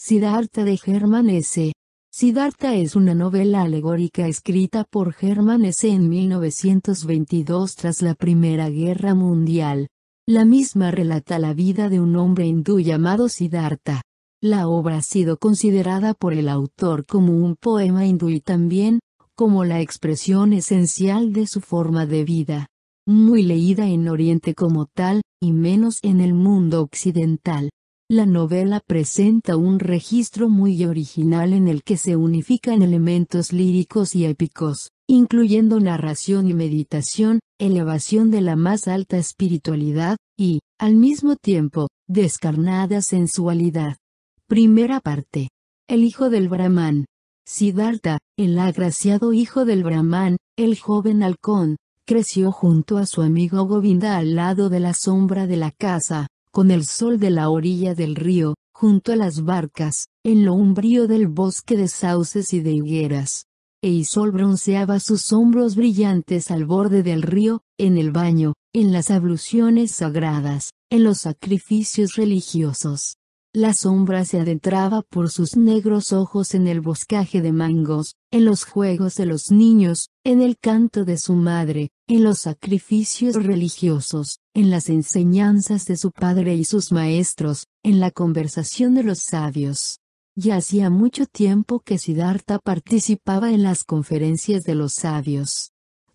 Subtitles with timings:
[0.00, 1.72] Siddhartha de Hermann S.
[2.12, 5.88] Siddhartha es una novela alegórica escrita por Hermann S.
[5.88, 9.88] en 1922 tras la Primera Guerra Mundial.
[10.24, 14.02] La misma relata la vida de un hombre hindú llamado Siddhartha.
[14.40, 19.00] La obra ha sido considerada por el autor como un poema hindú y también,
[19.34, 22.68] como la expresión esencial de su forma de vida.
[23.04, 27.70] Muy leída en Oriente como tal, y menos en el mundo occidental.
[28.10, 34.24] La novela presenta un registro muy original en el que se unifican elementos líricos y
[34.24, 41.88] épicos, incluyendo narración y meditación, elevación de la más alta espiritualidad, y, al mismo tiempo,
[42.08, 43.98] descarnada sensualidad.
[44.46, 45.50] Primera parte.
[45.86, 47.04] El hijo del Brahman.
[47.44, 54.16] Siddhartha, el agraciado hijo del Brahman, el joven halcón, creció junto a su amigo Govinda
[54.16, 58.16] al lado de la sombra de la casa, con el sol de la orilla del
[58.16, 63.46] río, junto a las barcas, en lo umbrío del bosque de sauces y de higueras.
[63.82, 69.10] E sol bronceaba sus hombros brillantes al borde del río, en el baño, en las
[69.10, 73.18] abluciones sagradas, en los sacrificios religiosos.
[73.54, 78.64] La sombra se adentraba por sus negros ojos en el boscaje de mangos, en los
[78.64, 84.70] juegos de los niños, en el canto de su madre, en los sacrificios religiosos, en
[84.70, 90.00] las enseñanzas de su padre y sus maestros, en la conversación de los sabios.
[90.34, 95.72] Ya hacía mucho tiempo que Siddhartha participaba en las conferencias de los sabios.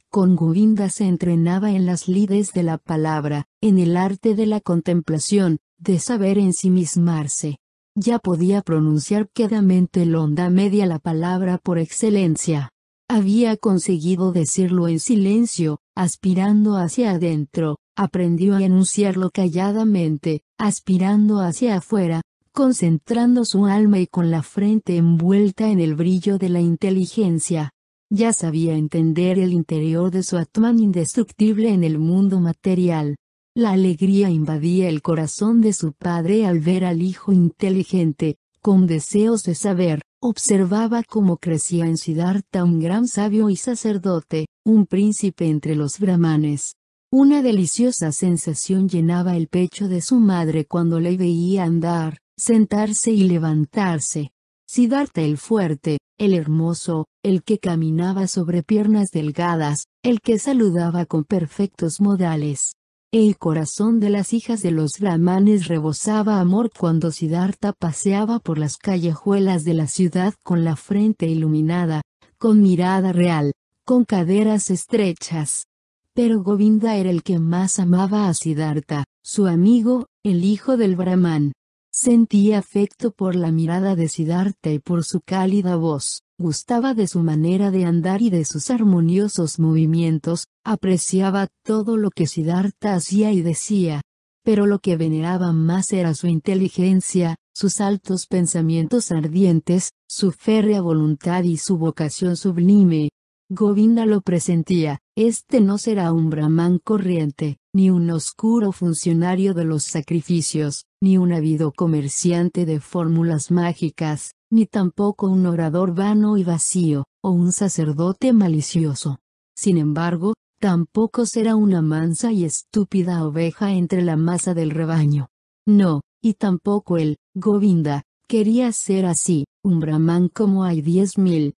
[0.09, 4.61] Con Govinda se entrenaba en las lides de la palabra, en el arte de la
[4.61, 7.57] contemplación, de saber ensimismarse.
[7.95, 12.69] Ya podía pronunciar quedamente el onda media la palabra por excelencia.
[13.07, 22.21] Había conseguido decirlo en silencio, aspirando hacia adentro, aprendió a enunciarlo calladamente, aspirando hacia afuera,
[22.51, 27.71] concentrando su alma y con la frente envuelta en el brillo de la inteligencia.
[28.09, 33.17] Ya sabía entender el interior de su Atman indestructible en el mundo material.
[33.55, 39.43] La alegría invadía el corazón de su padre al ver al hijo inteligente, con deseos
[39.43, 45.75] de saber, observaba cómo crecía en Siddhartha un gran sabio y sacerdote, un príncipe entre
[45.75, 46.77] los brahmanes.
[47.11, 53.25] Una deliciosa sensación llenaba el pecho de su madre cuando le veía andar, sentarse y
[53.25, 54.31] levantarse.
[54.65, 61.23] Siddhartha el fuerte, el hermoso, el que caminaba sobre piernas delgadas, el que saludaba con
[61.23, 62.73] perfectos modales,
[63.13, 68.77] el corazón de las hijas de los brahmanes rebosaba amor cuando Siddhartha paseaba por las
[68.77, 72.01] callejuelas de la ciudad con la frente iluminada,
[72.39, 73.53] con mirada real,
[73.85, 75.67] con caderas estrechas.
[76.15, 81.53] Pero Govinda era el que más amaba a Siddhartha, su amigo, el hijo del brahman.
[81.91, 87.23] Sentía afecto por la mirada de Siddhartha y por su cálida voz, gustaba de su
[87.23, 93.41] manera de andar y de sus armoniosos movimientos, apreciaba todo lo que Siddhartha hacía y
[93.41, 94.01] decía.
[94.43, 101.43] Pero lo que veneraba más era su inteligencia, sus altos pensamientos ardientes, su férrea voluntad
[101.43, 103.11] y su vocación sublime.
[103.49, 109.83] Govinda lo presentía, este no será un brahman corriente, ni un oscuro funcionario de los
[109.83, 117.05] sacrificios, ni un ávido comerciante de fórmulas mágicas, ni tampoco un orador vano y vacío,
[117.23, 119.19] o un sacerdote malicioso.
[119.55, 125.27] Sin embargo, tampoco será una mansa y estúpida oveja entre la masa del rebaño.
[125.65, 131.55] No, y tampoco él, Govinda, quería ser así, un brahman como hay diez mil,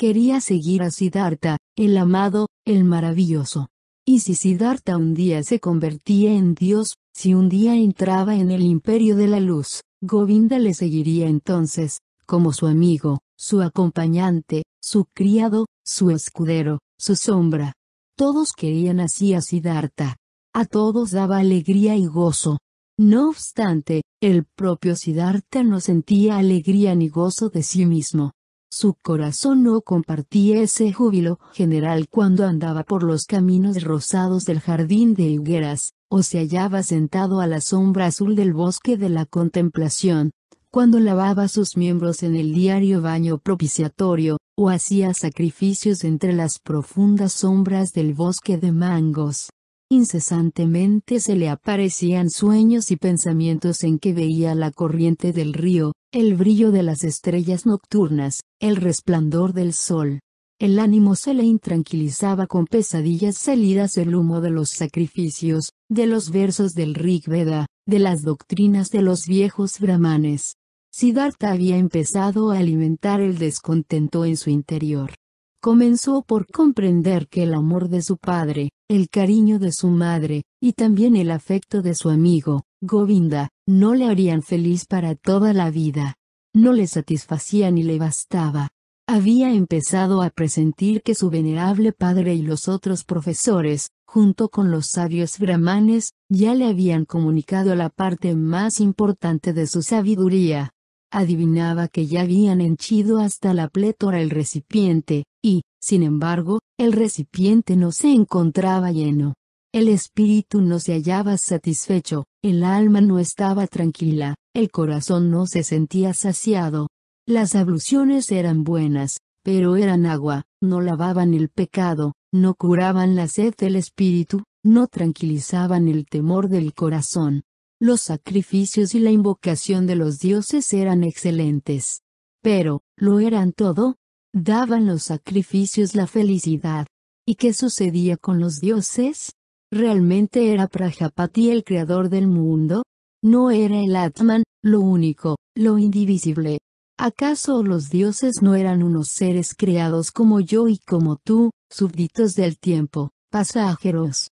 [0.00, 3.68] Quería seguir a Siddhartha, el amado, el maravilloso.
[4.06, 8.62] Y si Siddhartha un día se convertía en Dios, si un día entraba en el
[8.62, 15.66] imperio de la luz, Govinda le seguiría entonces, como su amigo, su acompañante, su criado,
[15.84, 17.74] su escudero, su sombra.
[18.16, 20.16] Todos querían así a Siddhartha.
[20.52, 22.58] A todos daba alegría y gozo.
[22.98, 28.32] No obstante, el propio Siddhartha no sentía alegría ni gozo de sí mismo.
[28.72, 35.14] Su corazón no compartía ese júbilo general cuando andaba por los caminos rosados del jardín
[35.14, 40.30] de higueras, o se hallaba sentado a la sombra azul del bosque de la contemplación,
[40.70, 47.32] cuando lavaba sus miembros en el diario baño propiciatorio, o hacía sacrificios entre las profundas
[47.32, 49.50] sombras del bosque de mangos.
[49.90, 56.34] Incesantemente se le aparecían sueños y pensamientos en que veía la corriente del río, el
[56.34, 60.18] brillo de las estrellas nocturnas, el resplandor del sol.
[60.58, 66.30] El ánimo se le intranquilizaba con pesadillas salidas del humo de los sacrificios, de los
[66.30, 70.56] versos del Rig Veda, de las doctrinas de los viejos brahmanes.
[70.92, 75.14] Siddhartha había empezado a alimentar el descontento en su interior.
[75.62, 80.72] Comenzó por comprender que el amor de su padre, el cariño de su madre, y
[80.72, 86.14] también el afecto de su amigo, Govinda, no le harían feliz para toda la vida.
[86.54, 88.70] No le satisfacía ni le bastaba.
[89.06, 94.86] Había empezado a presentir que su venerable padre y los otros profesores, junto con los
[94.86, 100.70] sabios brahmanes, ya le habían comunicado la parte más importante de su sabiduría.
[101.12, 107.76] Adivinaba que ya habían henchido hasta la plétora el recipiente, y, sin embargo, el recipiente
[107.76, 109.34] no se encontraba lleno.
[109.72, 115.62] El espíritu no se hallaba satisfecho, el alma no estaba tranquila, el corazón no se
[115.62, 116.88] sentía saciado.
[117.24, 123.54] Las abluciones eran buenas, pero eran agua, no lavaban el pecado, no curaban la sed
[123.56, 127.44] del espíritu, no tranquilizaban el temor del corazón.
[127.80, 132.02] Los sacrificios y la invocación de los dioses eran excelentes.
[132.42, 133.98] Pero, ¿lo eran todo?
[134.34, 136.88] ¿Daban los sacrificios la felicidad?
[137.24, 139.32] ¿Y qué sucedía con los dioses?
[139.70, 142.82] ¿Realmente era Prajapati el creador del mundo?
[143.22, 146.58] ¿No era el Atman, lo único, lo indivisible,
[147.02, 152.58] ¿Acaso los dioses no eran unos seres creados como yo y como tú, súbditos del
[152.58, 154.32] tiempo, pasajeros?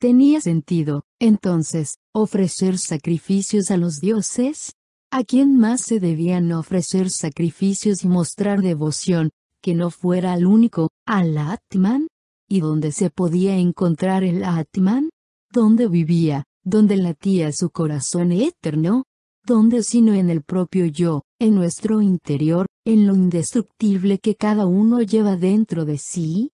[0.00, 4.72] ¿Tenía sentido, entonces, ofrecer sacrificios a los dioses?
[5.12, 9.30] ¿A quién más se debían ofrecer sacrificios y mostrar devoción,
[9.62, 12.08] que no fuera al único, al Atman?
[12.50, 15.10] ¿Y dónde se podía encontrar el Atman?
[15.52, 19.04] ¿Dónde vivía, dónde latía su corazón eterno?
[19.44, 25.02] ¿Dónde sino en el propio yo, en nuestro interior, en lo indestructible que cada uno
[25.02, 26.50] lleva dentro de sí?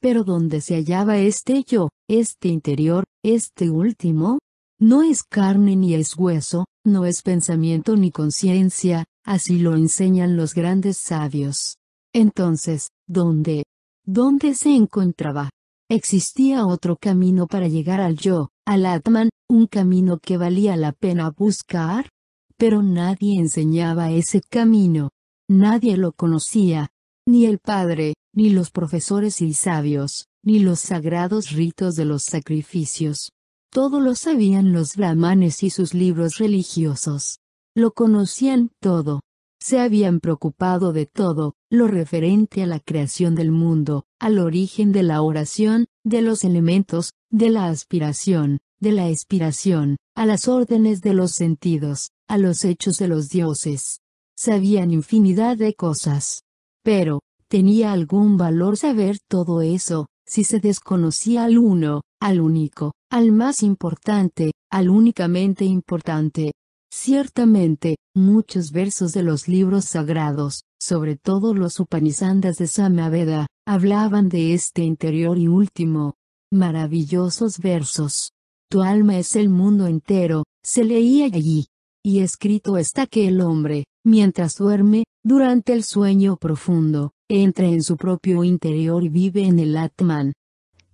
[0.00, 4.38] Pero ¿dónde se hallaba este yo, este interior, este último?
[4.78, 10.54] No es carne ni es hueso, no es pensamiento ni conciencia, así lo enseñan los
[10.54, 11.78] grandes sabios.
[12.12, 13.64] Entonces, ¿dónde?
[14.10, 15.50] ¿Dónde se encontraba?
[15.90, 21.28] Existía otro camino para llegar al yo, al Atman, un camino que valía la pena
[21.28, 22.08] buscar,
[22.56, 25.10] pero nadie enseñaba ese camino.
[25.46, 26.88] Nadie lo conocía.
[27.26, 33.32] Ni el padre, ni los profesores y sabios, ni los sagrados ritos de los sacrificios.
[33.70, 37.40] Todo lo sabían los brahmanes y sus libros religiosos.
[37.76, 39.20] Lo conocían todo.
[39.68, 45.02] Se habían preocupado de todo, lo referente a la creación del mundo, al origen de
[45.02, 51.12] la oración, de los elementos, de la aspiración, de la expiración, a las órdenes de
[51.12, 54.00] los sentidos, a los hechos de los dioses.
[54.38, 56.44] Sabían infinidad de cosas.
[56.82, 63.32] Pero, ¿tenía algún valor saber todo eso, si se desconocía al uno, al único, al
[63.32, 66.52] más importante, al únicamente importante?
[66.90, 74.54] Ciertamente, muchos versos de los libros sagrados, sobre todo los Upanishads de Samaveda, hablaban de
[74.54, 76.14] este interior y último.
[76.50, 78.32] Maravillosos versos.
[78.70, 81.66] Tu alma es el mundo entero, se leía allí,
[82.02, 87.98] y escrito está que el hombre, mientras duerme, durante el sueño profundo, entra en su
[87.98, 90.32] propio interior y vive en el Atman.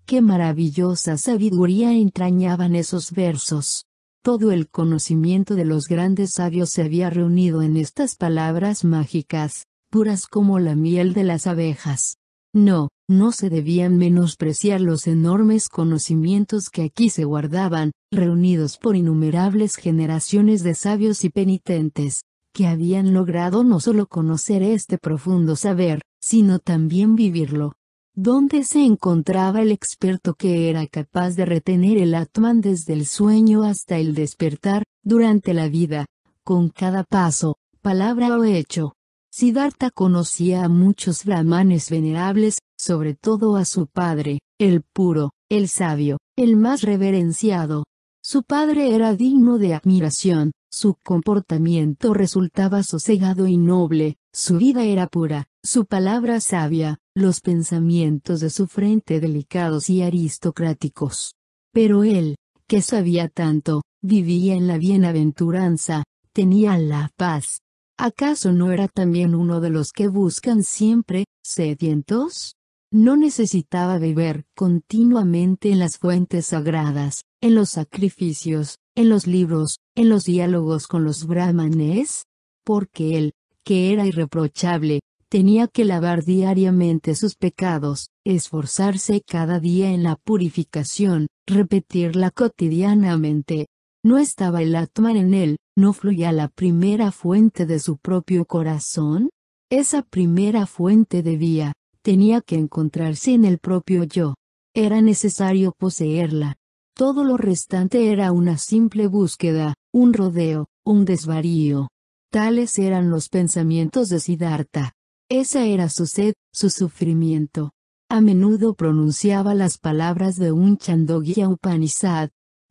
[0.06, 3.84] Qué maravillosa sabiduría entrañaban esos versos.
[4.24, 10.28] Todo el conocimiento de los grandes sabios se había reunido en estas palabras mágicas, puras
[10.28, 12.16] como la miel de las abejas.
[12.54, 19.76] No, no se debían menospreciar los enormes conocimientos que aquí se guardaban, reunidos por innumerables
[19.76, 22.22] generaciones de sabios y penitentes,
[22.54, 27.74] que habían logrado no solo conocer este profundo saber, sino también vivirlo.
[28.16, 33.64] ¿Dónde se encontraba el experto que era capaz de retener el Atman desde el sueño
[33.64, 36.06] hasta el despertar, durante la vida,
[36.44, 38.94] con cada paso, palabra o hecho?
[39.32, 46.18] Siddhartha conocía a muchos brahmanes venerables, sobre todo a su padre, el puro, el sabio,
[46.36, 47.82] el más reverenciado.
[48.22, 55.08] Su padre era digno de admiración, su comportamiento resultaba sosegado y noble, su vida era
[55.08, 61.34] pura, su palabra sabia, los pensamientos de su frente delicados y aristocráticos.
[61.72, 62.36] Pero él,
[62.68, 67.58] que sabía tanto, vivía en la bienaventuranza, tenía la paz,
[67.96, 72.56] ¿Acaso no era también uno de los que buscan siempre, sedientos?
[72.90, 80.08] No necesitaba beber continuamente en las fuentes sagradas, en los sacrificios, en los libros, en
[80.08, 82.24] los diálogos con los brahmanes,
[82.64, 83.32] porque él,
[83.64, 85.00] que era irreprochable,
[85.34, 93.66] tenía que lavar diariamente sus pecados, esforzarse cada día en la purificación, repetirla cotidianamente.
[94.04, 95.56] ¿No estaba el Atman en él?
[95.76, 99.28] ¿No fluía la primera fuente de su propio corazón?
[99.72, 101.72] Esa primera fuente debía,
[102.02, 104.36] tenía que encontrarse en el propio yo.
[104.72, 106.54] Era necesario poseerla.
[106.94, 111.88] Todo lo restante era una simple búsqueda, un rodeo, un desvarío.
[112.30, 114.92] Tales eran los pensamientos de Siddhartha.
[115.30, 117.72] Esa era su sed, su sufrimiento.
[118.10, 122.28] A menudo pronunciaba las palabras de un Chandogya Upanishad.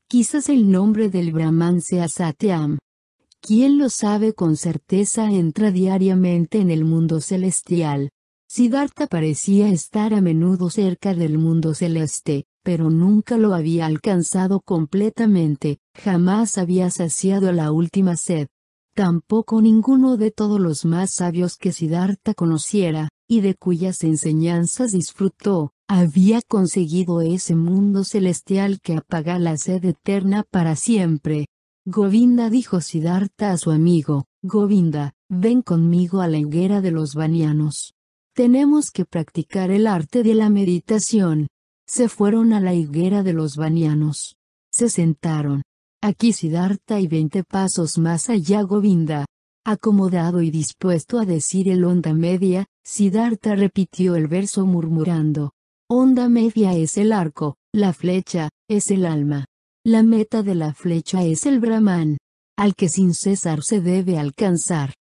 [0.07, 2.77] Quizás el nombre del Brahman sea Satyam.
[3.41, 8.11] Quien lo sabe con certeza entra diariamente en el mundo celestial.
[8.47, 15.79] Siddhartha parecía estar a menudo cerca del mundo celeste, pero nunca lo había alcanzado completamente,
[15.95, 18.47] jamás había saciado la última sed.
[18.95, 25.71] Tampoco ninguno de todos los más sabios que Siddhartha conociera, y de cuyas enseñanzas disfrutó,
[25.87, 31.47] había conseguido ese mundo celestial que apaga la sed eterna para siempre.
[31.85, 37.95] Govinda dijo Siddhartha a su amigo, Govinda, ven conmigo a la higuera de los banianos.
[38.35, 41.47] Tenemos que practicar el arte de la meditación.
[41.87, 44.37] Se fueron a la higuera de los banianos.
[44.71, 45.63] Se sentaron.
[46.05, 49.25] Aquí Siddhartha y veinte pasos más allá Govinda.
[49.65, 55.53] Acomodado y dispuesto a decir el onda media, Siddhartha repitió el verso murmurando.
[55.89, 59.45] Onda media es el arco, la flecha, es el alma.
[59.85, 62.17] La meta de la flecha es el Brahman,
[62.57, 64.95] al que sin cesar se debe alcanzar.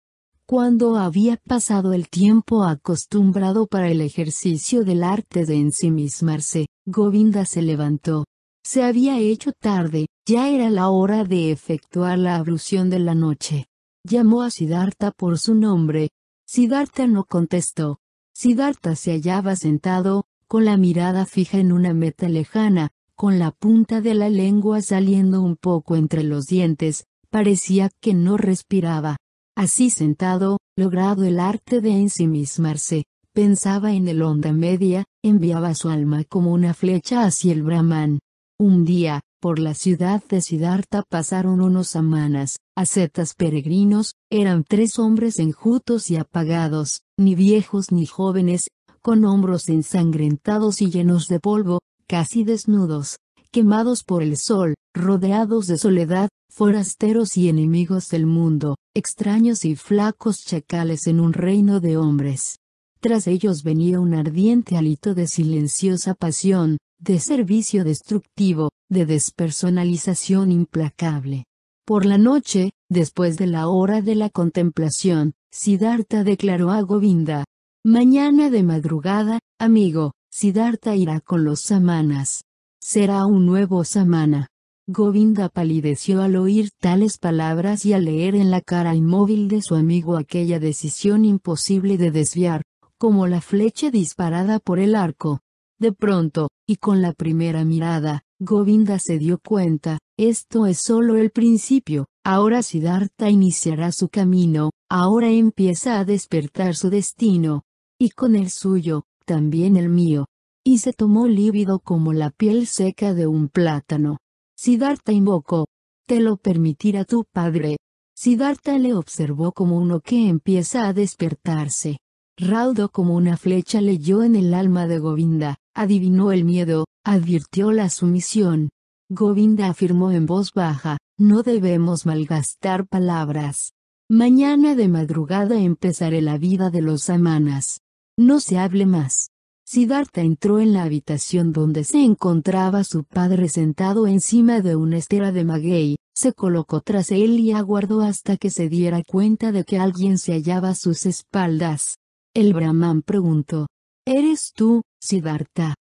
[0.45, 7.63] Cuando había pasado el tiempo acostumbrado para el ejercicio del arte de ensimismarse, Govinda se
[7.63, 8.25] levantó.
[8.63, 13.65] Se había hecho tarde, ya era la hora de efectuar la ablución de la noche.
[14.03, 16.09] Llamó a Siddhartha por su nombre.
[16.45, 17.99] Siddhartha no contestó.
[18.33, 24.01] Siddhartha se hallaba sentado, con la mirada fija en una meta lejana, con la punta
[24.01, 29.17] de la lengua saliendo un poco entre los dientes, parecía que no respiraba.
[29.55, 36.23] Así sentado, logrado el arte de ensimismarse, pensaba en el onda media, enviaba su alma
[36.23, 38.19] como una flecha hacia el Brahman.
[38.61, 45.39] Un día, por la ciudad de Siddhartha pasaron unos samanas, ascetas peregrinos, eran tres hombres
[45.39, 48.69] enjutos y apagados, ni viejos ni jóvenes,
[49.01, 53.17] con hombros ensangrentados y llenos de polvo, casi desnudos,
[53.49, 60.45] quemados por el sol, rodeados de soledad, forasteros y enemigos del mundo, extraños y flacos
[60.45, 62.59] chacales en un reino de hombres.
[62.99, 71.45] Tras ellos venía un ardiente hálito de silenciosa pasión, de servicio destructivo, de despersonalización implacable.
[71.83, 77.43] Por la noche, después de la hora de la contemplación, Siddhartha declaró a Govinda.
[77.83, 82.43] Mañana de madrugada, amigo, Siddhartha irá con los samanas.
[82.79, 84.47] Será un nuevo samana.
[84.87, 89.73] Govinda palideció al oír tales palabras y al leer en la cara inmóvil de su
[89.73, 92.61] amigo aquella decisión imposible de desviar,
[92.99, 95.39] como la flecha disparada por el arco.
[95.79, 101.29] De pronto, y con la primera mirada, Govinda se dio cuenta, esto es solo el
[101.29, 107.63] principio, ahora Siddhartha iniciará su camino, ahora empieza a despertar su destino.
[107.99, 110.27] Y con el suyo, también el mío.
[110.63, 114.19] Y se tomó lívido como la piel seca de un plátano.
[114.55, 115.65] Siddhartha invocó.
[116.07, 117.75] Te lo permitirá tu padre.
[118.15, 121.97] Siddhartha le observó como uno que empieza a despertarse.
[122.43, 127.87] Raudo como una flecha leyó en el alma de Govinda, adivinó el miedo, advirtió la
[127.91, 128.69] sumisión.
[129.11, 133.73] Govinda afirmó en voz baja, no debemos malgastar palabras.
[134.09, 137.81] Mañana de madrugada empezaré la vida de los samanas.
[138.17, 139.29] No se hable más.
[139.63, 145.31] Siddhartha entró en la habitación donde se encontraba su padre sentado encima de una estera
[145.31, 149.77] de maguey, se colocó tras él y aguardó hasta que se diera cuenta de que
[149.77, 151.97] alguien se hallaba a sus espaldas.
[152.33, 153.67] El brahman preguntó,
[154.05, 155.75] ¿Eres tú, Siddhartha?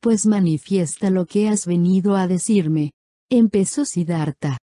[0.00, 2.92] Pues manifiesta lo que has venido a decirme.
[3.28, 4.58] Empezó Siddhartha.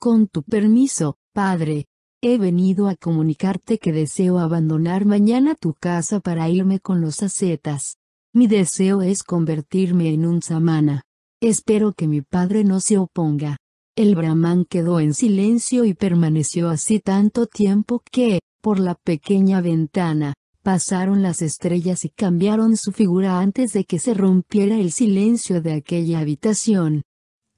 [0.00, 1.86] Con tu permiso, padre.
[2.20, 7.96] He venido a comunicarte que deseo abandonar mañana tu casa para irme con los ascetas.
[8.34, 11.02] Mi deseo es convertirme en un samana.
[11.40, 13.56] Espero que mi padre no se oponga.
[13.96, 20.34] El brahman quedó en silencio y permaneció así tanto tiempo que, por la pequeña ventana,
[20.62, 25.72] Pasaron las estrellas y cambiaron su figura antes de que se rompiera el silencio de
[25.72, 27.02] aquella habitación.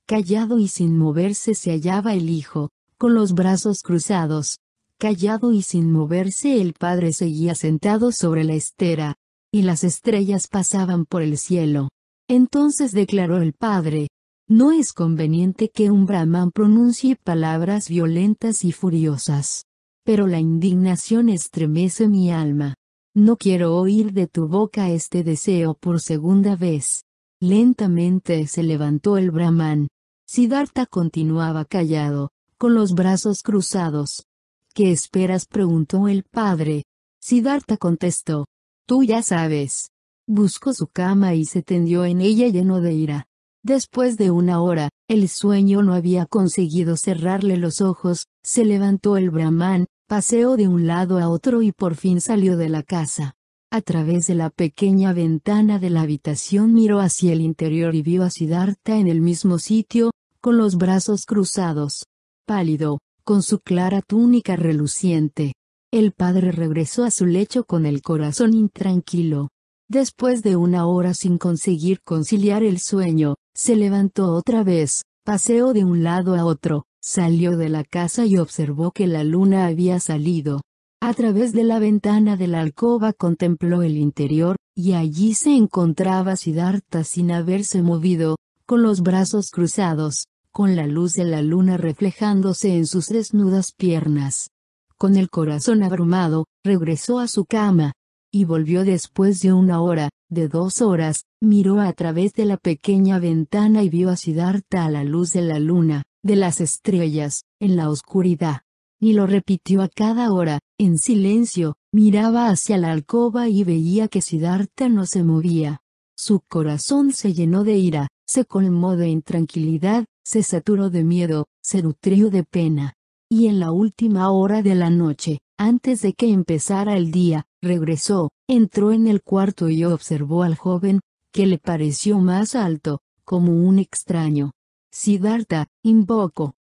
[0.06, 4.58] Callado y sin moverse se hallaba el hijo, con los brazos cruzados.
[4.98, 9.16] Callado y sin moverse el padre seguía sentado sobre la estera,
[9.52, 11.90] y las estrellas pasaban por el cielo.
[12.26, 14.08] Entonces declaró el padre,
[14.48, 19.66] No es conveniente que un brahman pronuncie palabras violentas y furiosas.
[20.04, 22.74] Pero la indignación estremece mi alma.
[23.16, 27.04] No quiero oír de tu boca este deseo por segunda vez.
[27.40, 29.86] Lentamente se levantó el brahman.
[30.26, 34.26] Siddhartha continuaba callado, con los brazos cruzados.
[34.74, 35.46] ¿Qué esperas?
[35.46, 36.86] preguntó el padre.
[37.20, 38.46] Siddhartha contestó.
[38.84, 39.92] Tú ya sabes.
[40.26, 43.26] Buscó su cama y se tendió en ella lleno de ira.
[43.62, 49.30] Después de una hora, el sueño no había conseguido cerrarle los ojos, se levantó el
[49.30, 53.34] brahman, paseó de un lado a otro y por fin salió de la casa.
[53.70, 58.22] A través de la pequeña ventana de la habitación miró hacia el interior y vio
[58.22, 62.06] a Siddhartha en el mismo sitio, con los brazos cruzados.
[62.46, 65.54] Pálido, con su clara túnica reluciente.
[65.90, 69.48] El padre regresó a su lecho con el corazón intranquilo.
[69.88, 75.84] Después de una hora sin conseguir conciliar el sueño, se levantó otra vez, paseó de
[75.84, 80.62] un lado a otro, Salió de la casa y observó que la luna había salido.
[81.02, 86.34] A través de la ventana de la alcoba contempló el interior, y allí se encontraba
[86.36, 92.74] Siddhartha sin haberse movido, con los brazos cruzados, con la luz de la luna reflejándose
[92.74, 94.48] en sus desnudas piernas.
[94.96, 97.92] Con el corazón abrumado, regresó a su cama,
[98.32, 103.18] y volvió después de una hora, de dos horas, miró a través de la pequeña
[103.18, 107.76] ventana y vio a Siddhartha a la luz de la luna, de las estrellas, en
[107.76, 108.62] la oscuridad.
[108.98, 114.22] Y lo repitió a cada hora, en silencio, miraba hacia la alcoba y veía que
[114.22, 115.82] Siddhartha no se movía.
[116.16, 121.82] Su corazón se llenó de ira, se colmó de intranquilidad, se saturó de miedo, se
[121.82, 122.94] nutrió de pena.
[123.28, 128.30] Y en la última hora de la noche, antes de que empezara el día, regresó,
[128.48, 131.00] entró en el cuarto y observó al joven,
[131.32, 134.52] que le pareció más alto, como un extraño,
[134.96, 136.54] Siddhartha, invoco.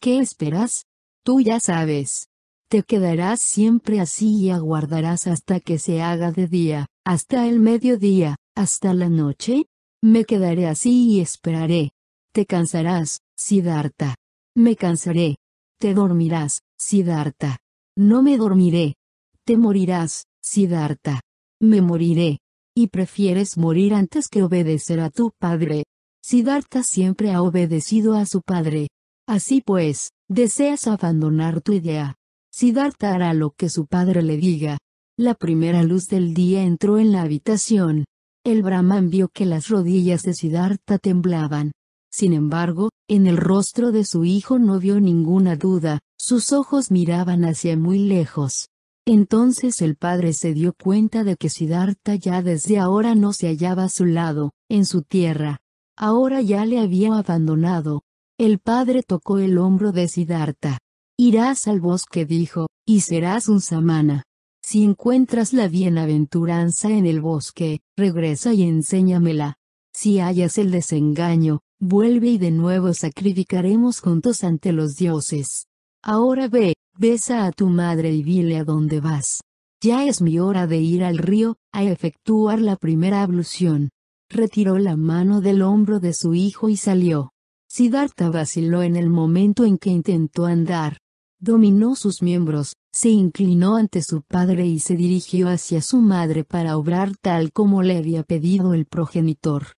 [0.00, 0.86] ¿Qué esperas?
[1.22, 2.30] Tú ya sabes.
[2.70, 8.36] Te quedarás siempre así y aguardarás hasta que se haga de día, hasta el mediodía,
[8.54, 9.66] hasta la noche.
[10.02, 11.92] Me quedaré así y esperaré.
[12.32, 14.16] Te cansarás, Siddhartha.
[14.56, 15.36] Me cansaré.
[15.78, 17.58] Te dormirás, Siddhartha.
[17.96, 18.94] No me dormiré.
[19.44, 21.20] Te morirás, Siddhartha.
[21.60, 22.38] Me moriré.
[22.74, 25.84] Y prefieres morir antes que obedecer a tu padre,
[26.26, 28.88] Siddhartha siempre ha obedecido a su padre.
[29.28, 32.14] Así pues, deseas abandonar tu idea.
[32.50, 34.78] Siddhartha hará lo que su padre le diga.
[35.18, 38.06] La primera luz del día entró en la habitación.
[38.42, 41.72] El Brahman vio que las rodillas de Siddhartha temblaban.
[42.10, 47.44] Sin embargo, en el rostro de su hijo no vio ninguna duda, sus ojos miraban
[47.44, 48.70] hacia muy lejos.
[49.06, 53.84] Entonces el padre se dio cuenta de que Siddhartha ya desde ahora no se hallaba
[53.84, 55.60] a su lado, en su tierra.
[55.96, 58.02] Ahora ya le había abandonado.
[58.38, 60.78] El padre tocó el hombro de Siddhartha.
[61.16, 64.24] Irás al bosque dijo, y serás un samana.
[64.62, 69.56] Si encuentras la bienaventuranza en el bosque, regresa y enséñamela.
[69.94, 75.66] Si hallas el desengaño, vuelve y de nuevo sacrificaremos juntos ante los dioses.
[76.02, 79.42] Ahora ve, besa a tu madre y dile a dónde vas.
[79.80, 83.90] Ya es mi hora de ir al río, a efectuar la primera ablución
[84.34, 87.32] retiró la mano del hombro de su hijo y salió.
[87.68, 90.98] Siddhartha vaciló en el momento en que intentó andar.
[91.40, 96.76] Dominó sus miembros, se inclinó ante su padre y se dirigió hacia su madre para
[96.76, 99.68] obrar tal como le había pedido el progenitor.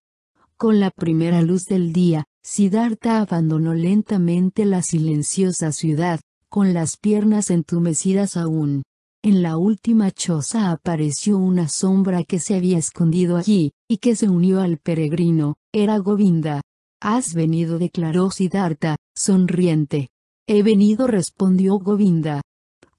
[0.56, 7.50] Con la primera luz del día, Siddhartha abandonó lentamente la silenciosa ciudad, con las piernas
[7.50, 8.82] entumecidas aún.
[9.26, 14.28] En la última choza apareció una sombra que se había escondido allí, y que se
[14.28, 16.60] unió al peregrino, era Govinda.
[17.02, 20.10] Has venido declaró Siddhartha, sonriente.
[20.46, 22.40] He venido respondió Govinda.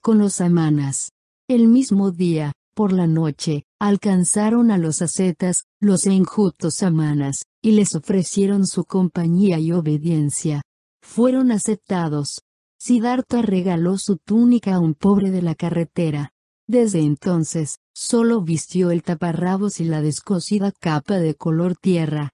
[0.01, 1.11] Con los amanas.
[1.47, 7.95] El mismo día, por la noche, alcanzaron a los ascetas, los enjutos amanas, y les
[7.95, 10.61] ofrecieron su compañía y obediencia.
[11.01, 12.41] Fueron aceptados,
[12.87, 16.31] Siddhartha regaló su túnica a un pobre de la carretera.
[16.67, 22.31] Desde entonces, solo vistió el taparrabos y la descosida capa de color tierra.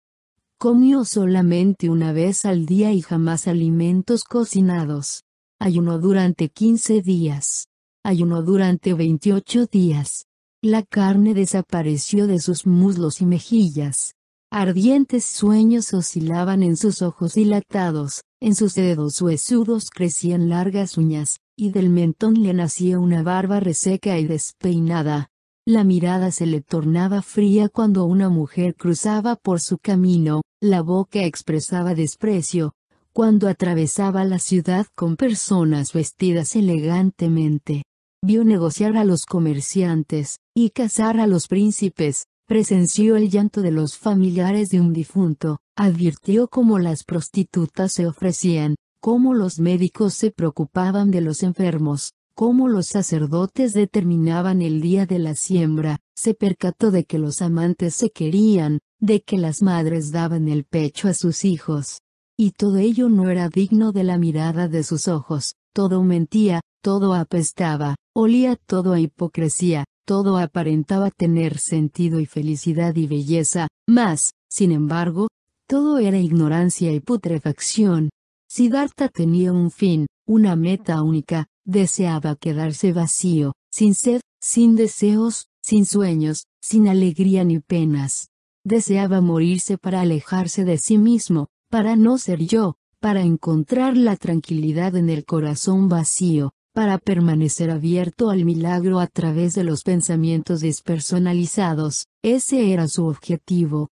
[0.59, 5.23] Comió solamente una vez al día y jamás alimentos cocinados.
[5.59, 7.69] Ayunó durante 15 días.
[8.03, 10.27] Ayunó durante 28 días.
[10.61, 14.13] La carne desapareció de sus muslos y mejillas.
[14.55, 21.71] Ardientes sueños oscilaban en sus ojos dilatados, en sus dedos huesudos crecían largas uñas, y
[21.71, 25.31] del mentón le nacía una barba reseca y despeinada.
[25.65, 31.23] La mirada se le tornaba fría cuando una mujer cruzaba por su camino, la boca
[31.23, 32.73] expresaba desprecio,
[33.11, 37.85] cuando atravesaba la ciudad con personas vestidas elegantemente.
[38.23, 43.97] Vio negociar a los comerciantes, y casar a los príncipes, presenció el llanto de los
[43.97, 51.09] familiares de un difunto, advirtió cómo las prostitutas se ofrecían, cómo los médicos se preocupaban
[51.09, 57.05] de los enfermos, cómo los sacerdotes determinaban el día de la siembra, se percató de
[57.05, 62.01] que los amantes se querían, de que las madres daban el pecho a sus hijos.
[62.37, 67.15] Y todo ello no era digno de la mirada de sus ojos, todo mentía, todo
[67.15, 74.71] apestaba, olía todo a hipocresía, todo aparentaba tener sentido y felicidad y belleza, mas, sin
[74.71, 75.27] embargo,
[75.67, 78.09] todo era ignorancia y putrefacción.
[78.49, 85.85] Siddhartha tenía un fin, una meta única, deseaba quedarse vacío, sin sed, sin deseos, sin
[85.85, 88.29] sueños, sin alegría ni penas.
[88.65, 94.95] Deseaba morirse para alejarse de sí mismo, para no ser yo, para encontrar la tranquilidad
[94.95, 102.07] en el corazón vacío, para permanecer abierto al milagro a través de los pensamientos despersonalizados,
[102.23, 103.91] ese era su objetivo.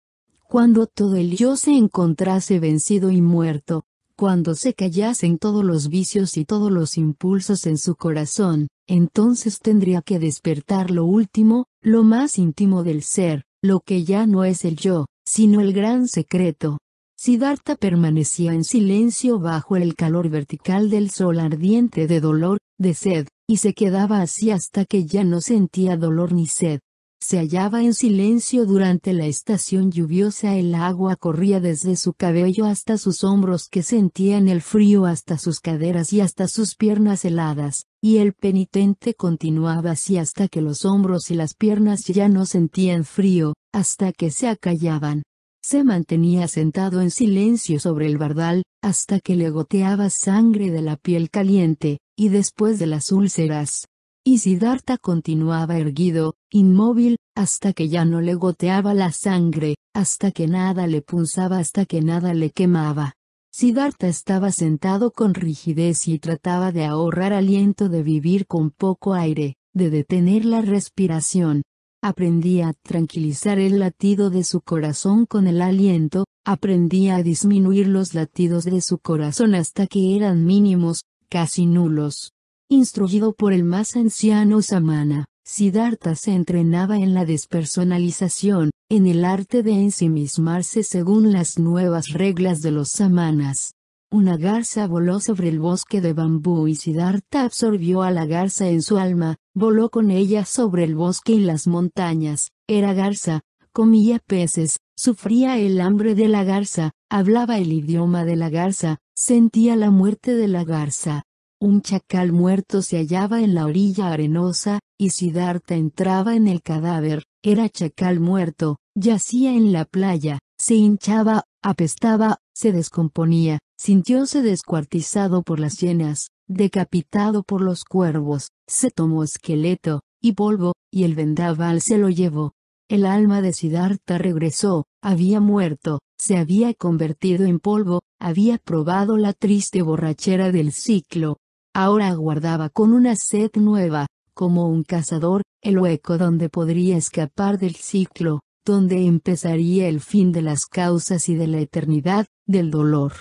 [0.48, 3.84] Cuando todo el yo se encontrase vencido y muerto,
[4.16, 10.02] cuando se callasen todos los vicios y todos los impulsos en su corazón, entonces tendría
[10.02, 14.76] que despertar lo último, lo más íntimo del ser, lo que ya no es el
[14.76, 16.78] yo, sino el gran secreto,
[17.16, 23.28] Siddhartha permanecía en silencio bajo el calor vertical del sol ardiente de dolor, de sed,
[23.48, 26.80] y se quedaba así hasta que ya no sentía dolor ni sed.
[27.26, 32.98] Se hallaba en silencio durante la estación lluviosa, el agua corría desde su cabello hasta
[32.98, 38.18] sus hombros que sentían el frío hasta sus caderas y hasta sus piernas heladas, y
[38.18, 43.54] el penitente continuaba así hasta que los hombros y las piernas ya no sentían frío,
[43.72, 45.22] hasta que se acallaban.
[45.62, 50.98] Se mantenía sentado en silencio sobre el bardal, hasta que le goteaba sangre de la
[50.98, 53.88] piel caliente, y después de las úlceras.
[54.24, 60.46] Y Siddhartha continuaba erguido, inmóvil, hasta que ya no le goteaba la sangre, hasta que
[60.46, 63.14] nada le punzaba, hasta que nada le quemaba.
[63.52, 69.56] Siddhartha estaba sentado con rigidez y trataba de ahorrar aliento de vivir con poco aire,
[69.74, 71.62] de detener la respiración,
[72.06, 78.12] Aprendía a tranquilizar el latido de su corazón con el aliento, aprendía a disminuir los
[78.12, 82.32] latidos de su corazón hasta que eran mínimos, casi nulos.
[82.68, 89.62] Instruido por el más anciano Samana, Siddhartha se entrenaba en la despersonalización, en el arte
[89.62, 93.74] de ensimismarse según las nuevas reglas de los samanas.
[94.10, 98.80] Una garza voló sobre el bosque de bambú y Siddhartha absorbió a la garza en
[98.80, 104.78] su alma, voló con ella sobre el bosque y las montañas, era garza, comía peces,
[104.96, 110.34] sufría el hambre de la garza, hablaba el idioma de la garza, sentía la muerte
[110.34, 111.22] de la garza.
[111.60, 117.22] Un chacal muerto se hallaba en la orilla arenosa, y Siddhartha entraba en el cadáver,
[117.40, 125.60] era chacal muerto, yacía en la playa, se hinchaba, apestaba, se descomponía, sintióse descuartizado por
[125.60, 131.96] las hienas, decapitado por los cuervos, se tomó esqueleto, y polvo, y el vendaval se
[131.96, 132.54] lo llevó.
[132.88, 139.34] El alma de Siddhartha regresó, había muerto, se había convertido en polvo, había probado la
[139.34, 141.36] triste borrachera del ciclo.
[141.74, 147.74] Ahora aguardaba con una sed nueva, como un cazador, el hueco donde podría escapar del
[147.74, 153.12] ciclo, donde empezaría el fin de las causas y de la eternidad, del dolor.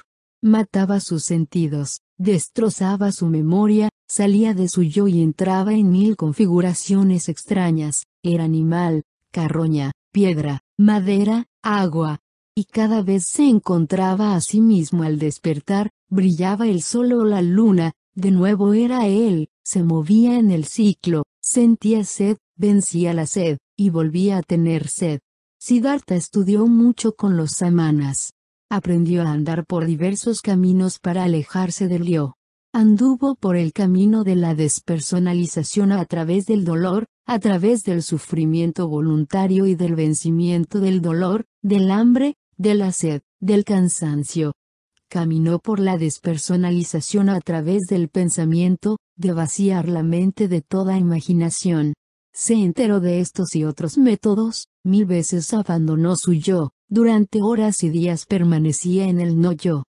[0.41, 7.27] Mataba sus sentidos, destrozaba su memoria, salía de su yo y entraba en mil configuraciones
[7.27, 12.19] extrañas, era animal, carroña, piedra, madera, agua.
[12.55, 17.41] Y cada vez se encontraba a sí mismo al despertar, brillaba el sol o la
[17.41, 23.57] luna, de nuevo era él, se movía en el ciclo, sentía sed, vencía la sed,
[23.75, 25.19] y volvía a tener sed.
[25.59, 28.33] Siddhartha estudió mucho con los samanas.
[28.69, 32.35] Aprendió a andar por diversos caminos para alejarse del yo.
[32.71, 38.87] Anduvo por el camino de la despersonalización a través del dolor, a través del sufrimiento
[38.87, 44.53] voluntario y del vencimiento del dolor, del hambre, de la sed, del cansancio.
[45.09, 51.93] Caminó por la despersonalización a través del pensamiento, de vaciar la mente de toda imaginación.
[52.33, 57.89] Se enteró de estos y otros métodos, mil veces abandonó su yo, durante horas y
[57.89, 59.83] días permanecía en el no yo.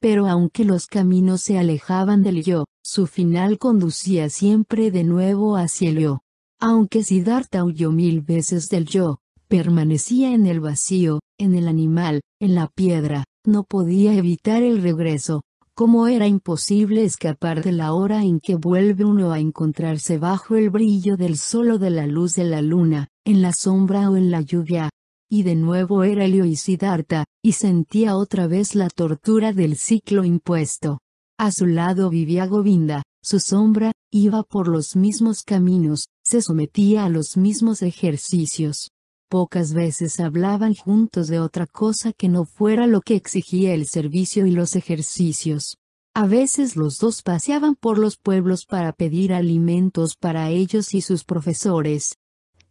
[0.00, 5.90] Pero aunque los caminos se alejaban del yo, su final conducía siempre de nuevo hacia
[5.90, 6.20] el yo.
[6.60, 12.54] Aunque Siddhartha huyó mil veces del yo, permanecía en el vacío, en el animal, en
[12.54, 15.42] la piedra, no podía evitar el regreso,
[15.74, 20.70] como era imposible escapar de la hora en que vuelve uno a encontrarse bajo el
[20.70, 24.30] brillo del sol o de la luz de la luna, en la sombra o en
[24.30, 24.90] la lluvia.
[25.30, 30.98] Y de nuevo era Siddhartha, y sentía otra vez la tortura del ciclo impuesto.
[31.38, 37.08] A su lado vivía Govinda, su sombra, iba por los mismos caminos, se sometía a
[37.08, 38.90] los mismos ejercicios.
[39.30, 44.46] Pocas veces hablaban juntos de otra cosa que no fuera lo que exigía el servicio
[44.46, 45.76] y los ejercicios.
[46.14, 51.24] A veces los dos paseaban por los pueblos para pedir alimentos para ellos y sus
[51.24, 52.16] profesores.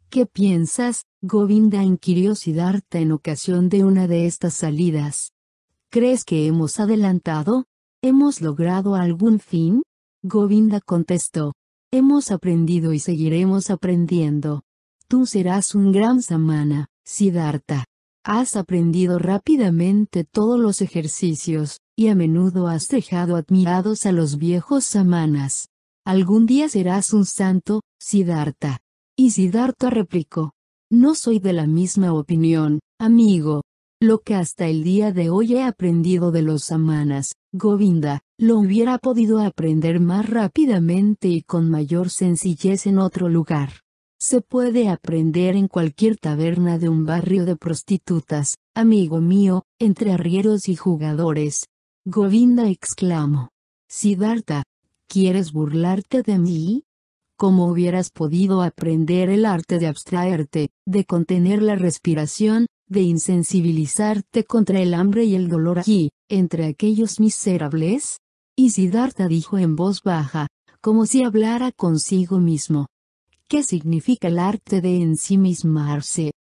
[0.10, 5.34] ¿Qué piensas, Govinda inquirió Siddhartha en ocasión de una de estas salidas?
[5.92, 7.66] ¿Crees que hemos adelantado?
[8.02, 9.84] ¿Hemos logrado algún fin?
[10.24, 11.54] Govinda contestó.
[11.92, 14.64] Hemos aprendido y seguiremos aprendiendo.
[15.10, 17.86] Tú serás un gran samana, Siddhartha.
[18.26, 24.84] Has aprendido rápidamente todos los ejercicios, y a menudo has dejado admirados a los viejos
[24.84, 25.70] samanas.
[26.06, 28.80] Algún día serás un santo, Siddhartha.
[29.18, 30.52] Y Siddhartha replicó.
[30.92, 33.64] No soy de la misma opinión, amigo.
[34.02, 38.98] Lo que hasta el día de hoy he aprendido de los samanas, Govinda, lo hubiera
[38.98, 43.87] podido aprender más rápidamente y con mayor sencillez en otro lugar.
[44.30, 50.68] Se puede aprender en cualquier taberna de un barrio de prostitutas, amigo mío, entre arrieros
[50.68, 51.68] y jugadores.
[52.06, 53.52] Govinda exclamó.
[53.88, 54.64] Siddhartha,
[55.08, 56.84] ¿quieres burlarte de mí?
[57.38, 64.82] ¿Cómo hubieras podido aprender el arte de abstraerte, de contener la respiración, de insensibilizarte contra
[64.82, 68.18] el hambre y el dolor aquí, entre aquellos miserables?
[68.58, 70.48] Y Siddhartha dijo en voz baja,
[70.82, 72.88] como si hablara consigo mismo,
[73.50, 76.32] ¿Qué significa el arte de ensimismarse?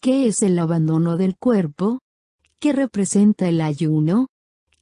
[0.00, 2.00] ¿Qué es el abandono del cuerpo?
[2.58, 4.26] ¿Qué representa el ayuno?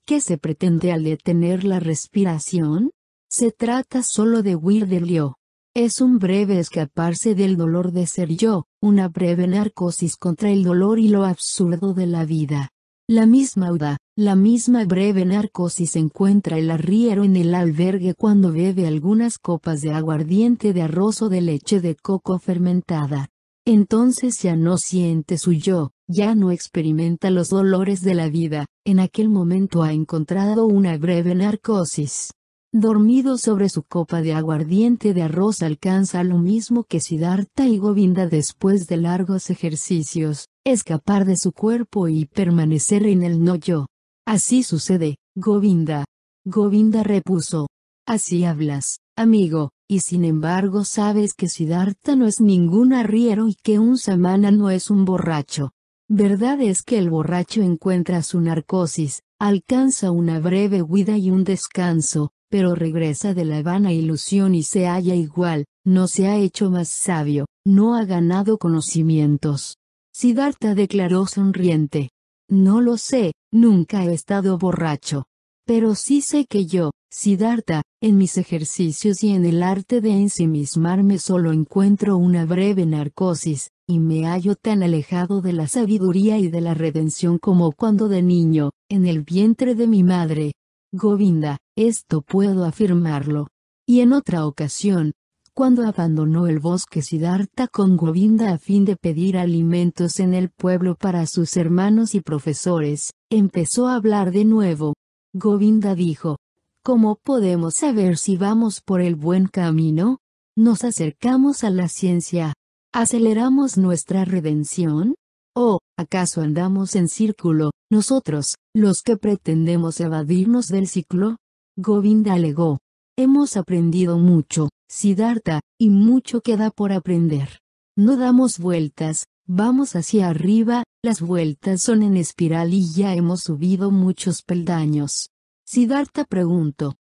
[0.06, 2.92] ¿Qué se pretende al detener la respiración?
[3.28, 5.34] Se trata solo de huir del yo.
[5.74, 10.98] Es un breve escaparse del dolor de ser yo, una breve narcosis contra el dolor
[10.98, 12.70] y lo absurdo de la vida.
[13.06, 18.86] La misma Uda, la misma breve narcosis encuentra el arriero en el albergue cuando bebe
[18.86, 23.28] algunas copas de aguardiente de arroz o de leche de coco fermentada.
[23.66, 29.00] Entonces ya no siente su yo, ya no experimenta los dolores de la vida, en
[29.00, 32.32] aquel momento ha encontrado una breve narcosis.
[32.72, 38.26] Dormido sobre su copa de aguardiente de arroz alcanza lo mismo que Siddhartha y Govinda
[38.26, 43.88] después de largos ejercicios, escapar de su cuerpo y permanecer en el no yo.
[44.26, 46.04] Así sucede, Govinda.
[46.44, 47.68] Govinda repuso.
[48.08, 53.78] Así hablas, amigo, y sin embargo sabes que Siddhartha no es ningún arriero y que
[53.78, 55.70] un samana no es un borracho.
[56.08, 62.30] Verdad es que el borracho encuentra su narcosis, alcanza una breve huida y un descanso,
[62.48, 66.88] pero regresa de la vana ilusión y se halla igual, no se ha hecho más
[66.88, 69.76] sabio, no ha ganado conocimientos.
[70.12, 72.10] Siddhartha declaró sonriente.
[72.48, 75.24] No lo sé, nunca he estado borracho.
[75.66, 81.18] Pero sí sé que yo, Siddhartha, en mis ejercicios y en el arte de ensimismarme
[81.18, 86.60] solo encuentro una breve narcosis, y me hallo tan alejado de la sabiduría y de
[86.60, 90.52] la redención como cuando de niño, en el vientre de mi madre.
[90.92, 93.48] Govinda, esto puedo afirmarlo.
[93.88, 95.12] Y en otra ocasión,
[95.56, 100.96] cuando abandonó el bosque Siddhartha con Govinda a fin de pedir alimentos en el pueblo
[100.96, 104.92] para sus hermanos y profesores, empezó a hablar de nuevo.
[105.32, 106.36] Govinda dijo,
[106.84, 110.18] ¿Cómo podemos saber si vamos por el buen camino?
[110.58, 112.52] ¿Nos acercamos a la ciencia?
[112.92, 115.14] ¿Aceleramos nuestra redención?
[115.54, 121.38] ¿O, acaso andamos en círculo, nosotros, los que pretendemos evadirnos del ciclo?
[121.78, 122.78] Govinda alegó.
[123.16, 127.60] Hemos aprendido mucho, Siddhartha, y mucho queda por aprender.
[127.96, 133.90] No damos vueltas, vamos hacia arriba, las vueltas son en espiral y ya hemos subido
[133.90, 135.30] muchos peldaños.
[135.64, 136.96] Siddhartha preguntó.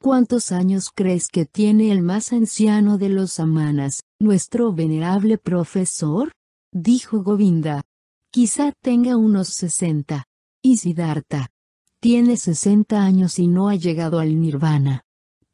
[0.00, 6.32] ¿Cuántos años crees que tiene el más anciano de los samanas, nuestro venerable profesor?
[6.72, 7.82] Dijo Govinda.
[8.30, 10.26] Quizá tenga unos sesenta.
[10.62, 11.48] Y Siddhartha.
[12.00, 15.04] Tiene sesenta años y no ha llegado al nirvana.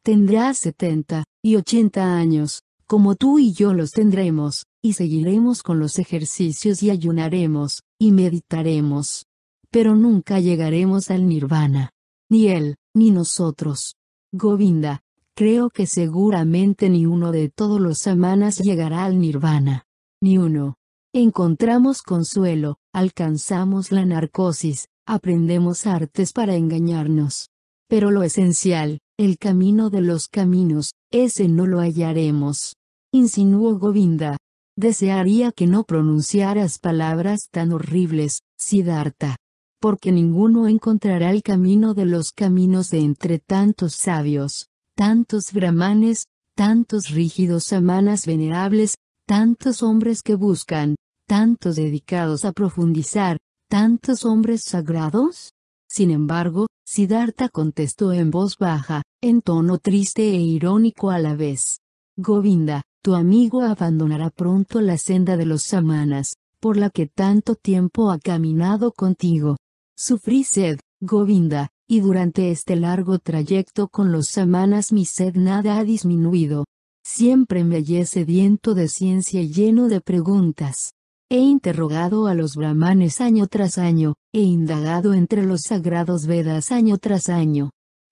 [0.02, 5.98] Tendrá setenta, y 80 años, como tú y yo los tendremos, y seguiremos con los
[5.98, 9.26] ejercicios y ayunaremos, y meditaremos.
[9.70, 11.90] Pero nunca llegaremos al nirvana.
[12.30, 13.96] Ni él, ni nosotros.
[14.32, 15.02] Govinda,
[15.36, 19.84] creo que seguramente ni uno de todos los samanas llegará al nirvana.
[20.22, 20.76] Ni uno.
[21.12, 27.50] encontramos consuelo, alcanzamos la narcosis, aprendemos artes para engañarnos.
[27.88, 32.76] Pero lo esencial, el camino de los caminos, ese no lo hallaremos.
[33.12, 34.38] Insinuó Govinda.
[34.78, 39.36] Desearía que no pronunciaras palabras tan horribles, Siddhartha.
[39.78, 46.24] Porque ninguno encontrará el camino de los caminos de entre tantos sabios, tantos brahmanes,
[46.56, 48.94] tantos rígidos samanas venerables,
[49.26, 53.36] tantos hombres que buscan, tantos dedicados a profundizar,
[53.68, 55.52] tantos hombres sagrados?
[55.90, 61.80] Sin embargo, Siddhartha contestó en voz baja, en tono triste e irónico a la vez.
[62.16, 68.10] Govinda, tu amigo abandonará pronto la senda de los samanas, por la que tanto tiempo
[68.10, 69.56] ha caminado contigo.
[69.96, 75.84] Sufrí sed, Govinda, y durante este largo trayecto con los samanas mi sed nada ha
[75.84, 76.66] disminuido.
[77.02, 80.92] Siempre me hallé sediento de ciencia y lleno de preguntas.
[81.30, 86.98] He interrogado a los brahmanes año tras año, he indagado entre los sagrados Vedas año
[86.98, 87.70] tras año.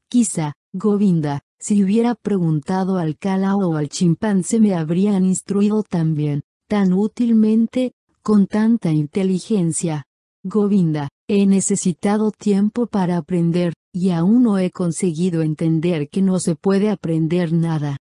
[0.08, 6.92] Quizá, Govinda, si hubiera preguntado al Kala o al chimpancé me habrían instruido también, tan
[6.92, 10.04] útilmente, con tanta inteligencia.
[10.44, 16.54] Govinda, he necesitado tiempo para aprender, y aún no he conseguido entender que no se
[16.54, 17.96] puede aprender nada.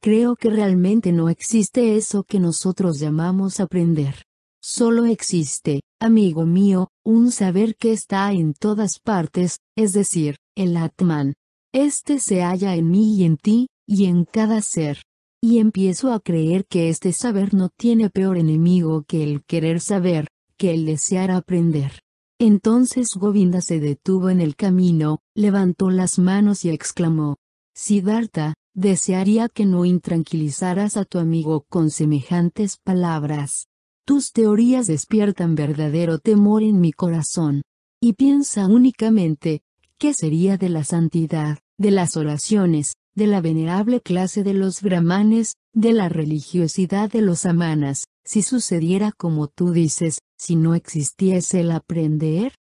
[0.00, 4.22] Creo que realmente no existe eso que nosotros llamamos aprender.
[4.62, 11.34] Solo existe, amigo mío, un saber que está en todas partes, es decir, el Atman.
[11.74, 15.02] Este se halla en mí y en ti, y en cada ser.
[15.42, 20.28] Y empiezo a creer que este saber no tiene peor enemigo que el querer saber,
[20.56, 21.98] que el desear aprender.
[22.38, 27.38] Entonces Govinda se detuvo en el camino, levantó las manos y exclamó,
[27.74, 33.66] Siddhartha, desearía que no intranquilizaras a tu amigo con semejantes palabras.
[34.06, 37.62] Tus teorías despiertan verdadero temor en mi corazón.
[38.00, 39.62] Y piensa únicamente,
[39.98, 45.54] ¿qué sería de la santidad, de las oraciones, de la venerable clase de los brahmanes,
[45.72, 51.70] de la religiosidad de los amanas, si sucediera como tú dices, si no existiese el
[51.70, 52.54] aprender?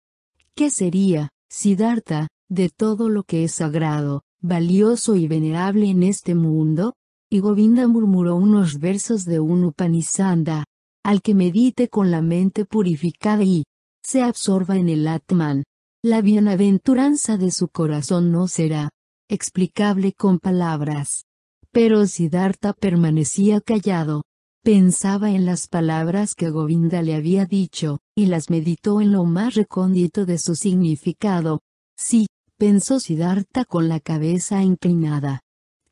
[0.56, 6.94] ¿Qué sería, Siddhartha, de todo lo que es sagrado, valioso y venerable en este mundo?
[7.30, 10.66] Y Govinda murmuró unos versos de un Upanishanda,
[11.04, 13.64] al que medite con la mente purificada y
[14.04, 15.64] se absorba en el Atman.
[16.04, 18.90] La bienaventuranza de su corazón no será
[19.30, 21.26] explicable con palabras.
[21.72, 24.24] Pero Siddhartha permanecía callado.
[24.64, 29.56] Pensaba en las palabras que Govinda le había dicho, y las meditó en lo más
[29.56, 31.62] recóndito de su significado.
[31.98, 35.42] Sí, pensó Siddhartha con la cabeza inclinada.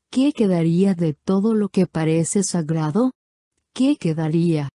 [0.09, 3.11] ¿Qué quedaría de todo lo que parece sagrado?
[3.73, 4.69] ¿Qué quedaría?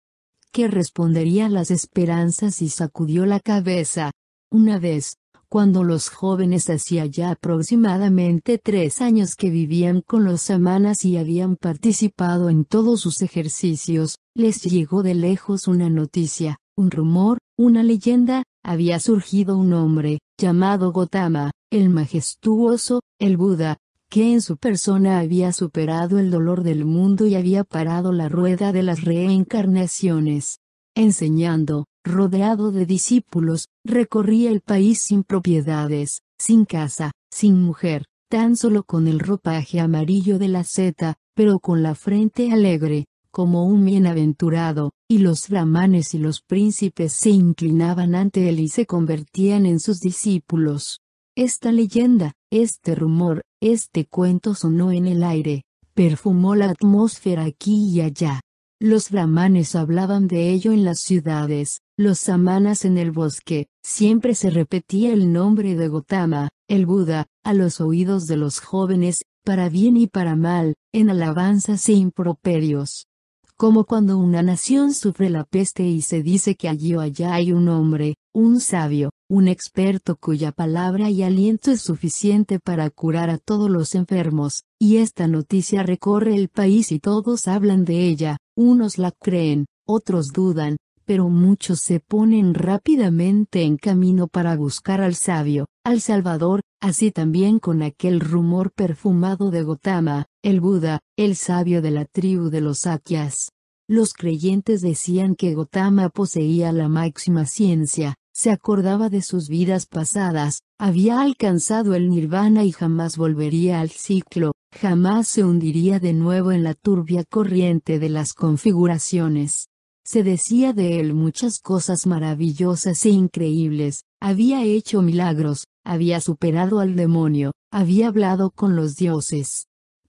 [0.56, 4.12] que respondería a las esperanzas y sacudió la cabeza.
[4.50, 5.18] Una vez,
[5.56, 11.56] cuando los jóvenes hacía ya aproximadamente tres años que vivían con los samanas y habían
[11.56, 18.44] participado en todos sus ejercicios, les llegó de lejos una noticia, un rumor, una leyenda,
[18.66, 23.78] había surgido un hombre, llamado Gotama, el majestuoso, el Buda,
[24.10, 28.74] que en su persona había superado el dolor del mundo y había parado la rueda
[28.74, 30.60] de las reencarnaciones.
[30.96, 38.84] Enseñando, rodeado de discípulos, recorría el país sin propiedades, sin casa, sin mujer, tan solo
[38.84, 44.92] con el ropaje amarillo de la seta, pero con la frente alegre, como un bienaventurado,
[45.10, 50.00] y los brahmanes y los príncipes se inclinaban ante él y se convertían en sus
[50.00, 51.02] discípulos.
[51.36, 55.64] Esta leyenda, este rumor, este cuento sonó en el aire,
[55.94, 58.40] perfumó la atmósfera aquí y allá.
[58.82, 64.50] Los brahmanes hablaban de ello en las ciudades, los samanas en el bosque, siempre se
[64.50, 69.96] repetía el nombre de Gotama, el Buda, a los oídos de los jóvenes, para bien
[69.96, 73.08] y para mal, en alabanzas e improperios.
[73.56, 77.54] Como cuando una nación sufre la peste y se dice que allí o allá hay
[77.54, 83.40] un hombre, un sabio, un experto cuya palabra y aliento es suficiente para curar a
[83.40, 88.98] todos los enfermos, y esta noticia recorre el país y todos hablan de ella, unos
[89.00, 95.68] la creen, otros dudan, pero muchos se ponen rápidamente en camino para buscar al sabio,
[95.84, 101.92] al Salvador, así también con aquel rumor perfumado de Gotama, el Buda, el sabio de
[101.92, 103.50] la tribu de los Sakyas.
[103.88, 110.60] Los creyentes decían que Gotama poseía la máxima ciencia, se acordaba de sus vidas pasadas,
[110.78, 116.62] había alcanzado el nirvana y jamás volvería al ciclo, jamás se hundiría de nuevo en
[116.62, 119.70] la turbia corriente de las configuraciones.
[120.04, 126.98] Se decía de él muchas cosas maravillosas e increíbles, había hecho milagros, había superado al
[126.98, 129.68] demonio, había hablado con los dioses.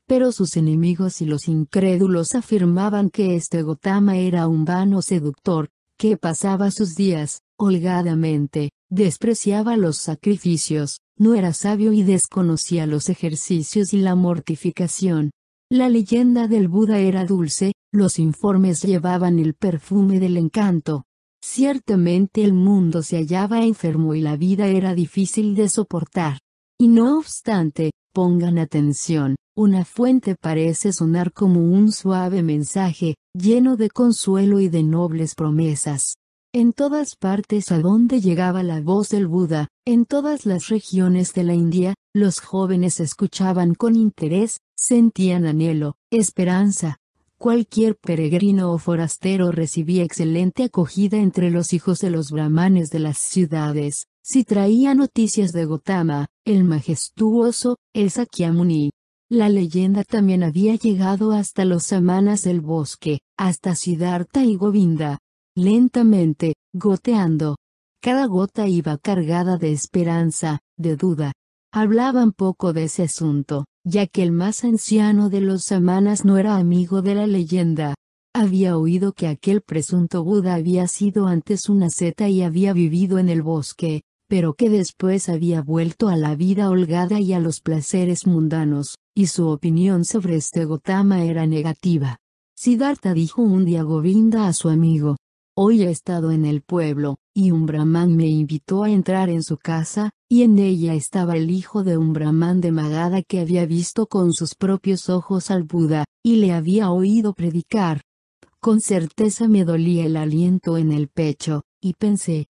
[0.09, 6.17] Pero sus enemigos y los incrédulos afirmaban que este Gotama era un vano seductor, que
[6.17, 13.99] pasaba sus días, holgadamente, despreciaba los sacrificios, no era sabio y desconocía los ejercicios y
[13.99, 15.31] la mortificación.
[15.71, 21.05] La leyenda del Buda era dulce, los informes llevaban el perfume del encanto.
[21.43, 26.39] Ciertamente el mundo se hallaba enfermo y la vida era difícil de soportar.
[26.79, 33.91] Y no obstante, pongan atención, una fuente parece sonar como un suave mensaje, lleno de
[33.91, 36.17] consuelo y de nobles promesas.
[36.59, 41.45] En todas partes a donde llegaba la voz del Buda, en todas las regiones de
[41.45, 46.97] la India, los jóvenes escuchaban con interés, sentían anhelo, esperanza,
[47.37, 53.19] Cualquier peregrino o forastero recibía excelente acogida entre los hijos de los brahmanes de las
[53.19, 58.93] ciudades, si traía noticias de Gotama, el majestuoso, el Sakyamuni.
[59.29, 65.19] La leyenda también había llegado hasta los samanas del bosque, hasta Siddhartha y Govinda.
[65.59, 67.57] Lentamente, goteando.
[68.03, 71.33] Cada gota iba cargada de esperanza, de duda.
[71.73, 76.57] Hablaban poco de ese asunto, ya que el más anciano de los samanas no era
[76.57, 77.95] amigo de la leyenda.
[78.35, 83.31] Había oído que aquel presunto Buda había sido antes una seta y había vivido en
[83.31, 88.27] el bosque, pero que después había vuelto a la vida holgada y a los placeres
[88.27, 92.19] mundanos, y su opinión sobre este Gotama era negativa.
[92.59, 95.17] Siddhartha dijo un día Govinda a su amigo,
[95.59, 99.57] Hoy he estado en el pueblo, y un brahman me invitó a entrar en su
[99.57, 104.07] casa, y en ella estaba el hijo de un brahman de Magadha que había visto
[104.07, 108.03] con sus propios ojos al Buda, y le había oído predicar.
[108.61, 112.49] Con certeza me dolía el aliento en el pecho, y pensé,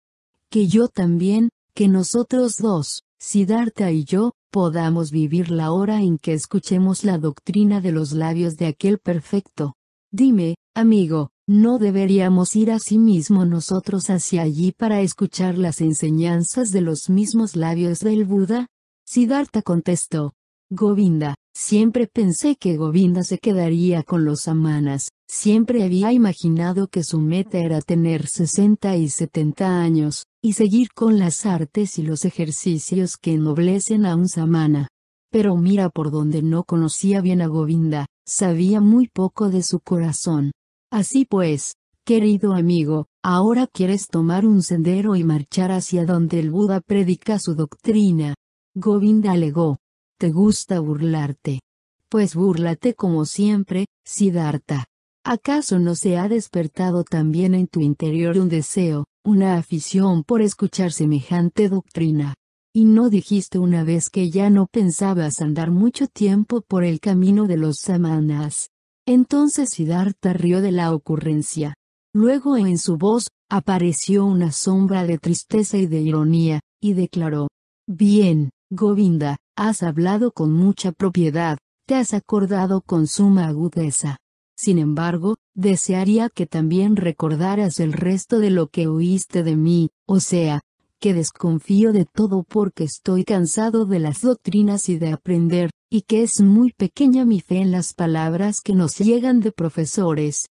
[0.51, 6.33] que yo también, que nosotros dos, Siddhartha y yo, podamos vivir la hora en que
[6.33, 9.75] escuchemos la doctrina de los labios de aquel perfecto.
[10.11, 17.09] Dime, amigo, ¿No deberíamos ir mismo nosotros hacia allí para escuchar las enseñanzas de los
[17.09, 18.67] mismos labios del Buda?
[19.07, 20.33] Siddhartha contestó.
[20.71, 27.21] Govinda, siempre pensé que Govinda se quedaría con los samanas, siempre había imaginado que su
[27.21, 33.17] meta era tener 60 y 70 años, y seguir con las artes y los ejercicios
[33.17, 34.89] que ennoblecen a un samana.
[35.31, 40.51] Pero mira por donde no conocía bien a Govinda, sabía muy poco de su corazón,
[40.91, 41.74] Así pues,
[42.05, 47.55] querido amigo, ahora quieres tomar un sendero y marchar hacia donde el Buda predica su
[47.55, 48.34] doctrina.
[48.74, 49.78] Govinda alegó.
[50.18, 51.61] ¿Te gusta burlarte?
[52.09, 54.87] Pues búrlate como siempre, Siddhartha.
[55.24, 60.93] ¿Acaso no se ha despertado también en tu interior un deseo, una afición por escuchar
[60.93, 62.34] semejante doctrina?
[62.72, 67.47] ¿Y no dijiste una vez que ya no pensabas andar mucho tiempo por el camino
[67.47, 68.70] de los samanas?
[69.07, 71.75] Entonces Siddhartha rió de la ocurrencia.
[72.13, 77.49] Luego en su voz, apareció una sombra de tristeza y de ironía, y declaró.
[77.87, 84.19] Bien, Govinda, has hablado con mucha propiedad, te has acordado con suma agudeza.
[84.57, 90.19] Sin embargo, desearía que también recordaras el resto de lo que oíste de mí, o
[90.19, 90.63] sea,
[90.99, 96.22] que desconfío de todo porque estoy cansado de las doctrinas y de aprender, y que
[96.22, 100.49] es muy pequeña mi fe en las palabras que nos llegan de profesores.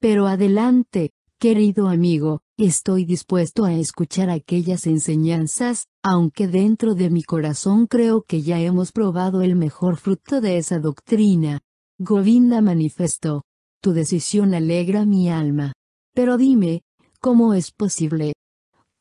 [0.00, 7.86] Pero adelante, querido amigo, estoy dispuesto a escuchar aquellas enseñanzas, aunque dentro de mi corazón
[7.86, 11.60] creo que ya hemos probado el mejor fruto de esa doctrina.
[11.98, 13.44] Govinda manifestó.
[13.80, 15.72] Tu decisión alegra mi alma.
[16.14, 16.82] Pero dime,
[17.20, 18.32] ¿cómo es posible,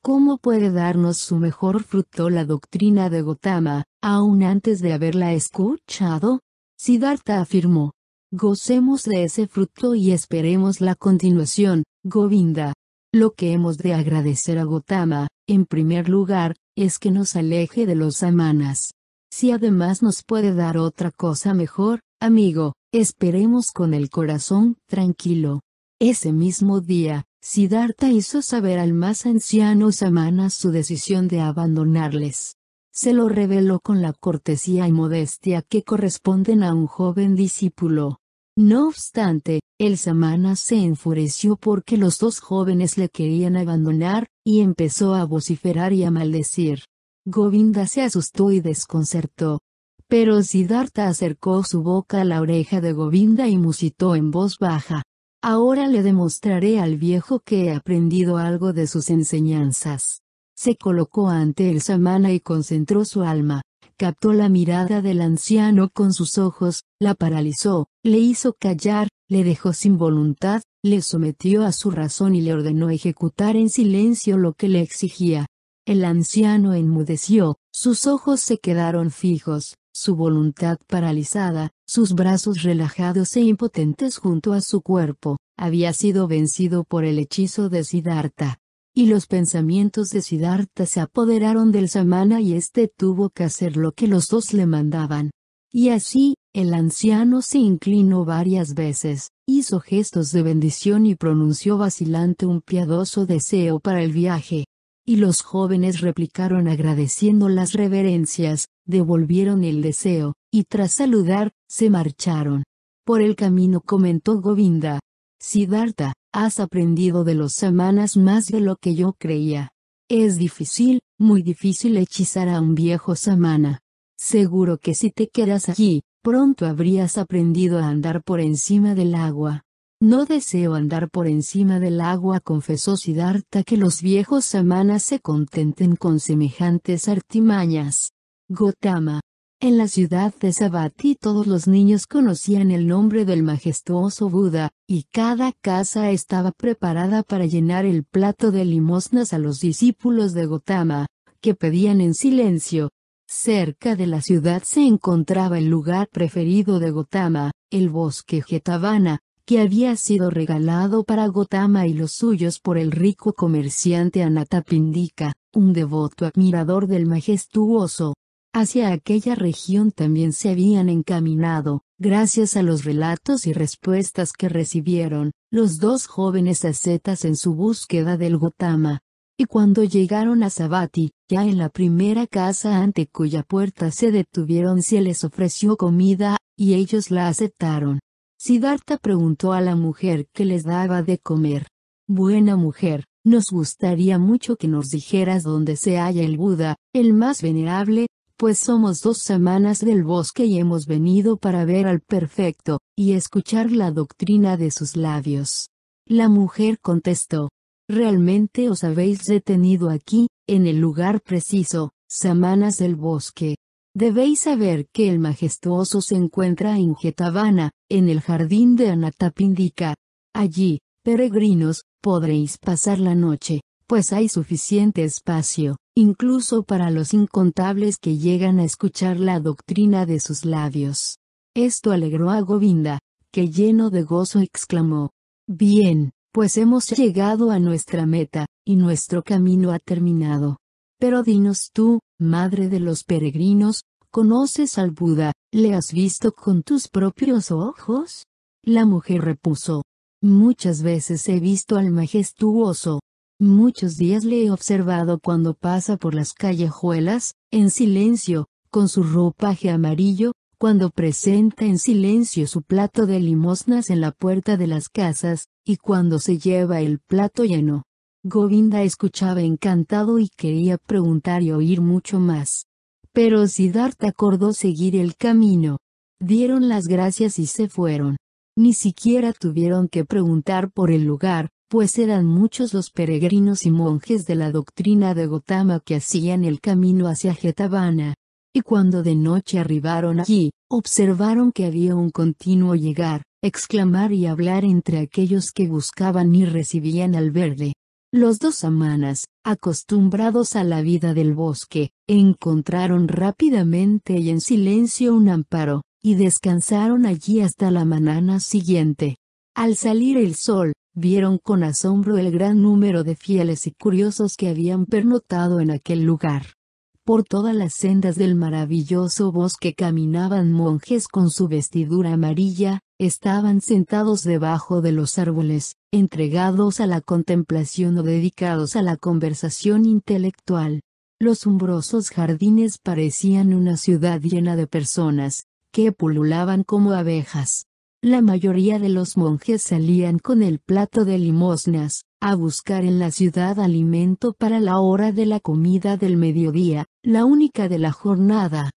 [0.08, 6.40] ¿Cómo puede darnos su mejor fruto la doctrina de Gotama, aún antes de haberla escuchado?
[6.80, 7.92] Siddhartha afirmó.
[8.32, 12.72] Gocemos de ese fruto y esperemos la continuación, Govinda.
[13.14, 17.96] Lo que hemos de agradecer a Gotama, en primer lugar, es que nos aleje de
[17.96, 18.94] los samanas.
[19.30, 25.60] Si además nos puede dar otra cosa mejor, amigo, esperemos con el corazón tranquilo.
[26.00, 32.58] Ese mismo día, Siddhartha hizo saber al más anciano Samana su decisión de abandonarles.
[32.94, 38.20] Se lo reveló con la cortesía y modestia que corresponden a un joven discípulo.
[38.56, 45.16] No obstante, el Samana se enfureció porque los dos jóvenes le querían abandonar, y empezó
[45.16, 46.84] a vociferar y a maldecir.
[47.26, 49.62] Govinda se asustó y desconcertó.
[50.08, 55.02] Pero Siddhartha acercó su boca a la oreja de Govinda y musitó en voz baja.
[55.42, 60.22] Ahora le demostraré al viejo que he aprendido algo de sus enseñanzas.
[60.56, 63.62] Se colocó ante el samana y concentró su alma.
[63.98, 69.74] Captó la mirada del anciano con sus ojos, la paralizó, le hizo callar, le dejó
[69.74, 74.70] sin voluntad, le sometió a su razón y le ordenó ejecutar en silencio lo que
[74.70, 75.48] le exigía.
[75.86, 83.42] El anciano enmudeció, sus ojos se quedaron fijos, su voluntad paralizada, sus brazos relajados e
[83.42, 88.60] impotentes junto a su cuerpo, había sido vencido por el hechizo de Siddhartha.
[88.94, 93.92] Y los pensamientos de Siddhartha se apoderaron del samana y éste tuvo que hacer lo
[93.92, 95.32] que los dos le mandaban.
[95.72, 102.46] Y así, el anciano se inclinó varias veces, hizo gestos de bendición y pronunció vacilante
[102.46, 104.66] un piadoso deseo para el viaje.
[105.10, 112.64] Y los jóvenes replicaron agradeciendo las reverencias, devolvieron el deseo, y tras saludar, se marcharon.
[113.06, 115.00] Por el camino comentó Govinda.
[115.40, 119.70] Siddhartha, has aprendido de los samanas más de lo que yo creía.
[120.10, 123.80] Es difícil, muy difícil hechizar a un viejo samana.
[124.18, 129.64] Seguro que si te quedas allí, pronto habrías aprendido a andar por encima del agua.
[130.00, 135.96] No deseo andar por encima del agua, confesó Siddhartha que los viejos samanas se contenten
[135.96, 138.12] con semejantes artimañas.
[138.48, 139.22] Gotama.
[139.60, 145.06] En la ciudad de Savatthi todos los niños conocían el nombre del majestuoso Buda, y
[145.12, 151.08] cada casa estaba preparada para llenar el plato de limosnas a los discípulos de Gotama,
[151.42, 152.92] que pedían en silencio.
[153.28, 159.62] Cerca de la ciudad se encontraba el lugar preferido de Gotama, el bosque Jetavana, que
[159.62, 166.26] había sido regalado para Gotama y los suyos por el rico comerciante Anatapindika, un devoto
[166.26, 168.14] admirador del majestuoso.
[168.54, 175.32] Hacia aquella región también se habían encaminado, gracias a los relatos y respuestas que recibieron,
[175.50, 179.00] los dos jóvenes ascetas en su búsqueda del Gotama.
[179.38, 184.82] Y cuando llegaron a Sabati, ya en la primera casa ante cuya puerta se detuvieron
[184.82, 188.00] se les ofreció comida, y ellos la aceptaron.
[188.40, 191.68] Siddhartha preguntó a la mujer que les daba de comer.
[192.08, 197.42] Buena mujer, nos gustaría mucho que nos dijeras dónde se halla el Buda, el más
[197.42, 198.06] venerable,
[198.38, 203.72] pues somos dos semanas del bosque y hemos venido para ver al perfecto, y escuchar
[203.72, 205.70] la doctrina de sus labios.
[206.06, 207.50] La mujer contestó,
[207.90, 213.56] realmente os habéis detenido aquí, en el lugar preciso, samanas del bosque,
[213.98, 219.96] Debéis saber que el majestuoso se encuentra en Jetavana, en el jardín de Anatapindika.
[220.36, 228.20] Allí, peregrinos, podréis pasar la noche, pues hay suficiente espacio, incluso para los incontables que
[228.20, 231.18] llegan a escuchar la doctrina de sus labios.
[231.56, 233.00] Esto alegró a Govinda,
[233.34, 235.10] que lleno de gozo exclamó,
[235.48, 240.60] Bien, pues hemos llegado a nuestra meta, y nuestro camino ha terminado.
[241.00, 246.88] Pero dinos tú, madre de los peregrinos, ¿conoces al Buda, le has visto con tus
[246.88, 248.26] propios ojos?
[248.64, 249.84] La mujer repuso.
[250.22, 253.00] Muchas veces he visto al majestuoso.
[253.40, 259.70] Muchos días le he observado cuando pasa por las callejuelas, en silencio, con su ropaje
[259.70, 265.50] amarillo, cuando presenta en silencio su plato de limosnas en la puerta de las casas,
[265.64, 267.84] y cuando se lleva el plato lleno.
[268.30, 272.66] Govinda escuchaba encantado y quería preguntar y oír mucho más.
[273.14, 275.78] Pero Siddhartha acordó seguir el camino.
[276.20, 278.18] Dieron las gracias y se fueron.
[278.58, 284.26] Ni siquiera tuvieron que preguntar por el lugar, pues eran muchos los peregrinos y monjes
[284.26, 288.14] de la doctrina de Gotama que hacían el camino hacia Jetavana.
[288.54, 294.66] Y cuando de noche arribaron allí, observaron que había un continuo llegar, exclamar y hablar
[294.66, 297.77] entre aquellos que buscaban y recibían al verde.
[298.18, 305.30] Los dos samanas, acostumbrados a la vida del bosque, encontraron rápidamente y en silencio un
[305.30, 309.18] amparo, y descansaron allí hasta la mañana siguiente.
[309.54, 314.50] Al salir el sol, vieron con asombro el gran número de fieles y curiosos que
[314.50, 316.56] habían pernotado en aquel lugar.
[317.04, 324.24] Por todas las sendas del maravilloso bosque caminaban monjes con su vestidura amarilla, estaban sentados
[324.24, 330.82] debajo de los árboles, entregados a la contemplación o dedicados a la conversación intelectual.
[331.20, 337.66] Los umbrosos jardines parecían una ciudad llena de personas, que pululaban como abejas.
[338.02, 343.12] La mayoría de los monjes salían con el plato de limosnas, a buscar en la
[343.12, 348.72] ciudad alimento para la hora de la comida del mediodía, la única de la jornada.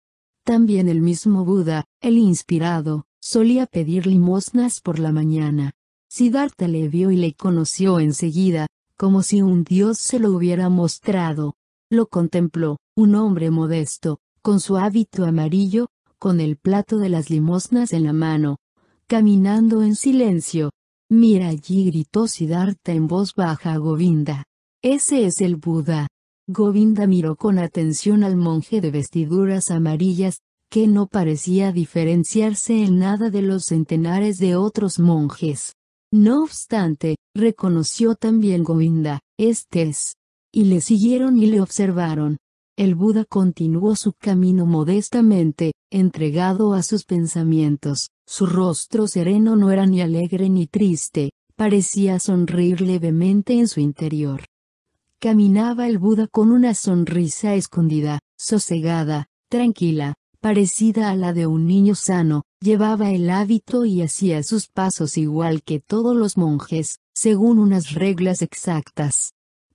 [0.44, 5.70] También el mismo Buda, el inspirado, solía pedir limosnas por la mañana.
[6.08, 8.66] Siddhartha le vio y le conoció enseguida,
[8.96, 11.54] como si un dios se lo hubiera mostrado.
[11.90, 17.92] Lo contempló, un hombre modesto, con su hábito amarillo, con el plato de las limosnas
[17.92, 18.56] en la mano,
[19.06, 20.72] caminando en silencio.
[21.08, 24.42] Mira allí gritó Siddhartha en voz baja a Govinda.
[24.82, 26.08] Ese es el Buda.
[26.48, 30.40] Govinda miró con atención al monje de vestiduras amarillas,
[30.70, 35.74] que no parecía diferenciarse en nada de los centenares de otros monjes.
[36.12, 40.14] No obstante, reconoció también Govinda, este es.
[40.52, 42.38] Y le siguieron y le observaron.
[42.76, 48.10] El Buda continuó su camino modestamente, entregado a sus pensamientos.
[48.26, 54.44] Su rostro sereno no era ni alegre ni triste, parecía sonreír levemente en su interior.
[55.18, 61.94] Caminaba el Buda con una sonrisa escondida, sosegada, tranquila, parecida a la de un niño
[61.94, 67.94] sano, llevaba el hábito y hacía sus pasos igual que todos los monjes, según unas
[67.94, 69.32] reglas exactas.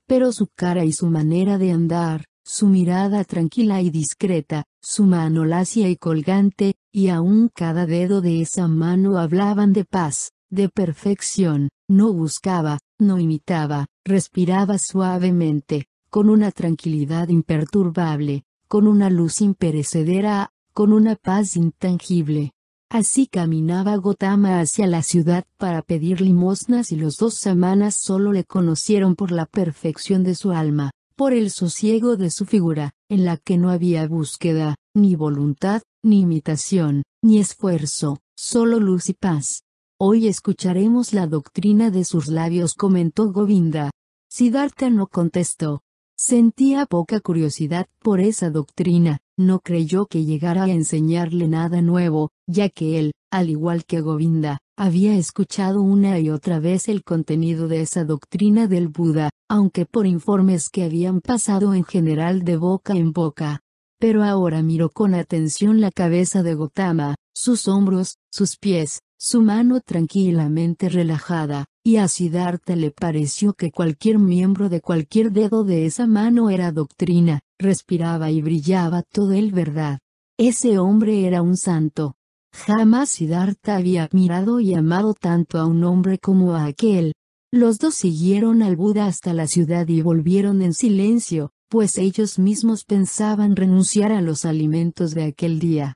[0.08, 5.46] Pero su cara y su manera de andar, su mirada tranquila y discreta, su mano
[5.46, 11.70] lacia y colgante, y aún cada dedo de esa mano hablaban de paz, de perfección,
[11.88, 20.92] no buscaba, no imitaba, respiraba suavemente, con una tranquilidad imperturbable, con una luz imperecedera, con
[20.92, 22.52] una paz intangible.
[22.92, 28.44] Así caminaba Gotama hacia la ciudad para pedir limosnas y los dos semanas solo le
[28.44, 33.38] conocieron por la perfección de su alma, por el sosiego de su figura, en la
[33.38, 39.64] que no había búsqueda, ni voluntad, ni imitación, ni esfuerzo, solo luz y paz.
[39.98, 43.92] Hoy escucharemos la doctrina de sus labios comentó Govinda.
[44.30, 45.84] Siddhartha no contestó.
[46.18, 52.70] Sentía poca curiosidad por esa doctrina, no creyó que llegara a enseñarle nada nuevo, ya
[52.70, 57.82] que él, al igual que Govinda, había escuchado una y otra vez el contenido de
[57.82, 63.12] esa doctrina del Buda, aunque por informes que habían pasado en general de boca en
[63.12, 63.62] boca.
[64.00, 69.80] Pero ahora miró con atención la cabeza de Gotama, sus hombros, sus pies, su mano
[69.80, 76.08] tranquilamente relajada, y a Siddhartha le pareció que cualquier miembro de cualquier dedo de esa
[76.08, 80.00] mano era doctrina, respiraba y brillaba todo el verdad.
[80.38, 82.16] Ese hombre era un santo.
[82.54, 87.14] Jamás Siddhartha había admirado y amado tanto a un hombre como a aquel.
[87.52, 92.84] Los dos siguieron al Buda hasta la ciudad y volvieron en silencio, pues ellos mismos
[92.84, 95.96] pensaban renunciar a los alimentos de aquel día.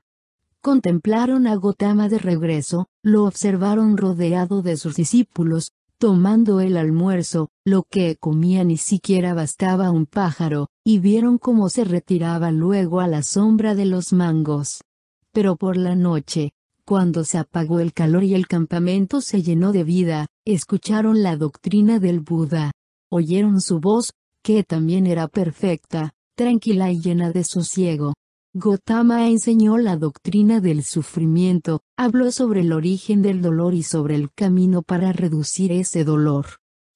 [0.62, 7.82] Contemplaron a Gotama de regreso, lo observaron rodeado de sus discípulos, tomando el almuerzo, lo
[7.82, 13.22] que comía ni siquiera bastaba un pájaro, y vieron cómo se retiraba luego a la
[13.22, 14.82] sombra de los mangos.
[15.30, 16.50] Pero por la noche,
[16.84, 22.00] cuando se apagó el calor y el campamento se llenó de vida, escucharon la doctrina
[22.00, 22.72] del Buda.
[23.08, 28.14] Oyeron su voz, que también era perfecta, tranquila y llena de sosiego.
[28.52, 34.32] Gotama enseñó la doctrina del sufrimiento, habló sobre el origen del dolor y sobre el
[34.32, 36.46] camino para reducir ese dolor.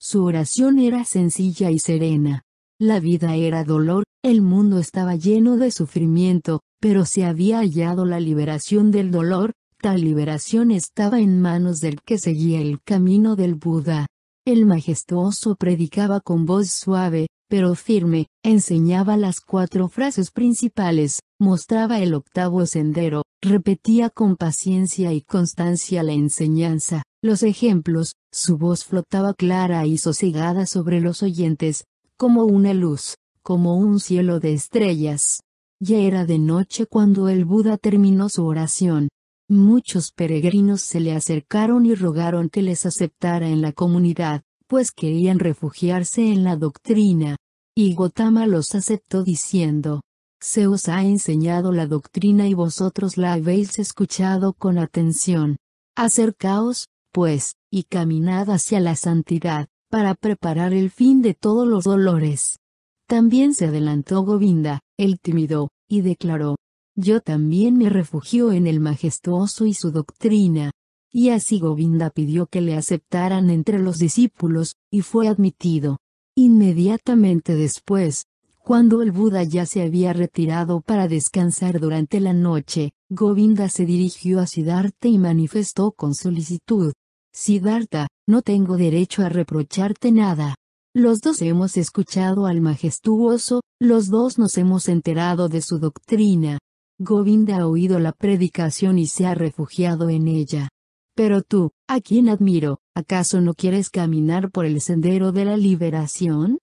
[0.01, 2.45] Su oración era sencilla y serena.
[2.85, 8.20] La vida era dolor, el mundo estaba lleno de sufrimiento, pero se había hallado la
[8.20, 14.07] liberación del dolor, tal liberación estaba en manos del que seguía el camino del Buda.
[14.45, 22.12] El majestuoso predicaba con voz suave, pero firme, enseñaba las cuatro frases principales, mostraba el
[22.12, 29.87] octavo sendero, repetía con paciencia y constancia la enseñanza, los ejemplos, su voz flotaba clara
[29.87, 31.87] y sosegada sobre los oyentes,
[32.17, 35.43] como una luz, como un cielo de estrellas.
[35.81, 39.09] Ya era de noche cuando el Buda terminó su oración.
[39.49, 45.39] Muchos peregrinos se le acercaron y rogaron que les aceptara en la comunidad, pues querían
[45.39, 47.37] refugiarse en la doctrina.
[47.77, 50.01] Y Gotama los aceptó diciendo,
[50.41, 55.57] se os ha enseñado la doctrina y vosotros la habéis escuchado con atención.
[55.97, 62.59] Acercaos, pues, y caminad hacia la santidad, para preparar el fin de todos los dolores.
[63.07, 66.57] También se adelantó Govinda, el tímido, y declaró,
[66.97, 70.72] yo también me refugio en el majestuoso y su doctrina.
[71.12, 75.99] Y así Govinda pidió que le aceptaran entre los discípulos, y fue admitido.
[76.34, 78.24] Inmediatamente después,
[78.59, 84.40] cuando el Buda ya se había retirado para descansar durante la noche, Govinda se dirigió
[84.40, 86.95] a Siddhartha y manifestó con solicitud.
[87.32, 90.55] Siddhartha, no tengo derecho a reprocharte nada.
[90.95, 96.59] Los dos hemos escuchado al majestuoso, los dos nos hemos enterado de su doctrina.
[96.99, 100.68] Govinda ha oído la predicación y se ha refugiado en ella.
[101.16, 106.59] Pero tú, a quien admiro, ¿Acaso no quieres caminar por el sendero de la liberación?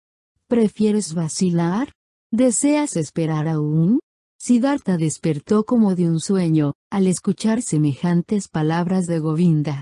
[0.48, 1.92] ¿Prefieres vacilar?
[2.32, 4.00] ¿Deseas esperar aún?
[4.40, 9.82] Siddhartha despertó como de un sueño, al escuchar semejantes palabras de Govinda.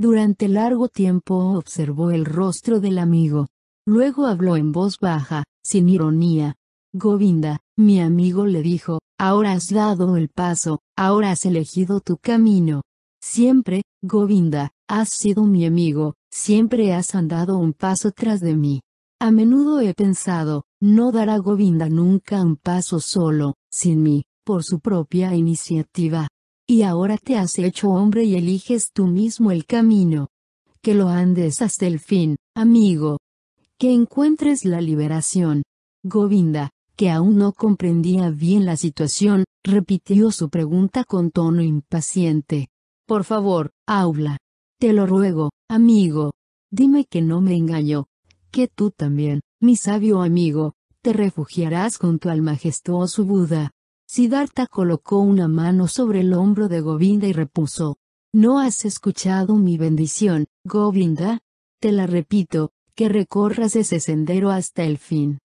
[0.00, 3.48] Durante largo tiempo observó el rostro del amigo.
[3.86, 6.54] Luego habló en voz baja, sin ironía.
[6.94, 12.80] Govinda, mi amigo le dijo, ahora has dado el paso, ahora has elegido tu camino.
[13.22, 18.80] Siempre, Govinda, has sido mi amigo, siempre has andado un paso tras de mí.
[19.20, 24.80] A menudo he pensado, no dará Govinda nunca un paso solo, sin mí, por su
[24.80, 26.28] propia iniciativa.
[26.70, 30.28] Y ahora te has hecho hombre y eliges tú mismo el camino.
[30.80, 33.18] Que lo andes hasta el fin, amigo.
[33.76, 35.64] Que encuentres la liberación.
[36.04, 42.68] Govinda, que aún no comprendía bien la situación, repitió su pregunta con tono impaciente.
[43.04, 44.38] Por favor, habla.
[44.78, 46.34] Te lo ruego, amigo.
[46.70, 48.06] Dime que no me engaño.
[48.52, 53.72] Que tú también, mi sabio amigo, te refugiarás junto al majestuoso Buda.
[54.12, 57.96] Siddhartha colocó una mano sobre el hombro de Govinda y repuso.
[58.34, 61.38] ¿No has escuchado mi bendición, Govinda?
[61.80, 65.38] Te la repito, que recorras ese sendero hasta el fin.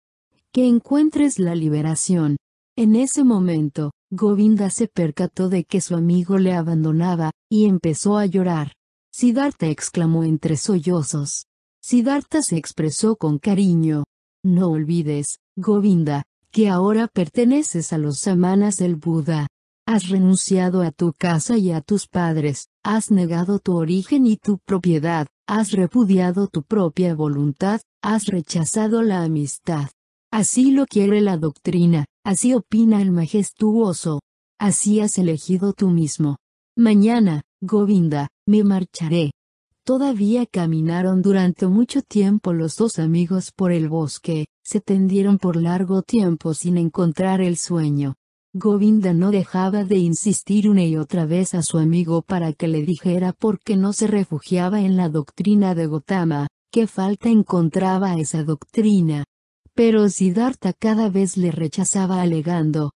[0.53, 2.37] Que encuentres la liberación.
[2.77, 8.27] En ese momento, Govinda se percató de que su amigo le abandonaba, y empezó a
[8.27, 8.75] llorar.
[9.11, 11.47] Siddhartha exclamó entre sollozos.
[11.83, 14.05] Siddhartha se expresó con cariño.
[14.45, 19.49] No olvides, Govinda, que ahora perteneces a los samanas del Buda.
[19.87, 24.59] Has renunciado a tu casa y a tus padres, has negado tu origen y tu
[24.59, 29.89] propiedad, has repudiado tu propia voluntad, has rechazado la amistad.
[30.31, 34.21] Así lo quiere la doctrina, así opina el majestuoso.
[34.61, 36.37] Así has elegido tú mismo.
[36.77, 39.33] Mañana, Govinda, me marcharé.
[39.85, 46.03] Todavía caminaron durante mucho tiempo los dos amigos por el bosque, se tendieron por largo
[46.03, 48.15] tiempo sin encontrar el sueño.
[48.55, 52.83] Govinda no dejaba de insistir una y otra vez a su amigo para que le
[52.83, 58.45] dijera por qué no se refugiaba en la doctrina de Gotama, qué falta encontraba esa
[58.45, 59.25] doctrina,
[59.75, 62.93] pero Siddhartha cada vez le rechazaba alegando.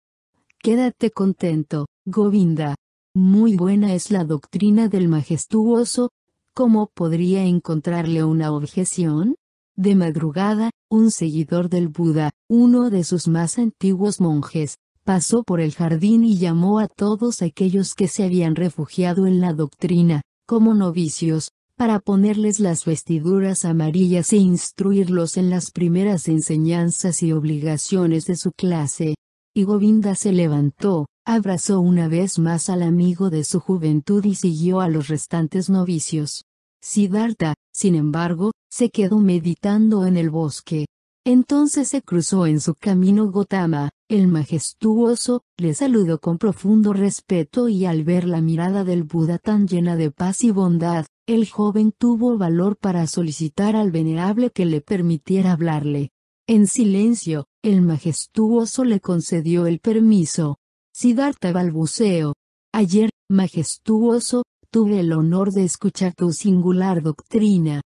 [0.62, 2.76] Quédate contento, Govinda.
[3.14, 6.10] Muy buena es la doctrina del majestuoso.
[6.56, 9.36] ¿Cómo podría encontrarle una objeción?
[9.76, 15.74] De madrugada, un seguidor del Buda, uno de sus más antiguos monjes, pasó por el
[15.74, 21.50] jardín y llamó a todos aquellos que se habían refugiado en la doctrina, como novicios,
[21.76, 28.52] para ponerles las vestiduras amarillas e instruirlos en las primeras enseñanzas y obligaciones de su
[28.52, 29.14] clase.
[29.56, 34.82] Y Govinda se levantó, abrazó una vez más al amigo de su juventud y siguió
[34.82, 36.44] a los restantes novicios.
[36.82, 40.84] Siddhartha, sin embargo, se quedó meditando en el bosque.
[41.24, 47.86] Entonces se cruzó en su camino Gotama, el majestuoso, le saludó con profundo respeto y
[47.86, 52.36] al ver la mirada del Buda tan llena de paz y bondad, el joven tuvo
[52.36, 56.10] valor para solicitar al venerable que le permitiera hablarle.
[56.46, 60.58] En silencio, el majestuoso le concedió el permiso.
[60.94, 62.34] Siddhartha balbuceo.
[62.72, 67.80] Ayer, majestuoso, tuve el honor de escuchar tu singular doctrina.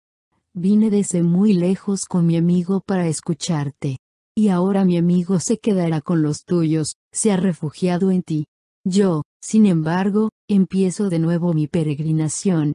[0.54, 3.98] Vine desde muy lejos con mi amigo para escucharte.
[4.34, 8.46] Y ahora mi amigo se quedará con los tuyos, se ha refugiado en ti.
[8.82, 12.72] Yo, sin embargo, empiezo de nuevo mi peregrinación,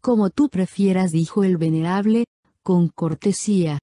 [0.00, 2.24] como tú prefieras, dijo el venerable,
[2.64, 3.78] con cortesía.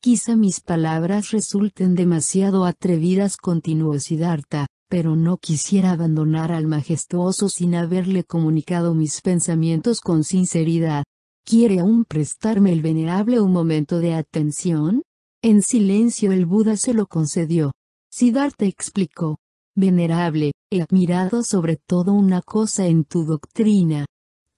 [0.00, 7.74] Quizá mis palabras resulten demasiado atrevidas, continuó Siddhartha, pero no quisiera abandonar al majestuoso sin
[7.74, 11.04] haberle comunicado mis pensamientos con sinceridad.
[11.44, 15.02] ¿Quiere aún prestarme el venerable un momento de atención?
[15.42, 17.72] En silencio el Buda se lo concedió.
[18.10, 19.38] Siddhartha explicó.
[19.74, 24.06] Venerable, he admirado sobre todo una cosa en tu doctrina,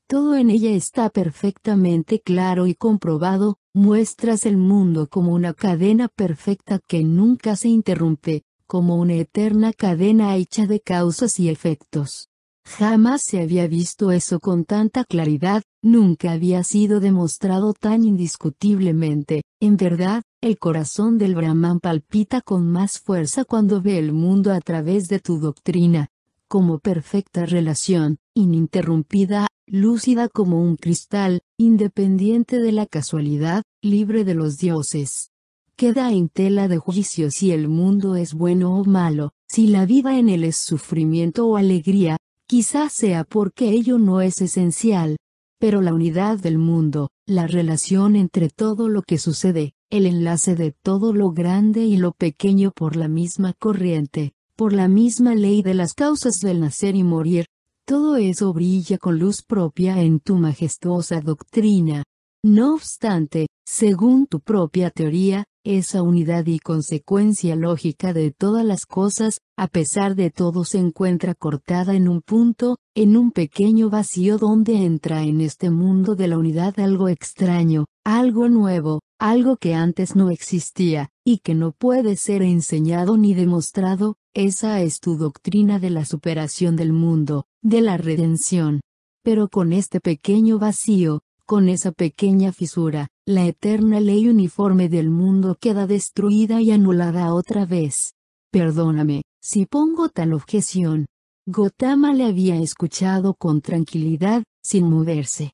[0.08, 6.80] todo en ella está perfectamente claro y comprobado, muestras el mundo como una cadena perfecta
[6.84, 12.28] que nunca se interrumpe, como una eterna cadena hecha de causas y efectos.
[12.66, 19.42] Jamás se había visto eso con tanta claridad, nunca había sido demostrado tan indiscutiblemente.
[19.60, 24.60] En verdad, el corazón del Brahman palpita con más fuerza cuando ve el mundo a
[24.60, 26.08] través de tu doctrina,
[26.48, 34.58] como perfecta relación, ininterrumpida, lúcida como un cristal, independiente de la casualidad, libre de los
[34.58, 35.30] dioses.
[35.76, 40.18] Queda en tela de juicio si el mundo es bueno o malo, si la vida
[40.18, 42.16] en él es sufrimiento o alegría,
[42.46, 45.16] quizás sea porque ello no es esencial.
[45.60, 50.72] Pero la unidad del mundo, la relación entre todo lo que sucede, el enlace de
[50.72, 55.74] todo lo grande y lo pequeño por la misma corriente, por la misma ley de
[55.74, 57.46] las causas del nacer y morir,
[57.88, 62.04] todo eso brilla con luz propia en tu majestuosa doctrina.
[62.44, 69.38] No obstante, según tu propia teoría, esa unidad y consecuencia lógica de todas las cosas,
[69.56, 74.84] a pesar de todo se encuentra cortada en un punto, en un pequeño vacío donde
[74.84, 80.30] entra en este mundo de la unidad algo extraño, algo nuevo, algo que antes no
[80.30, 86.04] existía, y que no puede ser enseñado ni demostrado, esa es tu doctrina de la
[86.04, 88.80] superación del mundo, de la redención.
[89.24, 95.56] Pero con este pequeño vacío, con esa pequeña fisura, la eterna ley uniforme del mundo
[95.60, 98.14] queda destruida y anulada otra vez.
[98.52, 101.06] Perdóname, si pongo tal objeción.
[101.46, 105.52] Gotama le había escuchado con tranquilidad, sin moverse.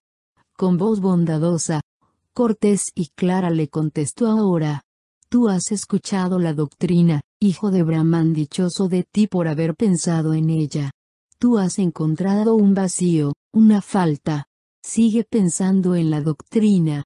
[0.56, 1.80] Con voz bondadosa,
[2.34, 4.82] cortés y clara le contestó ahora.
[5.30, 10.50] Tú has escuchado la doctrina, hijo de Brahman dichoso de ti por haber pensado en
[10.50, 10.90] ella.
[11.38, 14.46] Tú has encontrado un vacío, una falta.
[14.82, 17.04] Sigue pensando en la doctrina.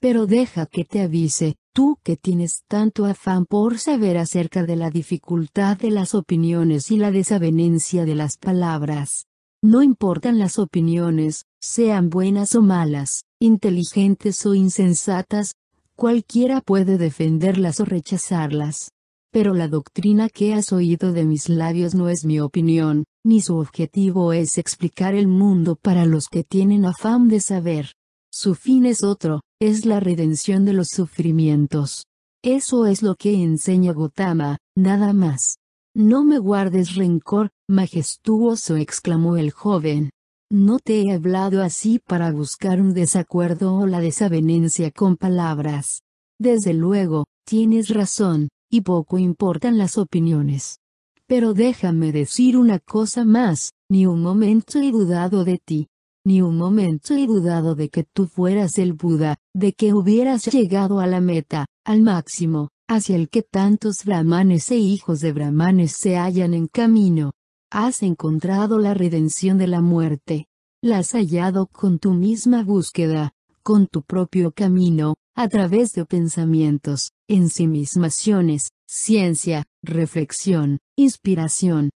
[0.00, 4.90] Pero deja que te avise, tú que tienes tanto afán por saber acerca de la
[4.90, 9.26] dificultad de las opiniones y la desavenencia de las palabras.
[9.62, 15.54] No importan las opiniones, sean buenas o malas, inteligentes o insensatas,
[15.96, 18.92] cualquiera puede defenderlas o rechazarlas.
[19.32, 23.56] Pero la doctrina que has oído de mis labios no es mi opinión, ni su
[23.56, 27.94] objetivo es explicar el mundo para los que tienen afán de saber.
[28.32, 32.06] Su fin es otro, es la redención de los sufrimientos.
[32.42, 35.56] Eso es lo que enseña Gotama, nada más.
[35.94, 40.10] No me guardes rencor, majestuoso exclamó el joven.
[40.52, 46.02] No te he hablado así para buscar un desacuerdo o la desavenencia con palabras.
[46.40, 50.80] Desde luego, tienes razón, y poco importan las opiniones.
[51.28, 55.86] Pero déjame decir una cosa más, ni un momento he dudado de ti.
[56.26, 60.98] Ni un momento he dudado de que tú fueras el Buda, de que hubieras llegado
[60.98, 66.16] a la meta, al máximo, hacia el que tantos brahmanes e hijos de brahmanes se
[66.16, 67.30] hallan en camino.
[67.72, 70.48] Has encontrado la redención de la muerte.
[70.82, 77.12] La has hallado con tu misma búsqueda, con tu propio camino, a través de pensamientos,
[77.28, 81.90] ensimismaciones, ciencia, reflexión, inspiración.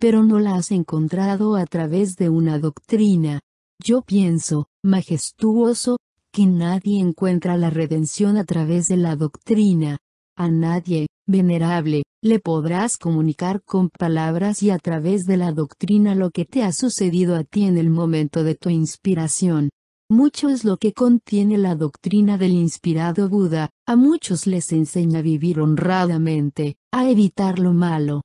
[0.00, 3.38] Pero no la has encontrado a través de una doctrina.
[3.78, 5.98] Yo pienso, majestuoso,
[6.32, 9.98] que nadie encuentra la redención a través de la doctrina,
[10.34, 16.30] a nadie, venerable, le podrás comunicar con palabras y a través de la doctrina lo
[16.30, 19.70] que te ha sucedido a ti en el momento de tu inspiración.
[20.10, 25.22] Mucho es lo que contiene la doctrina del inspirado Buda, a muchos les enseña a
[25.22, 28.22] vivir honradamente, a evitar lo malo.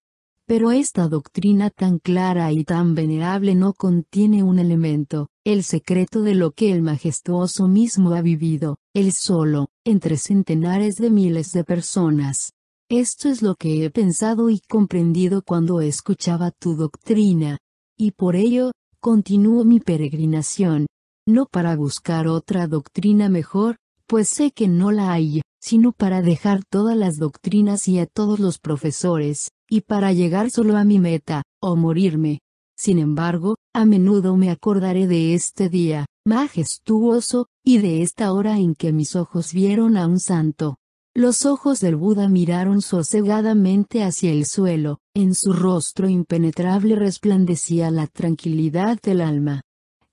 [0.48, 6.36] Pero esta doctrina tan clara y tan venerable no contiene un elemento, el secreto de
[6.36, 12.52] lo que el majestuoso mismo ha vivido, él solo, entre centenares de miles de personas.
[12.90, 17.58] Esto es lo que he pensado y comprendido cuando escuchaba tu doctrina.
[17.98, 20.86] Y por ello, continúo mi peregrinación.
[21.28, 23.78] No para buscar otra doctrina mejor,
[24.08, 28.40] pues sé que no la hay, sino para dejar todas las doctrinas y a todos
[28.40, 32.40] los profesores, y para llegar solo a mi meta, o morirme,
[32.78, 38.76] sin embargo, a menudo me acordaré de este día, majestuoso, y de esta hora en
[38.76, 40.78] que mis ojos vieron a un santo.
[41.18, 48.08] Los ojos del Buda miraron sosegadamente hacia el suelo, en su rostro impenetrable resplandecía la
[48.08, 49.62] tranquilidad del alma.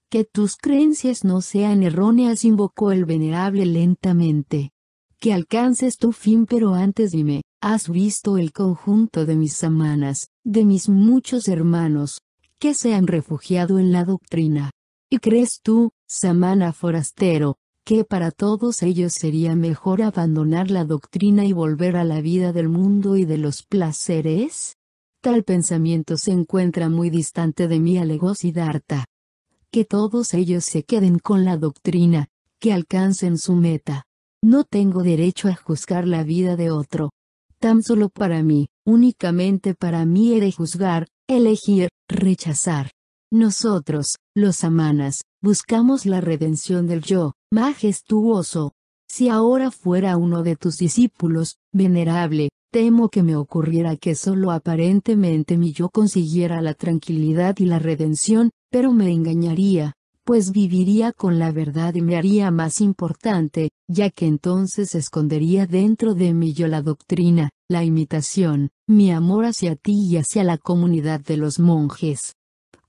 [0.08, 4.70] Que tus creencias no sean erróneas, invocó el venerable lentamente.
[5.18, 10.64] Que alcances tu fin, pero antes dime, ¿has visto el conjunto de mis samanas, de
[10.64, 12.20] mis muchos hermanos,
[12.60, 14.70] que se han refugiado en la doctrina.
[15.10, 21.52] ¿Y crees tú, Samana forastero, que para todos ellos sería mejor abandonar la doctrina y
[21.52, 24.76] volver a la vida del mundo y de los placeres?
[25.20, 29.06] Tal pensamiento se encuentra muy distante de mi alegó Siddhartha.
[29.70, 32.28] Que todos ellos se queden con la doctrina,
[32.60, 34.04] que alcancen su meta.
[34.42, 37.10] No tengo derecho a juzgar la vida de otro.
[37.58, 42.90] Tan solo para mí, únicamente para mí he de juzgar, elegir, rechazar.
[43.30, 48.72] Nosotros, los amanas, buscamos la redención del yo, majestuoso.
[49.06, 55.58] Si ahora fuera uno de tus discípulos, venerable, temo que me ocurriera que solo aparentemente
[55.58, 59.92] mi yo consiguiera la tranquilidad y la redención, pero me engañaría,
[60.24, 66.14] pues viviría con la verdad y me haría más importante, ya que entonces escondería dentro
[66.14, 71.20] de mí yo la doctrina, la imitación, mi amor hacia ti y hacia la comunidad
[71.20, 72.32] de los monjes.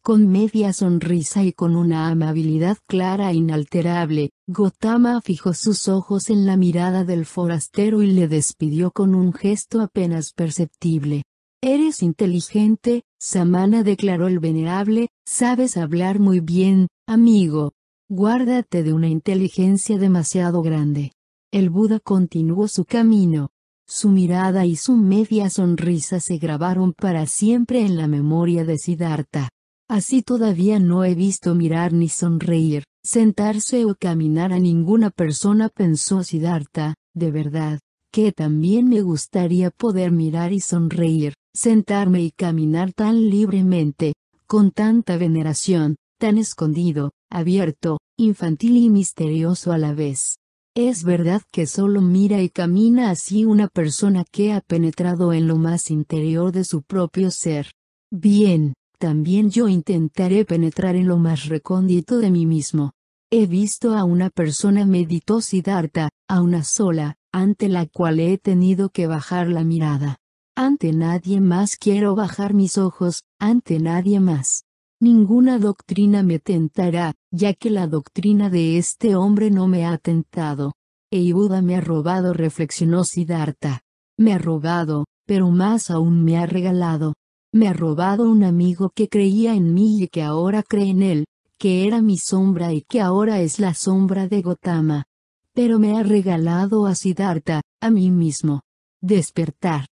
[0.05, 6.45] Con media sonrisa y con una amabilidad clara e inalterable, Gotama fijó sus ojos en
[6.45, 11.23] la mirada del forastero y le despidió con un gesto apenas perceptible.
[11.61, 17.71] Eres inteligente, Samana declaró el venerable, sabes hablar muy bien, amigo.
[18.09, 21.13] Guárdate de una inteligencia demasiado grande.
[21.49, 23.51] El Buda continuó su camino.
[23.87, 29.47] Su mirada y su media sonrisa se grabaron para siempre en la memoria de Siddhartha.
[29.89, 36.23] Así todavía no he visto mirar ni sonreír, sentarse o caminar a ninguna persona pensó
[36.23, 37.79] Siddhartha, de verdad,
[38.11, 44.13] que también me gustaría poder mirar y sonreír, sentarme y caminar tan libremente,
[44.47, 50.37] con tanta veneración, tan escondido, abierto, infantil y misterioso a la vez.
[50.75, 55.57] Es verdad que solo mira y camina así una persona que ha penetrado en lo
[55.57, 57.71] más interior de su propio ser.
[58.11, 58.73] Bien,
[59.03, 62.93] también yo intentaré penetrar en lo más recóndito de mí mismo.
[63.29, 68.91] He visto a una persona meditó Siddhartha, a una sola, ante la cual he tenido
[68.91, 70.19] que bajar la mirada.
[70.55, 74.63] Ante nadie más quiero bajar mis ojos, ante nadie más.
[75.01, 80.75] Ninguna doctrina me tentará, ya que la doctrina de este hombre no me ha tentado.
[81.11, 83.81] E Buda me ha robado, reflexionó Siddhartha.
[84.17, 87.15] Me ha robado, pero más aún me ha regalado.
[87.53, 91.25] Me ha robado un amigo que creía en mí y que ahora cree en él,
[91.59, 95.05] que era mi sombra y que ahora es la sombra de Gotama.
[95.53, 98.61] Pero me ha regalado a Siddhartha, a mí mismo.
[99.01, 99.85] Despertar.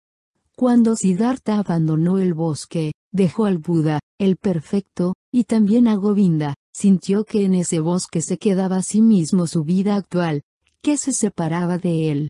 [0.56, 7.26] Cuando Siddhartha abandonó el bosque, dejó al Buda, el perfecto, y también a Govinda, sintió
[7.26, 10.42] que en ese bosque se quedaba a sí mismo su vida actual,
[10.82, 12.30] que se separaba de él.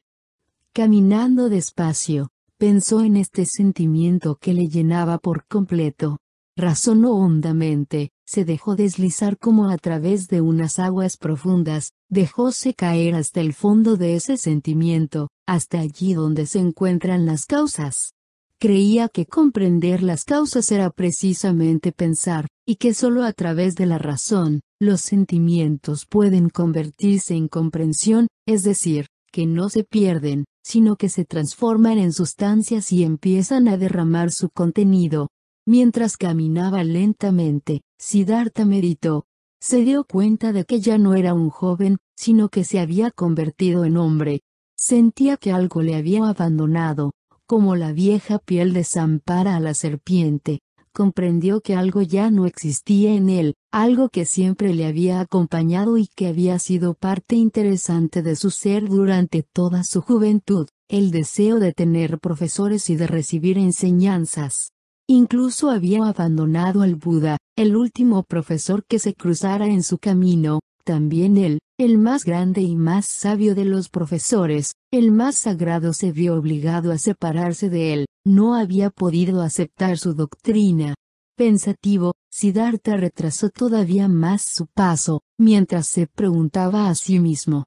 [0.73, 2.30] Caminando despacio,
[2.61, 6.19] pensó en este sentimiento que le llenaba por completo.
[6.55, 13.41] Razonó hondamente, se dejó deslizar como a través de unas aguas profundas, dejóse caer hasta
[13.41, 18.13] el fondo de ese sentimiento, hasta allí donde se encuentran las causas.
[18.59, 23.97] Creía que comprender las causas era precisamente pensar, y que solo a través de la
[23.97, 31.09] razón, los sentimientos pueden convertirse en comprensión, es decir, que no se pierden, sino que
[31.09, 35.29] se transforman en sustancias y empiezan a derramar su contenido.
[35.65, 39.25] Mientras caminaba lentamente, Siddhartha meditó.
[39.59, 43.85] Se dio cuenta de que ya no era un joven, sino que se había convertido
[43.85, 44.41] en hombre.
[44.75, 47.13] Sentía que algo le había abandonado,
[47.45, 50.61] como la vieja piel desampara a la serpiente,
[50.93, 56.07] comprendió que algo ya no existía en él, algo que siempre le había acompañado y
[56.07, 61.73] que había sido parte interesante de su ser durante toda su juventud, el deseo de
[61.73, 64.71] tener profesores y de recibir enseñanzas.
[65.07, 71.37] Incluso había abandonado al Buda, el último profesor que se cruzara en su camino, también
[71.37, 76.35] él, el más grande y más sabio de los profesores, el más sagrado se vio
[76.35, 80.95] obligado a separarse de él, no había podido aceptar su doctrina.
[81.35, 87.65] Pensativo, Siddhartha retrasó todavía más su paso, mientras se preguntaba a sí mismo.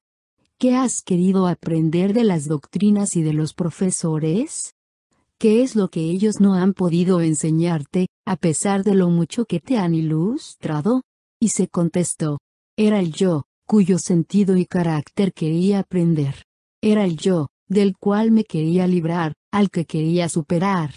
[0.59, 4.75] ¿Qué has querido aprender de las doctrinas y de los profesores?
[5.39, 9.59] ¿Qué es lo que ellos no han podido enseñarte, a pesar de lo mucho que
[9.59, 11.03] te han ilustrado?
[11.41, 12.39] Y se contestó,
[12.77, 16.45] era el yo, cuyo sentido y carácter quería aprender.
[16.83, 20.95] Era el yo, del cual me quería librar, al que quería superar.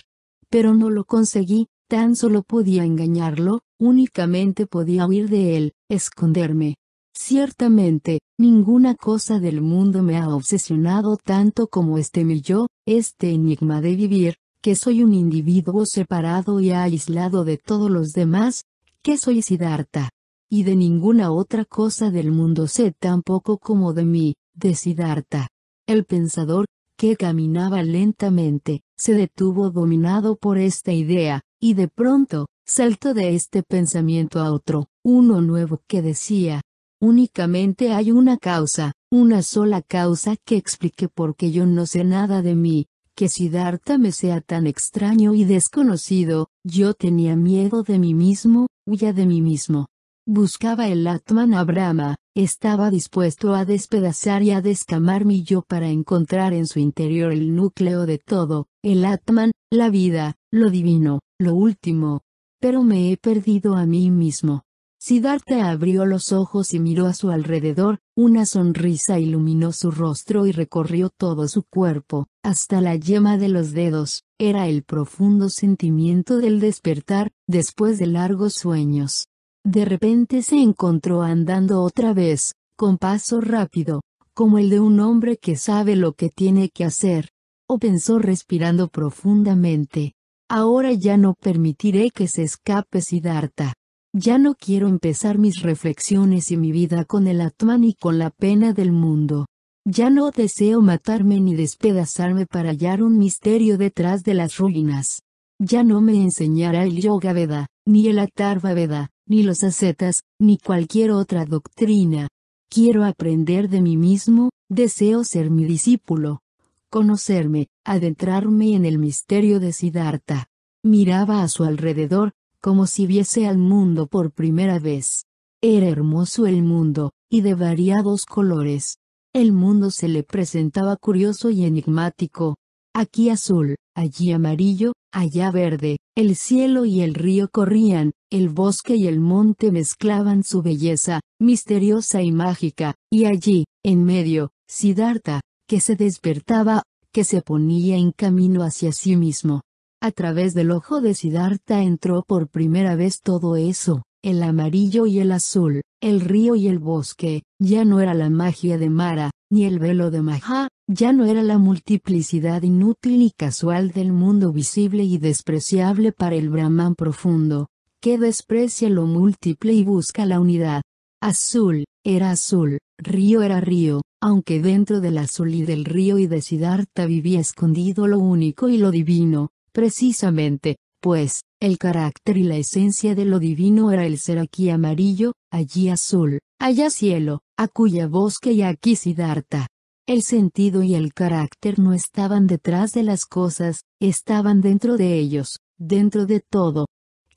[0.49, 6.77] Pero no lo conseguí, tan solo podía engañarlo, únicamente podía huir de él, esconderme.
[7.13, 13.81] Ciertamente, ninguna cosa del mundo me ha obsesionado tanto como este mi yo, este enigma
[13.81, 18.63] de vivir, que soy un individuo separado y aislado de todos los demás,
[19.03, 20.09] que soy Siddhartha
[20.49, 25.47] y de ninguna otra cosa del mundo sé tan poco como de mí, de Siddhartha.
[25.87, 26.65] El pensador,
[26.97, 33.63] que caminaba lentamente, se detuvo dominado por esta idea, y de pronto, saltó de este
[33.63, 36.61] pensamiento a otro, uno nuevo que decía,
[36.99, 42.41] únicamente hay una causa, una sola causa que explique por qué yo no sé nada
[42.41, 48.13] de mí, que Siddhartha me sea tan extraño y desconocido, yo tenía miedo de mí
[48.13, 49.87] mismo, huya de mí mismo.
[50.29, 56.51] Buscaba el Atman Abrahma, estaba dispuesto a despedazar y a descamar mi yo para encontrar
[56.51, 62.23] en su interior el núcleo de todo, el Atman, la vida, lo divino, lo último.
[62.59, 64.63] Pero me he perdido a mí mismo.
[64.99, 70.51] Siddhartha abrió los ojos y miró a su alrededor, una sonrisa iluminó su rostro y
[70.51, 76.59] recorrió todo su cuerpo, hasta la yema de los dedos, era el profundo sentimiento del
[76.59, 79.29] despertar, después de largos sueños.
[79.67, 83.99] De repente se encontró andando otra vez, con paso rápido,
[84.33, 87.31] como el de un hombre que sabe lo que tiene que hacer.
[87.67, 90.13] O pensó respirando profundamente.
[90.49, 93.73] Ahora ya no permitiré que se escape Siddhartha.
[94.13, 98.29] Ya no quiero empezar mis reflexiones y mi vida con el Atman y con la
[98.29, 99.47] pena del mundo.
[99.85, 105.23] Ya no deseo matarme ni despedazarme para hallar un misterio detrás de las ruinas.
[105.59, 110.57] Ya no me enseñará el Yoga Veda, ni el Atharva Veda, ni los ascetas, ni
[110.57, 112.29] cualquier otra doctrina.
[112.69, 116.41] Quiero aprender de mí mismo, deseo ser mi discípulo.
[116.89, 120.47] Conocerme, adentrarme en el misterio de Siddhartha.
[120.83, 125.25] Miraba a su alrededor, como si viese al mundo por primera vez.
[125.61, 128.99] Era hermoso el mundo, y de variados colores.
[129.33, 132.55] El mundo se le presentaba curioso y enigmático.
[132.93, 139.07] Aquí azul, allí amarillo, allá verde, el cielo y el río corrían, el bosque y
[139.07, 145.95] el monte mezclaban su belleza, misteriosa y mágica, y allí, en medio, Siddhartha, que se
[145.95, 149.61] despertaba, que se ponía en camino hacia sí mismo.
[150.03, 155.17] A través del ojo de Siddhartha entró por primera vez todo eso, el amarillo y
[155.17, 159.65] el azul, el río y el bosque, ya no era la magia de Mara, ni
[159.65, 165.03] el velo de Maha, ya no era la multiplicidad inútil y casual del mundo visible
[165.03, 167.67] y despreciable para el Brahman profundo,
[168.01, 170.81] que desprecia lo múltiple y busca la unidad.
[171.21, 176.41] Azul, era azul, río era río, aunque dentro del azul y del río y de
[176.41, 183.13] Siddhartha vivía escondido lo único y lo divino, Precisamente, pues, el carácter y la esencia
[183.13, 188.61] de lo divino era el ser aquí amarillo, allí azul, allá cielo, acuya bosque y
[188.61, 189.67] aquí Siddhartha.
[190.05, 195.59] El sentido y el carácter no estaban detrás de las cosas, estaban dentro de ellos,
[195.77, 196.85] dentro de todo.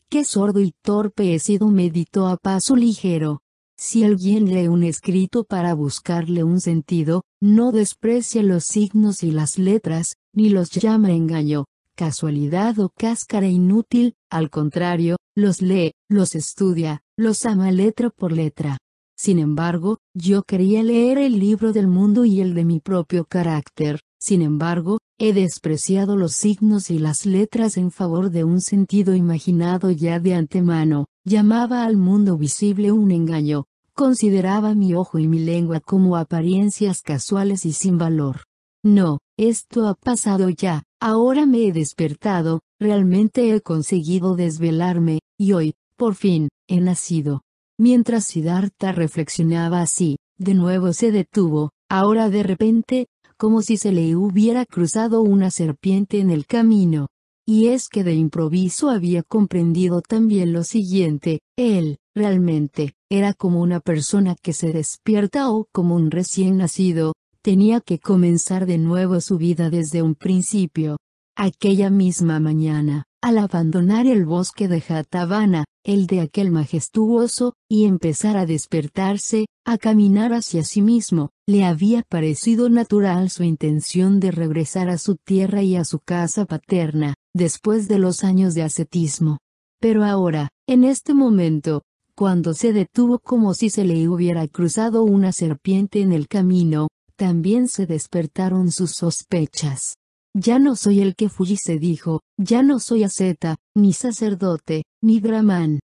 [0.09, 3.41] Qué sordo y torpe he sido, meditó a paso ligero.
[3.77, 9.59] Si alguien lee un escrito para buscarle un sentido, no desprecia los signos y las
[9.59, 11.65] letras, ni los llama engaño,
[11.97, 18.79] casualidad o cáscara inútil, al contrario, los lee, los estudia, los ama letra por letra.
[19.23, 24.01] Sin embargo, yo quería leer el libro del mundo y el de mi propio carácter,
[24.19, 29.91] sin embargo, he despreciado los signos y las letras en favor de un sentido imaginado
[29.91, 35.81] ya de antemano, llamaba al mundo visible un engaño, consideraba mi ojo y mi lengua
[35.81, 38.45] como apariencias casuales y sin valor.
[38.83, 45.75] No, esto ha pasado ya, ahora me he despertado, realmente he conseguido desvelarme, y hoy,
[45.99, 47.43] por fin, he nacido.
[47.81, 53.07] Mientras Siddhartha reflexionaba así, de nuevo se detuvo, ahora de repente,
[53.39, 57.07] como si se le hubiera cruzado una serpiente en el camino.
[57.49, 63.81] Y es que de improviso había comprendido también lo siguiente, él, realmente, era como una
[63.81, 69.39] persona que se despierta o como un recién nacido, tenía que comenzar de nuevo su
[69.39, 70.99] vida desde un principio.
[71.35, 78.37] Aquella misma mañana, al abandonar el bosque de Jatavana, el de aquel majestuoso, y empezar
[78.37, 84.89] a despertarse, a caminar hacia sí mismo, le había parecido natural su intención de regresar
[84.89, 89.39] a su tierra y a su casa paterna, después de los años de ascetismo.
[89.81, 91.83] Pero ahora, en este momento,
[92.15, 97.69] cuando se detuvo como si se le hubiera cruzado una serpiente en el camino, también
[97.69, 100.00] se despertaron sus sospechas.
[100.35, 105.19] Ya no soy el que fui se dijo, ya no soy asceta, ni sacerdote, ni
[105.19, 105.81] brahman.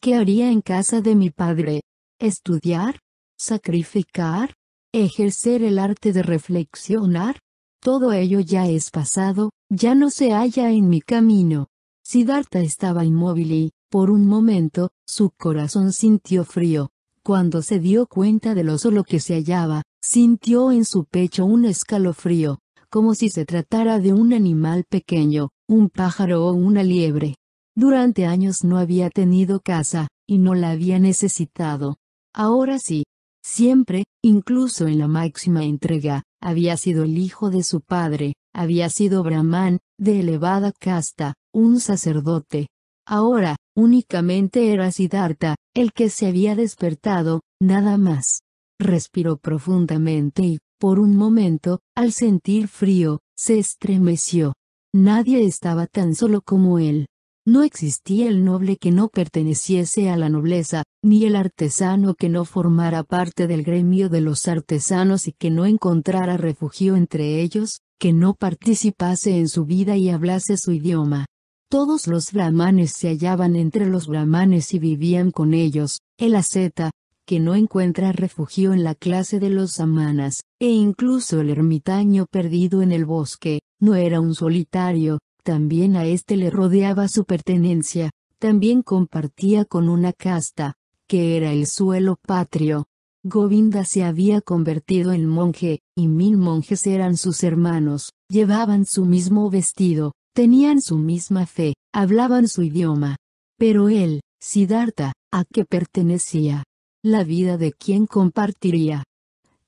[0.00, 1.82] ¿Qué haría en casa de mi padre?
[2.18, 3.00] ¿Estudiar?
[3.38, 4.54] ¿Sacrificar?
[4.94, 7.38] ¿Ejercer el arte de reflexionar?
[7.80, 11.68] Todo ello ya es pasado, ya no se halla en mi camino.
[12.02, 16.90] Siddhartha estaba inmóvil y, por un momento, su corazón sintió frío.
[17.22, 21.64] Cuando se dio cuenta de lo solo que se hallaba, sintió en su pecho un
[21.64, 22.58] escalofrío,
[22.92, 27.36] como si se tratara de un animal pequeño, un pájaro o una liebre.
[27.74, 31.96] Durante años no había tenido casa, y no la había necesitado.
[32.34, 33.04] Ahora sí.
[33.42, 39.22] Siempre, incluso en la máxima entrega, había sido el hijo de su padre, había sido
[39.24, 42.68] brahman, de elevada casta, un sacerdote.
[43.06, 48.42] Ahora, únicamente era Siddhartha, el que se había despertado, nada más.
[48.78, 54.54] Respiró profundamente y, por un momento, al sentir frío, se estremeció.
[54.92, 57.06] Nadie estaba tan solo como él.
[57.46, 62.44] No existía el noble que no perteneciese a la nobleza, ni el artesano que no
[62.44, 68.12] formara parte del gremio de los artesanos y que no encontrara refugio entre ellos, que
[68.12, 71.26] no participase en su vida y hablase su idioma.
[71.70, 76.90] Todos los brahmanes se hallaban entre los brahmanes y vivían con ellos, el asceta,
[77.26, 82.82] que no encuentra refugio en la clase de los samanas, e incluso el ermitaño perdido
[82.82, 88.82] en el bosque, no era un solitario, también a éste le rodeaba su pertenencia, también
[88.82, 90.74] compartía con una casta,
[91.08, 92.86] que era el suelo patrio.
[93.24, 99.48] Govinda se había convertido en monje, y mil monjes eran sus hermanos, llevaban su mismo
[99.48, 103.16] vestido, tenían su misma fe, hablaban su idioma.
[103.58, 106.64] Pero él, Siddhartha, ¿a qué pertenecía?
[107.04, 109.02] La vida de quién compartiría.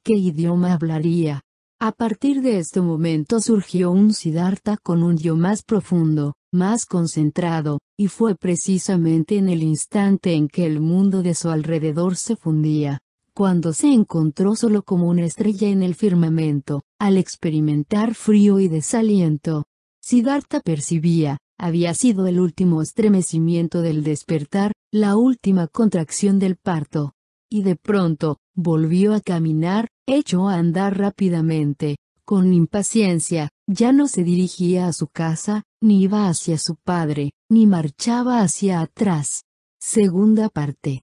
[0.05, 1.40] ¿Qué idioma hablaría?
[1.81, 7.81] A partir de este momento surgió un Siddhartha con un yo más profundo, más concentrado,
[7.98, 13.01] y fue precisamente en el instante en que el mundo de su alrededor se fundía,
[13.35, 19.65] cuando se encontró solo como una estrella en el firmamento, al experimentar frío y desaliento.
[20.01, 27.12] Siddhartha percibía, había sido el último estremecimiento del despertar, la última contracción del parto.
[27.51, 34.25] Y de pronto, volvió a caminar, echó a andar rápidamente, con impaciencia, ya no se
[34.25, 39.45] dirigía a su casa, ni iba hacia su padre, ni marchaba hacia atrás.
[39.79, 41.03] Segunda parte.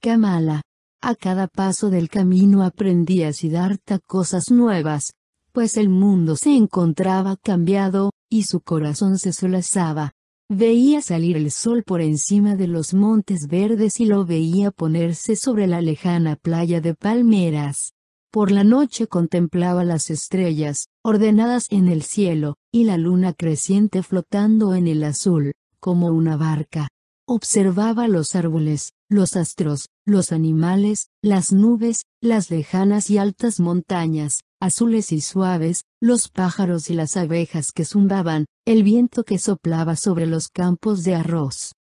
[0.00, 0.62] Kamala.
[1.00, 5.14] A cada paso del camino aprendía Siddhartha cosas nuevas,
[5.52, 10.12] pues el mundo se encontraba cambiado, y su corazón se solazaba.
[10.54, 15.66] Veía salir el sol por encima de los montes verdes y lo veía ponerse sobre
[15.66, 17.94] la lejana playa de palmeras.
[18.30, 24.74] Por la noche contemplaba las estrellas, ordenadas en el cielo, y la luna creciente flotando
[24.74, 26.88] en el azul, como una barca.
[27.26, 35.10] Observaba los árboles, los astros, los animales, las nubes, las lejanas y altas montañas, azules
[35.10, 40.46] y suaves, los pájaros y las abejas que zumbaban, el viento que soplaba sobre los
[40.46, 41.74] campos de arroz.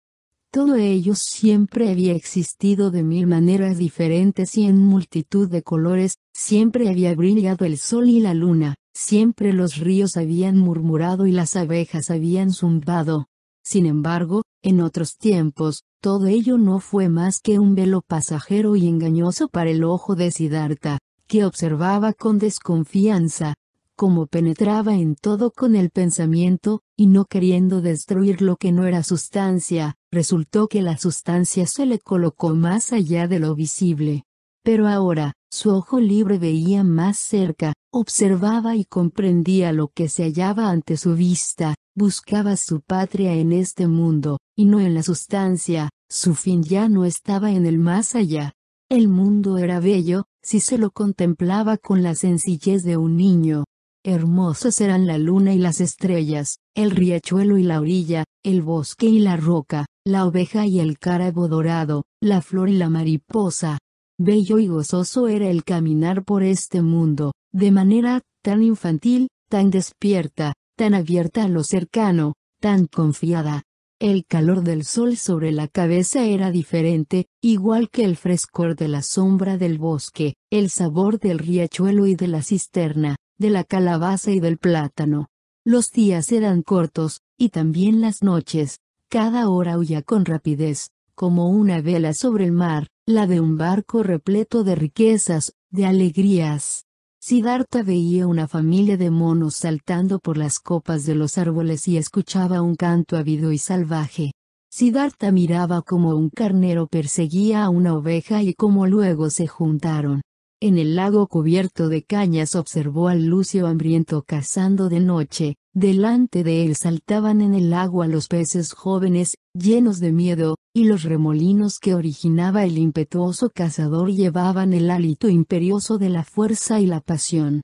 [0.51, 6.89] Todo ello siempre había existido de mil maneras diferentes y en multitud de colores, siempre
[6.89, 12.09] había brillado el sol y la luna, siempre los ríos habían murmurado y las abejas
[12.09, 13.27] habían zumbado.
[13.63, 18.87] Sin embargo, en otros tiempos, todo ello no fue más que un velo pasajero y
[18.87, 20.97] engañoso para el ojo de Siddhartha,
[21.31, 23.53] que observaba con desconfianza,
[23.95, 29.01] como penetraba en todo con el pensamiento, y no queriendo destruir lo que no era
[29.01, 34.25] sustancia, resultó que la sustancia se le colocó más allá de lo visible.
[34.61, 40.69] Pero ahora, su ojo libre veía más cerca, observaba y comprendía lo que se hallaba
[40.69, 46.35] ante su vista, buscaba su patria en este mundo, y no en la sustancia, su
[46.35, 48.51] fin ya no estaba en el más allá.
[48.89, 53.65] El mundo era bello, si se lo contemplaba con la sencillez de un niño,
[54.03, 59.19] Hermosos eran la luna y las estrellas, el riachuelo y la orilla, el bosque y
[59.19, 63.77] la roca, la oveja y el carabo dorado, la flor y la mariposa.
[64.19, 70.53] Bello y gozoso era el caminar por este mundo, de manera tan infantil, tan despierta,
[70.75, 73.61] tan abierta a lo cercano, tan confiada.
[74.01, 79.03] El calor del sol sobre la cabeza era diferente, igual que el frescor de la
[79.03, 84.39] sombra del bosque, el sabor del riachuelo y de la cisterna, de la calabaza y
[84.39, 85.27] del plátano.
[85.63, 91.79] Los días eran cortos, y también las noches, cada hora huía con rapidez, como una
[91.81, 96.87] vela sobre el mar, la de un barco repleto de riquezas, de alegrías.
[97.23, 102.63] Siddhartha veía una familia de monos saltando por las copas de los árboles y escuchaba
[102.63, 104.31] un canto ávido y salvaje.
[104.71, 110.21] Siddhartha miraba como un carnero perseguía a una oveja y como luego se juntaron.
[110.59, 116.65] En el lago cubierto de cañas observó al lucio hambriento cazando de noche, delante de
[116.65, 121.95] él saltaban en el agua los peces jóvenes, llenos de miedo, y los remolinos que
[121.95, 127.61] originaba el impetuoso cazador llevaban el hálito imperioso de la fuerza y la pasión.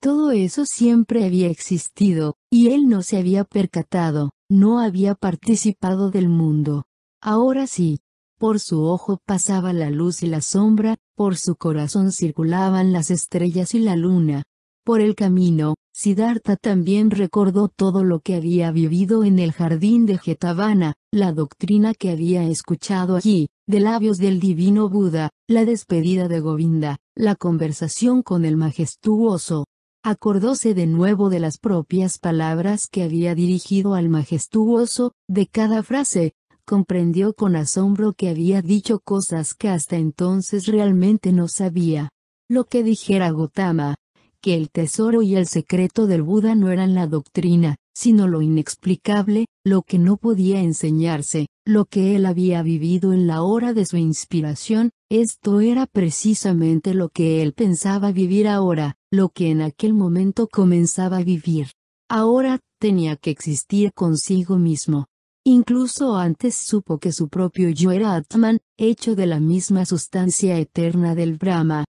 [0.00, 6.28] Todo eso siempre había existido, y él no se había percatado, no había participado del
[6.28, 6.84] mundo.
[7.20, 8.00] Ahora sí,
[8.38, 13.74] por su ojo pasaba la luz y la sombra, por su corazón circulaban las estrellas
[13.74, 14.44] y la luna.
[14.82, 20.18] Por el camino, Siddhartha también recordó todo lo que había vivido en el jardín de
[20.18, 26.40] Jetavana, la doctrina que había escuchado allí, de labios del divino Buda, la despedida de
[26.40, 29.66] Govinda, la conversación con el majestuoso.
[30.02, 36.32] Acordóse de nuevo de las propias palabras que había dirigido al majestuoso, de cada frase,
[36.64, 42.10] comprendió con asombro que había dicho cosas que hasta entonces realmente no sabía.
[42.48, 43.96] Lo que dijera Gotama,
[44.40, 49.46] que el tesoro y el secreto del Buda no eran la doctrina, sino lo inexplicable,
[49.64, 53.96] lo que no podía enseñarse, lo que él había vivido en la hora de su
[53.96, 60.48] inspiración, esto era precisamente lo que él pensaba vivir ahora, lo que en aquel momento
[60.48, 61.68] comenzaba a vivir.
[62.08, 65.06] Ahora, tenía que existir consigo mismo.
[65.44, 71.14] Incluso antes supo que su propio yo era Atman, hecho de la misma sustancia eterna
[71.14, 71.84] del Brahma.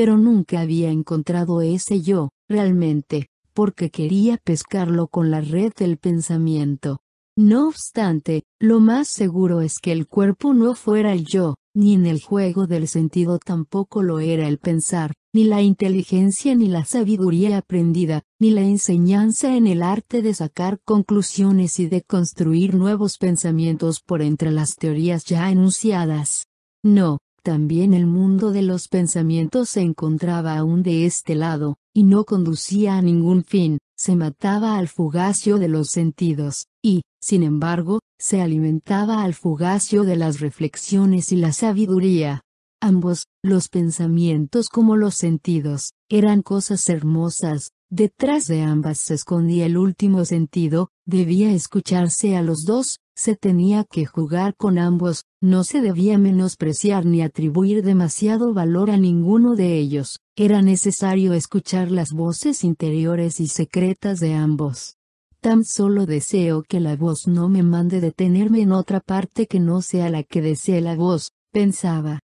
[0.00, 7.00] Pero nunca había encontrado ese yo, realmente, porque quería pescarlo con la red del pensamiento.
[7.36, 12.06] No obstante, lo más seguro es que el cuerpo no fuera el yo, ni en
[12.06, 17.58] el juego del sentido tampoco lo era el pensar, ni la inteligencia ni la sabiduría
[17.58, 24.00] aprendida, ni la enseñanza en el arte de sacar conclusiones y de construir nuevos pensamientos
[24.00, 26.46] por entre las teorías ya enunciadas.
[26.82, 32.24] No, también el mundo de los pensamientos se encontraba aún de este lado, y no
[32.24, 38.40] conducía a ningún fin, se mataba al fugacio de los sentidos, y, sin embargo, se
[38.40, 42.42] alimentaba al fugacio de las reflexiones y la sabiduría.
[42.80, 49.76] Ambos, los pensamientos como los sentidos, eran cosas hermosas, detrás de ambas se escondía el
[49.76, 55.82] último sentido, debía escucharse a los dos, se tenía que jugar con ambos, no se
[55.82, 62.64] debía menospreciar ni atribuir demasiado valor a ninguno de ellos, era necesario escuchar las voces
[62.64, 64.96] interiores y secretas de ambos.
[65.42, 69.82] Tan solo deseo que la voz no me mande detenerme en otra parte que no
[69.82, 72.20] sea la que desee la voz, pensaba.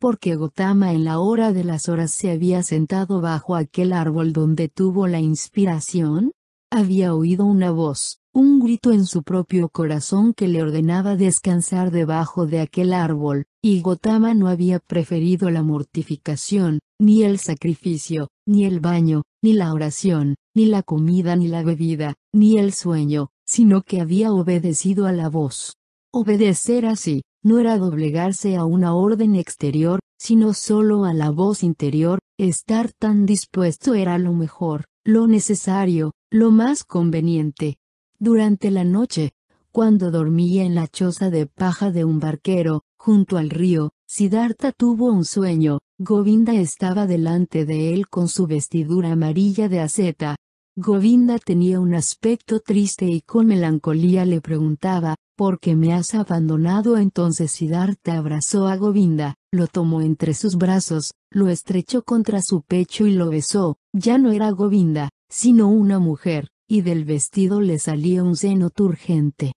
[0.00, 4.68] Porque Gotama en la hora de las horas se había sentado bajo aquel árbol donde
[4.68, 6.32] tuvo la inspiración,
[6.72, 12.46] había oído una voz, un grito en su propio corazón que le ordenaba descansar debajo
[12.46, 18.78] de aquel árbol, y Gotama no había preferido la mortificación, ni el sacrificio, ni el
[18.78, 24.00] baño, ni la oración, ni la comida ni la bebida, ni el sueño, sino que
[24.00, 25.76] había obedecido a la voz.
[26.12, 32.20] Obedecer así, no era doblegarse a una orden exterior, sino solo a la voz interior,
[32.38, 37.78] estar tan dispuesto era lo mejor, lo necesario, lo más conveniente,
[38.20, 39.32] durante la noche,
[39.72, 45.10] cuando dormía en la choza de paja de un barquero, junto al río, Siddhartha tuvo
[45.10, 50.36] un sueño, Govinda estaba delante de él con su vestidura amarilla de aceta.
[50.76, 56.98] Govinda tenía un aspecto triste y con melancolía le preguntaba, ¿por qué me has abandonado?
[56.98, 63.06] Entonces Siddhartha abrazó a Govinda, lo tomó entre sus brazos, lo estrechó contra su pecho
[63.06, 68.22] y lo besó, ya no era Govinda, sino una mujer, y del vestido le salía
[68.22, 69.54] un seno turgente.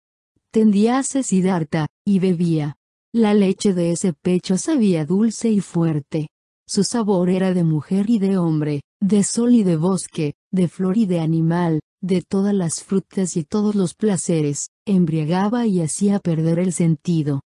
[0.52, 2.76] Tendíase Siddhartha, y bebía.
[3.14, 6.30] La leche de ese pecho sabía dulce y fuerte.
[6.68, 10.98] Su sabor era de mujer y de hombre, de sol y de bosque, de flor
[10.98, 16.57] y de animal, de todas las frutas y todos los placeres, embriagaba y hacía perder
[16.57, 17.41] el sentido.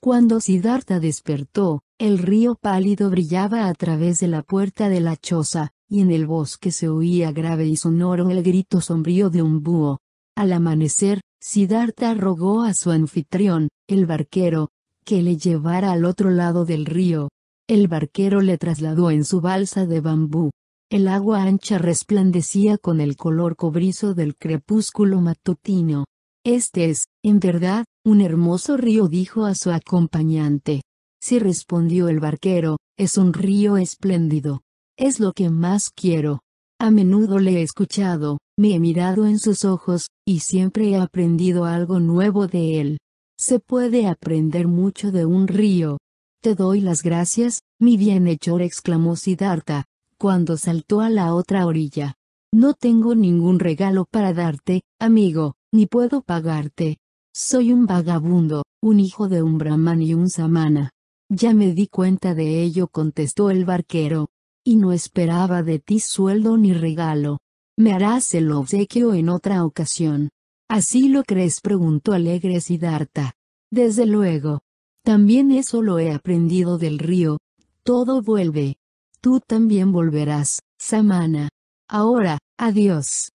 [0.00, 5.70] Cuando Siddhartha despertó, el río pálido brillaba a través de la puerta de la choza,
[5.92, 9.98] y en el bosque se oía grave y sonoro el grito sombrío de un búho.
[10.34, 14.70] Al amanecer, Siddhartha rogó a su anfitrión, el barquero,
[15.04, 17.28] que le llevara al otro lado del río.
[17.68, 20.50] El barquero le trasladó en su balsa de bambú.
[20.88, 26.06] El agua ancha resplandecía con el color cobrizo del crepúsculo matutino.
[26.42, 30.80] Este es, en verdad, un hermoso río dijo a su acompañante.
[31.20, 34.62] Sí respondió el barquero, es un río espléndido.
[34.98, 36.40] Es lo que más quiero.
[36.78, 41.64] A menudo le he escuchado, me he mirado en sus ojos, y siempre he aprendido
[41.64, 42.98] algo nuevo de él.
[43.38, 45.98] Se puede aprender mucho de un río.
[46.42, 49.86] Te doy las gracias, mi bienhechor exclamó Siddhartha,
[50.18, 52.14] cuando saltó a la otra orilla.
[52.52, 56.98] No tengo ningún regalo para darte, amigo, ni puedo pagarte.
[57.34, 60.90] Soy un vagabundo, un hijo de un brahman y un samana.
[61.30, 64.28] Ya me di cuenta de ello contestó el barquero
[64.64, 67.38] y no esperaba de ti sueldo ni regalo.
[67.76, 70.30] Me harás el obsequio en otra ocasión.
[70.68, 71.60] ¿Así lo crees?
[71.60, 73.34] preguntó alegre Siddhartha.
[73.70, 74.60] Desde luego.
[75.04, 77.38] También eso lo he aprendido del río.
[77.82, 78.76] Todo vuelve.
[79.20, 81.48] Tú también volverás, Samana.
[81.88, 83.32] Ahora, adiós.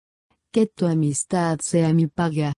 [0.52, 2.54] Que tu amistad sea mi paga.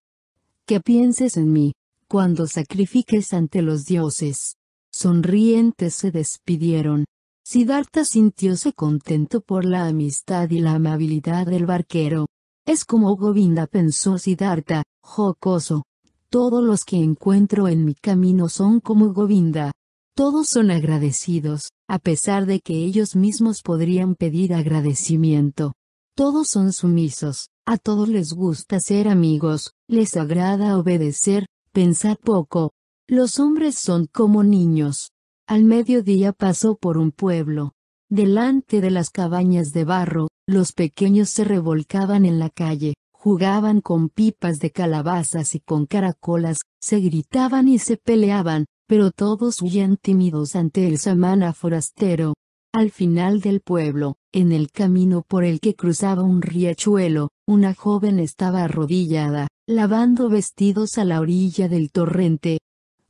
[0.66, 1.74] Que pienses en mí,
[2.08, 4.56] cuando sacrifiques ante los dioses.
[4.92, 7.06] Sonrientes se despidieron.
[7.48, 12.26] Siddhartha sintióse contento por la amistad y la amabilidad del barquero.
[12.66, 15.84] Es como Govinda pensó Siddhartha, jocoso.
[16.32, 19.74] Todos los que encuentro en mi camino son como Govinda.
[20.16, 25.76] Todos son agradecidos, a pesar de que ellos mismos podrían pedir agradecimiento.
[26.16, 32.72] Todos son sumisos, a todos les gusta ser amigos, les agrada obedecer, pensar poco.
[33.08, 35.12] Los hombres son como niños.
[35.48, 37.74] Al mediodía pasó por un pueblo.
[38.10, 44.10] Delante de las cabañas de barro, los pequeños se revolcaban en la calle, jugaban con
[44.10, 50.56] pipas de calabazas y con caracolas, se gritaban y se peleaban, pero todos huían tímidos
[50.56, 52.34] ante el samana forastero.
[52.74, 58.18] Al final del pueblo, en el camino por el que cruzaba un riachuelo, una joven
[58.18, 62.58] estaba arrodillada, lavando vestidos a la orilla del torrente.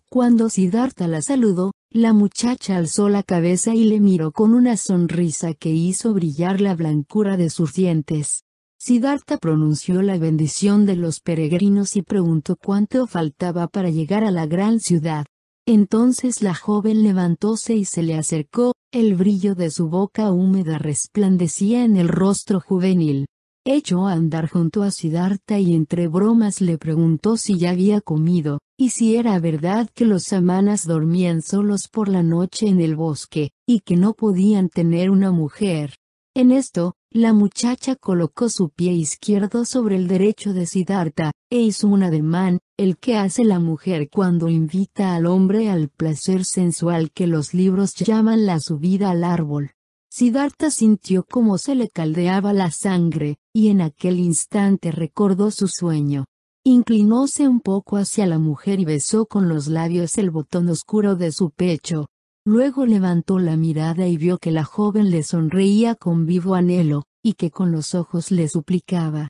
[0.10, 5.54] Cuando Siddhartha la saludó, la muchacha alzó la cabeza y le miró con una sonrisa
[5.54, 8.44] que hizo brillar la blancura de sus dientes.
[8.78, 14.46] Siddhartha pronunció la bendición de los peregrinos y preguntó cuánto faltaba para llegar a la
[14.46, 15.26] gran ciudad.
[15.66, 21.84] Entonces la joven levantóse y se le acercó, el brillo de su boca húmeda resplandecía
[21.84, 23.26] en el rostro juvenil.
[23.66, 28.60] Echó a andar junto a Siddhartha y entre bromas le preguntó si ya había comido,
[28.78, 33.52] y si era verdad que los samanas dormían solos por la noche en el bosque,
[33.66, 35.96] y que no podían tener una mujer.
[36.36, 41.88] En esto, la muchacha colocó su pie izquierdo sobre el derecho de Siddhartha, e hizo
[41.88, 47.28] un ademán, el que hace la mujer cuando invita al hombre al placer sensual que
[47.28, 49.72] los libros llaman la subida al árbol.
[50.10, 56.26] Siddhartha sintió como se le caldeaba la sangre, y en aquel instante recordó su sueño.
[56.66, 61.32] Inclinóse un poco hacia la mujer y besó con los labios el botón oscuro de
[61.32, 62.08] su pecho,
[62.48, 67.34] Luego levantó la mirada y vio que la joven le sonreía con vivo anhelo, y
[67.34, 69.30] que con los ojos le suplicaba.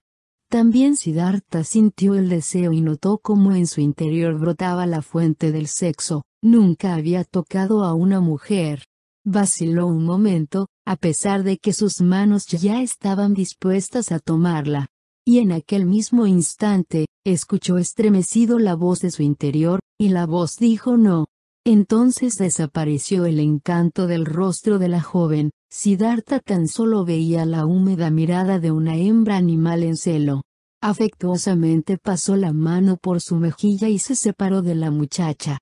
[0.49, 5.67] También Siddhartha sintió el deseo y notó cómo en su interior brotaba la fuente del
[5.67, 8.83] sexo, nunca había tocado a una mujer.
[9.23, 14.87] Vaciló un momento, a pesar de que sus manos ya estaban dispuestas a tomarla.
[15.25, 20.57] Y en aquel mismo instante, escuchó estremecido la voz de su interior, y la voz
[20.57, 21.25] dijo no,
[21.65, 28.11] entonces desapareció el encanto del rostro de la joven, Siddhartha tan solo veía la húmeda
[28.11, 30.43] mirada de una hembra animal en celo.
[30.79, 35.57] Afectuosamente pasó la mano por su mejilla y se separó de la muchacha.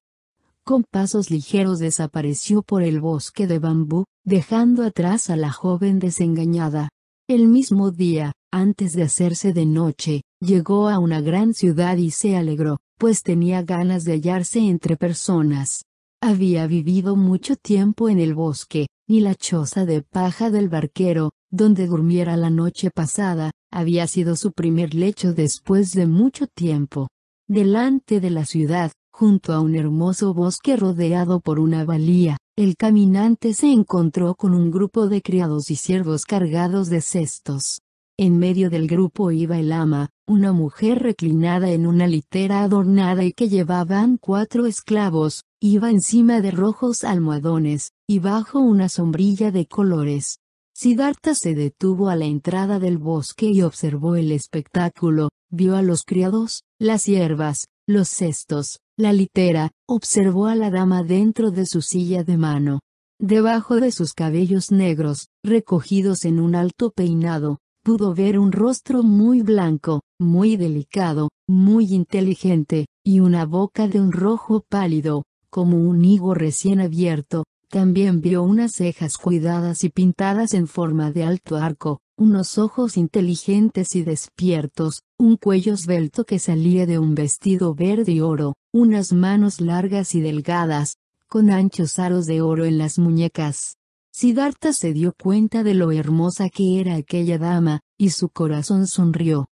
[0.65, 6.89] Con pasos ligeros desapareció por el bosque de bambú, dejando atrás a la joven desengañada.
[7.33, 12.37] El mismo día, antes de hacerse de noche, llegó a una gran ciudad y se
[12.37, 15.83] alegró, pues tenía ganas de hallarse entre personas.
[16.21, 21.87] Había vivido mucho tiempo en el bosque, y la choza de paja del barquero, donde
[21.87, 27.07] durmiera la noche pasada, había sido su primer lecho después de mucho tiempo.
[27.47, 33.55] Delante de la ciudad, junto a un hermoso bosque rodeado por una valía, el caminante
[33.55, 37.81] se encontró con un grupo de criados y siervos cargados de cestos.
[38.15, 43.33] En medio del grupo iba el ama, una mujer reclinada en una litera adornada y
[43.33, 50.37] que llevaban cuatro esclavos, iba encima de rojos almohadones, y bajo una sombrilla de colores.
[50.75, 56.03] Siddhartha se detuvo a la entrada del bosque y observó el espectáculo, vio a los
[56.03, 62.23] criados, las hierbas, los cestos, la litera, observó a la dama dentro de su silla
[62.23, 62.79] de mano.
[63.19, 69.41] Debajo de sus cabellos negros, recogidos en un alto peinado, pudo ver un rostro muy
[69.41, 76.33] blanco, muy delicado, muy inteligente, y una boca de un rojo pálido, como un higo
[76.33, 82.59] recién abierto, también vio unas cejas cuidadas y pintadas en forma de alto arco, unos
[82.59, 88.53] ojos inteligentes y despiertos, un cuello esbelto que salía de un vestido verde y oro,
[88.73, 90.97] unas manos largas y delgadas,
[91.27, 93.77] con anchos aros de oro en las muñecas,
[94.11, 99.47] Siddhartha se dio cuenta de lo hermosa que era aquella dama, y su corazón sonrió.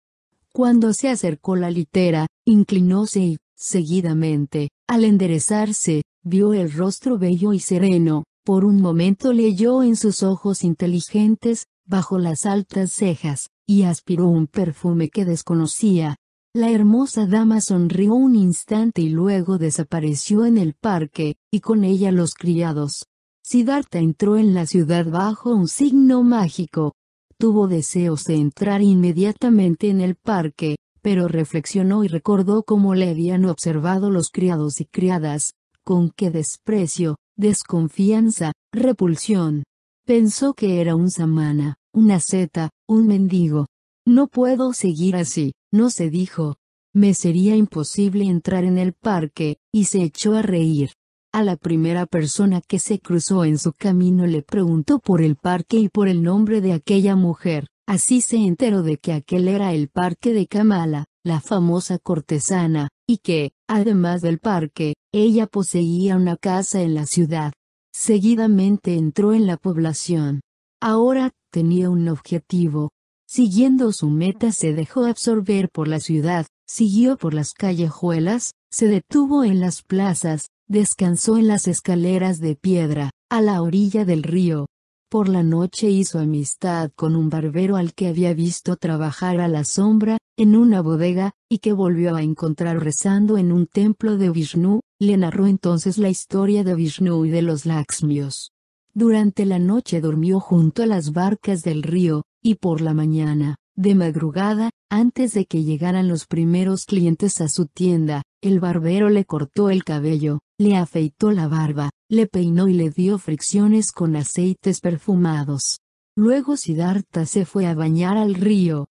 [0.52, 7.60] Cuando se acercó la litera, inclinóse y, seguidamente, al enderezarse, vio el rostro bello y
[7.60, 14.28] sereno, por un momento leyó en sus ojos inteligentes, bajo las altas cejas, y aspiró
[14.28, 16.18] un perfume que desconocía.
[16.60, 22.12] La hermosa dama sonrió un instante y luego desapareció en el parque, y con ella
[22.12, 23.06] los criados.
[23.42, 26.96] Siddhartha entró en la ciudad bajo un signo mágico.
[27.38, 33.46] Tuvo deseos de entrar inmediatamente en el parque, pero reflexionó y recordó cómo le habían
[33.46, 35.54] observado los criados y criadas,
[35.86, 39.64] con qué desprecio, desconfianza, repulsión.
[40.06, 43.68] Pensó que era un samana, una seta, un mendigo.
[44.10, 46.56] No puedo seguir así, no se dijo.
[46.96, 50.94] Me sería imposible entrar en el parque, y se echó a reír.
[51.32, 55.78] A la primera persona que se cruzó en su camino le preguntó por el parque
[55.78, 59.90] y por el nombre de aquella mujer, así se enteró de que aquel era el
[59.90, 66.82] parque de Kamala, la famosa cortesana, y que, además del parque, ella poseía una casa
[66.82, 67.54] en la ciudad.
[67.94, 70.42] Seguidamente entró en la población.
[70.82, 72.90] Ahora, tenía un objetivo.
[73.32, 79.44] Siguiendo su meta se dejó absorber por la ciudad, siguió por las callejuelas, se detuvo
[79.44, 84.66] en las plazas, descansó en las escaleras de piedra, a la orilla del río.
[85.12, 89.64] Por la noche hizo amistad con un barbero al que había visto trabajar a la
[89.64, 94.80] sombra, en una bodega, y que volvió a encontrar rezando en un templo de Vishnu,
[95.00, 98.54] le narró entonces la historia de Vishnu y de los Lakshmios.
[98.96, 103.96] Durante la noche durmió junto a las barcas del río, y por la mañana, de
[103.96, 109.70] madrugada, antes de que llegaran los primeros clientes a su tienda, el barbero le cortó
[109.70, 115.80] el cabello, le afeitó la barba, le peinó y le dio fricciones con aceites perfumados.
[116.18, 118.88] Luego Siddhartha se fue a bañar al río.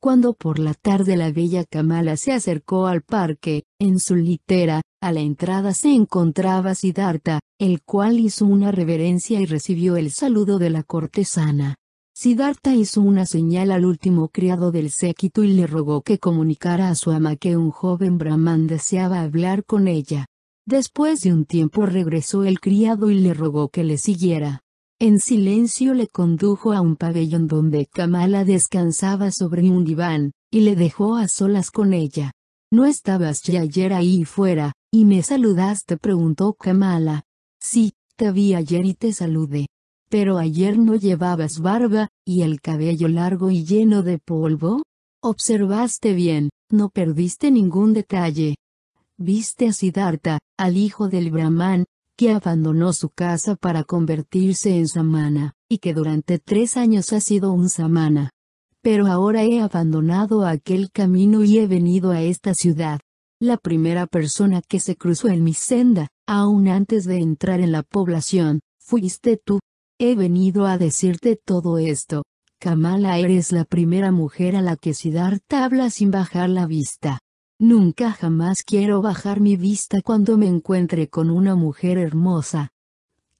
[0.00, 5.12] Cuando por la tarde la bella Kamala se acercó al parque, en su litera, a
[5.12, 10.70] la entrada se encontraba Siddhartha, el cual hizo una reverencia y recibió el saludo de
[10.70, 11.76] la cortesana.
[12.22, 16.94] Siddhartha hizo una señal al último criado del séquito y le rogó que comunicara a
[16.94, 20.26] su ama que un joven brahman deseaba hablar con ella.
[20.64, 24.60] Después de un tiempo regresó el criado y le rogó que le siguiera.
[25.00, 30.76] En silencio le condujo a un pabellón donde Kamala descansaba sobre un diván, y le
[30.76, 32.30] dejó a solas con ella.
[32.70, 35.96] ¿No estabas ya ayer ahí fuera, y me saludaste?
[35.96, 37.24] preguntó Kamala.
[37.60, 39.66] Sí, te vi ayer y te saludé.
[40.12, 44.82] Pero ayer no llevabas barba, y el cabello largo y lleno de polvo.
[45.22, 48.56] Observaste bien, no perdiste ningún detalle.
[49.16, 55.54] Viste a Siddhartha, al hijo del Brahman, que abandonó su casa para convertirse en samana,
[55.66, 58.32] y que durante tres años ha sido un samana.
[58.82, 63.00] Pero ahora he abandonado aquel camino y he venido a esta ciudad.
[63.40, 67.82] La primera persona que se cruzó en mi senda, aún antes de entrar en la
[67.82, 69.58] población, fuiste tú.
[69.98, 72.24] He venido a decirte todo esto.
[72.58, 77.18] Kamala eres la primera mujer a la que Siddhartha habla sin bajar la vista.
[77.58, 82.70] Nunca jamás quiero bajar mi vista cuando me encuentre con una mujer hermosa.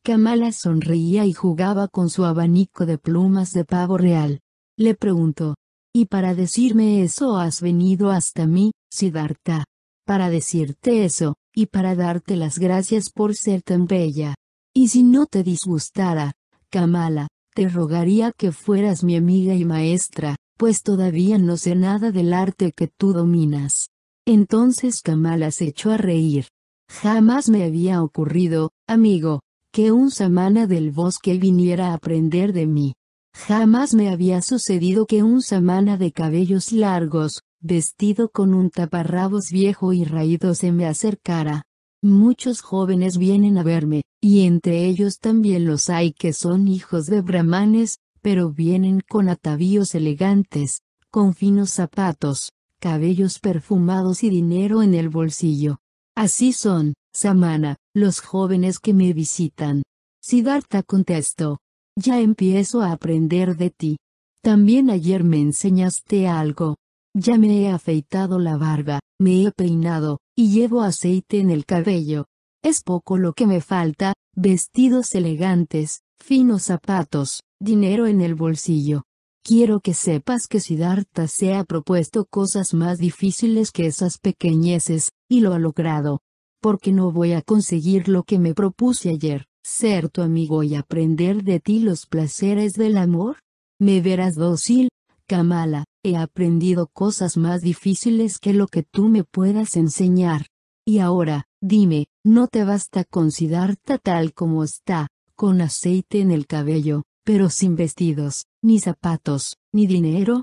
[0.04, 4.40] Kamala sonreía y jugaba con su abanico de plumas de pavo real.
[4.76, 5.54] Le preguntó.
[5.94, 9.64] ¿Y para decirme eso has venido hasta mí, Siddhartha?
[10.04, 14.34] Para decirte eso, y para darte las gracias por ser tan bella.
[14.74, 16.32] Y si no te disgustara,
[16.72, 22.32] Kamala, te rogaría que fueras mi amiga y maestra, pues todavía no sé nada del
[22.32, 23.90] arte que tú dominas.
[24.26, 26.46] Entonces Kamala se echó a reír.
[26.88, 29.40] Jamás me había ocurrido, amigo,
[29.70, 32.94] que un samana del bosque viniera a aprender de mí.
[33.34, 39.92] Jamás me había sucedido que un samana de cabellos largos, vestido con un taparrabos viejo
[39.92, 41.64] y raído se me acercara.
[42.04, 47.20] Muchos jóvenes vienen a verme, y entre ellos también los hay que son hijos de
[47.20, 52.50] brahmanes, pero vienen con atavíos elegantes, con finos zapatos,
[52.80, 55.78] cabellos perfumados y dinero en el bolsillo.
[56.16, 59.84] Así son, Samana, los jóvenes que me visitan.
[60.20, 61.58] Siddhartha contestó.
[61.96, 63.96] Ya empiezo a aprender de ti.
[64.42, 66.76] También ayer me enseñaste algo.
[67.14, 72.26] Ya me he afeitado la barba, me he peinado, y llevo aceite en el cabello.
[72.62, 79.04] Es poco lo que me falta, vestidos elegantes, finos zapatos, dinero en el bolsillo.
[79.44, 85.40] Quiero que sepas que Siddhartha se ha propuesto cosas más difíciles que esas pequeñeces, y
[85.40, 86.20] lo ha logrado.
[86.60, 91.42] Porque no voy a conseguir lo que me propuse ayer, ser tu amigo y aprender
[91.42, 93.38] de ti los placeres del amor.
[93.80, 94.90] Me verás dócil,
[95.32, 100.48] Kamala, he aprendido cosas más difíciles que lo que tú me puedas enseñar.
[100.86, 106.46] Y ahora, dime, ¿no te basta con Siddhartha tal como está, con aceite en el
[106.46, 110.42] cabello, pero sin vestidos, ni zapatos, ni dinero?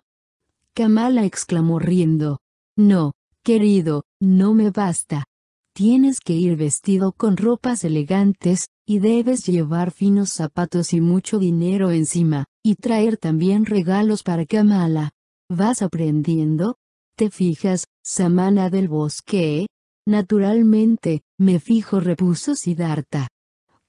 [0.73, 2.39] Kamala exclamó riendo.
[2.75, 3.11] No,
[3.43, 5.25] querido, no me basta.
[5.79, 11.91] Tienes que ir vestido con ropas elegantes, y debes llevar finos zapatos y mucho dinero
[11.91, 15.11] encima, y traer también regalos para Kamala.
[15.49, 16.75] ¿Vas aprendiendo?
[17.15, 19.67] ¿Te fijas, Samana del bosque?
[20.05, 23.29] Naturalmente, me fijo repuso Siddhartha.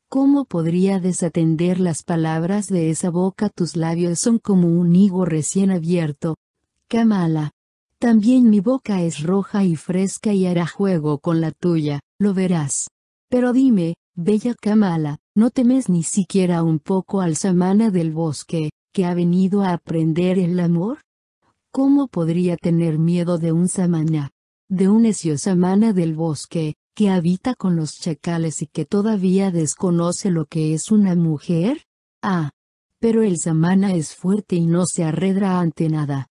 [0.08, 3.48] ¿Cómo podría desatender las palabras de esa boca?
[3.48, 6.36] Tus labios son como un higo recién abierto.
[6.88, 7.50] Kamala.
[8.00, 12.88] También mi boca es roja y fresca y hará juego con la tuya, lo verás.
[13.28, 19.04] Pero dime, bella Kamala, ¿no temes ni siquiera un poco al samana del bosque, que
[19.04, 21.00] ha venido a aprender el amor?
[21.70, 24.30] ¿Cómo podría tener miedo de un samana?
[24.70, 30.30] De un necio samana del bosque, que habita con los chacales y que todavía desconoce
[30.30, 31.84] lo que es una mujer?
[32.22, 32.50] Ah.
[32.98, 36.29] Pero el samana es fuerte y no se arredra ante nada.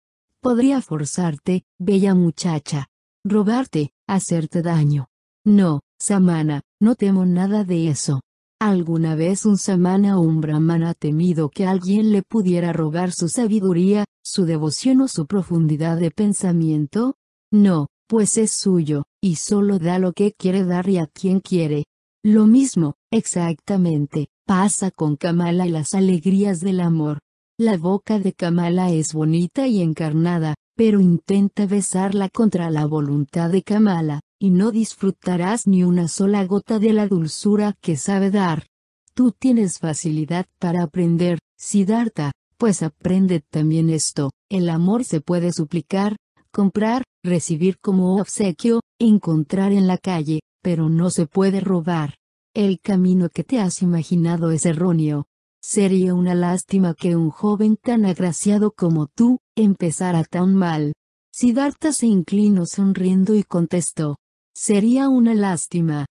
[0.44, 2.88] Podría forzarte, bella muchacha.
[3.24, 5.08] Robarte, hacerte daño.
[5.46, 8.20] No, samana, no temo nada de eso.
[8.60, 13.30] ¿Alguna vez un samana o un brahman ha temido que alguien le pudiera robar su
[13.30, 17.16] sabiduría, su devoción o su profundidad de pensamiento?
[17.50, 21.86] No, pues es suyo, y solo da lo que quiere dar y a quien quiere.
[22.22, 27.20] Lo mismo, exactamente, pasa con Kamala y las alegrías del amor.
[27.60, 33.62] La boca de Kamala es bonita y encarnada, pero intenta besarla contra la voluntad de
[33.62, 38.66] Kamala, y no disfrutarás ni una sola gota de la dulzura que sabe dar.
[39.14, 46.16] Tú tienes facilidad para aprender, Siddhartha, pues aprende también esto, el amor se puede suplicar,
[46.52, 52.16] comprar, recibir como obsequio, encontrar en la calle, pero no se puede robar.
[52.56, 55.28] El camino que te has imaginado es erróneo.
[55.66, 60.92] Sería una lástima que un joven tan agraciado como tú, empezara tan mal.
[61.32, 64.18] Siddhartha se inclinó sonriendo y contestó.
[64.54, 66.06] Sería una lástima.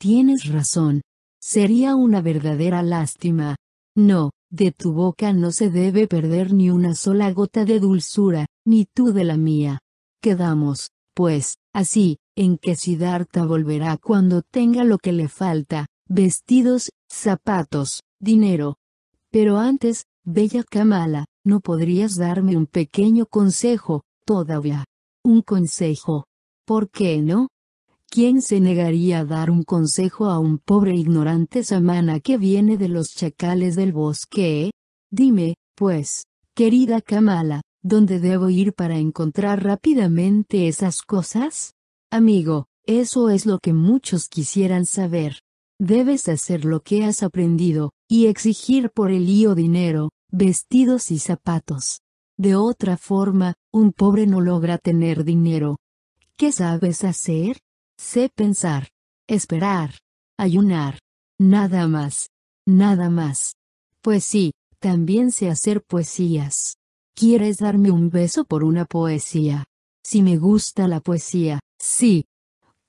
[0.00, 1.02] Tienes razón.
[1.40, 3.54] Sería una verdadera lástima.
[3.96, 8.86] No, de tu boca no se debe perder ni una sola gota de dulzura, ni
[8.86, 9.78] tú de la mía.
[10.20, 18.02] Quedamos, pues, así, en que Siddhartha volverá cuando tenga lo que le falta, vestidos, zapatos,
[18.20, 18.76] dinero.
[19.36, 24.86] Pero antes, bella Kamala, ¿no podrías darme un pequeño consejo, todavía?
[25.22, 26.24] Un consejo.
[26.64, 27.48] ¿Por qué no?
[28.08, 32.88] ¿Quién se negaría a dar un consejo a un pobre ignorante samana que viene de
[32.88, 34.70] los chacales del bosque?
[35.10, 41.74] Dime, pues, querida Kamala, ¿Dónde debo ir para encontrar rápidamente esas cosas?
[42.10, 45.40] Amigo, eso es lo que muchos quisieran saber.
[45.78, 52.00] Debes hacer lo que has aprendido, y exigir por el lío dinero, vestidos y zapatos.
[52.36, 55.78] De otra forma, un pobre no logra tener dinero.
[56.36, 57.58] ¿Qué sabes hacer?
[57.98, 58.88] Sé pensar,
[59.26, 59.94] esperar,
[60.36, 60.98] ayunar.
[61.38, 62.30] Nada más.
[62.66, 63.56] Nada más.
[64.02, 66.76] Pues sí, también sé hacer poesías.
[67.14, 69.64] ¿Quieres darme un beso por una poesía?
[70.04, 72.26] Si me gusta la poesía, sí.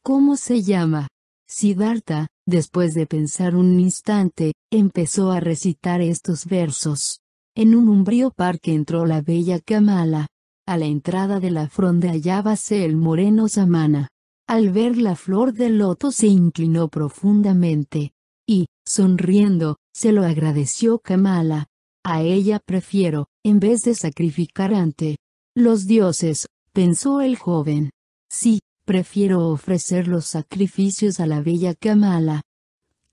[0.04, 1.08] ¿Cómo se llama?
[1.48, 7.20] Siddhartha, después de pensar un instante, empezó a recitar estos versos.
[7.56, 10.28] En un umbrío parque entró la bella Kamala.
[10.66, 14.10] A la entrada de la fronda hallábase el moreno Samana.
[14.48, 18.12] Al ver la flor del loto se inclinó profundamente.
[18.48, 21.68] Y, sonriendo, se lo agradeció Kamala.
[22.06, 25.18] A ella prefiero, en vez de sacrificar ante
[25.56, 27.90] los dioses, pensó el joven.
[28.30, 32.44] Sí, prefiero ofrecer los sacrificios a la bella Kamala.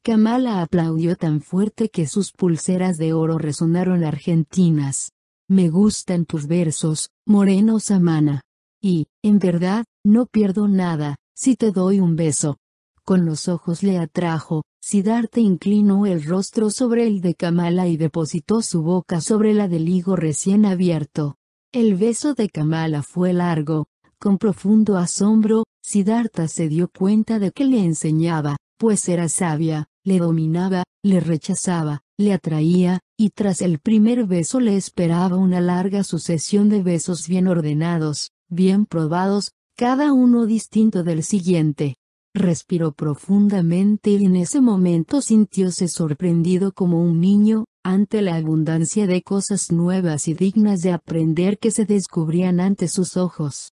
[0.04, 5.10] Kamala aplaudió tan fuerte que sus pulseras de oro resonaron argentinas.
[5.48, 8.42] Me gustan tus versos, moreno Samana.
[8.80, 12.58] Y, en verdad, no pierdo nada, si te doy un beso.
[13.04, 18.62] Con los ojos le atrajo, Siddhartha inclinó el rostro sobre el de Kamala y depositó
[18.62, 21.34] su boca sobre la del higo recién abierto.
[21.72, 23.88] El beso de Kamala fue largo.
[24.18, 30.18] Con profundo asombro, Siddhartha se dio cuenta de que le enseñaba, pues era sabia, le
[30.18, 36.68] dominaba, le rechazaba, le atraía, y tras el primer beso le esperaba una larga sucesión
[36.68, 41.96] de besos bien ordenados, bien probados, cada uno distinto del siguiente.
[42.34, 49.22] Respiró profundamente y en ese momento sintióse sorprendido como un niño, ante la abundancia de
[49.22, 53.73] cosas nuevas y dignas de aprender que se descubrían ante sus ojos.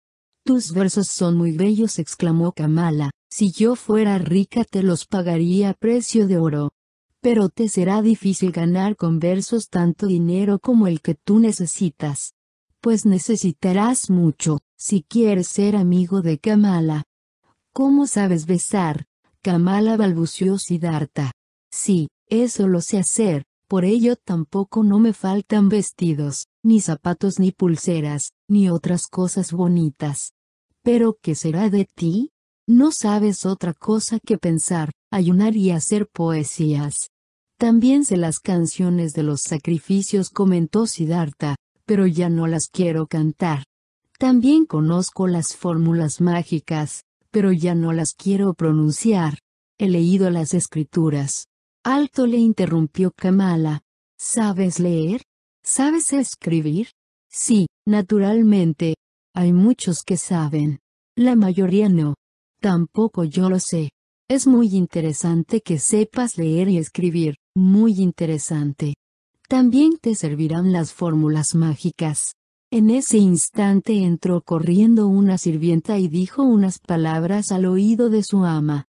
[0.48, 5.74] Tus versos son muy bellos, exclamó Kamala, si yo fuera rica te los pagaría a
[5.74, 6.72] precio de oro.
[7.20, 12.32] Pero te será difícil ganar con versos tanto dinero como el que tú necesitas.
[12.80, 17.04] Pues necesitarás mucho, si quieres ser amigo de Kamala.
[17.74, 19.04] ¿Cómo sabes besar?
[19.42, 21.32] Kamala balbució Siddhartha.
[21.70, 27.52] Sí, eso lo sé hacer, por ello tampoco no me faltan vestidos, ni zapatos ni
[27.52, 30.32] pulseras, ni otras cosas bonitas.
[30.90, 32.30] Pero ¿qué será de ti?
[32.66, 37.10] No sabes otra cosa que pensar, ayunar y hacer poesías.
[37.58, 43.64] También sé las canciones de los sacrificios, comentó Siddhartha, pero ya no las quiero cantar.
[44.18, 49.40] También conozco las fórmulas mágicas, pero ya no las quiero pronunciar.
[49.76, 51.48] He leído las escrituras.
[51.84, 53.82] Alto le interrumpió Kamala.
[54.16, 55.20] ¿Sabes leer?
[55.62, 56.88] ¿Sabes escribir?
[57.28, 58.94] Sí, naturalmente.
[59.38, 60.80] Hay muchos que saben.
[61.16, 62.16] La mayoría no.
[62.60, 63.90] Tampoco yo lo sé.
[64.28, 68.94] Es muy interesante que sepas leer y escribir, muy interesante.
[69.46, 72.34] También te servirán las fórmulas mágicas.
[72.72, 78.44] En ese instante entró corriendo una sirvienta y dijo unas palabras al oído de su
[78.44, 78.86] ama.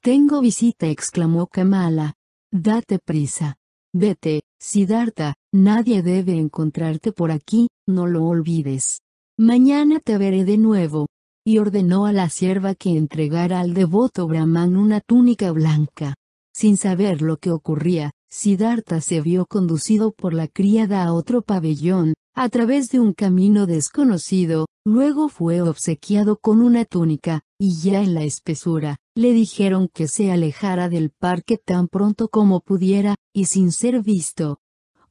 [0.00, 2.14] Tengo visita, exclamó Kamala.
[2.52, 3.56] Date prisa.
[3.92, 9.00] Vete, Siddhartha, nadie debe encontrarte por aquí, no lo olvides.
[9.40, 11.06] Mañana te veré de nuevo,
[11.46, 16.16] y ordenó a la sierva que entregara al devoto Brahman una túnica blanca.
[16.52, 22.14] Sin saber lo que ocurría, Siddhartha se vio conducido por la criada a otro pabellón,
[22.34, 28.14] a través de un camino desconocido, luego fue obsequiado con una túnica, y ya en
[28.14, 33.70] la espesura, le dijeron que se alejara del parque tan pronto como pudiera, y sin
[33.70, 34.58] ser visto.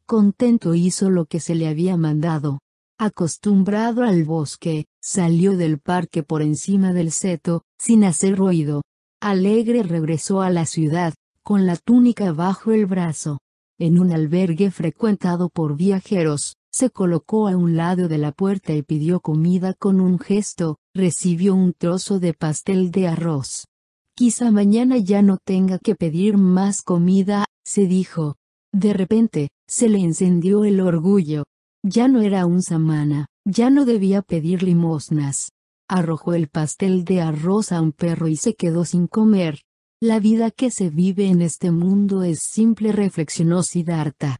[0.06, 2.60] Contento hizo lo que se le había mandado.
[3.00, 8.82] Acostumbrado al bosque, salió del parque por encima del seto, sin hacer ruido.
[9.22, 11.14] Alegre regresó a la ciudad,
[11.44, 13.38] con la túnica bajo el brazo.
[13.78, 18.82] En un albergue frecuentado por viajeros, se colocó a un lado de la puerta y
[18.82, 23.68] pidió comida con un gesto, recibió un trozo de pastel de arroz.
[24.16, 28.38] Quizá mañana ya no tenga que pedir más comida, se dijo.
[28.74, 31.44] De repente, se le encendió el orgullo,
[31.88, 35.52] ya no era un samana, ya no debía pedir limosnas.
[35.88, 39.62] Arrojó el pastel de arroz a un perro y se quedó sin comer.
[40.02, 44.40] La vida que se vive en este mundo es simple, reflexionó Siddhartha.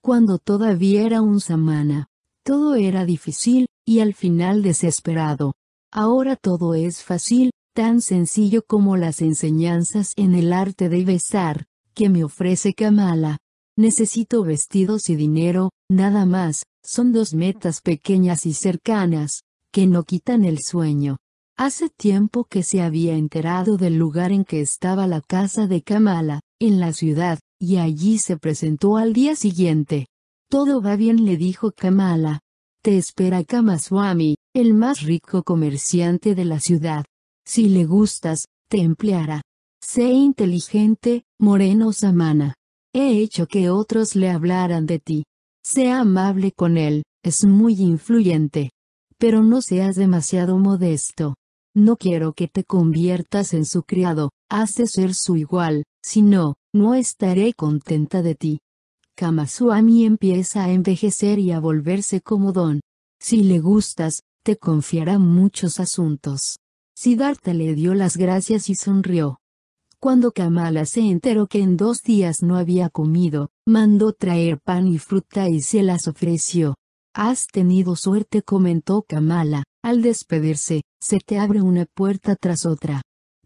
[0.00, 2.08] Cuando todavía era un samana,
[2.44, 5.54] todo era difícil, y al final desesperado.
[5.92, 12.08] Ahora todo es fácil, tan sencillo como las enseñanzas en el arte de besar, que
[12.08, 13.38] me ofrece Kamala.
[13.76, 20.44] Necesito vestidos y dinero, nada más, son dos metas pequeñas y cercanas, que no quitan
[20.44, 21.18] el sueño.
[21.56, 26.40] Hace tiempo que se había enterado del lugar en que estaba la casa de Kamala,
[26.58, 30.06] en la ciudad, y allí se presentó al día siguiente.
[30.48, 32.40] Todo va bien, le dijo Kamala.
[32.82, 37.04] Te espera Kamaswami, el más rico comerciante de la ciudad.
[37.44, 39.42] Si le gustas, te empleará.
[39.80, 42.54] Sé inteligente, moreno Samana.
[42.92, 45.24] He hecho que otros le hablaran de ti.
[45.64, 48.70] Sea amable con él, es muy influyente.
[49.18, 51.34] Pero no seas demasiado modesto.
[51.74, 56.56] No quiero que te conviertas en su criado, has de ser su igual, si no,
[56.74, 58.58] no estaré contenta de ti.
[59.16, 62.80] Kamaswami empieza a envejecer y a volverse comodón.
[63.20, 66.58] Si le gustas, te confiará muchos asuntos.
[66.96, 69.38] Siddhartha le dio las gracias y sonrió.
[70.02, 74.98] Cuando Kamala se enteró que en dos días no había comido, mandó traer pan y
[74.98, 76.74] fruta y se las ofreció.
[77.14, 83.02] Has tenido suerte, comentó Kamala, al despedirse, se te abre una puerta tras otra.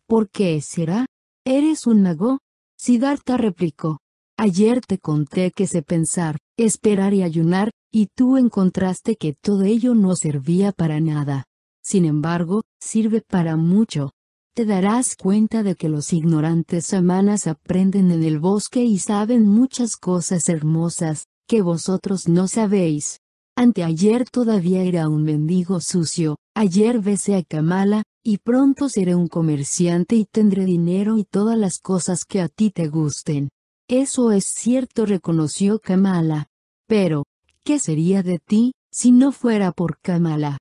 [0.07, 1.05] ¿Por qué será?
[1.45, 2.39] ¿Eres un mago?
[2.79, 3.99] Siddhartha replicó.
[4.39, 9.95] Ayer te conté que sé pensar, esperar y ayunar, y tú encontraste que todo ello
[9.95, 11.45] no servía para nada.
[11.83, 14.13] Sin embargo, sirve para mucho
[14.57, 19.97] te darás cuenta de que los ignorantes samanas aprenden en el bosque y saben muchas
[19.97, 23.21] cosas hermosas, que vosotros no sabéis.
[23.55, 30.17] Anteayer todavía era un mendigo sucio, ayer besé a Kamala, y pronto seré un comerciante
[30.17, 33.51] y tendré dinero y todas las cosas que a ti te gusten.
[33.89, 36.47] Eso es cierto, reconoció Kamala.
[36.89, 37.25] Pero,
[37.63, 40.57] ¿qué sería de ti, si no fuera por Kamala?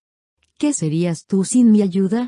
[0.59, 2.27] ¿Qué serías tú sin mi ayuda?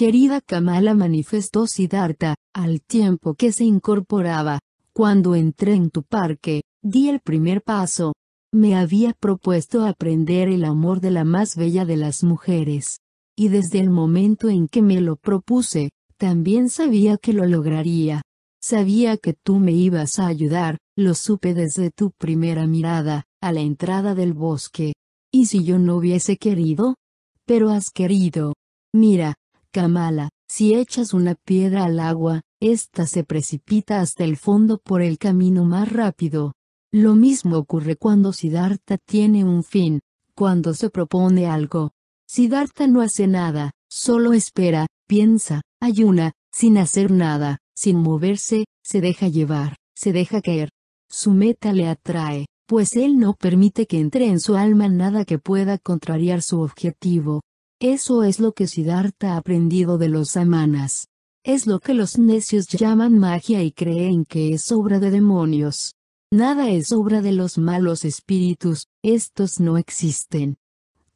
[0.00, 4.58] Querida Kamala manifestó Siddhartha, al tiempo que se incorporaba,
[4.94, 8.14] cuando entré en tu parque, di el primer paso.
[8.50, 13.00] Me había propuesto aprender el amor de la más bella de las mujeres.
[13.36, 18.22] Y desde el momento en que me lo propuse, también sabía que lo lograría.
[18.58, 23.60] Sabía que tú me ibas a ayudar, lo supe desde tu primera mirada, a la
[23.60, 24.94] entrada del bosque.
[25.30, 26.96] ¿Y si yo no hubiese querido?
[27.44, 28.54] Pero has querido.
[28.94, 29.36] Mira,
[29.72, 35.16] Kamala, si echas una piedra al agua, ésta se precipita hasta el fondo por el
[35.16, 36.54] camino más rápido.
[36.92, 40.00] Lo mismo ocurre cuando Siddhartha tiene un fin,
[40.34, 41.92] cuando se propone algo.
[42.26, 49.28] Siddhartha no hace nada, solo espera, piensa, ayuna, sin hacer nada, sin moverse, se deja
[49.28, 50.70] llevar, se deja caer.
[51.08, 55.38] Su meta le atrae, pues él no permite que entre en su alma nada que
[55.38, 57.42] pueda contrariar su objetivo.
[57.80, 61.08] Eso es lo que Siddhartha ha aprendido de los samanas.
[61.42, 65.94] Es lo que los necios llaman magia y creen que es obra de demonios.
[66.30, 70.58] Nada es obra de los malos espíritus, estos no existen.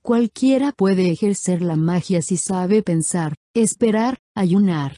[0.00, 4.96] Cualquiera puede ejercer la magia si sabe pensar, esperar, ayunar.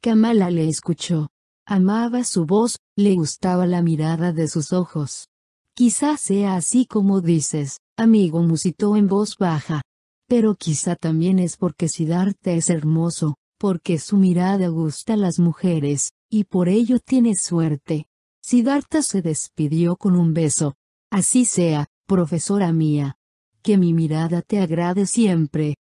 [0.00, 1.28] Kamala le escuchó.
[1.66, 5.26] Amaba su voz, le gustaba la mirada de sus ojos.
[5.74, 9.82] Quizá sea así como dices, amigo musitó en voz baja.
[10.26, 16.12] Pero quizá también es porque Siddhartha es hermoso, porque su mirada gusta a las mujeres,
[16.30, 18.06] y por ello tiene suerte.
[18.42, 20.74] Siddhartha se despidió con un beso.
[21.10, 23.16] Así sea, profesora mía.
[23.62, 25.76] Que mi mirada te agrade siempre.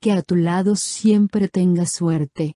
[0.00, 2.54] Que a tu lado siempre tengas suerte.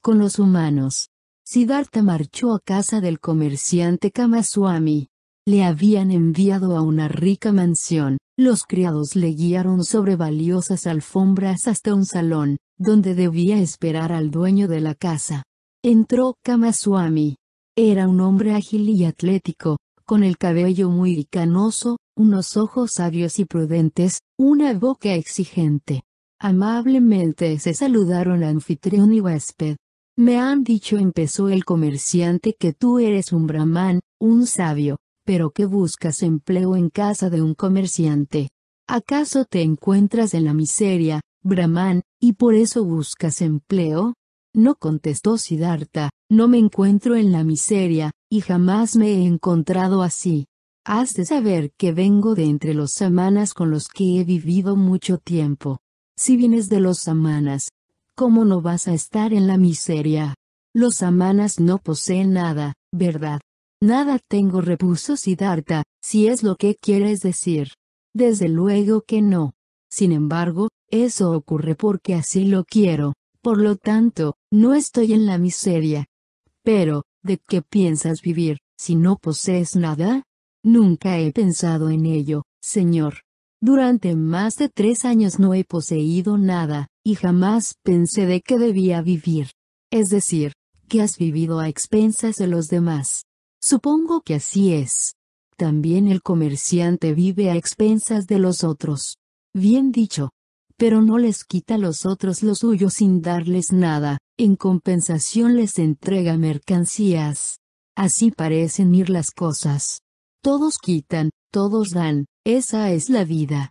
[0.00, 1.10] Con los humanos.
[1.44, 5.08] Siddhartha marchó a casa del comerciante Kamaswami.
[5.46, 11.94] Le habían enviado a una rica mansión, los criados le guiaron sobre valiosas alfombras hasta
[11.94, 15.44] un salón, donde debía esperar al dueño de la casa.
[15.82, 17.36] Entró Kamaswami.
[17.76, 23.44] Era un hombre ágil y atlético, con el cabello muy canoso, unos ojos sabios y
[23.44, 26.02] prudentes, una boca exigente.
[26.40, 29.76] Amablemente se saludaron anfitrión y huésped.
[30.16, 35.66] Me han dicho empezó el comerciante que tú eres un brahman, un sabio, pero que
[35.66, 38.50] buscas empleo en casa de un comerciante.
[38.86, 44.14] ¿Acaso te encuentras en la miseria, Brahman, y por eso buscas empleo?
[44.54, 50.46] No contestó Siddhartha, no me encuentro en la miseria, y jamás me he encontrado así.
[50.86, 55.18] Has de saber que vengo de entre los samanas con los que he vivido mucho
[55.18, 55.78] tiempo.
[56.16, 57.70] Si vienes de los samanas,
[58.14, 60.34] ¿cómo no vas a estar en la miseria?
[60.74, 63.40] Los samanas no poseen nada, ¿verdad?
[63.84, 67.68] Nada tengo repuso Siddhartha, si es lo que quieres decir.
[68.14, 69.52] Desde luego que no.
[69.90, 73.12] Sin embargo, eso ocurre porque así lo quiero,
[73.42, 76.06] por lo tanto, no estoy en la miseria.
[76.62, 80.22] Pero, ¿de qué piensas vivir, si no posees nada?
[80.62, 83.16] Nunca he pensado en ello, señor.
[83.60, 89.02] Durante más de tres años no he poseído nada, y jamás pensé de qué debía
[89.02, 89.50] vivir.
[89.92, 90.54] Es decir,
[90.88, 93.26] que has vivido a expensas de los demás.
[93.66, 95.14] Supongo que así es.
[95.56, 99.16] También el comerciante vive a expensas de los otros.
[99.54, 100.32] Bien dicho.
[100.76, 105.78] Pero no les quita a los otros lo suyo sin darles nada, en compensación les
[105.78, 107.60] entrega mercancías.
[107.96, 110.02] Así parecen ir las cosas.
[110.42, 113.70] Todos quitan, todos dan, esa es la vida.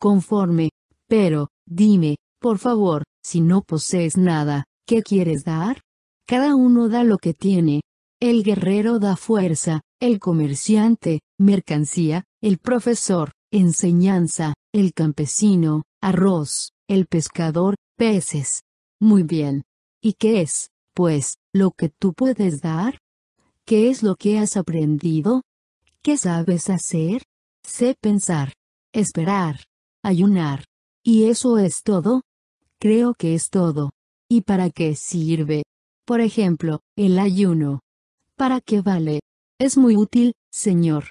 [0.00, 0.70] Conforme.
[1.06, 5.82] Pero, dime, por favor, si no posees nada, ¿qué quieres dar?
[6.26, 7.82] Cada uno da lo que tiene,
[8.20, 17.76] el guerrero da fuerza, el comerciante, mercancía, el profesor, enseñanza, el campesino, arroz, el pescador,
[17.96, 18.62] peces.
[19.00, 19.62] Muy bien.
[20.02, 22.98] ¿Y qué es, pues, lo que tú puedes dar?
[23.64, 25.42] ¿Qué es lo que has aprendido?
[26.02, 27.22] ¿Qué sabes hacer?
[27.62, 28.54] Sé pensar,
[28.92, 29.64] esperar,
[30.02, 30.64] ayunar.
[31.04, 32.22] ¿Y eso es todo?
[32.80, 33.90] Creo que es todo.
[34.28, 35.64] ¿Y para qué sirve?
[36.04, 37.80] Por ejemplo, el ayuno.
[38.38, 39.18] ¿Para qué vale?
[39.58, 41.06] Es muy útil, señor.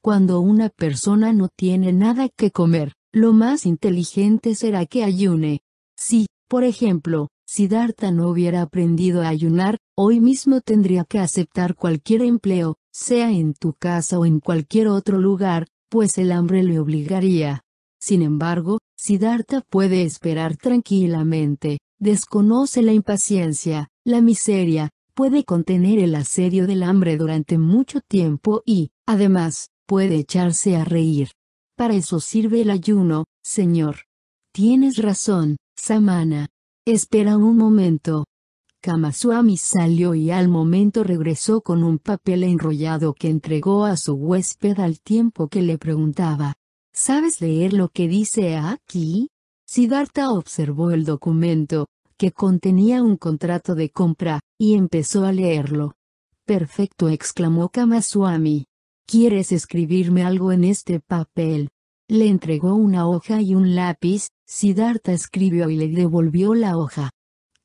[0.00, 5.62] Cuando una persona no tiene nada que comer, lo más inteligente será que ayune.
[5.96, 12.22] Si, por ejemplo, Siddhartha no hubiera aprendido a ayunar, hoy mismo tendría que aceptar cualquier
[12.22, 17.64] empleo, sea en tu casa o en cualquier otro lugar, pues el hambre le obligaría.
[18.00, 26.68] Sin embargo, Siddhartha puede esperar tranquilamente, desconoce la impaciencia, la miseria, puede contener el asedio
[26.68, 31.30] del hambre durante mucho tiempo y, además, puede echarse a reír.
[31.76, 34.02] Para eso sirve el ayuno, señor.
[34.52, 36.50] Tienes razón, Samana.
[36.86, 38.26] Espera un momento.
[38.80, 44.78] Kamaswami salió y al momento regresó con un papel enrollado que entregó a su huésped
[44.78, 46.54] al tiempo que le preguntaba.
[46.92, 49.30] ¿Sabes leer lo que dice aquí?
[49.66, 55.94] Siddhartha observó el documento, que contenía un contrato de compra, y empezó a leerlo.
[56.44, 58.66] Perfecto, exclamó Kamaswami.
[59.06, 61.70] ¿Quieres escribirme algo en este papel?
[62.08, 67.10] Le entregó una hoja y un lápiz, Siddhartha escribió y le devolvió la hoja.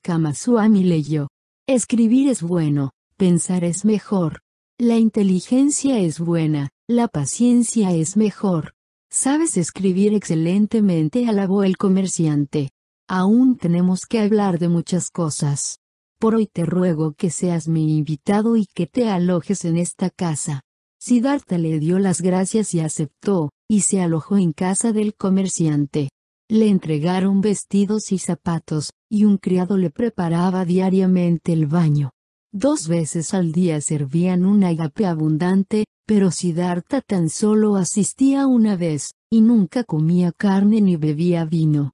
[0.03, 1.29] Kamaswami leyó.
[1.67, 4.41] Escribir es bueno, pensar es mejor.
[4.77, 8.73] La inteligencia es buena, la paciencia es mejor.
[9.09, 12.71] Sabes escribir excelentemente, alabó el comerciante.
[13.07, 15.79] Aún tenemos que hablar de muchas cosas.
[16.23, 20.61] Por hoy te ruego que seas mi invitado y que te alojes en esta casa.
[20.97, 26.11] Siddhartha le dio las gracias y aceptó, y se alojó en casa del comerciante.
[26.47, 32.11] Le entregaron vestidos y zapatos, y un criado le preparaba diariamente el baño.
[32.53, 39.11] Dos veces al día servían un agape abundante, pero Siddhartha tan solo asistía una vez,
[39.29, 41.92] y nunca comía carne ni bebía vino.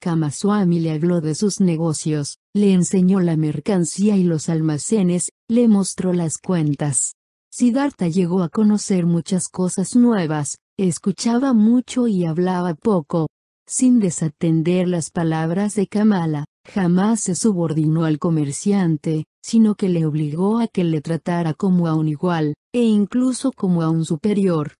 [0.00, 6.12] Kamaswami le habló de sus negocios, le enseñó la mercancía y los almacenes, le mostró
[6.12, 7.14] las cuentas.
[7.50, 13.28] Siddhartha llegó a conocer muchas cosas nuevas, escuchaba mucho y hablaba poco.
[13.66, 20.58] Sin desatender las palabras de Kamala, jamás se subordinó al comerciante, sino que le obligó
[20.58, 24.74] a que le tratara como a un igual, e incluso como a un superior.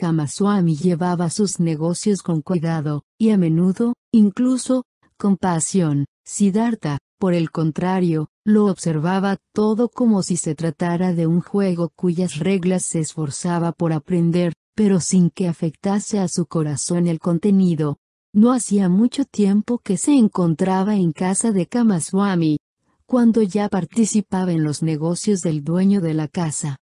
[0.00, 4.86] Kamaswami llevaba sus negocios con cuidado, y a menudo, incluso,
[5.18, 6.06] con pasión.
[6.24, 12.38] Siddhartha, por el contrario, lo observaba todo como si se tratara de un juego cuyas
[12.38, 17.98] reglas se esforzaba por aprender, pero sin que afectase a su corazón el contenido.
[18.32, 22.56] No hacía mucho tiempo que se encontraba en casa de Kamaswami,
[23.04, 26.78] cuando ya participaba en los negocios del dueño de la casa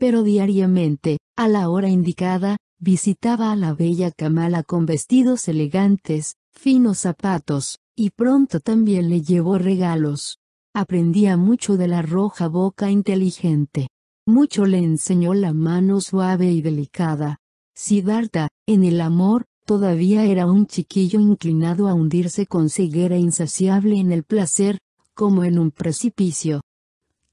[0.00, 7.00] pero diariamente, a la hora indicada, visitaba a la bella Kamala con vestidos elegantes, finos
[7.00, 10.38] zapatos, y pronto también le llevó regalos.
[10.74, 13.88] Aprendía mucho de la roja boca inteligente.
[14.26, 17.36] Mucho le enseñó la mano suave y delicada.
[17.74, 24.12] Siddhartha, en el amor, todavía era un chiquillo inclinado a hundirse con ceguera insaciable en
[24.12, 24.78] el placer,
[25.12, 26.62] como en un precipicio.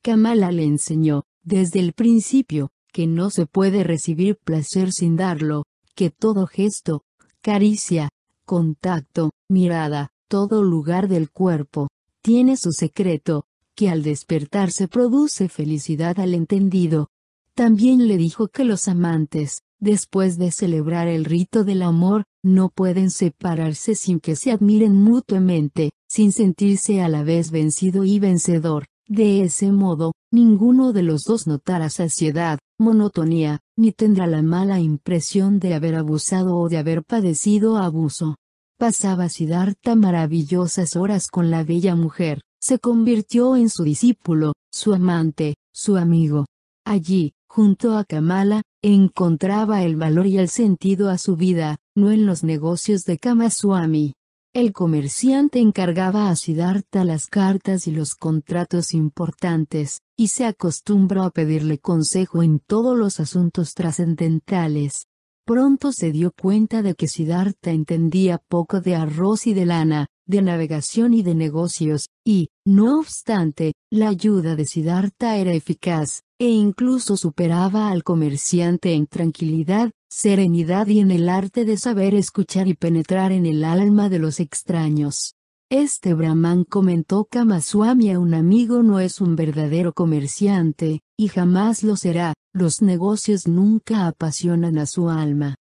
[0.01, 5.63] Kamala le enseñó, desde el principio, que no se puede recibir placer sin darlo,
[5.95, 7.03] que todo gesto,
[7.41, 8.09] caricia,
[8.45, 11.87] contacto, mirada, todo lugar del cuerpo,
[12.21, 13.45] tiene su secreto,
[13.75, 17.07] que al despertarse produce felicidad al entendido.
[17.55, 23.09] También le dijo que los amantes, después de celebrar el rito del amor, no pueden
[23.09, 28.87] separarse sin que se admiren mutuamente, sin sentirse a la vez vencido y vencedor.
[29.09, 35.59] De ese modo, ninguno de los dos notará saciedad, monotonía, ni tendrá la mala impresión
[35.59, 38.35] de haber abusado o de haber padecido abuso.
[38.77, 45.55] Pasaba Siddhartha maravillosas horas con la bella mujer, se convirtió en su discípulo, su amante,
[45.73, 46.45] su amigo.
[46.85, 52.25] Allí, junto a Kamala, encontraba el valor y el sentido a su vida, no en
[52.25, 54.13] los negocios de Kamaswami,
[54.57, 61.29] el comerciante encargaba a Siddhartha las cartas y los contratos importantes, y se acostumbró a
[61.29, 65.05] pedirle consejo en todos los asuntos trascendentales.
[65.45, 70.41] Pronto se dio cuenta de que Siddhartha entendía poco de arroz y de lana, de
[70.41, 77.15] navegación y de negocios, y, no obstante, la ayuda de Siddhartha era eficaz, e incluso
[77.15, 83.31] superaba al comerciante en tranquilidad, serenidad y en el arte de saber escuchar y penetrar
[83.31, 85.35] en el alma de los extraños.
[85.69, 91.97] Este brahman comentó Kamaswami a un amigo no es un verdadero comerciante, y jamás lo
[91.97, 95.55] será, los negocios nunca apasionan a su alma.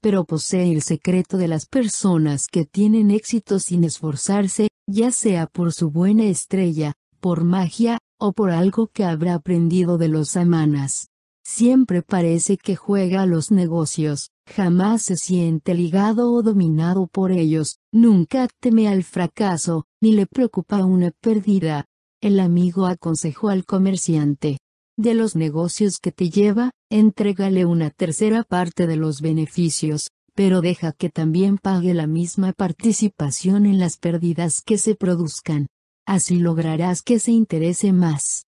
[0.00, 5.72] Pero posee el secreto de las personas que tienen éxito sin esforzarse, ya sea por
[5.72, 11.11] su buena estrella, por magia, o por algo que habrá aprendido de los amanas.
[11.54, 17.78] Siempre parece que juega a los negocios, jamás se siente ligado o dominado por ellos,
[17.92, 21.84] nunca teme al fracaso, ni le preocupa una pérdida.
[22.22, 24.60] El amigo aconsejó al comerciante.
[24.96, 30.92] De los negocios que te lleva, entrégale una tercera parte de los beneficios, pero deja
[30.92, 35.66] que también pague la misma participación en las pérdidas que se produzcan.
[36.06, 38.46] Así lograrás que se interese más.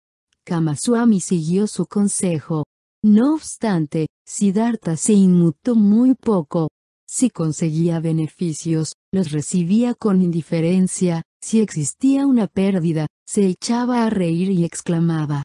[0.45, 2.63] Kamaswami siguió su consejo,
[3.03, 6.69] no obstante, Siddhartha se inmutó muy poco.
[7.07, 14.51] Si conseguía beneficios, los recibía con indiferencia, si existía una pérdida, se echaba a reír
[14.51, 15.43] y exclamaba.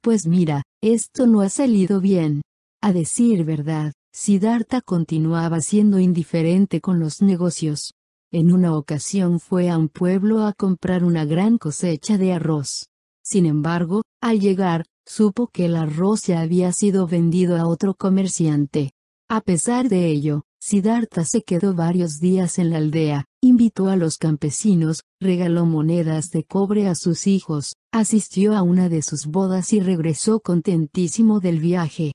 [0.00, 2.42] Pues mira, esto no ha salido bien.
[2.82, 7.92] A decir verdad, Siddhartha continuaba siendo indiferente con los negocios.
[8.32, 12.86] En una ocasión fue a un pueblo a comprar una gran cosecha de arroz.
[13.22, 18.92] Sin embargo, al llegar, supo que el arroz ya había sido vendido a otro comerciante.
[19.28, 24.16] A pesar de ello, Siddhartha se quedó varios días en la aldea, invitó a los
[24.16, 29.80] campesinos, regaló monedas de cobre a sus hijos, asistió a una de sus bodas y
[29.80, 32.12] regresó contentísimo del viaje.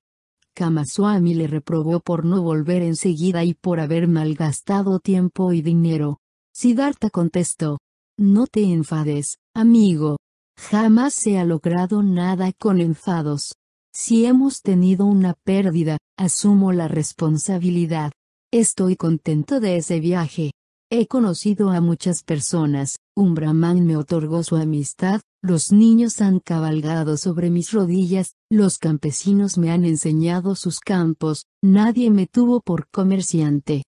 [0.55, 6.19] Kamaswami le reprobó por no volver enseguida y por haber malgastado tiempo y dinero.
[6.51, 7.77] Siddhartha contestó,
[8.17, 10.17] No te enfades, amigo,
[10.59, 13.55] Jamás se ha logrado nada con enfados.
[13.91, 18.11] Si hemos tenido una pérdida, asumo la responsabilidad.
[18.51, 20.51] Estoy contento de ese viaje.
[20.91, 27.15] He conocido a muchas personas, un brahman me otorgó su amistad, los niños han cabalgado
[27.17, 33.83] sobre mis rodillas, los campesinos me han enseñado sus campos, nadie me tuvo por comerciante.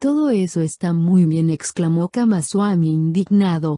[0.00, 3.76] Todo eso está muy bien, exclamó Kamaswami indignado.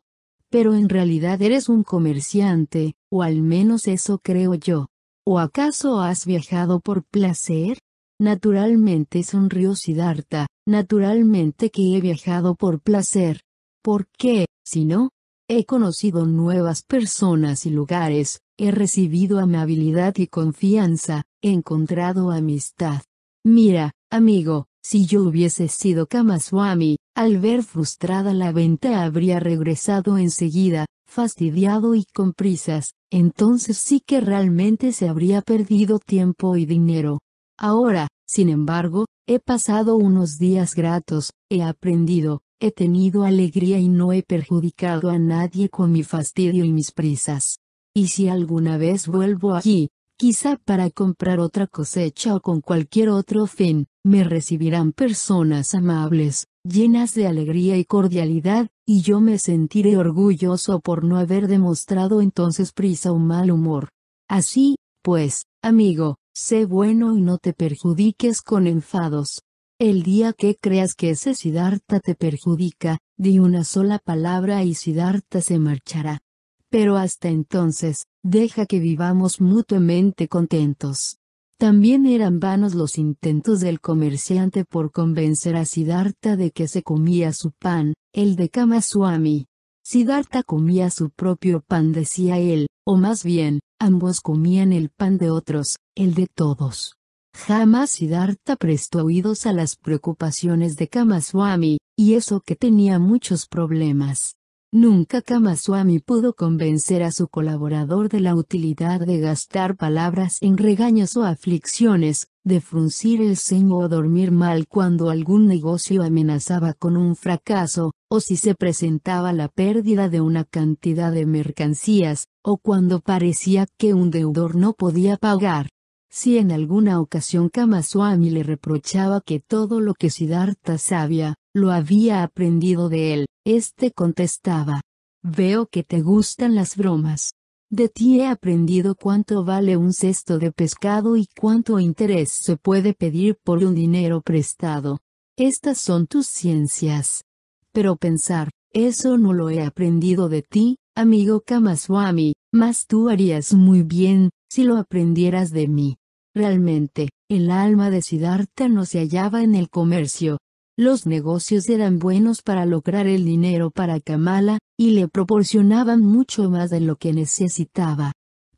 [0.51, 4.89] Pero en realidad eres un comerciante, o al menos eso creo yo.
[5.27, 7.79] ¿O acaso has viajado por placer?
[8.19, 13.43] Naturalmente sonrió Siddhartha, naturalmente que he viajado por placer.
[13.83, 15.11] ¿Por qué, si no?
[15.49, 23.03] He conocido nuevas personas y lugares, he recibido amabilidad y confianza, he encontrado amistad.
[23.45, 30.87] Mira, amigo, si yo hubiese sido Kamaswami, al ver frustrada la venta habría regresado enseguida,
[31.07, 37.19] fastidiado y con prisas, entonces sí que realmente se habría perdido tiempo y dinero.
[37.59, 44.15] Ahora, sin embargo, he pasado unos días gratos, he aprendido, he tenido alegría y no
[44.15, 47.59] he perjudicado a nadie con mi fastidio y mis prisas.
[47.95, 53.47] Y si alguna vez vuelvo allí, quizá para comprar otra cosecha o con cualquier otro
[53.47, 60.81] fin, me recibirán personas amables, llenas de alegría y cordialidad, y yo me sentiré orgulloso
[60.81, 63.91] por no haber demostrado entonces prisa o mal humor.
[64.29, 69.43] Así, pues, amigo, sé bueno y no te perjudiques con enfados.
[69.79, 75.41] El día que creas que ese Siddhartha te perjudica, di una sola palabra y Siddhartha
[75.41, 76.23] se marchará.
[76.71, 81.19] Pero hasta entonces, deja que vivamos mutuamente contentos.
[81.59, 87.33] También eran vanos los intentos del comerciante por convencer a Siddhartha de que se comía
[87.33, 89.47] su pan, el de Kamaswami.
[89.83, 95.31] Siddhartha comía su propio pan decía él, o más bien, ambos comían el pan de
[95.31, 96.95] otros, el de todos.
[97.35, 104.38] Jamás Siddhartha prestó oídos a las preocupaciones de Kamaswami, y eso que tenía muchos problemas.
[104.71, 111.17] Nunca Kamaswami pudo convencer a su colaborador de la utilidad de gastar palabras en regaños
[111.17, 117.17] o aflicciones, de fruncir el ceño o dormir mal cuando algún negocio amenazaba con un
[117.17, 123.67] fracaso, o si se presentaba la pérdida de una cantidad de mercancías, o cuando parecía
[123.79, 125.71] que un deudor no podía pagar.
[126.11, 132.23] Si en alguna ocasión Kamaswami le reprochaba que todo lo que Siddhartha sabía, lo había
[132.23, 134.81] aprendido de él, este contestaba.
[135.23, 137.33] Veo que te gustan las bromas.
[137.71, 142.95] De ti he aprendido cuánto vale un cesto de pescado y cuánto interés se puede
[142.95, 145.01] pedir por un dinero prestado.
[145.37, 147.25] Estas son tus ciencias.
[147.73, 153.83] Pero pensar, eso no lo he aprendido de ti, amigo Kamaswami, mas tú harías muy
[153.83, 155.99] bien, si lo aprendieras de mí.
[156.35, 160.39] Realmente, el alma de Siddhartha no se hallaba en el comercio,
[160.79, 166.71] los negocios eran buenos para lograr el dinero para Kamala, y le proporcionaban mucho más
[166.71, 168.13] de lo que necesitaba.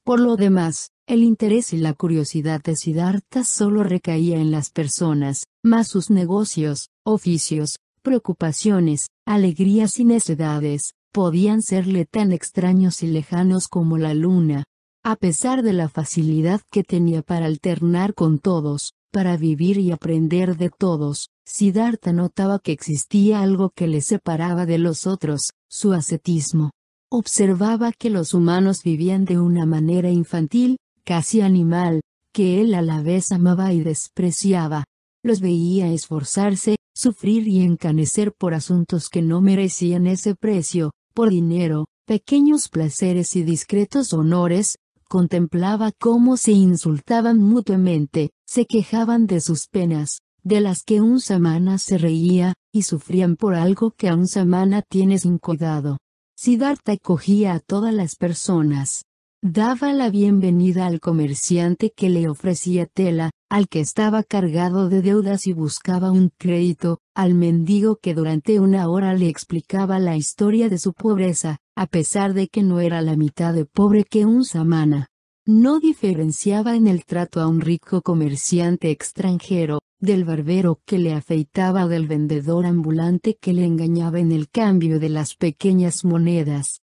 [0.05, 5.45] Por lo demás, el interés y la curiosidad de Siddhartha solo recaía en las personas,
[5.65, 13.97] más sus negocios, oficios, preocupaciones, alegrías y necedades, podían serle tan extraños y lejanos como
[13.97, 14.65] la luna.
[15.03, 20.57] A pesar de la facilidad que tenía para alternar con todos, para vivir y aprender
[20.57, 26.71] de todos, Siddhartha notaba que existía algo que le separaba de los otros, su ascetismo.
[27.11, 32.01] Observaba que los humanos vivían de una manera infantil, casi animal,
[32.33, 34.85] que él a la vez amaba y despreciaba.
[35.25, 41.87] Los veía esforzarse, sufrir y encanecer por asuntos que no merecían ese precio, por dinero,
[42.07, 44.77] pequeños placeres y discretos honores,
[45.09, 51.79] contemplaba cómo se insultaban mutuamente, se quejaban de sus penas, de las que un samana
[51.79, 55.99] se reía, y sufrían por algo que a un samana tiene sin cuidado.
[56.37, 59.05] Siddhartha cogía a todas las personas.
[59.41, 65.47] Daba la bienvenida al comerciante que le ofrecía tela, al que estaba cargado de deudas
[65.47, 70.79] y buscaba un crédito, al mendigo que durante una hora le explicaba la historia de
[70.79, 75.10] su pobreza, a pesar de que no era la mitad de pobre que un samana.
[75.53, 81.89] No diferenciaba en el trato a un rico comerciante extranjero, del barbero que le afeitaba
[81.89, 86.83] del vendedor ambulante que le engañaba en el cambio de las pequeñas monedas.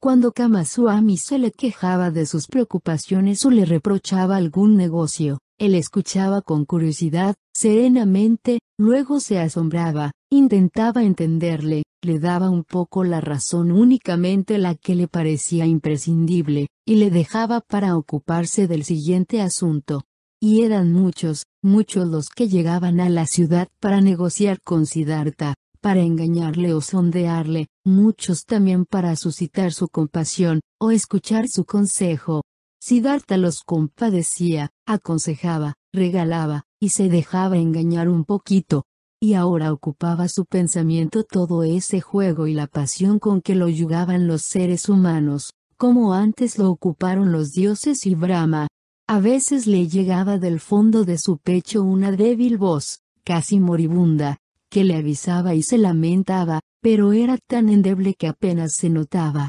[0.00, 6.42] Cuando Kamaswami se le quejaba de sus preocupaciones o le reprochaba algún negocio, él escuchaba
[6.42, 14.58] con curiosidad, serenamente, luego se asombraba, intentaba entenderle, le daba un poco la razón únicamente
[14.58, 20.02] la que le parecía imprescindible, y le dejaba para ocuparse del siguiente asunto.
[20.42, 26.00] Y eran muchos, muchos los que llegaban a la ciudad para negociar con Siddhartha, para
[26.00, 32.42] engañarle o sondearle, muchos también para suscitar su compasión, o escuchar su consejo.
[32.80, 38.82] Siddhartha los compadecía, aconsejaba, regalaba, y se dejaba engañar un poquito.
[39.22, 44.26] Y ahora ocupaba su pensamiento todo ese juego y la pasión con que lo yugaban
[44.26, 48.68] los seres humanos, como antes lo ocuparon los dioses y Brahma,
[49.08, 54.36] a veces le llegaba del fondo de su pecho una débil voz, casi moribunda,
[54.70, 59.48] que le avisaba y se lamentaba, pero era tan endeble que apenas se notaba.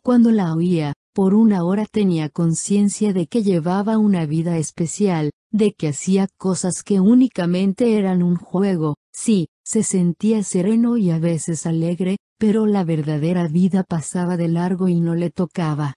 [0.00, 5.72] Cuando la oía, por una hora tenía conciencia de que llevaba una vida especial, de
[5.72, 11.66] que hacía cosas que únicamente eran un juego, sí, se sentía sereno y a veces
[11.66, 15.94] alegre, pero la verdadera vida pasaba de largo y no le tocaba.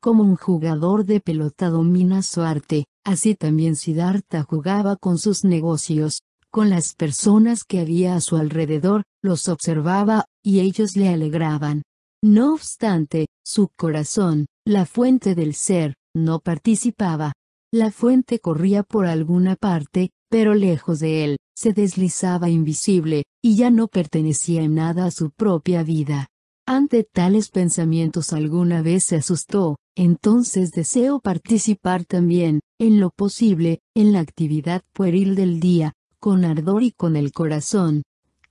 [0.00, 6.22] Como un jugador de pelota domina su arte, así también Siddhartha jugaba con sus negocios,
[6.50, 11.82] con las personas que había a su alrededor, los observaba, y ellos le alegraban.
[12.22, 17.32] No obstante, su corazón, la fuente del ser, no participaba.
[17.72, 23.70] La fuente corría por alguna parte, pero lejos de él, se deslizaba invisible, y ya
[23.70, 26.28] no pertenecía en nada a su propia vida.
[26.66, 34.12] Ante tales pensamientos alguna vez se asustó, entonces deseo participar también, en lo posible, en
[34.12, 38.02] la actividad pueril del día, con ardor y con el corazón.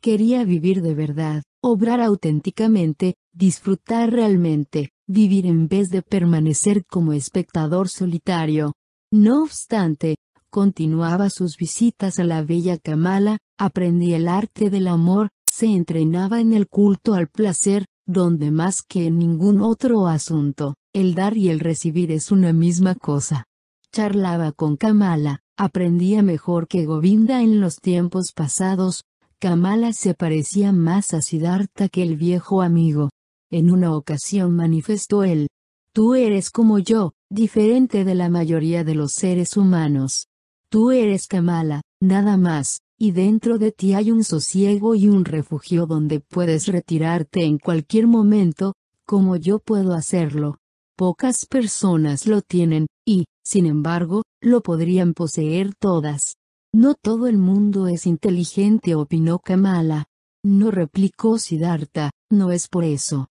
[0.01, 7.87] Quería vivir de verdad, obrar auténticamente, disfrutar realmente, vivir en vez de permanecer como espectador
[7.87, 8.73] solitario.
[9.11, 10.15] No obstante,
[10.57, 16.51] continuaba sus visitas a la bella Kamala, aprendía el arte del amor, se entrenaba en
[16.51, 21.59] el culto al placer, donde más que en ningún otro asunto, el dar y el
[21.59, 23.45] recibir es una misma cosa.
[23.91, 29.03] Charlaba con Kamala, aprendía mejor que Govinda en los tiempos pasados,
[29.37, 33.11] Kamala se parecía más a Siddhartha que el viejo amigo.
[33.51, 35.49] En una ocasión manifestó él,
[35.93, 40.27] Tú eres como yo, diferente de la mayoría de los seres humanos.
[40.69, 45.85] Tú eres Kamala, nada más, y dentro de ti hay un sosiego y un refugio
[45.85, 48.73] donde puedes retirarte en cualquier momento,
[49.05, 50.57] como yo puedo hacerlo.
[50.97, 56.35] Pocas personas lo tienen, y, sin embargo, lo podrían poseer todas.
[56.73, 60.05] No todo el mundo es inteligente, opinó Kamala.
[60.43, 63.29] No replicó Siddhartha, no es por eso.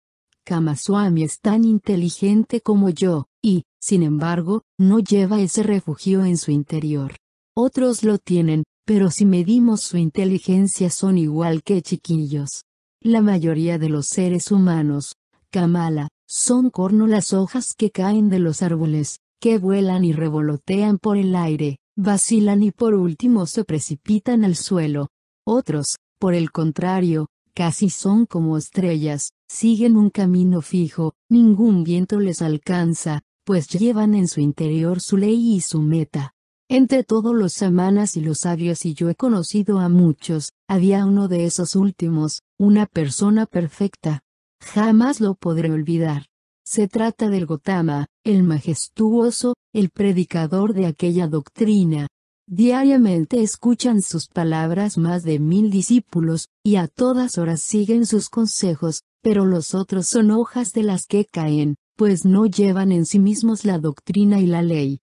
[0.45, 6.49] Kamaswami es tan inteligente como yo, y, sin embargo, no lleva ese refugio en su
[6.49, 7.18] interior.
[7.61, 12.63] Otros lo tienen, pero si medimos su inteligencia son igual que chiquillos.
[13.01, 15.17] La mayoría de los seres humanos,
[15.51, 21.17] Kamala, son corno las hojas que caen de los árboles, que vuelan y revolotean por
[21.17, 25.09] el aire, vacilan y por último se precipitan al suelo.
[25.45, 32.41] Otros, por el contrario, casi son como estrellas, siguen un camino fijo, ningún viento les
[32.41, 36.31] alcanza, pues llevan en su interior su ley y su meta.
[36.71, 41.27] Entre todos los samanas y los sabios y yo he conocido a muchos, había uno
[41.27, 44.21] de esos últimos, una persona perfecta.
[44.61, 46.27] Jamás lo podré olvidar.
[46.63, 52.07] Se trata del Gotama, el majestuoso, el predicador de aquella doctrina.
[52.47, 59.01] Diariamente escuchan sus palabras más de mil discípulos, y a todas horas siguen sus consejos,
[59.23, 63.65] pero los otros son hojas de las que caen, pues no llevan en sí mismos
[63.65, 64.99] la doctrina y la ley.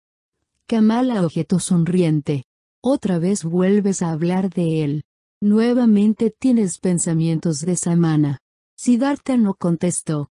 [0.67, 2.45] Kamala objetó sonriente.
[2.83, 5.05] Otra vez vuelves a hablar de él.
[5.43, 8.39] Nuevamente tienes pensamientos de Samana.
[8.75, 10.31] Siddhartha no contestó.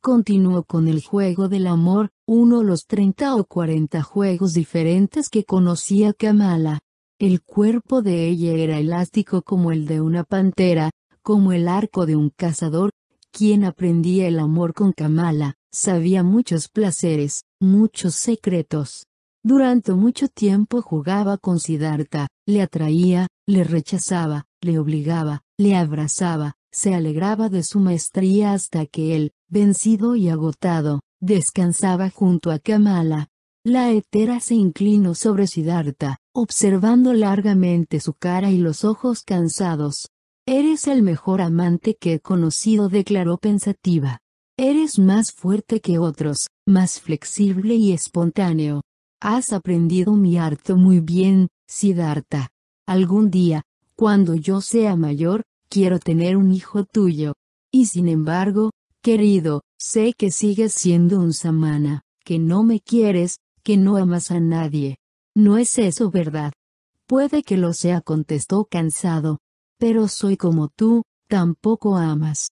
[0.00, 5.44] Continuó con el juego del amor, uno de los treinta o cuarenta juegos diferentes que
[5.44, 6.80] conocía Kamala.
[7.20, 10.90] El cuerpo de ella era elástico como el de una pantera,
[11.22, 12.90] como el arco de un cazador.
[13.30, 19.07] Quien aprendía el amor con Kamala, sabía muchos placeres, muchos secretos.
[19.44, 26.94] Durante mucho tiempo jugaba con Siddhartha, le atraía, le rechazaba, le obligaba, le abrazaba, se
[26.94, 33.28] alegraba de su maestría hasta que él, vencido y agotado, descansaba junto a Kamala.
[33.64, 40.08] La hetera se inclinó sobre Siddhartha, observando largamente su cara y los ojos cansados.
[40.46, 44.20] Eres el mejor amante que he conocido, declaró pensativa.
[44.56, 48.82] Eres más fuerte que otros, más flexible y espontáneo.
[49.20, 52.50] Has aprendido mi arte muy bien, Siddhartha.
[52.86, 53.62] Algún día,
[53.96, 57.34] cuando yo sea mayor, quiero tener un hijo tuyo.
[57.72, 58.70] Y sin embargo,
[59.02, 64.38] querido, sé que sigues siendo un samana, que no me quieres, que no amas a
[64.38, 64.98] nadie.
[65.34, 66.52] No es eso verdad.
[67.06, 69.38] Puede que lo sea, contestó cansado.
[69.78, 72.50] Pero soy como tú, tampoco amas.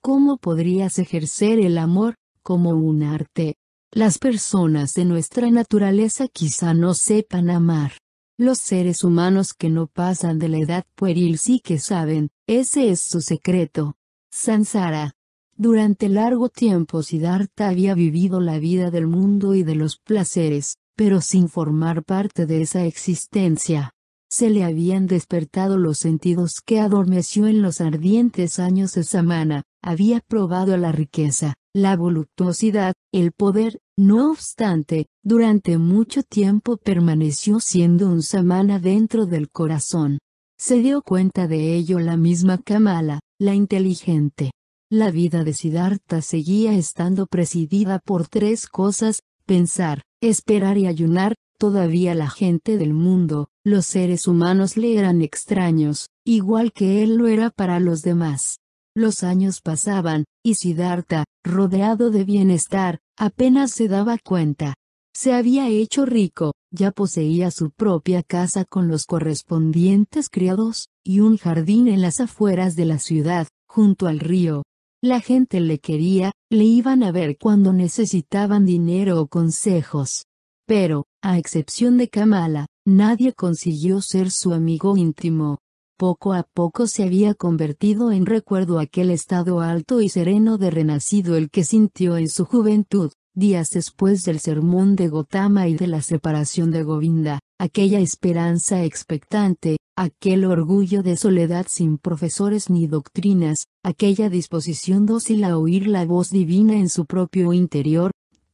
[0.00, 3.54] ¿Cómo podrías ejercer el amor, como un arte?
[3.94, 7.92] Las personas de nuestra naturaleza quizá no sepan amar.
[8.38, 13.02] Los seres humanos que no pasan de la edad pueril sí que saben, ese es
[13.02, 13.96] su secreto.
[14.30, 15.12] Sansara.
[15.58, 21.20] Durante largo tiempo Siddhartha había vivido la vida del mundo y de los placeres, pero
[21.20, 23.92] sin formar parte de esa existencia.
[24.30, 30.20] Se le habían despertado los sentidos que adormeció en los ardientes años de Samana, había
[30.20, 38.22] probado la riqueza, la voluptuosidad, el poder, no obstante, durante mucho tiempo permaneció siendo un
[38.22, 40.18] samana dentro del corazón.
[40.58, 44.52] Se dio cuenta de ello la misma Kamala, la inteligente.
[44.90, 52.14] La vida de Siddhartha seguía estando presidida por tres cosas, pensar, esperar y ayunar, todavía
[52.14, 57.48] la gente del mundo, los seres humanos le eran extraños, igual que él lo era
[57.50, 58.58] para los demás.
[58.94, 64.74] Los años pasaban, y Siddhartha, rodeado de bienestar, apenas se daba cuenta.
[65.14, 71.38] Se había hecho rico, ya poseía su propia casa con los correspondientes criados, y un
[71.38, 74.62] jardín en las afueras de la ciudad, junto al río.
[75.02, 80.26] La gente le quería, le iban a ver cuando necesitaban dinero o consejos.
[80.66, 85.58] Pero, a excepción de Kamala, nadie consiguió ser su amigo íntimo,
[86.02, 91.36] poco a poco se había convertido en recuerdo aquel estado alto y sereno de renacido
[91.36, 96.02] el que sintió en su juventud, días después del sermón de Gotama y de la
[96.02, 104.28] separación de Govinda, aquella esperanza expectante, aquel orgullo de soledad sin profesores ni doctrinas, aquella
[104.28, 108.10] disposición dócil a oír la voz divina en su propio interior,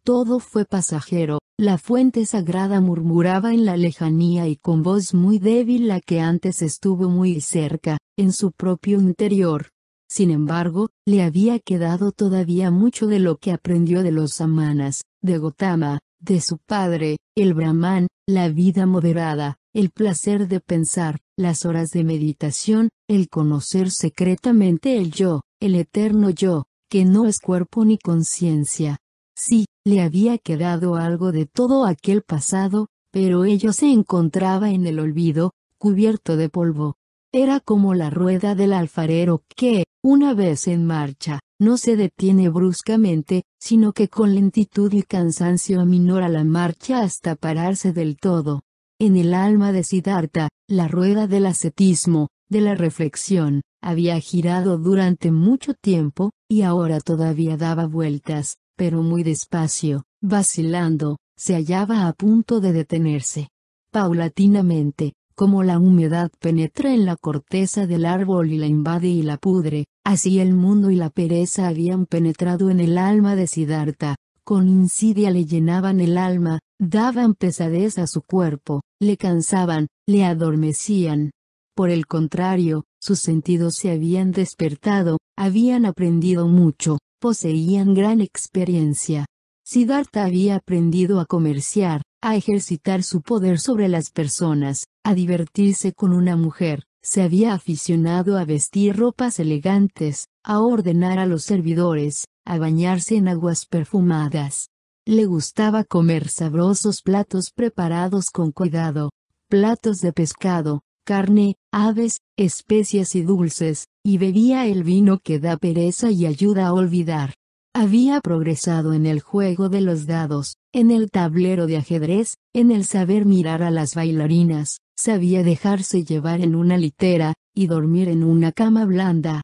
[0.09, 5.87] todo fue pasajero, la fuente sagrada murmuraba en la lejanía y con voz muy débil
[5.87, 9.69] la que antes estuvo muy cerca, en su propio interior.
[10.09, 15.37] Sin embargo, le había quedado todavía mucho de lo que aprendió de los samanas, de
[15.37, 21.91] Gotama, de su padre, el brahman, la vida moderada, el placer de pensar, las horas
[21.91, 27.99] de meditación, el conocer secretamente el yo, el eterno yo, que no es cuerpo ni
[27.99, 28.97] conciencia.
[29.41, 34.99] Sí, le había quedado algo de todo aquel pasado, pero ello se encontraba en el
[34.99, 36.97] olvido, cubierto de polvo.
[37.33, 43.45] Era como la rueda del alfarero que, una vez en marcha, no se detiene bruscamente,
[43.61, 48.63] sino que con lentitud y cansancio aminora la marcha hasta pararse del todo.
[48.99, 55.31] En el alma de Siddhartha, la rueda del ascetismo, de la reflexión, había girado durante
[55.31, 62.61] mucho tiempo, y ahora todavía daba vueltas, pero muy despacio, vacilando, se hallaba a punto
[62.61, 63.49] de detenerse.
[63.91, 69.37] Paulatinamente, como la humedad penetra en la corteza del árbol y la invade y la
[69.37, 74.15] pudre, así el mundo y la pereza habían penetrado en el alma de Siddhartha,
[74.45, 81.33] con insidia le llenaban el alma, daban pesadez a su cuerpo, le cansaban, le adormecían.
[81.75, 89.27] Por el contrario, sus sentidos se habían despertado, habían aprendido mucho, poseían gran experiencia.
[89.65, 96.13] Siddhartha había aprendido a comerciar, a ejercitar su poder sobre las personas, a divertirse con
[96.13, 102.59] una mujer, se había aficionado a vestir ropas elegantes, a ordenar a los servidores, a
[102.59, 104.69] bañarse en aguas perfumadas.
[105.07, 109.11] Le gustaba comer sabrosos platos preparados con cuidado,
[109.49, 116.11] platos de pescado, carne, aves, especias y dulces, y bebía el vino que da pereza
[116.11, 117.33] y ayuda a olvidar.
[117.75, 122.85] Había progresado en el juego de los dados, en el tablero de ajedrez, en el
[122.85, 128.53] saber mirar a las bailarinas, sabía dejarse llevar en una litera, y dormir en una
[128.53, 129.41] cama blanda.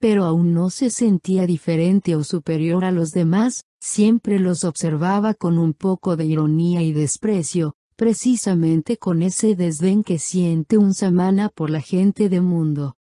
[0.00, 5.58] Pero aún no se sentía diferente o superior a los demás, siempre los observaba con
[5.58, 11.70] un poco de ironía y desprecio, precisamente con ese desdén que siente un samana por
[11.70, 12.96] la gente de mundo.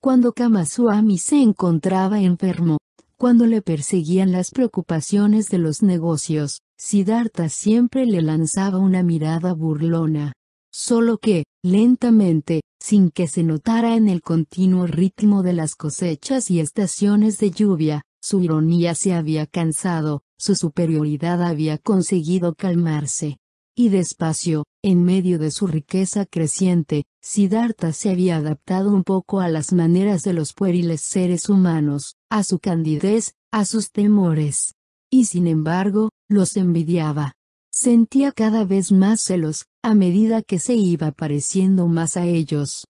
[0.00, 2.78] Cuando Kamaswami se encontraba enfermo,
[3.18, 10.32] cuando le perseguían las preocupaciones de los negocios, Siddhartha siempre le lanzaba una mirada burlona.
[10.72, 16.60] Solo que, lentamente, sin que se notara en el continuo ritmo de las cosechas y
[16.60, 23.36] estaciones de lluvia, su ironía se había cansado, su superioridad había conseguido calmarse
[23.80, 29.48] y despacio, en medio de su riqueza creciente, Siddhartha se había adaptado un poco a
[29.48, 34.74] las maneras de los pueriles seres humanos, a su candidez, a sus temores.
[35.10, 37.32] Y sin embargo, los envidiaba.
[37.72, 42.86] Sentía cada vez más celos, a medida que se iba pareciendo más a ellos.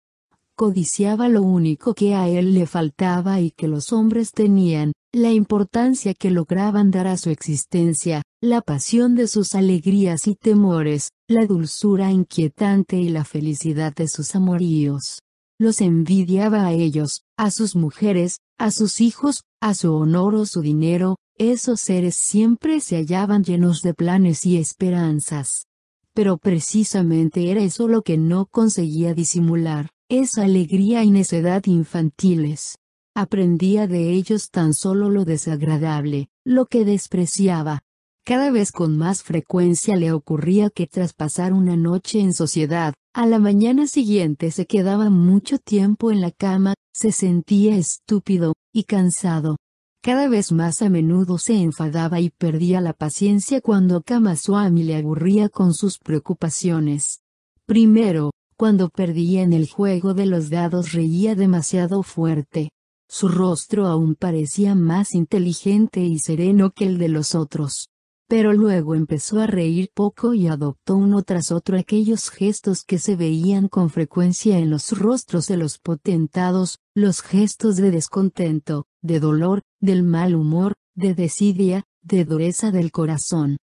[0.55, 6.13] Codiciaba lo único que a él le faltaba y que los hombres tenían, la importancia
[6.13, 12.13] que lograban dar a su existencia, la pasión de sus alegrías y temores, la dulzura
[12.13, 15.23] inquietante y la felicidad de sus amoríos.
[15.59, 20.61] Los envidiaba a ellos, a sus mujeres, a sus hijos, a su honor o su
[20.61, 25.65] dinero, esos seres siempre se hallaban llenos de planes y esperanzas.
[26.13, 32.77] Pero precisamente era eso lo que no conseguía disimular, esa alegría y necedad infantiles.
[33.19, 37.81] Aprendía de ellos tan solo lo desagradable, lo que despreciaba.
[38.27, 43.25] Cada vez con más frecuencia le ocurría que tras pasar una noche en sociedad, a
[43.25, 49.57] la mañana siguiente se quedaba mucho tiempo en la cama, se sentía estúpido, y cansado.
[50.03, 55.49] Cada vez más a menudo se enfadaba y perdía la paciencia cuando Kamaswami le aburría
[55.49, 57.23] con sus preocupaciones.
[57.65, 62.73] Primero, cuando perdía en el juego de los dados reía demasiado fuerte.
[63.09, 67.91] Su rostro aún parecía más inteligente y sereno que el de los otros.
[68.29, 73.15] Pero luego empezó a reír poco y adoptó uno tras otro aquellos gestos que se
[73.15, 79.63] veían con frecuencia en los rostros de los potentados, los gestos de descontento, de dolor,
[79.81, 83.59] del mal humor, de desidia, de dureza del corazón.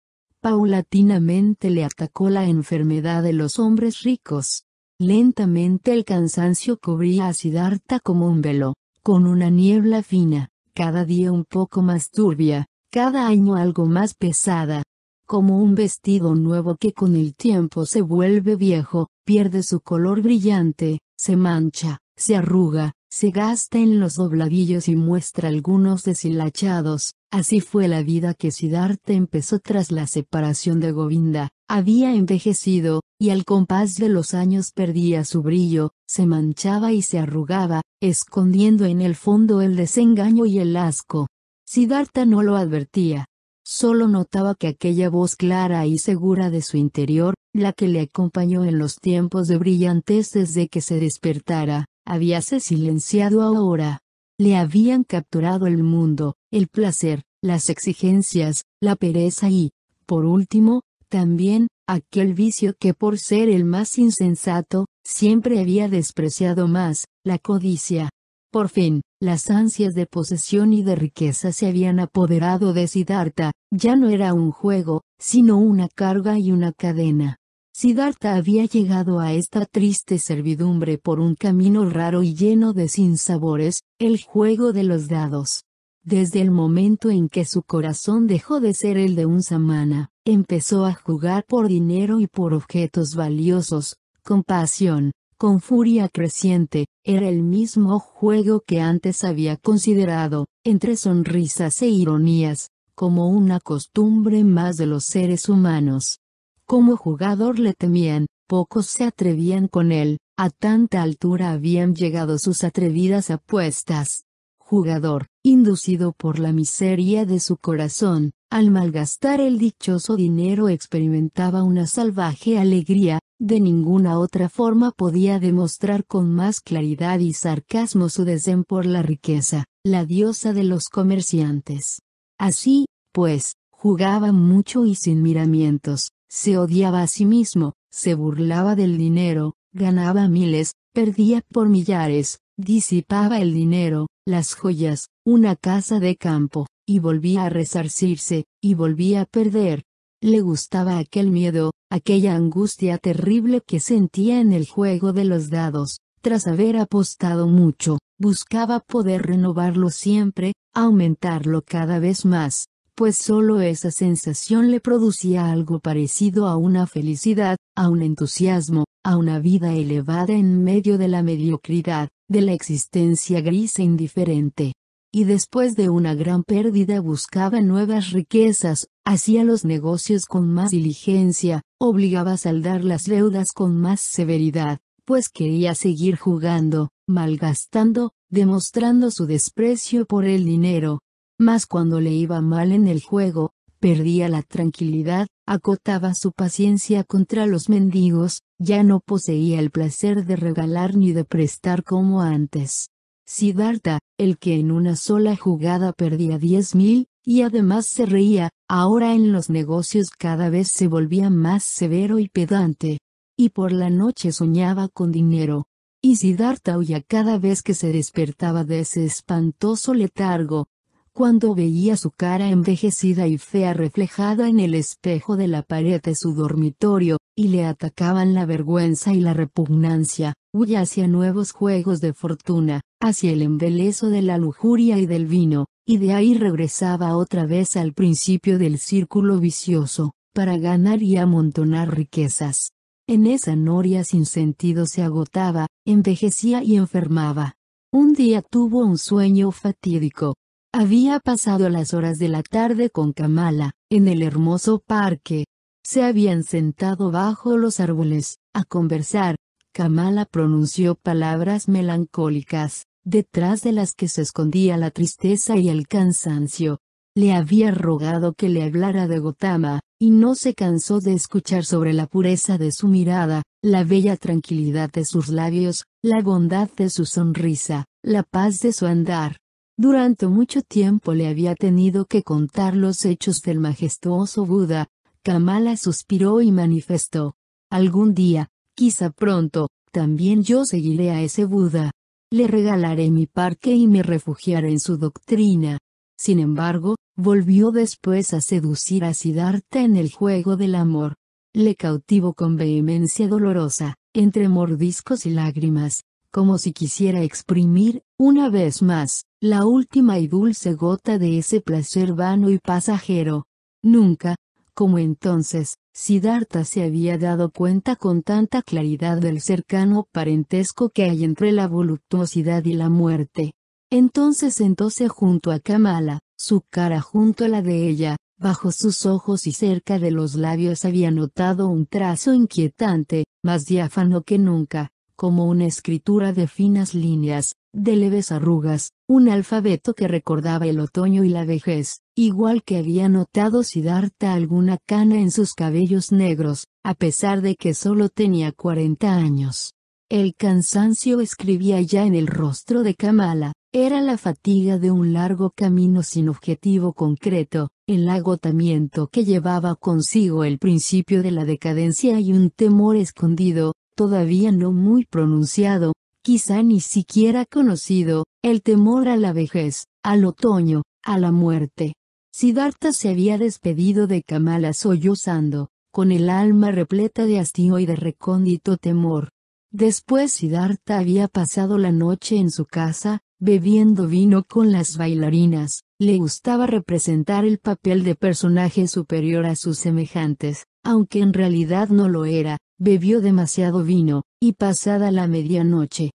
[0.40, 4.64] Paulatinamente le atacó la enfermedad de los hombres ricos.
[4.98, 8.74] Lentamente el cansancio cubría a Siddhartha como un velo
[9.08, 14.82] con una niebla fina, cada día un poco más turbia, cada año algo más pesada,
[15.26, 20.98] como un vestido nuevo que con el tiempo se vuelve viejo, pierde su color brillante,
[21.16, 27.14] se mancha, se arruga, se gasta en los dobladillos y muestra algunos deshilachados.
[27.30, 31.48] Así fue la vida que Siddhartha empezó tras la separación de Govinda.
[31.66, 37.18] Había envejecido, y al compás de los años perdía su brillo, se manchaba y se
[37.18, 41.28] arrugaba, escondiendo en el fondo el desengaño y el asco.
[41.66, 43.26] Siddhartha no lo advertía.
[43.64, 48.64] Solo notaba que aquella voz clara y segura de su interior, la que le acompañó
[48.64, 54.00] en los tiempos de brillantez desde que se despertara, habíase silenciado ahora.
[54.38, 59.72] Le habían capturado el mundo, el placer, las exigencias, la pereza y,
[60.06, 67.06] por último, también, aquel vicio que por ser el más insensato, siempre había despreciado más,
[67.24, 68.10] la codicia.
[68.52, 73.96] Por fin, las ansias de posesión y de riqueza se habían apoderado de Siddhartha, ya
[73.96, 77.36] no era un juego, sino una carga y una cadena.
[77.74, 83.80] Siddhartha había llegado a esta triste servidumbre por un camino raro y lleno de sinsabores,
[83.98, 85.64] el juego de los dados.
[86.02, 90.84] Desde el momento en que su corazón dejó de ser el de un samana, empezó
[90.84, 97.42] a jugar por dinero y por objetos valiosos, con pasión, con furia creciente, era el
[97.42, 104.84] mismo juego que antes había considerado, entre sonrisas e ironías, como una costumbre más de
[104.84, 106.18] los seres humanos.
[106.66, 112.64] Como jugador le temían, pocos se atrevían con él, a tanta altura habían llegado sus
[112.64, 114.24] atrevidas apuestas.
[114.58, 121.86] Jugador, inducido por la miseria de su corazón, al malgastar el dichoso dinero experimentaba una
[121.86, 128.64] salvaje alegría, de ninguna otra forma podía demostrar con más claridad y sarcasmo su desdén
[128.64, 132.00] por la riqueza, la diosa de los comerciantes.
[132.38, 138.96] Así, pues, jugaba mucho y sin miramientos, se odiaba a sí mismo, se burlaba del
[138.96, 146.66] dinero, ganaba miles, perdía por millares, disipaba el dinero, las joyas, una casa de campo,
[146.88, 149.84] y volvía a resarcirse, y volvía a perder.
[150.22, 155.98] Le gustaba aquel miedo, aquella angustia terrible que sentía en el juego de los dados,
[156.22, 163.90] tras haber apostado mucho, buscaba poder renovarlo siempre, aumentarlo cada vez más, pues solo esa
[163.90, 170.32] sensación le producía algo parecido a una felicidad, a un entusiasmo, a una vida elevada
[170.32, 174.72] en medio de la mediocridad, de la existencia gris e indiferente.
[175.10, 181.62] Y después de una gran pérdida buscaba nuevas riquezas, hacía los negocios con más diligencia,
[181.78, 189.24] obligaba a saldar las deudas con más severidad, pues quería seguir jugando, malgastando, demostrando su
[189.24, 191.00] desprecio por el dinero,
[191.38, 197.46] mas cuando le iba mal en el juego, perdía la tranquilidad, acotaba su paciencia contra
[197.46, 202.90] los mendigos, ya no poseía el placer de regalar ni de prestar como antes.
[203.30, 209.14] Siddhartha, el que en una sola jugada perdía diez mil, y además se reía, ahora
[209.14, 213.00] en los negocios cada vez se volvía más severo y pedante.
[213.36, 215.66] Y por la noche soñaba con dinero.
[216.00, 220.68] Y Siddhartha huía cada vez que se despertaba de ese espantoso letargo,
[221.12, 226.14] cuando veía su cara envejecida y fea reflejada en el espejo de la pared de
[226.14, 232.14] su dormitorio, y le atacaban la vergüenza y la repugnancia, huye hacia nuevos juegos de
[232.14, 237.46] fortuna, hacia el embelezo de la lujuria y del vino, y de ahí regresaba otra
[237.46, 242.72] vez al principio del círculo vicioso, para ganar y amontonar riquezas.
[243.06, 247.54] En esa noria sin sentido se agotaba, envejecía y enfermaba.
[247.90, 250.34] Un día tuvo un sueño fatídico.
[250.74, 255.46] Había pasado las horas de la tarde con Kamala, en el hermoso parque.
[255.82, 259.36] Se habían sentado bajo los árboles, a conversar,
[259.72, 266.80] Kamala pronunció palabras melancólicas, detrás de las que se escondía la tristeza y el cansancio.
[267.16, 271.92] Le había rogado que le hablara de Gotama, y no se cansó de escuchar sobre
[271.92, 277.06] la pureza de su mirada, la bella tranquilidad de sus labios, la bondad de su
[277.06, 279.38] sonrisa, la paz de su andar.
[279.76, 284.86] Durante mucho tiempo le había tenido que contar los hechos del majestuoso Buda.
[285.22, 287.34] Kamala suspiró y manifestó.
[287.70, 288.48] Algún día,
[288.78, 291.90] Quizá pronto, también yo seguiré a ese Buda.
[292.30, 295.78] Le regalaré mi parque y me refugiaré en su doctrina.
[296.18, 301.14] Sin embargo, volvió después a seducir a Siddhartha en el juego del amor.
[301.54, 308.82] Le cautivó con vehemencia dolorosa, entre mordiscos y lágrimas, como si quisiera exprimir, una vez
[308.82, 313.46] más, la última y dulce gota de ese placer vano y pasajero.
[313.82, 314.36] Nunca,
[314.74, 321.24] como entonces, Siddhartha se había dado cuenta con tanta claridad del cercano parentesco que hay
[321.24, 323.54] entre la voluptuosidad y la muerte.
[323.90, 329.48] Entonces sentóse junto a Kamala, su cara junto a la de ella, bajo sus ojos
[329.48, 335.46] y cerca de los labios había notado un trazo inquietante, más diáfano que nunca, como
[335.46, 341.28] una escritura de finas líneas, de leves arrugas, un alfabeto que recordaba el otoño y
[341.28, 347.42] la vejez, igual que había notado Siddhartha alguna cana en sus cabellos negros, a pesar
[347.42, 349.74] de que solo tenía 40 años.
[350.10, 355.52] El cansancio escribía ya en el rostro de Kamala, era la fatiga de un largo
[355.54, 362.32] camino sin objetivo concreto, el agotamiento que llevaba consigo el principio de la decadencia y
[362.32, 365.92] un temor escondido, todavía no muy pronunciado,
[366.24, 371.94] quizá ni siquiera conocido, el temor a la vejez, al otoño, a la muerte.
[372.40, 377.96] Siddhartha se había despedido de Kamala sollozando, con el alma repleta de hastío y de
[377.96, 379.30] recóndito temor.
[379.72, 386.18] Después Siddhartha había pasado la noche en su casa, bebiendo vino con las bailarinas, le
[386.18, 392.24] gustaba representar el papel de personaje superior a sus semejantes, aunque en realidad no lo
[392.24, 396.12] era, bebió demasiado vino, y pasada la medianoche,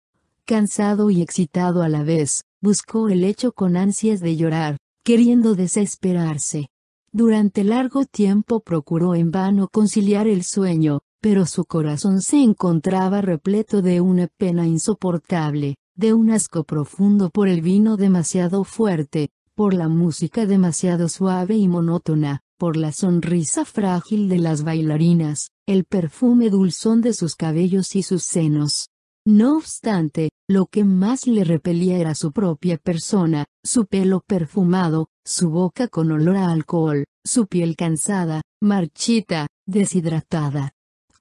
[0.46, 6.70] cansado y excitado a la vez, buscó el lecho con ansias de llorar, queriendo desesperarse.
[7.12, 13.82] Durante largo tiempo procuró en vano conciliar el sueño, pero su corazón se encontraba repleto
[13.82, 19.90] de una pena insoportable, de un asco profundo por el vino demasiado fuerte, por la
[19.90, 27.02] música demasiado suave y monótona, por la sonrisa frágil de las bailarinas, el perfume dulzón
[27.02, 28.90] de sus cabellos y sus senos.
[29.26, 35.52] No obstante, lo que más le repelía era su propia persona, su pelo perfumado, su
[35.52, 40.72] boca con olor a alcohol, su piel cansada, marchita, deshidratada.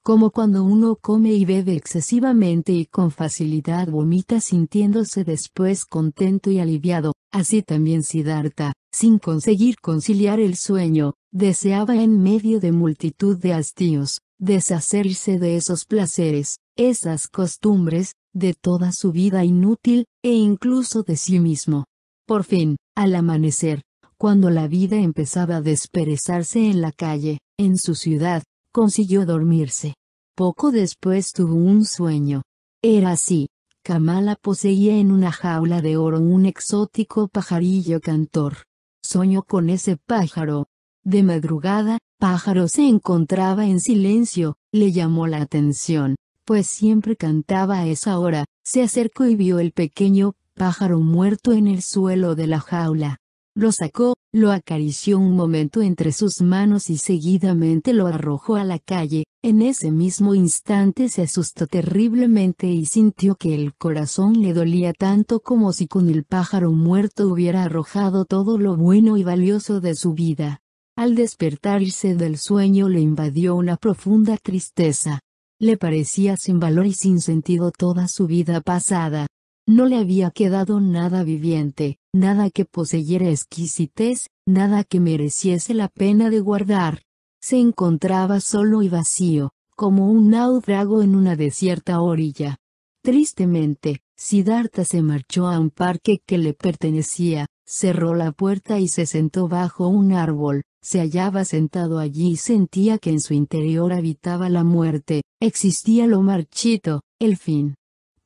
[0.01, 6.57] Como cuando uno come y bebe excesivamente y con facilidad vomita sintiéndose después contento y
[6.57, 13.53] aliviado, así también Siddhartha, sin conseguir conciliar el sueño, deseaba en medio de multitud de
[13.53, 21.17] hastíos, deshacerse de esos placeres, esas costumbres, de toda su vida inútil, e incluso de
[21.17, 21.85] sí mismo.
[22.25, 23.83] Por fin, al amanecer,
[24.17, 29.95] cuando la vida empezaba a desperezarse en la calle, en su ciudad, consiguió dormirse.
[30.35, 32.43] Poco después tuvo un sueño.
[32.81, 33.49] Era así.
[33.83, 38.57] Kamala poseía en una jaula de oro un exótico pajarillo cantor.
[39.03, 40.67] Soñó con ese pájaro.
[41.03, 46.15] De madrugada, pájaro se encontraba en silencio, le llamó la atención,
[46.45, 51.67] pues siempre cantaba a esa hora, se acercó y vio el pequeño pájaro muerto en
[51.67, 53.17] el suelo de la jaula.
[53.53, 58.79] Lo sacó, lo acarició un momento entre sus manos y seguidamente lo arrojó a la
[58.79, 64.93] calle, en ese mismo instante se asustó terriblemente y sintió que el corazón le dolía
[64.93, 69.95] tanto como si con el pájaro muerto hubiera arrojado todo lo bueno y valioso de
[69.95, 70.61] su vida.
[70.95, 75.19] Al despertarse del sueño le invadió una profunda tristeza.
[75.61, 79.27] Le parecía sin valor y sin sentido toda su vida pasada.
[79.67, 86.31] No le había quedado nada viviente, nada que poseyera exquisitez, nada que mereciese la pena
[86.31, 87.03] de guardar.
[87.39, 92.57] Se encontraba solo y vacío, como un náufrago en una desierta orilla.
[93.03, 99.05] Tristemente, Siddhartha se marchó a un parque que le pertenecía, cerró la puerta y se
[99.05, 104.49] sentó bajo un árbol, se hallaba sentado allí y sentía que en su interior habitaba
[104.49, 107.75] la muerte, existía lo marchito, el fin.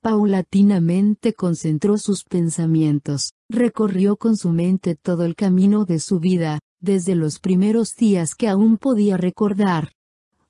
[0.02, 7.16] Paulatinamente concentró sus pensamientos, recorrió con su mente todo el camino de su vida, desde
[7.16, 9.92] los primeros días que aún podía recordar.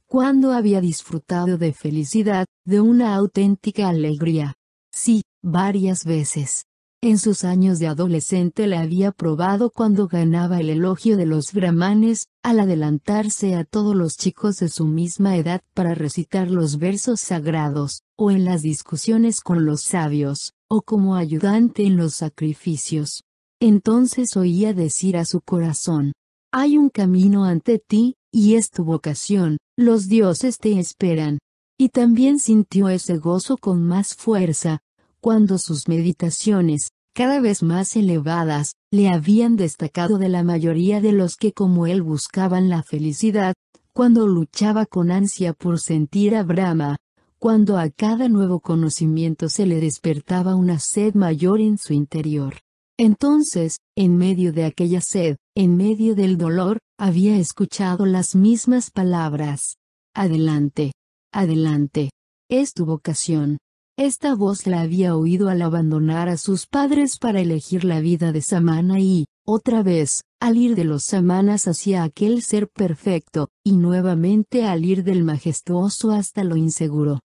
[0.07, 4.53] Cuando había disfrutado de felicidad, de una auténtica alegría.
[4.91, 6.65] Sí, varias veces.
[7.05, 12.29] En sus años de adolescente le había probado cuando ganaba el elogio de los brahmanes,
[12.41, 18.01] al adelantarse a todos los chicos de su misma edad para recitar los versos sagrados,
[18.17, 23.21] o en las discusiones con los sabios, o como ayudante en los sacrificios.
[23.61, 26.11] Entonces oía decir a su corazón,
[26.51, 31.37] hay un camino ante ti, y es tu vocación, los dioses te esperan.
[31.77, 34.79] Y también sintió ese gozo con más fuerza,
[35.25, 41.35] cuando sus meditaciones, cada vez más elevadas, le habían destacado de la mayoría de los
[41.35, 43.55] que como él buscaban la felicidad,
[43.91, 46.97] cuando luchaba con ansia por sentir a Brahma,
[47.39, 52.59] cuando a cada nuevo conocimiento se le despertaba una sed mayor en su interior.
[52.95, 59.77] Entonces, en medio de aquella sed, en medio del dolor, había escuchado las mismas palabras.
[60.13, 60.91] Adelante.
[61.33, 62.11] Adelante.
[62.47, 63.57] Es tu vocación.
[63.97, 68.41] Esta voz la había oído al abandonar a sus padres para elegir la vida de
[68.41, 74.65] Samana y, otra vez, al ir de los Samanas hacia aquel ser perfecto, y nuevamente
[74.65, 77.21] al ir del majestuoso hasta lo inseguro.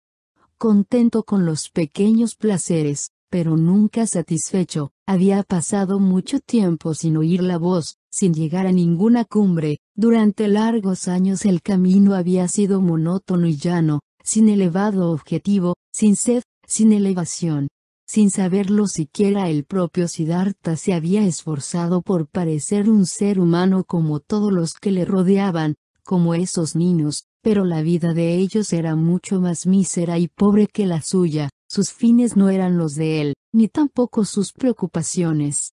[0.58, 7.58] Contento con los pequeños placeres, pero nunca satisfecho, había pasado mucho tiempo sin oír la
[7.58, 13.56] voz, sin llegar a ninguna cumbre, durante largos años el camino había sido monótono y
[13.56, 17.68] llano, sin elevado objetivo, sin sed, sin elevación.
[18.06, 24.20] Sin saberlo siquiera el propio Siddhartha se había esforzado por parecer un ser humano como
[24.20, 25.74] todos los que le rodeaban,
[26.04, 30.86] como esos niños, pero la vida de ellos era mucho más mísera y pobre que
[30.86, 35.72] la suya, sus fines no eran los de él, ni tampoco sus preocupaciones.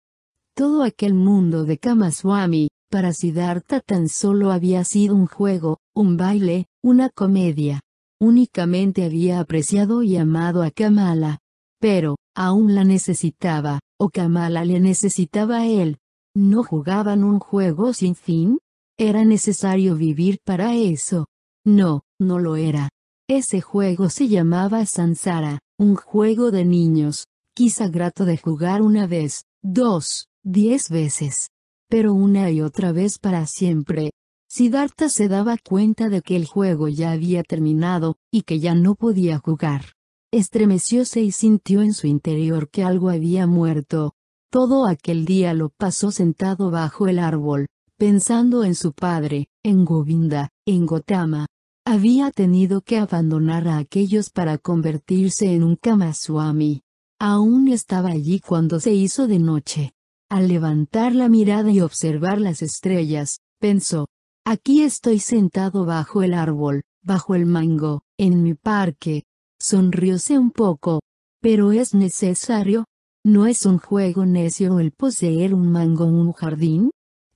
[0.55, 6.67] Todo aquel mundo de Kamaswami, para Siddhartha tan solo había sido un juego, un baile,
[6.83, 7.81] una comedia.
[8.21, 11.41] Únicamente había apreciado y amado a Kamala.
[11.81, 15.99] Pero, aún la necesitaba, o Kamala le necesitaba a él.
[16.35, 18.59] ¿No jugaban un juego sin fin?
[18.99, 21.27] Era necesario vivir para eso.
[21.65, 22.89] No, no lo era.
[23.29, 29.45] Ese juego se llamaba Sansara, un juego de niños, quizá grato de jugar una vez,
[29.63, 31.51] dos, diez veces.
[31.91, 34.13] Pero una y otra vez para siempre.
[34.49, 38.95] Siddhartha se daba cuenta de que el juego ya había terminado, y que ya no
[38.95, 39.95] podía jugar.
[40.33, 44.15] Estremecióse y sintió en su interior que algo había muerto.
[44.51, 47.67] Todo aquel día lo pasó sentado bajo el árbol,
[47.97, 51.47] pensando en su padre, en Govinda, en Gotama,
[51.89, 56.83] había tenido que abandonar a aquellos para convertirse en un Kamaswami.
[57.21, 59.93] Aún estaba allí cuando se hizo de noche.
[60.29, 64.09] Al levantar la mirada y observar las estrellas, pensó,
[64.47, 69.25] aquí estoy sentado bajo el árbol, bajo el mango, en mi parque.
[69.61, 71.03] Sonrióse un poco.
[71.43, 72.87] Pero es necesario.
[73.25, 76.91] ¿No es un juego necio el poseer un mango en un jardín?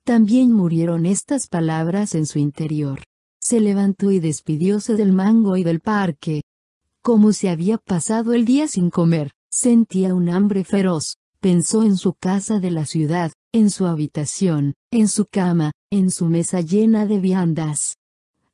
[0.04, 3.00] También murieron estas palabras en su interior
[3.40, 6.42] se levantó y despidióse del mango y del parque.
[7.02, 12.12] Como se había pasado el día sin comer, sentía un hambre feroz, pensó en su
[12.14, 17.18] casa de la ciudad, en su habitación, en su cama, en su mesa llena de
[17.18, 17.96] viandas.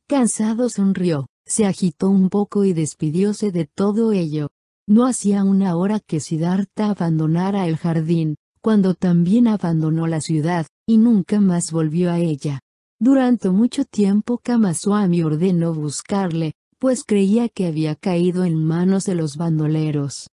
[0.06, 4.48] Cansado sonrió, se agitó un poco y despidióse de todo ello.
[4.86, 10.98] No hacía una hora que Siddhartha abandonara el jardín, cuando también abandonó la ciudad, y
[10.98, 12.60] nunca más volvió a ella.
[12.98, 19.36] Durante mucho tiempo Kamaswami ordenó buscarle, pues creía que había caído en manos de los
[19.36, 20.30] bandoleros.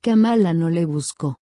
[0.00, 1.38] Kamala no le buscó.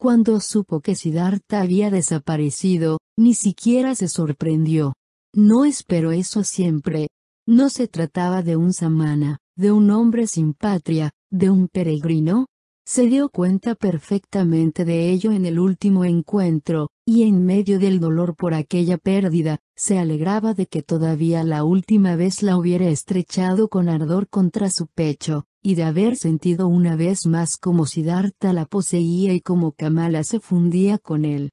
[0.00, 4.94] Cuando supo que Siddhartha había desaparecido, ni siquiera se sorprendió.
[5.34, 7.08] No esperó eso siempre.
[7.48, 12.46] No se trataba de un samana, de un hombre sin patria, de un peregrino.
[12.86, 18.36] Se dio cuenta perfectamente de ello en el último encuentro, y en medio del dolor
[18.36, 23.88] por aquella pérdida, se alegraba de que todavía la última vez la hubiera estrechado con
[23.88, 29.34] ardor contra su pecho, y de haber sentido una vez más como Siddhartha la poseía
[29.34, 31.50] y como Kamala se fundía con él.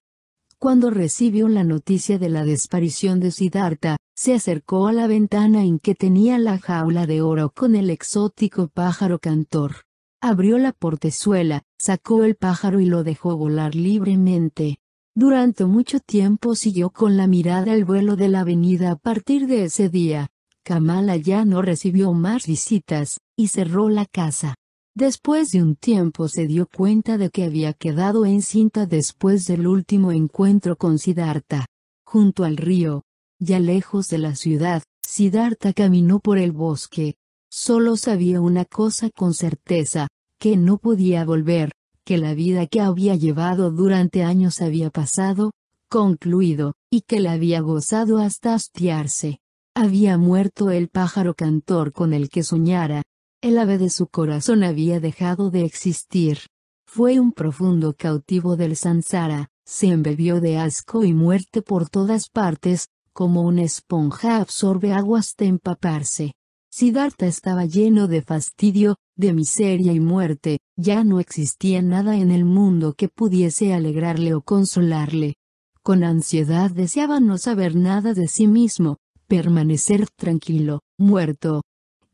[0.58, 5.80] Cuando recibió la noticia de la desaparición de Siddhartha, se acercó a la ventana en
[5.80, 9.84] que tenía la jaula de oro con el exótico pájaro cantor.
[10.22, 14.78] Abrió la portezuela, sacó el pájaro y lo dejó volar libremente.
[15.14, 19.66] Durante mucho tiempo siguió con la mirada el vuelo de la avenida a partir de
[19.66, 20.30] ese día.
[20.64, 24.56] Kamala ya no recibió más visitas, y cerró la casa.
[24.96, 30.12] Después de un tiempo se dio cuenta de que había quedado encinta después del último
[30.12, 31.66] encuentro con Siddhartha.
[32.06, 33.04] Junto al río,
[33.40, 37.16] ya lejos de la ciudad, Siddhartha caminó por el bosque.
[37.50, 40.08] Solo sabía una cosa con certeza,
[40.40, 41.72] que no podía volver,
[42.06, 45.52] que la vida que había llevado durante años había pasado,
[45.90, 49.40] concluido, y que la había gozado hasta hastiarse.
[49.74, 53.04] Había muerto el pájaro cantor con el que soñara,
[53.46, 56.40] el ave de su corazón había dejado de existir.
[56.88, 62.88] Fue un profundo cautivo del Sansara, se embebió de asco y muerte por todas partes,
[63.14, 66.34] como una esponja absorbe agua hasta empaparse.
[66.72, 72.46] Siddhartha estaba lleno de fastidio, de miseria y muerte, ya no existía nada en el
[72.46, 75.36] mundo que pudiese alegrarle o consolarle.
[75.84, 81.62] Con ansiedad deseaba no saber nada de sí mismo, permanecer tranquilo, muerto,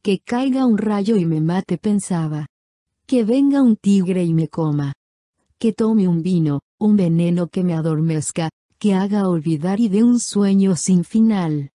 [0.03, 2.47] que caiga un rayo y me mate pensaba.
[3.05, 4.93] Que venga un tigre y me coma.
[5.59, 8.49] Que tome un vino, un veneno que me adormezca,
[8.80, 11.69] que haga olvidar y dé un sueño sin final.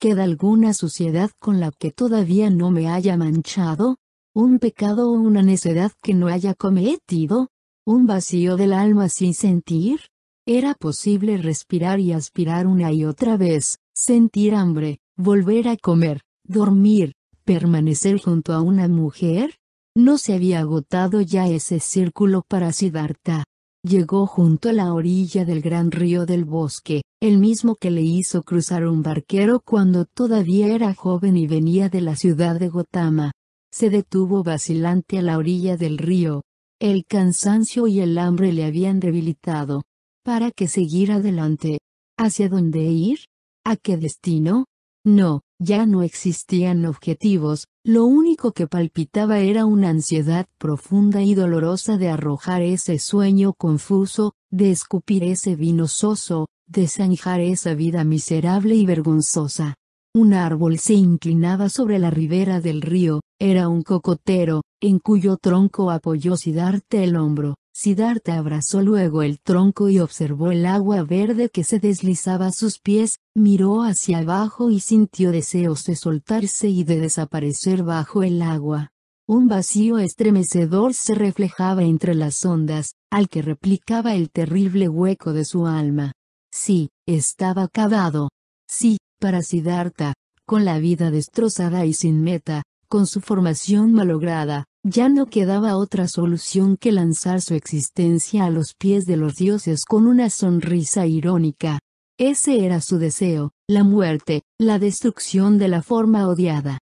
[0.00, 3.98] ¿Queda alguna suciedad con la que todavía no me haya manchado?
[4.34, 7.50] ¿Un pecado o una necedad que no haya cometido?
[7.84, 10.00] ¿Un vacío del alma sin sentir?
[10.44, 17.12] Era posible respirar y aspirar una y otra vez, sentir hambre, volver a comer, dormir,
[17.44, 19.56] permanecer junto a una mujer?
[19.94, 23.44] No se había agotado ya ese círculo para Siddhartha.
[23.84, 28.42] Llegó junto a la orilla del gran río del bosque, el mismo que le hizo
[28.44, 33.32] cruzar un barquero cuando todavía era joven y venía de la ciudad de Gotama.
[33.72, 36.42] Se detuvo vacilante a la orilla del río.
[36.80, 39.82] El cansancio y el hambre le habían debilitado.
[40.24, 41.78] ¿Para qué seguir adelante?
[42.16, 43.18] ¿Hacia dónde ir?
[43.64, 44.66] ¿A qué destino?
[45.04, 51.96] No, ya no existían objetivos, lo único que palpitaba era una ansiedad profunda y dolorosa
[51.98, 58.74] de arrojar ese sueño confuso, de escupir ese vino soso, de zanjar esa vida miserable
[58.74, 59.76] y vergonzosa.
[60.14, 65.90] Un árbol se inclinaba sobre la ribera del río, era un cocotero, en cuyo tronco
[65.90, 67.54] apoyó Siddhartha el hombro.
[67.82, 72.78] Siddhartha abrazó luego el tronco y observó el agua verde que se deslizaba a sus
[72.78, 78.92] pies, miró hacia abajo y sintió deseos de soltarse y de desaparecer bajo el agua.
[79.26, 85.44] Un vacío estremecedor se reflejaba entre las ondas, al que replicaba el terrible hueco de
[85.44, 86.12] su alma.
[86.52, 88.28] Sí, estaba acabado.
[88.68, 90.14] Sí, para Siddhartha,
[90.46, 92.62] con la vida destrozada y sin meta,
[92.92, 98.74] con su formación malograda, ya no quedaba otra solución que lanzar su existencia a los
[98.78, 101.78] pies de los dioses con una sonrisa irónica.
[102.18, 106.80] Ese era su deseo, la muerte, la destrucción de la forma odiada.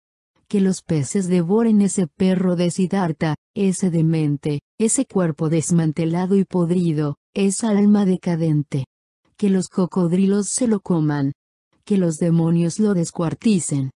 [0.47, 7.17] Que los peces devoren ese perro de Siddhartha, ese demente, ese cuerpo desmantelado y podrido,
[7.35, 8.85] esa alma decadente.
[9.37, 11.33] Que los cocodrilos se lo coman.
[11.85, 13.91] Que los demonios lo descuarticen.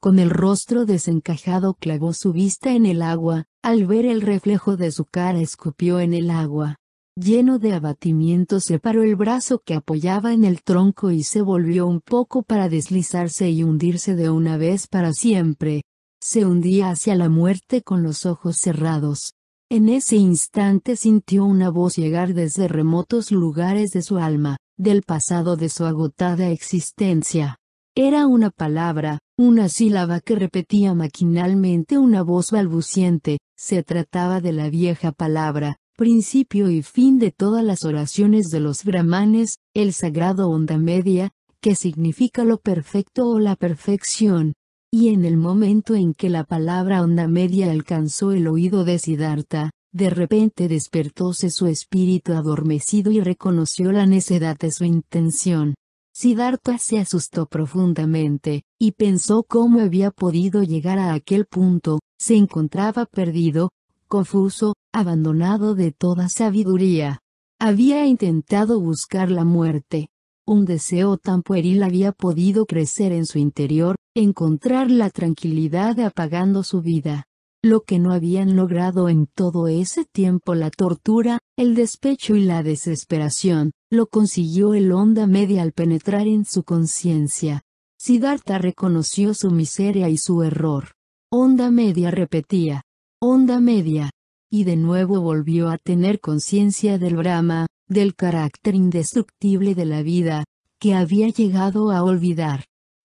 [0.00, 4.92] Con el rostro desencajado clavó su vista en el agua, al ver el reflejo de
[4.92, 6.76] su cara escupió en el agua.
[7.16, 12.00] Lleno de abatimiento separó el brazo que apoyaba en el tronco y se volvió un
[12.00, 15.82] poco para deslizarse y hundirse de una vez para siempre.
[16.22, 19.32] Se hundía hacia la muerte con los ojos cerrados.
[19.68, 25.56] En ese instante sintió una voz llegar desde remotos lugares de su alma, del pasado
[25.56, 27.58] de su agotada existencia.
[27.96, 34.68] Era una palabra, una sílaba que repetía maquinalmente una voz balbuciente, se trataba de la
[34.68, 40.76] vieja palabra, principio y fin de todas las oraciones de los brahmanes, el sagrado onda
[40.76, 44.54] media, que significa lo perfecto o la perfección.
[44.90, 49.70] Y en el momento en que la palabra onda media alcanzó el oído de Siddhartha,
[49.92, 55.74] De repente despertóse su espíritu adormecido y reconoció la necedad de su intención.
[56.20, 63.06] Siddhartha se asustó profundamente, y pensó cómo había podido llegar a aquel punto, se encontraba
[63.06, 63.70] perdido,
[64.08, 67.20] confuso, abandonado de toda sabiduría.
[67.60, 70.08] Había intentado buscar la muerte.
[70.44, 76.82] Un deseo tan pueril había podido crecer en su interior, encontrar la tranquilidad apagando su
[76.82, 77.26] vida.
[77.62, 82.64] Lo que no habían logrado en todo ese tiempo la tortura, el despecho y la
[82.64, 87.62] desesperación, lo consiguió el onda media al penetrar en su conciencia.
[87.98, 90.92] Siddhartha reconoció su miseria y su error.
[91.30, 92.82] Onda media repetía.
[93.20, 94.10] Onda media.
[94.50, 100.44] Y de nuevo volvió a tener conciencia del Brahma, del carácter indestructible de la vida,
[100.78, 102.64] que había llegado a olvidar.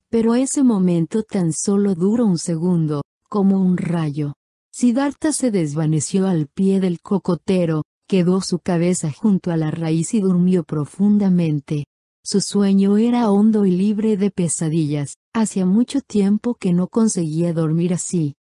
[0.10, 4.34] Pero ese momento tan solo duró un segundo, como un rayo.
[4.72, 7.84] Siddhartha se desvaneció al pie del cocotero,
[8.14, 11.88] quedó su cabeza junto a la raíz y durmió profundamente.
[12.24, 17.92] Su sueño era hondo y libre de pesadillas, hacía mucho tiempo que no conseguía dormir
[17.92, 18.36] así.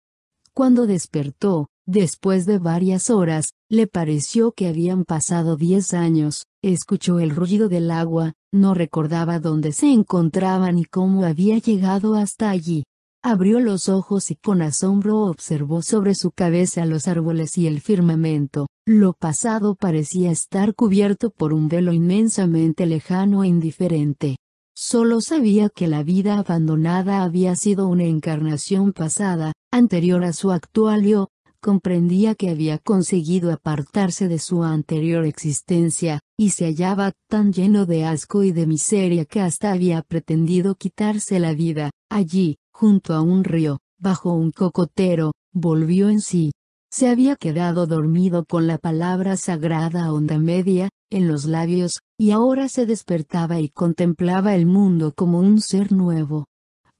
[0.53, 7.29] Cuando despertó, después de varias horas, le pareció que habían pasado diez años, escuchó el
[7.29, 12.83] ruido del agua, no recordaba dónde se encontraba ni cómo había llegado hasta allí.
[13.23, 18.67] Abrió los ojos y con asombro observó sobre su cabeza los árboles y el firmamento.
[18.87, 24.37] Lo pasado parecía estar cubierto por un velo inmensamente lejano e indiferente.
[24.75, 31.03] Solo sabía que la vida abandonada había sido una encarnación pasada, anterior a su actual
[31.03, 31.29] yo,
[31.61, 38.05] comprendía que había conseguido apartarse de su anterior existencia, y se hallaba tan lleno de
[38.05, 43.43] asco y de miseria que hasta había pretendido quitarse la vida, allí, junto a un
[43.43, 46.51] río, bajo un cocotero, volvió en sí.
[46.93, 52.67] Se había quedado dormido con la palabra sagrada onda media, en los labios, y ahora
[52.67, 56.47] se despertaba y contemplaba el mundo como un ser nuevo.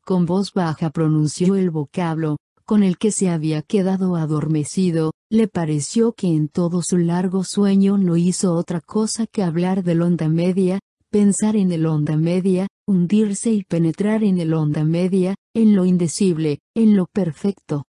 [0.06, 6.14] Con voz baja pronunció el vocablo, con el que se había quedado adormecido, le pareció
[6.14, 10.80] que en todo su largo sueño no hizo otra cosa que hablar del onda media,
[11.10, 16.60] pensar en el onda media, hundirse y penetrar en el onda media, en lo indecible,
[16.78, 17.84] en lo perfecto.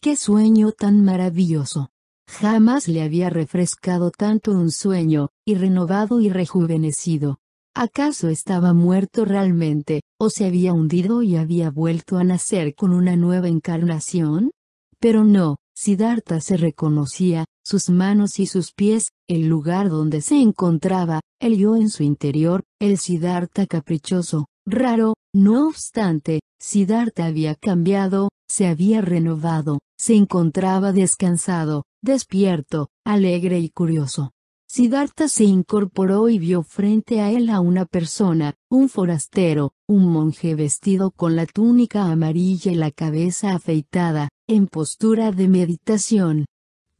[0.00, 1.90] ¡Qué sueño tan maravilloso!
[2.28, 7.40] Jamás le había refrescado tanto un sueño, y renovado y rejuvenecido.
[7.74, 13.16] ¿Acaso estaba muerto realmente, o se había hundido y había vuelto a nacer con una
[13.16, 14.52] nueva encarnación?
[15.00, 21.22] Pero no, Siddhartha se reconocía, sus manos y sus pies, el lugar donde se encontraba,
[21.40, 28.66] el yo en su interior, el Siddhartha caprichoso, raro, no obstante, Siddhartha había cambiado, se
[28.66, 34.32] había renovado, se encontraba descansado, despierto, alegre y curioso.
[34.70, 40.54] Siddhartha se incorporó y vio frente a él a una persona, un forastero, un monje
[40.54, 46.44] vestido con la túnica amarilla y la cabeza afeitada, en postura de meditación.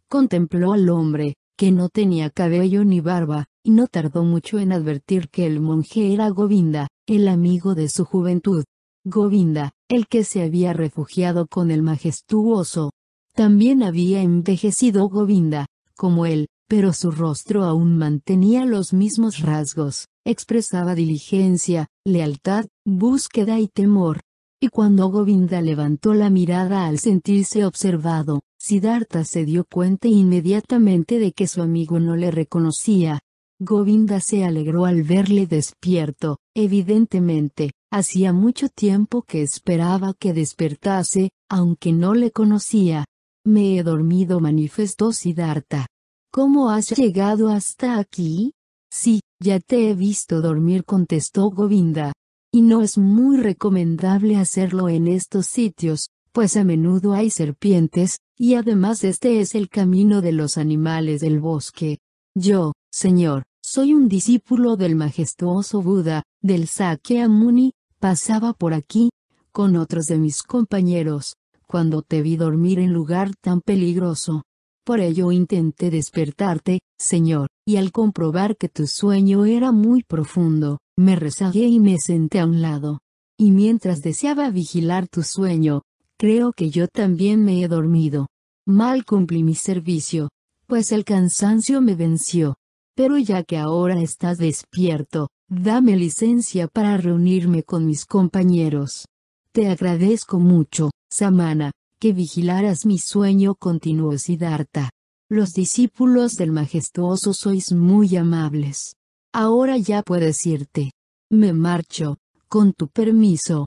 [0.09, 5.29] Contempló al hombre, que no tenía cabello ni barba, y no tardó mucho en advertir
[5.29, 8.65] que el monje era Govinda, el amigo de su juventud.
[9.05, 12.91] Govinda, el que se había refugiado con el majestuoso.
[13.35, 20.95] También había envejecido Govinda, como él, pero su rostro aún mantenía los mismos rasgos, expresaba
[20.95, 24.21] diligencia, lealtad, búsqueda y temor.
[24.61, 31.33] Y cuando Govinda levantó la mirada al sentirse observado, Siddhartha se dio cuenta inmediatamente de
[31.33, 33.21] que su amigo no le reconocía.
[33.61, 41.93] Govinda se alegró al verle despierto, evidentemente, hacía mucho tiempo que esperaba que despertase, aunque
[41.93, 43.05] no le conocía.
[43.45, 45.87] Me he dormido manifestó Siddhartha.
[46.31, 48.53] ¿Cómo has llegado hasta aquí?
[48.91, 52.13] Sí, ya te he visto dormir contestó Govinda.
[52.53, 58.55] Y no es muy recomendable hacerlo en estos sitios, pues a menudo hay serpientes, y
[58.55, 61.99] además este es el camino de los animales del bosque.
[62.35, 69.11] Yo, señor, soy un discípulo del majestuoso Buda, del Sakyamuni, pasaba por aquí,
[69.53, 71.35] con otros de mis compañeros,
[71.67, 74.45] cuando te vi dormir en lugar tan peligroso.
[74.85, 81.15] Por ello intenté despertarte, Señor, y al comprobar que tu sueño era muy profundo, me
[81.15, 83.01] rezagué y me senté a un lado.
[83.39, 85.83] Y mientras deseaba vigilar tu sueño,
[86.17, 88.29] creo que yo también me he dormido.
[88.67, 90.31] Mal cumplí mi servicio,
[90.67, 92.57] pues el cansancio me venció.
[92.95, 99.07] Pero ya que ahora estás despierto, dame licencia para reunirme con mis compañeros.
[99.53, 104.91] Te agradezco mucho, Samana, que vigilaras mi sueño continuó Siddhartha.
[105.31, 108.95] Los discípulos del majestuoso sois muy amables.
[109.35, 110.93] Ahora ya puedes irte.
[111.31, 112.17] Me marcho,
[112.49, 113.67] con tu permiso.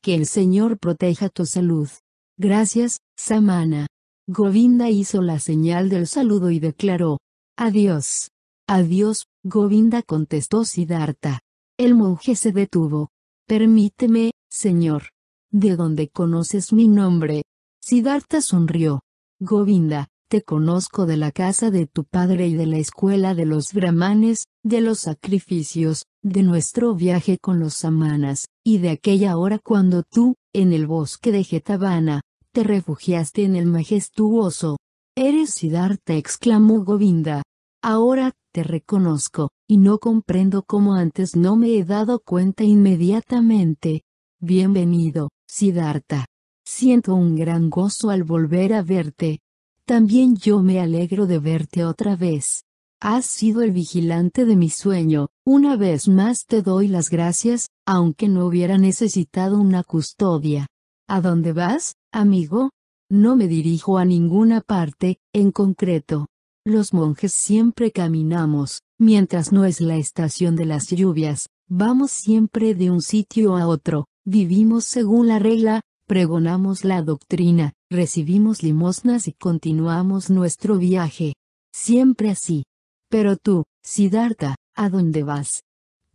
[0.00, 1.88] Que el Señor proteja tu salud.
[2.36, 3.86] Gracias, Samana.
[4.28, 7.18] Govinda hizo la señal del saludo y declaró.
[7.56, 8.28] Adiós.
[8.70, 11.40] Adiós, Govinda contestó Siddhartha.
[11.78, 13.08] El monje se detuvo.
[13.46, 15.04] Permíteme, señor.
[15.50, 17.44] ¿De dónde conoces mi nombre?
[17.80, 19.00] Siddhartha sonrió.
[19.40, 23.72] Govinda, te conozco de la casa de tu padre y de la escuela de los
[23.72, 30.02] brahmanes, de los sacrificios, de nuestro viaje con los samanas, y de aquella hora cuando
[30.02, 32.20] tú, en el bosque de Jetavana,
[32.52, 34.76] te refugiaste en el majestuoso.
[35.16, 37.42] Eres Siddhartha exclamó Govinda.
[37.82, 44.02] Ahora, reconozco, y no comprendo cómo antes no me he dado cuenta inmediatamente.
[44.40, 46.26] Bienvenido, Siddhartha.
[46.64, 49.40] Siento un gran gozo al volver a verte.
[49.84, 52.64] También yo me alegro de verte otra vez.
[53.00, 58.28] Has sido el vigilante de mi sueño, una vez más te doy las gracias, aunque
[58.28, 60.66] no hubiera necesitado una custodia.
[61.06, 62.70] ¿A dónde vas, amigo?
[63.08, 66.26] No me dirijo a ninguna parte, en concreto.
[66.68, 72.90] Los monjes siempre caminamos, mientras no es la estación de las lluvias, vamos siempre de
[72.90, 80.28] un sitio a otro, vivimos según la regla, pregonamos la doctrina, recibimos limosnas y continuamos
[80.28, 81.32] nuestro viaje.
[81.72, 82.64] Siempre así.
[83.08, 85.62] Pero tú, Siddhartha, ¿a dónde vas?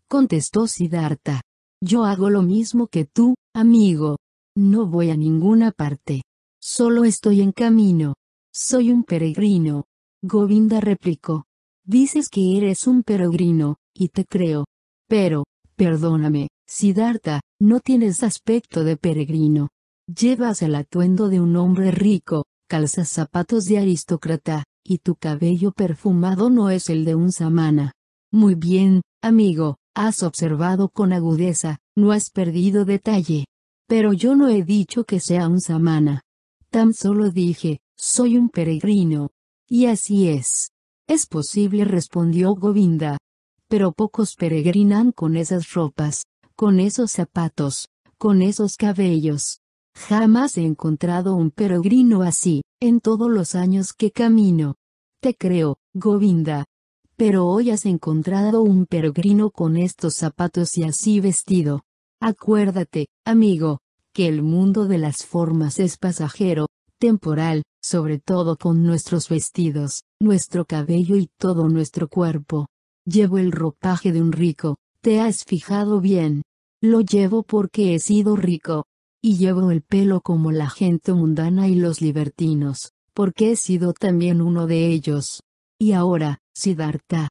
[0.08, 1.42] Contestó Siddhartha.
[1.82, 4.18] Yo hago lo mismo que tú, amigo.
[4.56, 6.22] No voy a ninguna parte.
[6.62, 8.14] Solo estoy en camino.
[8.54, 9.86] Soy un peregrino.
[10.26, 11.48] Govinda replicó.
[11.86, 14.66] Dices que eres un peregrino, y te creo.
[15.10, 15.44] Pero,
[15.76, 19.68] perdóname, Siddhartha, no tienes aspecto de peregrino.
[20.08, 26.50] Llevas el atuendo de un hombre rico, calzas zapatos de aristócrata, y tu cabello perfumado
[26.50, 27.92] no es el de un samana.
[28.32, 33.46] Muy bien, amigo, has observado con agudeza, no has perdido detalle.
[33.90, 36.22] Pero yo no he dicho que sea un samana.
[36.70, 39.32] Tan solo dije, soy un peregrino.
[39.74, 40.70] Y así es.
[41.08, 43.18] Es posible, respondió Govinda.
[43.68, 47.88] Pero pocos peregrinan con esas ropas, con esos zapatos,
[48.20, 49.62] con esos cabellos.
[49.96, 54.76] Jamás he encontrado un peregrino así, en todos los años que camino.
[55.20, 56.66] Te creo, Govinda.
[57.16, 61.82] Pero hoy has encontrado un peregrino con estos zapatos y así vestido.
[62.22, 63.80] Acuérdate, amigo,
[64.14, 66.68] que el mundo de las formas es pasajero,
[67.04, 72.68] temporal, sobre todo con nuestros vestidos, nuestro cabello y todo nuestro cuerpo.
[73.06, 76.44] Llevo el ropaje de un rico, ¿te has fijado bien?
[76.82, 78.86] Lo llevo porque he sido rico,
[79.22, 84.42] y llevo el pelo como la gente mundana y los libertinos, porque he sido también
[84.42, 85.42] uno de ellos.
[85.78, 87.28] Y ahora, Siddhartha.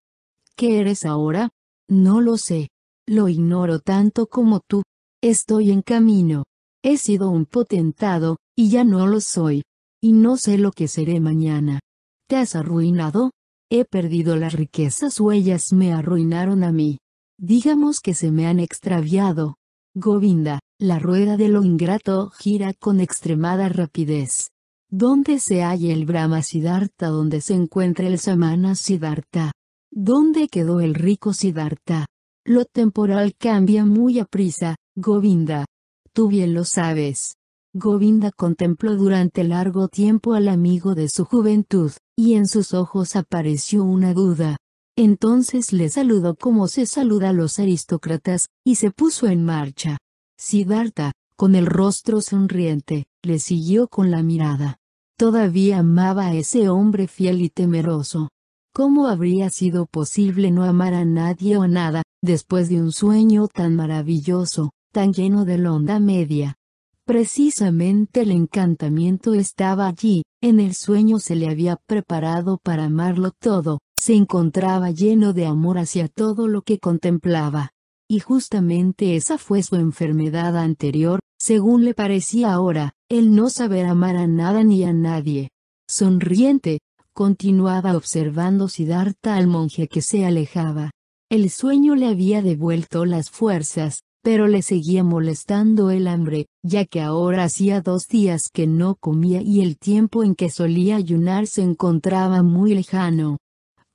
[0.55, 1.49] ¿Qué eres ahora?
[1.89, 2.68] No lo sé.
[3.07, 4.83] Lo ignoro tanto como tú.
[5.23, 6.44] Estoy en camino.
[6.83, 9.63] He sido un potentado, y ya no lo soy.
[10.01, 11.81] Y no sé lo que seré mañana.
[12.29, 13.31] ¿Te has arruinado?
[13.71, 16.99] He perdido las riquezas o ellas me arruinaron a mí.
[17.39, 19.57] Digamos que se me han extraviado.
[19.95, 24.49] Govinda, la rueda de lo ingrato gira con extremada rapidez.
[24.91, 27.09] ¿Dónde se halla el Brahma Siddhartha?
[27.09, 29.53] ¿Dónde se encuentra el Samana Siddhartha?
[29.91, 32.07] ¿Dónde quedó el rico Siddhartha?
[32.45, 35.65] Lo temporal cambia muy a prisa, Govinda.
[36.13, 37.37] Tú bien lo sabes.
[37.75, 43.83] Govinda contempló durante largo tiempo al amigo de su juventud, y en sus ojos apareció
[43.83, 44.59] una duda.
[44.94, 49.97] Entonces le saludó como se saluda a los aristócratas, y se puso en marcha.
[50.36, 54.76] Siddhartha, con el rostro sonriente, le siguió con la mirada.
[55.17, 58.28] Todavía amaba a ese hombre fiel y temeroso.
[58.75, 63.76] ¿Cómo habría sido posible no amar a nadie o nada, después de un sueño tan
[63.76, 66.57] maravilloso, tan lleno de onda media?
[67.05, 73.81] Precisamente el encantamiento estaba allí, en el sueño se le había preparado para amarlo todo,
[73.97, 77.71] se encontraba lleno de amor hacia todo lo que contemplaba.
[78.09, 84.17] Y justamente esa fue su enfermedad anterior, según le parecía ahora, el no saber amar
[84.17, 85.51] a nada ni a nadie.
[85.89, 86.79] Sonriente,
[87.15, 90.93] continuaba observando Siddhartha al monje que se alejaba.
[91.31, 97.01] El sueño le había devuelto las fuerzas, pero le seguía molestando el hambre, ya que
[97.01, 101.62] ahora hacía dos días que no comía y el tiempo en que solía ayunar se
[101.62, 103.39] encontraba muy lejano.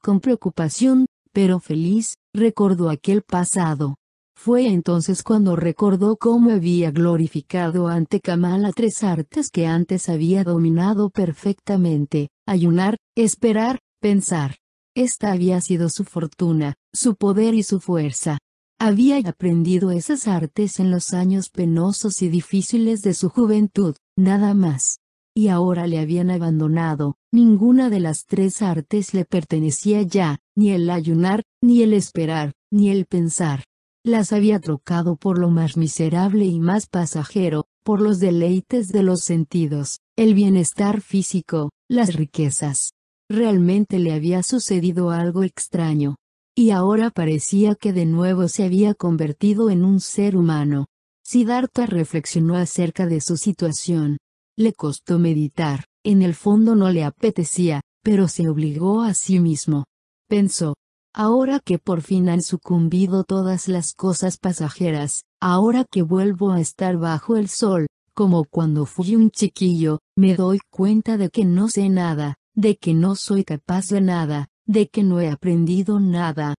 [0.01, 3.95] Con preocupación, pero feliz, recordó aquel pasado.
[4.35, 11.09] Fue entonces cuando recordó cómo había glorificado ante Kamala tres artes que antes había dominado
[11.09, 14.57] perfectamente, ayunar, esperar, pensar.
[14.95, 18.38] Esta había sido su fortuna, su poder y su fuerza.
[18.80, 24.99] Había aprendido esas artes en los años penosos y difíciles de su juventud, nada más.
[25.35, 30.91] Y ahora le habían abandonado, ninguna de las tres artes le pertenecía ya, ni el
[30.91, 33.64] ayunar, ni el esperar, ni el pensar.
[34.06, 39.22] Las había trocado por lo más miserable y más pasajero, por los deleites de los
[39.22, 42.91] sentidos, el bienestar físico, las riquezas.
[43.27, 46.15] Realmente le había sucedido algo extraño.
[46.60, 50.88] Y ahora parecía que de nuevo se había convertido en un ser humano.
[51.24, 54.18] Siddhartha reflexionó acerca de su situación.
[54.58, 59.86] Le costó meditar, en el fondo no le apetecía, pero se obligó a sí mismo.
[60.27, 60.74] Pensó,
[61.14, 66.98] ahora que por fin han sucumbido todas las cosas pasajeras, ahora que vuelvo a estar
[66.98, 71.88] bajo el sol, como cuando fui un chiquillo, me doy cuenta de que no sé
[71.90, 76.55] nada, de que no soy capaz de nada, de que no he aprendido nada.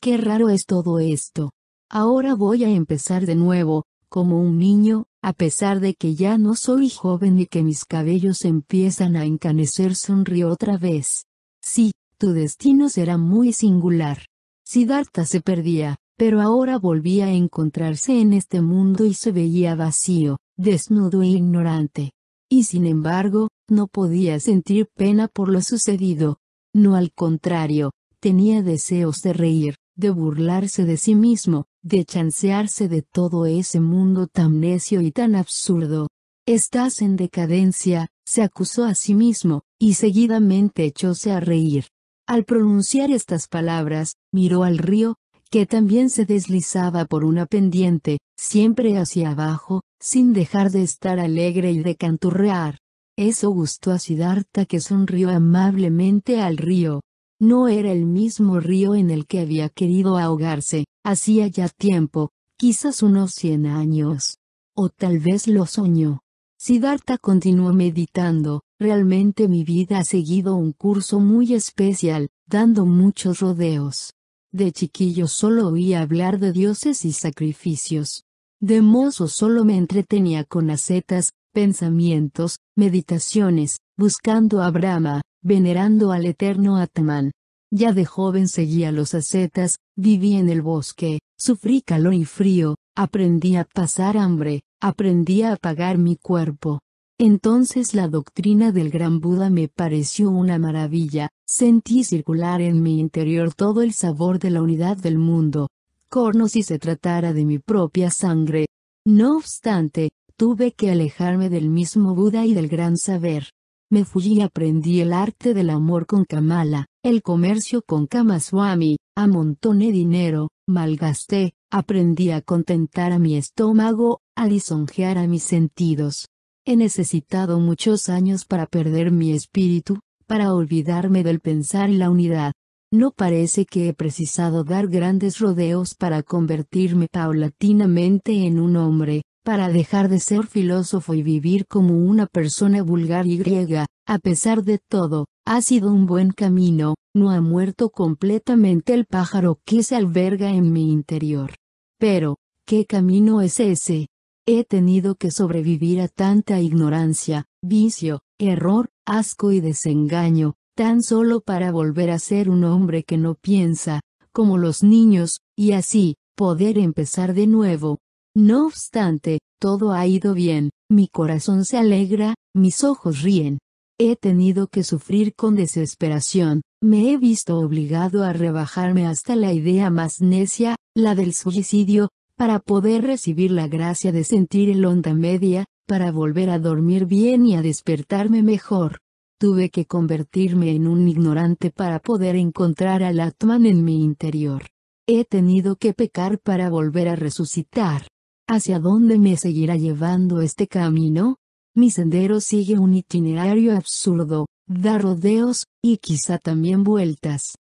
[0.00, 1.52] Qué raro es todo esto.
[1.88, 6.56] Ahora voy a empezar de nuevo, como un niño, a pesar de que ya no
[6.56, 11.26] soy joven y que mis cabellos empiezan a encanecer, sonrió otra vez.
[11.62, 14.26] Sí, tu destino será muy singular.
[14.64, 20.38] Siddhartha se perdía, pero ahora volvía a encontrarse en este mundo y se veía vacío,
[20.56, 22.12] desnudo e ignorante.
[22.48, 26.38] Y sin embargo, no podía sentir pena por lo sucedido,
[26.74, 33.02] no al contrario, tenía deseos de reír, de burlarse de sí mismo, de chancearse de
[33.02, 36.08] todo ese mundo tan necio y tan absurdo.
[36.46, 41.86] Estás en decadencia, se acusó a sí mismo, y seguidamente echóse a reír.
[42.26, 45.16] Al pronunciar estas palabras, miró al río,
[45.50, 51.70] que también se deslizaba por una pendiente, siempre hacia abajo, sin dejar de estar alegre
[51.70, 52.78] y de canturrear.
[53.16, 57.00] Eso gustó a Siddhartha que sonrió amablemente al río.
[57.40, 63.02] No era el mismo río en el que había querido ahogarse, hacía ya tiempo, quizás
[63.02, 64.38] unos cien años.
[64.74, 66.22] O tal vez lo soñó.
[66.58, 74.14] Siddhartha continuó meditando, realmente mi vida ha seguido un curso muy especial, dando muchos rodeos.
[74.50, 78.24] De chiquillo solo oía hablar de dioses y sacrificios.
[78.60, 86.76] De mozo solo me entretenía con acetas, pensamientos, meditaciones, buscando a Brahma, venerando al eterno
[86.76, 87.30] Atman.
[87.70, 93.56] Ya de joven seguía los ascetas, viví en el bosque, sufrí calor y frío, aprendí
[93.56, 96.80] a pasar hambre, aprendí a apagar mi cuerpo.
[97.18, 103.54] Entonces la doctrina del gran Buda me pareció una maravilla, sentí circular en mi interior
[103.54, 105.68] todo el sabor de la unidad del mundo.
[106.08, 108.66] Corno si se tratara de mi propia sangre.
[109.06, 113.50] No obstante, tuve que alejarme del mismo Buda y del gran saber.
[113.90, 119.92] Me fui y aprendí el arte del amor con Kamala, el comercio con Kamaswami, amontoné
[119.92, 126.28] dinero, malgasté, aprendí a contentar a mi estómago, a lisonjear a mis sentidos.
[126.66, 132.52] He necesitado muchos años para perder mi espíritu, para olvidarme del pensar y la unidad.
[132.90, 139.68] No parece que he precisado dar grandes rodeos para convertirme paulatinamente en un hombre, para
[139.68, 144.78] dejar de ser filósofo y vivir como una persona vulgar y griega, a pesar de
[144.78, 150.50] todo, ha sido un buen camino, no ha muerto completamente el pájaro que se alberga
[150.50, 151.54] en mi interior.
[151.98, 154.08] Pero, ¿qué camino es ese?
[154.46, 161.70] He tenido que sobrevivir a tanta ignorancia, vicio, error, asco y desengaño, tan solo para
[161.70, 164.00] volver a ser un hombre que no piensa,
[164.32, 168.00] como los niños, y así, poder empezar de nuevo,
[168.34, 173.58] no obstante, todo ha ido bien, mi corazón se alegra, mis ojos ríen.
[173.98, 179.88] He tenido que sufrir con desesperación, me he visto obligado a rebajarme hasta la idea
[179.88, 185.66] más necia, la del suicidio, para poder recibir la gracia de sentir el onda media,
[185.86, 188.98] para volver a dormir bien y a despertarme mejor.
[189.38, 194.66] Tuve que convertirme en un ignorante para poder encontrar al Atman en mi interior.
[195.06, 198.08] He tenido que pecar para volver a resucitar.
[198.46, 201.38] ¿Hacia dónde me seguirá llevando este camino?
[201.74, 207.56] Mi sendero sigue un itinerario absurdo, da rodeos, y quizá también vueltas.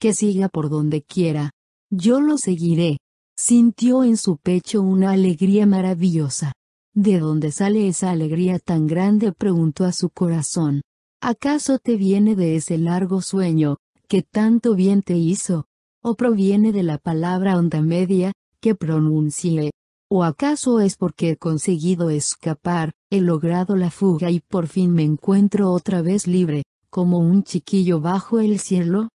[0.00, 1.52] Que siga por donde quiera.
[1.90, 2.98] Yo lo seguiré.
[3.36, 6.52] Sintió en su pecho una alegría maravillosa.
[6.94, 9.32] ¿De dónde sale esa alegría tan grande?
[9.32, 10.82] preguntó a su corazón.
[11.20, 13.76] ¿Acaso te viene de ese largo sueño,
[14.08, 15.66] que tanto bien te hizo?
[16.02, 19.70] ¿O proviene de la palabra onda media, que pronuncié,
[20.10, 25.02] ¿O acaso es porque he conseguido escapar, he logrado la fuga y por fin me
[25.02, 29.10] encuentro otra vez libre, como un chiquillo bajo el cielo.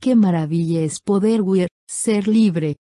[0.00, 2.76] Qué maravilla es poder huir, ser libre.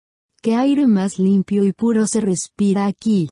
[0.41, 3.29] Qué aire más limpio y puro se respira aquí.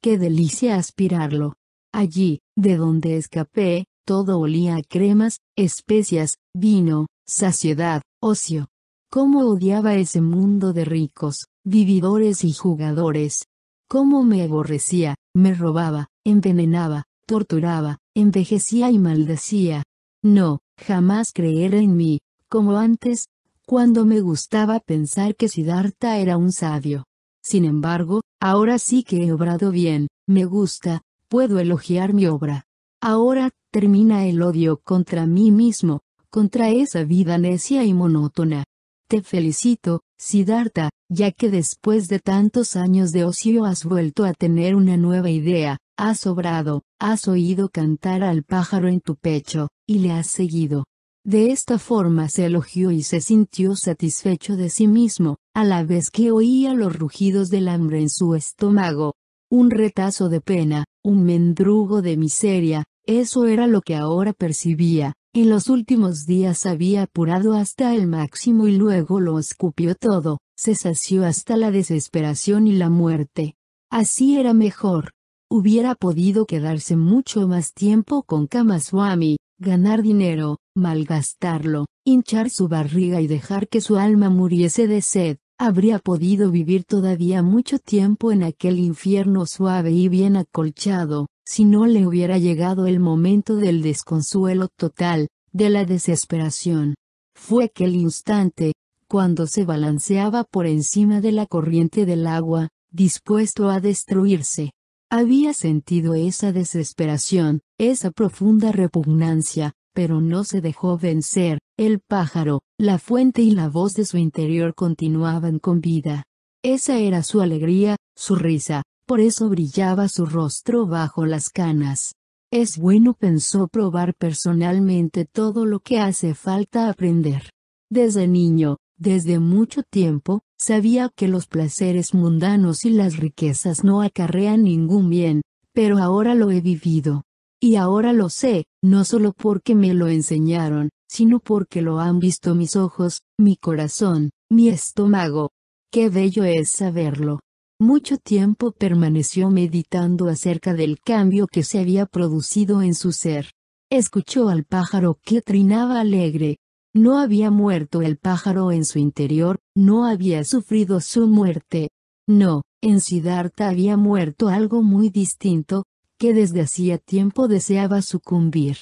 [0.00, 1.54] Qué delicia aspirarlo.
[1.92, 8.68] Allí, de donde escapé, todo olía a cremas, especias, vino, saciedad, ocio.
[9.08, 13.44] Cómo odiaba ese mundo de ricos, vividores y jugadores.
[13.92, 19.82] Cómo me aborrecía, me robaba, envenenaba, torturaba, envejecía y maldecía.
[20.22, 23.26] No, jamás creer en mí, como antes,
[23.66, 27.04] cuando me gustaba pensar que Siddhartha era un sabio.
[27.42, 32.64] Sin embargo, ahora sí que he obrado bien, me gusta, puedo elogiar mi obra.
[32.98, 38.64] Ahora, termina el odio contra mí mismo, contra esa vida necia y monótona.
[39.06, 44.76] Te felicito, Siddhartha, ya que después de tantos años de ocio has vuelto a tener
[44.76, 50.12] una nueva idea, has obrado, has oído cantar al pájaro en tu pecho, y le
[50.12, 50.84] has seguido.
[51.24, 56.08] De esta forma se elogió y se sintió satisfecho de sí mismo, a la vez
[56.08, 59.14] que oía los rugidos del hambre en su estómago.
[59.50, 65.14] Un retazo de pena, un mendrugo de miseria, eso era lo que ahora percibía.
[65.34, 70.74] En los últimos días había apurado hasta el máximo y luego lo escupió todo, se
[70.74, 73.54] sació hasta la desesperación y la muerte.
[73.90, 75.12] Así era mejor.
[75.50, 83.26] Hubiera podido quedarse mucho más tiempo con Kamaswami, ganar dinero, malgastarlo, hinchar su barriga y
[83.26, 88.80] dejar que su alma muriese de sed, habría podido vivir todavía mucho tiempo en aquel
[88.80, 95.28] infierno suave y bien acolchado, si no le hubiera llegado el momento del desconsuelo total,
[95.52, 96.96] de la desesperación.
[97.36, 98.72] Fue aquel instante,
[99.06, 104.72] cuando se balanceaba por encima de la corriente del agua, dispuesto a destruirse.
[105.10, 112.98] Había sentido esa desesperación, esa profunda repugnancia, pero no se dejó vencer, el pájaro, la
[112.98, 116.24] fuente y la voz de su interior continuaban con vida.
[116.64, 122.16] Esa era su alegría, su risa, por eso brillaba su rostro bajo las canas.
[122.50, 127.50] Es bueno pensó probar personalmente todo lo que hace falta aprender.
[127.88, 134.64] Desde niño, desde mucho tiempo, sabía que los placeres mundanos y las riquezas no acarrean
[134.64, 137.22] ningún bien, pero ahora lo he vivido.
[137.64, 142.56] Y ahora lo sé, no solo porque me lo enseñaron, sino porque lo han visto
[142.56, 145.50] mis ojos, mi corazón, mi estómago.
[145.92, 147.38] Qué bello es saberlo.
[147.80, 153.52] Mucho tiempo permaneció meditando acerca del cambio que se había producido en su ser.
[153.90, 156.56] Escuchó al pájaro que trinaba alegre.
[156.92, 161.90] No había muerto el pájaro en su interior, no había sufrido su muerte.
[162.26, 165.84] No, en Siddhartha había muerto algo muy distinto,
[166.22, 168.76] que desde hacía tiempo deseaba sucumbir.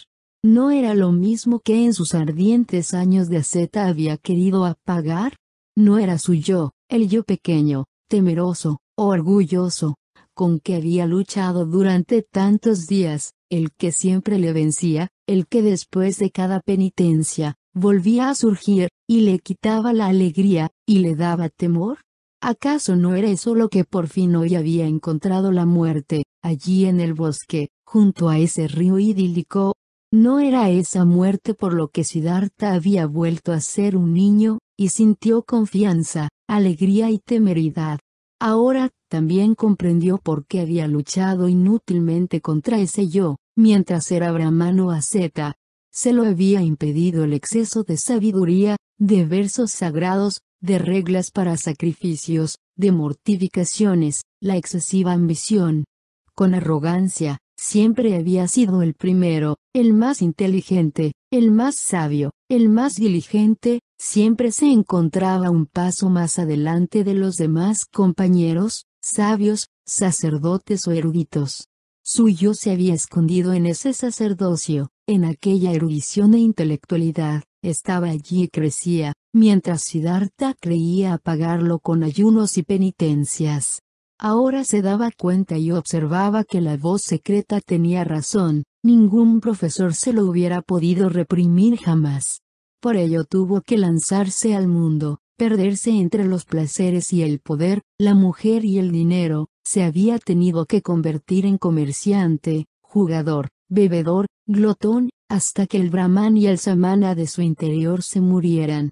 [0.45, 5.37] No era lo mismo que en sus ardientes años de asceta había querido apagar.
[5.75, 9.97] No era su yo, el yo pequeño, temeroso, orgulloso,
[10.35, 16.19] con que había luchado durante tantos días, el que siempre le vencía, el que después
[16.19, 22.01] de cada penitencia, volvía a surgir, y le quitaba la alegría, y le daba temor?
[22.43, 27.01] ¿Acaso no era eso lo que por fin hoy había encontrado la muerte, allí en
[27.01, 29.75] el bosque, junto a ese río idílico?
[30.13, 34.89] ¿No era esa muerte por lo que Siddhartha había vuelto a ser un niño, y
[34.89, 38.01] sintió confianza, alegría y temeridad?
[38.41, 45.55] Ahora, también comprendió por qué había luchado inútilmente contra ese yo, mientras era brahmano asceta.
[45.93, 52.57] Se lo había impedido el exceso de sabiduría, de versos sagrados, de reglas para sacrificios,
[52.77, 55.85] de mortificaciones, la excesiva ambición.
[56.35, 62.95] Con arrogancia, siempre había sido el primero, el más inteligente, el más sabio, el más
[62.97, 70.93] diligente, siempre se encontraba un paso más adelante de los demás compañeros, sabios, sacerdotes o
[70.93, 71.69] eruditos.
[72.03, 78.49] Suyo se había escondido en ese sacerdocio, en aquella erudición e intelectualidad, estaba allí y
[78.49, 83.83] crecía, mientras Siddhartha creía apagarlo con ayunos y penitencias.
[84.23, 90.13] Ahora se daba cuenta y observaba que la voz secreta tenía razón, ningún profesor se
[90.13, 92.43] lo hubiera podido reprimir jamás.
[92.83, 98.15] Por ello tuvo que lanzarse al mundo, perderse entre los placeres y el poder, la
[98.15, 105.67] mujer y el dinero, se había tenido que convertir en comerciante, jugador, bebedor, glotón, hasta
[105.67, 108.91] que el brahman y el samana de su interior se murieran.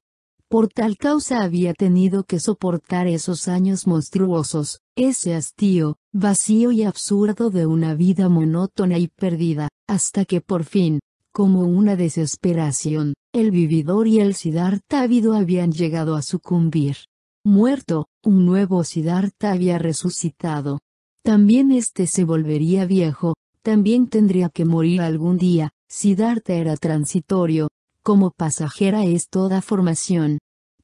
[0.51, 7.51] Por tal causa había tenido que soportar esos años monstruosos, ese hastío, vacío y absurdo
[7.51, 14.09] de una vida monótona y perdida, hasta que por fin, Como una desesperación, el vividor
[14.09, 16.97] y el Siddhartha ávido habían llegado a sucumbir.
[17.44, 20.81] Muerto, un nuevo Siddhartha había resucitado.
[21.23, 27.68] También este se volvería viejo, también tendría que morir algún día, Siddhartha era transitorio,
[28.08, 30.38] como pasajera es toda formación.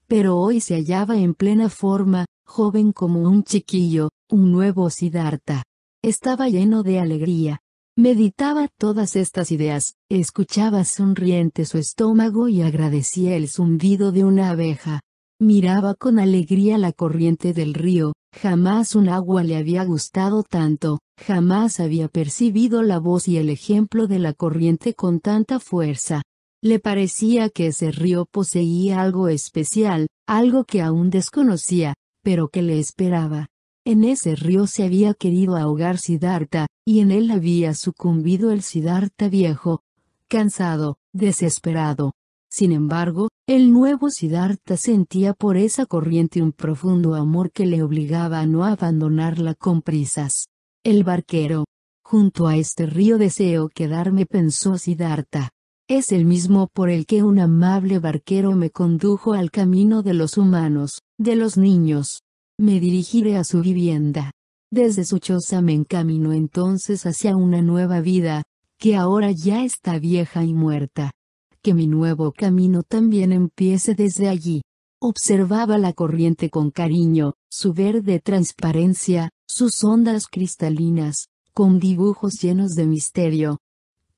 [0.07, 5.63] Pero hoy se hallaba en plena forma, joven como un chiquillo, un nuevo Siddhartha.
[6.03, 7.61] Estaba lleno de alegría.
[7.97, 15.01] Meditaba todas estas ideas, escuchaba sonriente su estómago y agradecía el zumbido de una abeja.
[15.41, 21.81] Miraba con alegría la corriente del río, jamás un agua le había gustado tanto, jamás
[21.81, 26.21] había percibido la voz y el ejemplo de la corriente con tanta fuerza.
[26.65, 32.79] Le parecía que ese río poseía algo especial, algo que aún desconocía, pero que le
[32.79, 33.49] esperaba.
[33.85, 39.29] En ese río se había querido ahogar Siddhartha, y en él había sucumbido el Siddhartha
[39.29, 39.83] viejo,
[40.27, 42.13] cansado, desesperado,
[42.55, 48.39] sin embargo, el nuevo Siddhartha sentía por esa corriente un profundo amor que le obligaba
[48.39, 50.47] a no abandonarla con prisas.
[50.85, 51.65] El barquero.
[52.05, 55.51] Junto a este río deseo quedarme pensó Siddhartha.
[55.89, 60.39] Es el mismo por el que un amable barquero me condujo al camino de los
[60.39, 62.23] humanos, de los niños.
[62.59, 64.33] Me dirigiré a su vivienda.
[64.71, 68.45] Desde su choza me encamino entonces hacia una nueva vida,
[68.79, 71.13] que ahora ya está vieja y muerta
[71.65, 74.61] que mi nuevo camino también empiece desde allí.
[75.01, 82.87] Observaba la corriente con cariño, su verde transparencia, sus ondas cristalinas, con dibujos llenos de
[82.87, 83.61] misterio.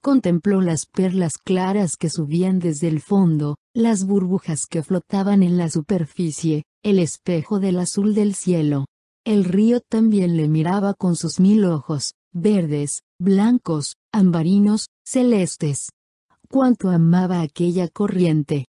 [0.07, 5.69] Contempló las perlas claras que subían desde el fondo, las burbujas que flotaban en la
[5.69, 8.85] superficie, el espejo del azul del cielo.
[9.25, 15.89] El río también le miraba con sus mil ojos, verdes, blancos, ambarinos, celestes
[16.49, 18.67] cuánto amaba aquella corriente.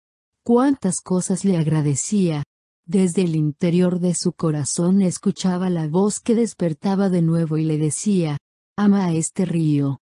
[0.45, 2.43] Cuántas cosas le agradecía.
[2.85, 7.79] Desde el interior de su corazón escuchaba la voz que despertaba de nuevo y le
[7.79, 8.37] decía,
[8.77, 10.02] ama a este río.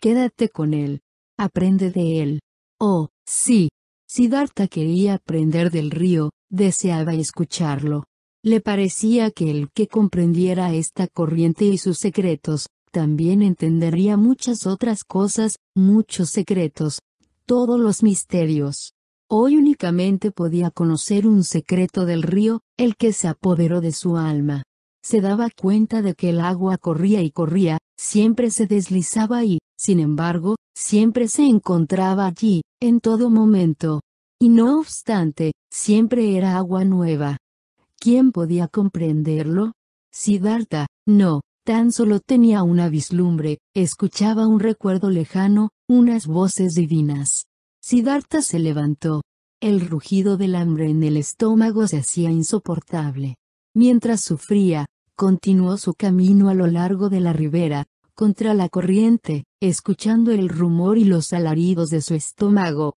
[0.00, 1.00] Quédate con él.
[1.36, 2.40] Aprende de él.
[2.80, 3.68] Oh, sí.
[4.08, 8.04] Siddhartha quería aprender del río, deseaba escucharlo.
[8.44, 15.04] Le parecía que el que comprendiera esta corriente y sus secretos, también entendería muchas otras
[15.04, 17.00] cosas, muchos secretos,
[17.44, 18.94] todos los misterios.
[19.28, 24.62] Hoy únicamente podía conocer un secreto del río, el que se apoderó de su alma.
[25.02, 30.00] Se daba cuenta de que el agua corría y corría, siempre se deslizaba y, sin
[30.00, 34.00] embargo, siempre se encontraba allí, en todo momento.
[34.40, 37.38] Y no obstante, siempre era agua nueva.
[37.98, 39.72] ¿Quién podía comprenderlo?
[40.12, 47.44] Siddhartha, no, Tan solo tenía una vislumbre, escuchaba un recuerdo lejano, unas voces divinas.
[47.82, 49.20] Siddhartha se levantó.
[49.60, 53.34] El rugido del hambre en el estómago se hacía insoportable.
[53.74, 57.84] Mientras sufría, continuó su camino a lo largo de la ribera,
[58.14, 62.96] contra la corriente, escuchando el rumor y los alaridos de su estómago.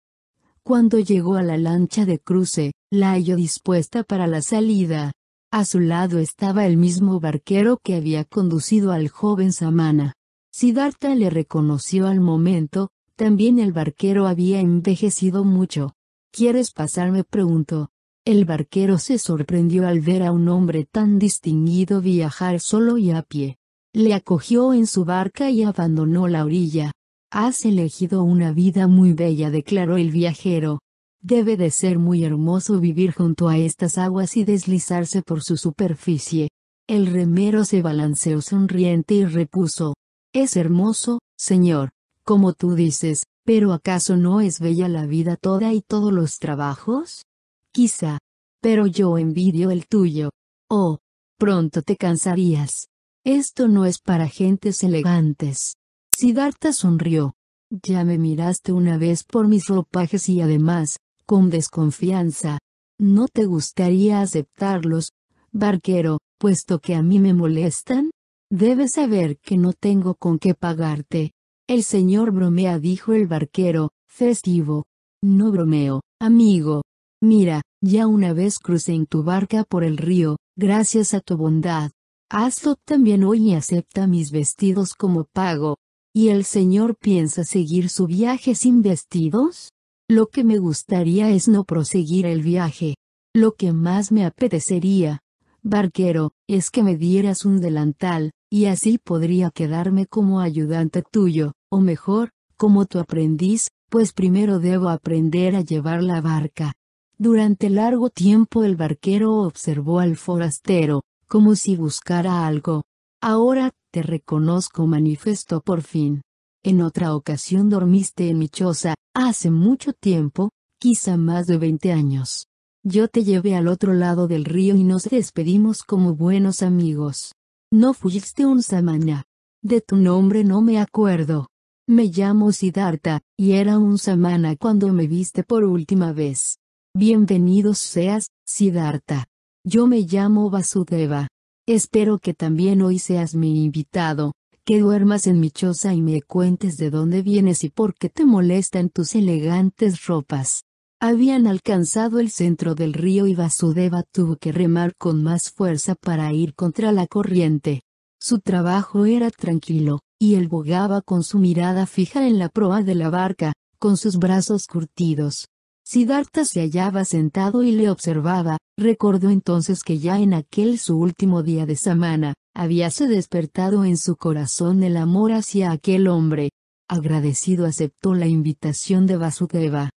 [0.63, 5.13] Cuando llegó a la lancha de cruce, la halló dispuesta para la salida.
[5.51, 10.13] A su lado estaba el mismo barquero que había conducido al joven Samana.
[10.51, 15.95] Siddhartha le reconoció al momento, también el barquero había envejecido mucho.
[16.31, 17.23] ¿Quieres pasarme?
[17.23, 17.89] preguntó.
[18.23, 23.23] El barquero se sorprendió al ver a un hombre tan distinguido viajar solo y a
[23.23, 23.57] pie.
[23.93, 26.93] Le acogió en su barca y abandonó la orilla.
[27.29, 30.79] Has elegido una vida muy bella, declaró el viajero.
[31.21, 36.49] Debe de ser muy hermoso vivir junto a estas aguas y deslizarse por su superficie.
[36.87, 39.95] El remero se balanceó sonriente y repuso.
[40.33, 41.89] Es hermoso, señor,
[42.23, 47.25] como tú dices, pero ¿acaso no es bella la vida toda y todos los trabajos?
[47.73, 48.19] Quizá.
[48.61, 50.29] Pero yo envidio el tuyo.
[50.69, 50.99] Oh,
[51.37, 52.90] pronto te cansarías.
[53.23, 55.75] Esto no es para gentes elegantes.
[56.11, 57.35] Siddhartha sonrió.
[57.69, 62.57] Ya me miraste una vez por mis ropajes y además, con desconfianza.
[62.99, 65.11] ¿No te gustaría aceptarlos,
[65.51, 68.09] barquero, puesto que a mí me molestan?
[68.49, 71.31] Debes saber que no tengo con qué pagarte.
[71.67, 74.85] El señor bromea, dijo el barquero, festivo.
[75.21, 76.81] No bromeo, amigo.
[77.21, 81.91] Mira, ya una vez crucé en tu barca por el río, gracias a tu bondad.
[82.33, 85.79] Hazlo también hoy y acepta mis vestidos como pago.
[86.13, 89.73] ¿Y el señor piensa seguir su viaje sin vestidos?
[90.09, 92.95] Lo que me gustaría es no proseguir el viaje.
[93.33, 95.19] Lo que más me apetecería,
[95.61, 101.81] barquero, es que me dieras un delantal, y así podría quedarme como ayudante tuyo, o
[101.81, 106.71] mejor, como tu aprendiz, pues primero debo aprender a llevar la barca.
[107.17, 111.01] Durante largo tiempo el barquero observó al forastero,
[111.31, 112.83] como si buscara algo.
[113.23, 116.23] Ahora, te reconozco, manifestó por fin.
[116.61, 122.47] En otra ocasión dormiste en mi choza, hace mucho tiempo, quizá más de veinte años.
[122.83, 127.33] Yo te llevé al otro lado del río y nos despedimos como buenos amigos.
[127.71, 129.23] No fuiste un samana.
[129.63, 131.47] De tu nombre no me acuerdo.
[131.87, 136.57] Me llamo Siddhartha, y era un samana cuando me viste por última vez.
[136.93, 139.30] Bienvenidos seas, Siddhartha.
[139.63, 141.27] Yo me llamo Vasudeva.
[141.67, 144.33] Espero que también hoy seas mi invitado,
[144.65, 148.25] que duermas en mi choza y me cuentes de dónde vienes y por qué te
[148.25, 150.63] molestan tus elegantes ropas.
[150.99, 156.33] Habían alcanzado el centro del río y Vasudeva tuvo que remar con más fuerza para
[156.33, 157.83] ir contra la corriente.
[158.19, 162.95] Su trabajo era tranquilo, y él bogaba con su mirada fija en la proa de
[162.95, 165.50] la barca, con sus brazos curtidos.
[165.83, 171.43] Siddhartha se hallaba sentado y le observaba, recordó entonces que ya en aquel su último
[171.43, 176.51] día de semana, habíase despertado en su corazón el amor hacia aquel hombre.
[176.87, 179.89] Agradecido aceptó la invitación de Vasudeva.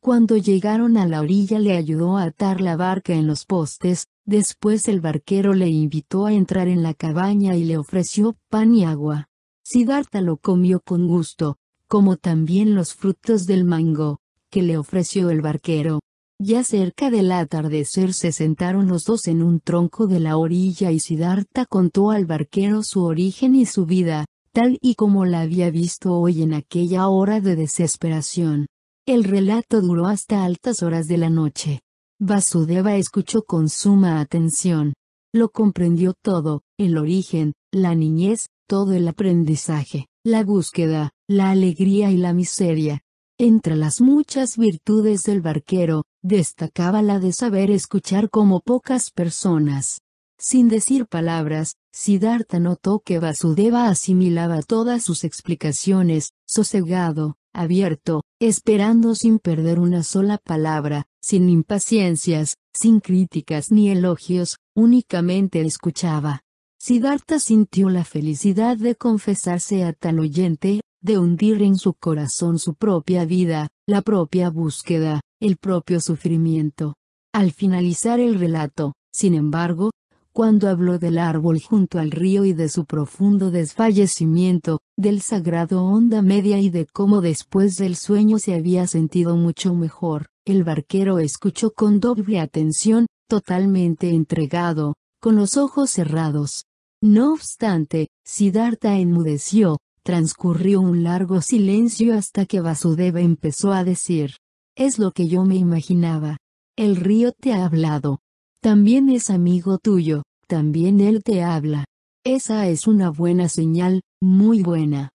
[0.00, 4.88] Cuando llegaron a la orilla le ayudó a atar la barca en los postes, después
[4.88, 9.28] el barquero le invitó a entrar en la cabaña y le ofreció pan y agua.
[9.62, 14.21] Siddhartha lo comió con gusto, como también los frutos del mango,
[14.52, 16.00] que le ofreció el barquero.
[16.38, 21.00] Ya cerca del atardecer se sentaron los dos en un tronco de la orilla y
[21.00, 26.12] Siddhartha contó al barquero su origen y su vida, tal y como la había visto
[26.12, 28.66] hoy en aquella hora de desesperación.
[29.06, 31.80] El relato duró hasta altas horas de la noche.
[32.20, 34.92] Vasudeva escuchó con suma atención.
[35.32, 42.18] Lo comprendió todo, el origen, la niñez, todo el aprendizaje, la búsqueda, la alegría y
[42.18, 43.00] la miseria.
[43.44, 50.00] Entre las muchas virtudes del barquero, destacaba la de saber escuchar como pocas personas.
[50.38, 59.40] Sin decir palabras, Siddhartha notó que Vasudeva asimilaba todas sus explicaciones, sosegado, abierto, esperando sin
[59.40, 66.42] perder una sola palabra, sin impaciencias, sin críticas ni elogios, únicamente escuchaba.
[66.78, 72.74] Siddhartha sintió la felicidad de confesarse a tal oyente, de hundir en su corazón su
[72.74, 76.94] propia vida, la propia búsqueda, el propio sufrimiento.
[77.34, 79.90] Al finalizar el relato, sin embargo,
[80.32, 86.22] cuando habló del árbol junto al río y de su profundo desfallecimiento, del sagrado onda
[86.22, 91.72] media y de cómo después del sueño se había sentido mucho mejor, el barquero escuchó
[91.72, 96.64] con doble atención, totalmente entregado, con los ojos cerrados.
[97.02, 104.36] No obstante, Siddhartha enmudeció, transcurrió un largo silencio hasta que Vasudeva empezó a decir.
[104.76, 106.38] Es lo que yo me imaginaba.
[106.76, 108.20] El río te ha hablado,
[108.62, 111.84] también es amigo tuyo, también él te habla.
[112.24, 115.10] Esa es una buena señal, muy buena.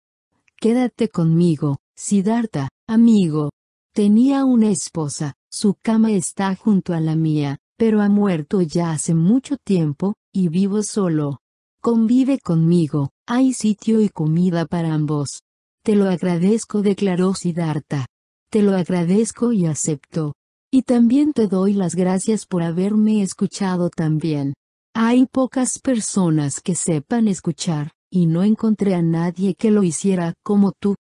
[0.56, 3.50] Quédate conmigo, Siddhartha, amigo.
[3.92, 9.14] Tenía una esposa, su cama está junto a la mía, pero ha muerto ya hace
[9.14, 11.40] mucho tiempo, y vivo solo.
[11.84, 15.42] Convive conmigo, hay sitio y comida para ambos.
[15.84, 18.06] Te lo agradezco, declaró Siddhartha.
[18.50, 20.32] Te lo agradezco y acepto.
[20.72, 24.54] Y también te doy las gracias por haberme escuchado también.
[24.94, 30.72] Hay pocas personas que sepan escuchar, y no encontré a nadie que lo hiciera como
[30.72, 30.94] tú.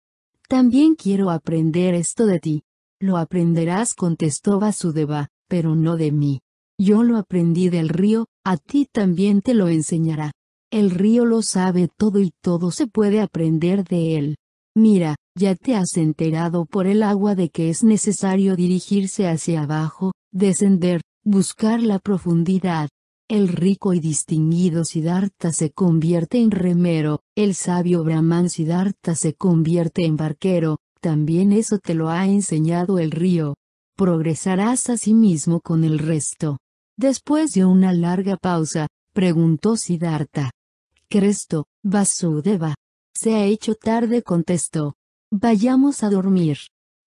[0.49, 2.63] También quiero aprender esto de ti.
[2.99, 6.41] Lo aprenderás, contestó Vasudeva, pero no de mí.
[6.77, 10.33] Yo lo aprendí del río, a ti también te lo enseñará.
[10.73, 14.37] El río lo sabe todo y todo se puede aprender de él.
[14.75, 20.13] Mira, ya te has enterado por el agua de que es necesario dirigirse hacia abajo,
[20.31, 22.89] descender, buscar la profundidad.
[23.29, 30.07] El rico y distinguido Siddhartha se convierte en remero, el sabio Brahman Siddhartha se convierte
[30.07, 33.53] en barquero, también eso te lo ha enseñado el río.
[33.95, 36.57] Progresarás a sí mismo con el resto.
[36.97, 40.49] Después de una larga pausa, preguntó Siddhartha.
[41.13, 42.73] Cresto, Vasudeva,
[43.15, 44.95] se ha hecho tarde, contestó.
[45.31, 46.57] Vayamos a dormir.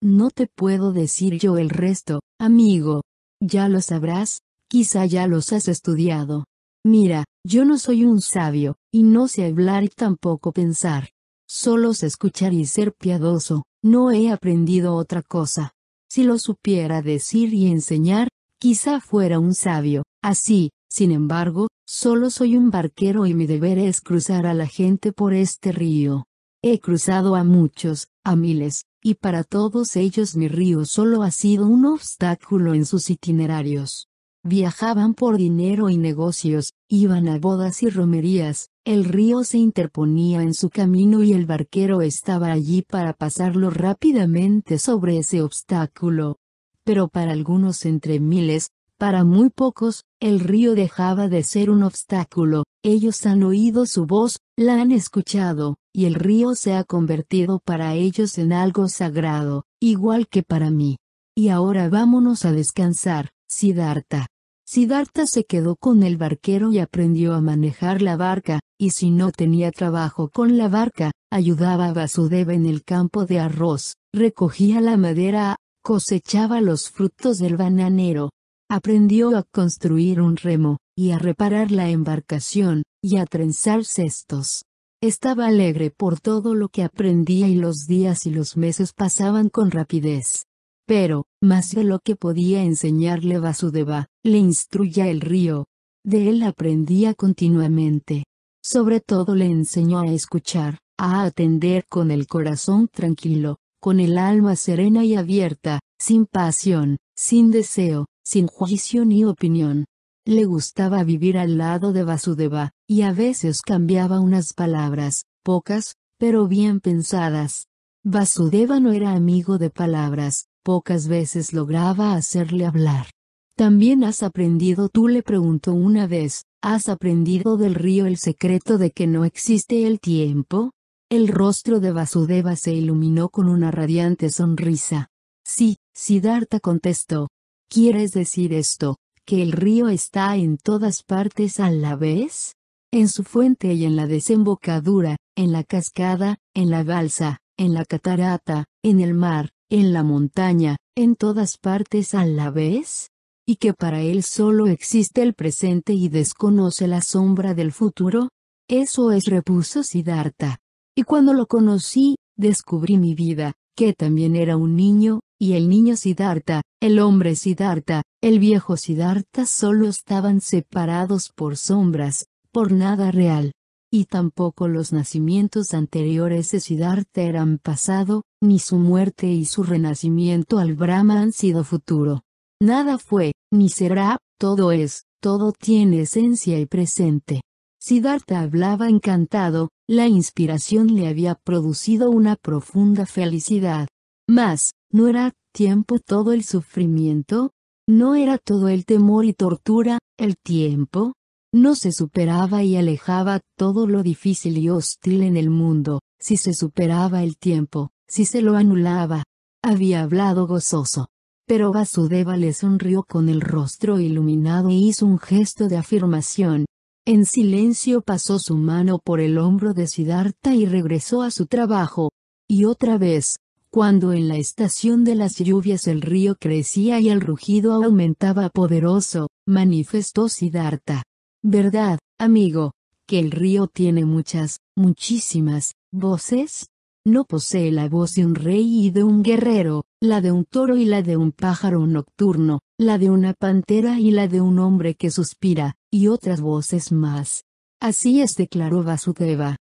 [0.01, 3.01] No te puedo decir yo el resto, amigo.
[3.41, 6.45] Ya lo sabrás, quizá ya los has estudiado.
[6.85, 11.09] Mira, yo no soy un sabio, y no sé hablar y tampoco pensar.
[11.45, 15.73] Solo sé escuchar y ser piadoso, no he aprendido otra cosa.
[16.09, 22.57] Si lo supiera decir y enseñar, quizá fuera un sabio, así, sin embargo, solo soy
[22.57, 26.25] un barquero y mi deber es cruzar a la gente por este río.
[26.63, 31.67] he cruzado a muchos, a miles, y para todos ellos mi río solo ha sido
[31.67, 34.07] un obstáculo en sus itinerarios.
[34.43, 40.53] Viajaban por dinero y negocios, iban a bodas y romerías, el río se interponía en
[40.53, 46.37] su camino y el barquero estaba allí para pasarlo rápidamente sobre ese obstáculo.
[46.85, 52.63] Pero para algunos entre miles, para muy pocos, el río dejaba de ser un obstáculo,
[52.83, 57.93] ellos han oído su voz, la han escuchado, y el río se ha convertido para
[57.93, 60.97] ellos en algo sagrado, igual que para mí.
[61.35, 64.27] Y ahora vámonos a descansar, Siddhartha.
[64.65, 69.31] Siddhartha se quedó con el barquero y aprendió a manejar la barca, y si no
[69.31, 74.97] tenía trabajo con la barca, ayudaba a Vasudeva en el campo de arroz, recogía la
[74.97, 78.31] madera, cosechaba los frutos del bananero.
[78.69, 84.65] Aprendió a construir un remo, y a reparar la embarcación, y a trenzar cestos.
[85.01, 89.71] Estaba alegre por todo lo que aprendía y los días y los meses pasaban con
[89.71, 90.47] rapidez.
[90.85, 95.67] Pero, más de lo que podía enseñarle Vasudeva, le instruya el río.
[96.03, 98.25] De él aprendía continuamente.
[98.61, 104.57] Sobre todo le enseñó a escuchar, a atender con el corazón tranquilo, con el alma
[104.57, 109.85] serena y abierta, sin pasión, sin deseo, sin juicio ni opinión.
[110.25, 116.47] Le gustaba vivir al lado de Vasudeva, y a veces cambiaba unas palabras, pocas, pero
[116.49, 117.67] bien pensadas.
[118.03, 123.07] Vasudeva no era amigo de palabras, pocas veces lograba hacerle hablar.
[123.55, 128.91] También has aprendido, tú le preguntó una vez, ¿has aprendido del río el secreto de
[128.91, 130.73] que no existe el tiempo?
[131.09, 135.07] El rostro de Vasudeva se iluminó con una radiante sonrisa.
[135.45, 137.29] Sí, Siddhartha contestó.
[137.69, 142.53] ¿Quieres decir esto, que el río está en todas partes a la vez?
[142.93, 147.83] En su fuente y en la desembocadura, en la cascada, en la balsa, en la
[147.83, 153.09] catarata, en el mar, en la montaña, en todas partes a la vez?
[153.45, 158.29] ¿Y que para él solo existe el presente y desconoce la sombra del futuro?
[158.69, 160.59] Eso es repuso Siddhartha.
[160.95, 165.95] Y cuando lo conocí, descubrí mi vida, que también era un niño, y el niño
[165.95, 173.53] Siddhartha, el hombre Siddhartha, el viejo Siddhartha solo estaban separados por sombras, por nada real
[173.91, 180.59] y tampoco los nacimientos anteriores de Siddhartha eran pasado, ni su muerte y su renacimiento
[180.59, 182.23] al Brahma han sido futuro.
[182.61, 187.41] Nada fue, ni será, todo es, todo tiene esencia y presente.
[187.79, 193.87] Siddhartha hablaba encantado, la inspiración le había producido una profunda felicidad.
[194.29, 197.51] Mas, ¿no era tiempo todo el sufrimiento?
[197.87, 201.13] ¿No era todo el temor y tortura, el tiempo?
[201.53, 206.53] No se superaba y alejaba todo lo difícil y hostil en el mundo, si se
[206.53, 209.23] superaba el tiempo, si se lo anulaba.
[209.63, 211.07] Había hablado gozoso.
[211.47, 216.65] Pero Vasudeva le sonrió con el rostro iluminado e hizo un gesto de afirmación.
[217.05, 222.09] En silencio pasó su mano por el hombro de Siddhartha y regresó a su trabajo.
[222.49, 223.37] Y otra vez,
[223.77, 229.27] cuando en la estación de las lluvias el río crecía y el rugido aumentaba poderoso,
[229.45, 231.03] manifestó Siddhartha.
[231.43, 232.71] ¿Verdad, amigo,
[233.07, 236.69] que el río tiene muchas, muchísimas, voces?
[237.05, 240.75] No posee la voz de un rey y de un guerrero, la de un toro
[240.75, 244.95] y la de un pájaro nocturno, la de una pantera y la de un hombre
[244.95, 247.43] que suspira, y otras voces más.
[247.79, 249.57] Así es declaró Vasudeva.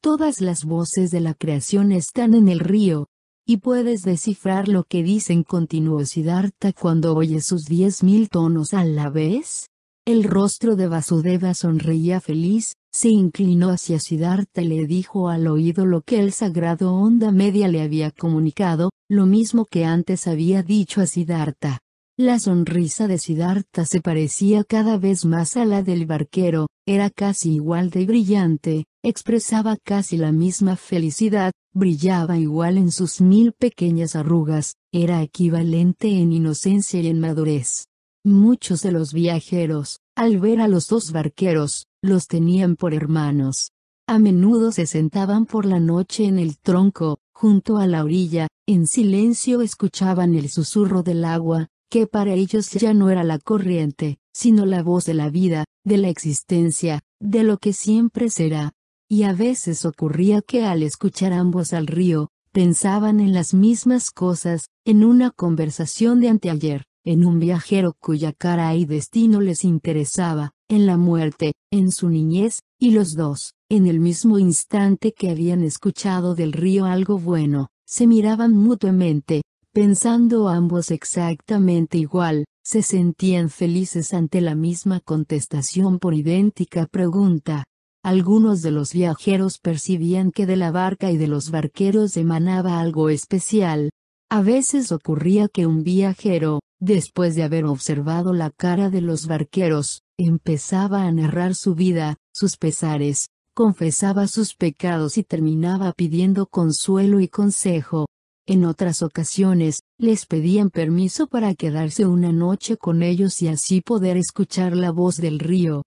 [0.00, 3.08] Todas las voces de la creación están en el río.
[3.48, 8.84] Y puedes descifrar lo que dicen continuó Siddhartha cuando oye sus diez mil tonos a
[8.84, 9.68] la vez.
[10.04, 15.86] El rostro de Vasudeva sonreía feliz, se inclinó hacia Siddhartha y le dijo al oído
[15.86, 21.00] lo que el sagrado onda media le había comunicado, lo mismo que antes había dicho
[21.00, 21.78] a Siddhartha.
[22.18, 27.52] La sonrisa de Siddhartha se parecía cada vez más a la del barquero, era casi
[27.52, 34.76] igual de brillante, expresaba casi la misma felicidad, brillaba igual en sus mil pequeñas arrugas,
[34.94, 37.88] era equivalente en inocencia y en madurez.
[38.24, 43.72] Muchos de los viajeros, al ver a los dos barqueros, los tenían por hermanos.
[44.08, 48.86] A menudo se sentaban por la noche en el tronco, junto a la orilla, en
[48.86, 54.66] silencio escuchaban el susurro del agua, que para ellos ya no era la corriente, sino
[54.66, 58.72] la voz de la vida, de la existencia, de lo que siempre será.
[59.08, 64.66] Y a veces ocurría que al escuchar ambos al río, pensaban en las mismas cosas,
[64.84, 70.86] en una conversación de anteayer, en un viajero cuya cara y destino les interesaba, en
[70.86, 76.34] la muerte, en su niñez, y los dos, en el mismo instante que habían escuchado
[76.34, 79.42] del río algo bueno, se miraban mutuamente,
[79.76, 87.64] pensando ambos exactamente igual, se sentían felices ante la misma contestación por idéntica pregunta.
[88.02, 93.10] Algunos de los viajeros percibían que de la barca y de los barqueros emanaba algo
[93.10, 93.90] especial.
[94.30, 100.00] A veces ocurría que un viajero, después de haber observado la cara de los barqueros,
[100.18, 107.28] empezaba a narrar su vida, sus pesares, confesaba sus pecados y terminaba pidiendo consuelo y
[107.28, 108.06] consejo.
[108.48, 114.16] En otras ocasiones, les pedían permiso para quedarse una noche con ellos y así poder
[114.16, 115.82] escuchar la voz del río.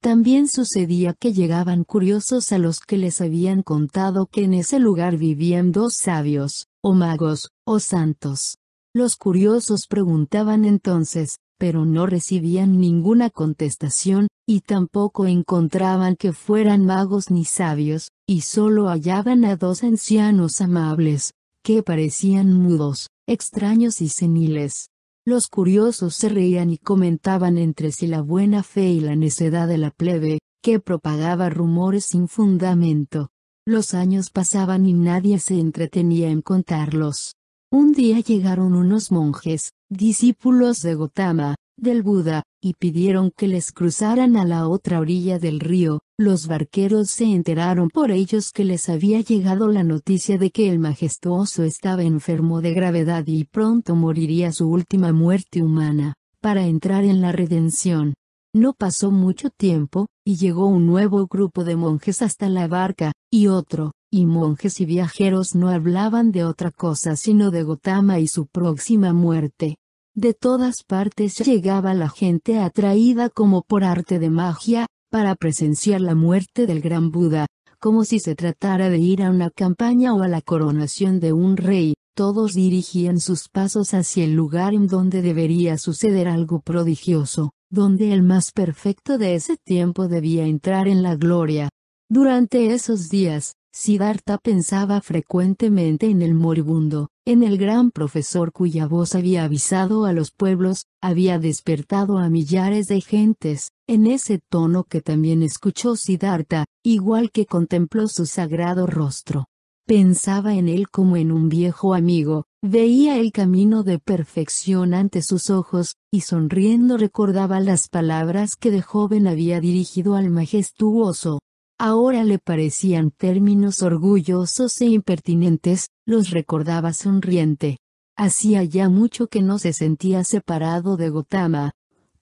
[0.00, 5.16] También sucedía que llegaban curiosos a los que les habían contado que en ese lugar
[5.16, 8.58] vivían dos sabios, o magos, o santos.
[8.94, 17.32] Los curiosos preguntaban entonces, pero no recibían ninguna contestación, y tampoco encontraban que fueran magos
[17.32, 21.32] ni sabios, y solo hallaban a dos ancianos amables,
[21.64, 24.90] que parecían mudos, extraños y seniles.
[25.24, 29.78] Los curiosos se reían y comentaban entre sí la buena fe y la necedad de
[29.78, 33.30] la plebe, que propagaba rumores sin fundamento.
[33.66, 37.34] Los años pasaban y nadie se entretenía en contarlos.
[37.72, 44.36] Un día llegaron unos monjes, discípulos de Gotama, del Buda, y pidieron que les cruzaran
[44.36, 49.20] a la otra orilla del río, los barqueros se enteraron por ellos que les había
[49.20, 54.68] llegado la noticia de que el majestuoso estaba enfermo de gravedad y pronto moriría su
[54.68, 58.14] última muerte humana, para entrar en la redención.
[58.54, 63.48] No pasó mucho tiempo, y llegó un nuevo grupo de monjes hasta la barca, y
[63.48, 68.46] otro, y monjes y viajeros no hablaban de otra cosa sino de Gotama y su
[68.46, 69.76] próxima muerte.
[70.16, 76.14] De todas partes llegaba la gente atraída como por arte de magia, para presenciar la
[76.14, 77.46] muerte del gran Buda,
[77.80, 81.56] como si se tratara de ir a una campaña o a la coronación de un
[81.56, 88.12] rey, todos dirigían sus pasos hacia el lugar en donde debería suceder algo prodigioso, donde
[88.12, 91.70] el más perfecto de ese tiempo debía entrar en la gloria.
[92.08, 99.16] Durante esos días, Siddhartha pensaba frecuentemente en el moribundo, en el gran profesor cuya voz
[99.16, 105.00] había avisado a los pueblos, había despertado a millares de gentes, en ese tono que
[105.00, 109.46] también escuchó Siddhartha, igual que contempló su sagrado rostro.
[109.88, 115.50] Pensaba en él como en un viejo amigo, veía el camino de perfección ante sus
[115.50, 121.40] ojos, y sonriendo recordaba las palabras que de joven había dirigido al majestuoso,
[121.78, 127.78] Ahora le parecían términos orgullosos e impertinentes, los recordaba sonriente.
[128.16, 131.72] Hacía ya mucho que no se sentía separado de Gotama,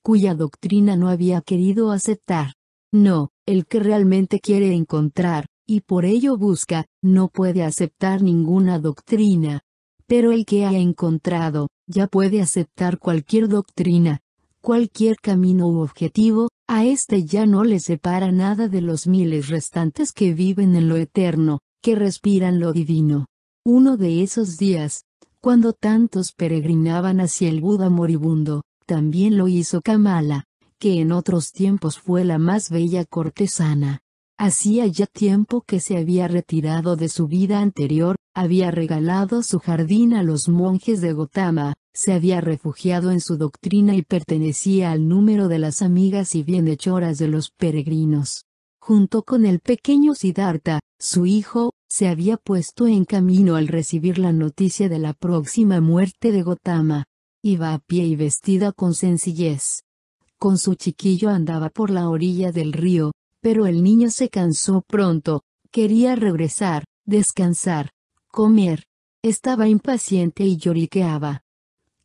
[0.02, 2.54] cuya doctrina no había querido aceptar.
[2.92, 9.60] No, el que realmente quiere encontrar, y por ello busca, no puede aceptar ninguna doctrina.
[10.06, 14.20] Pero el que ha encontrado, ya puede aceptar cualquier doctrina,
[14.62, 20.12] cualquier camino u objetivo, a este ya no le separa nada de los miles restantes
[20.12, 23.26] que viven en lo eterno, que respiran lo divino.
[23.64, 25.04] Uno de esos días,
[25.40, 30.44] cuando tantos peregrinaban hacia el Buda moribundo, también lo hizo Kamala,
[30.78, 34.00] que en otros tiempos fue la más bella cortesana.
[34.38, 40.14] Hacía ya tiempo que se había retirado de su vida anterior, había regalado su jardín
[40.14, 45.48] a los monjes de Gotama, se había refugiado en su doctrina y pertenecía al número
[45.48, 48.46] de las amigas y bienhechoras de los peregrinos.
[48.80, 54.32] Junto con el pequeño Siddhartha, su hijo, se había puesto en camino al recibir la
[54.32, 57.04] noticia de la próxima muerte de Gotama.
[57.42, 59.84] Iba a pie y vestida con sencillez.
[60.38, 65.42] Con su chiquillo andaba por la orilla del río, pero el niño se cansó pronto,
[65.70, 67.90] quería regresar, descansar,
[68.28, 68.84] comer.
[69.22, 71.41] Estaba impaciente y lloriqueaba.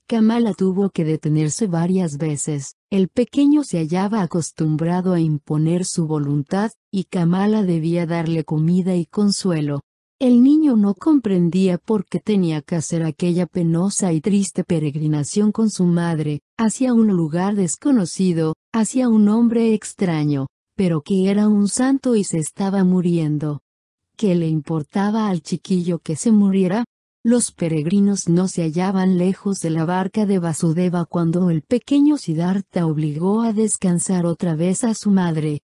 [0.10, 6.72] Kamala tuvo que detenerse varias veces, el pequeño se hallaba acostumbrado a imponer su voluntad,
[6.90, 9.82] y Kamala debía darle comida y consuelo.
[10.18, 15.70] El niño no comprendía por qué tenía que hacer aquella penosa y triste peregrinación con
[15.70, 22.16] su madre, hacia un lugar desconocido, hacia un hombre extraño, pero que era un santo
[22.16, 23.60] y se estaba muriendo.
[24.16, 26.86] ¿Qué le importaba al chiquillo que se muriera?
[27.30, 32.86] Los peregrinos no se hallaban lejos de la barca de Vasudeva cuando el pequeño Siddhartha
[32.86, 35.60] obligó a descansar otra vez a su madre.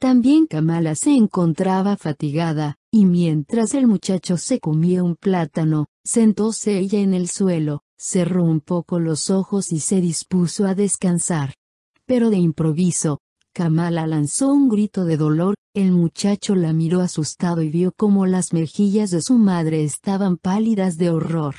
[0.00, 6.98] También Kamala se encontraba fatigada, y mientras el muchacho se comía un plátano, sentóse ella
[6.98, 11.54] en el suelo, cerró un poco los ojos y se dispuso a descansar.
[12.06, 13.20] Pero de improviso,
[13.54, 18.52] Kamala lanzó un grito de dolor, el muchacho la miró asustado y vio cómo las
[18.52, 21.54] mejillas de su madre estaban pálidas de horror.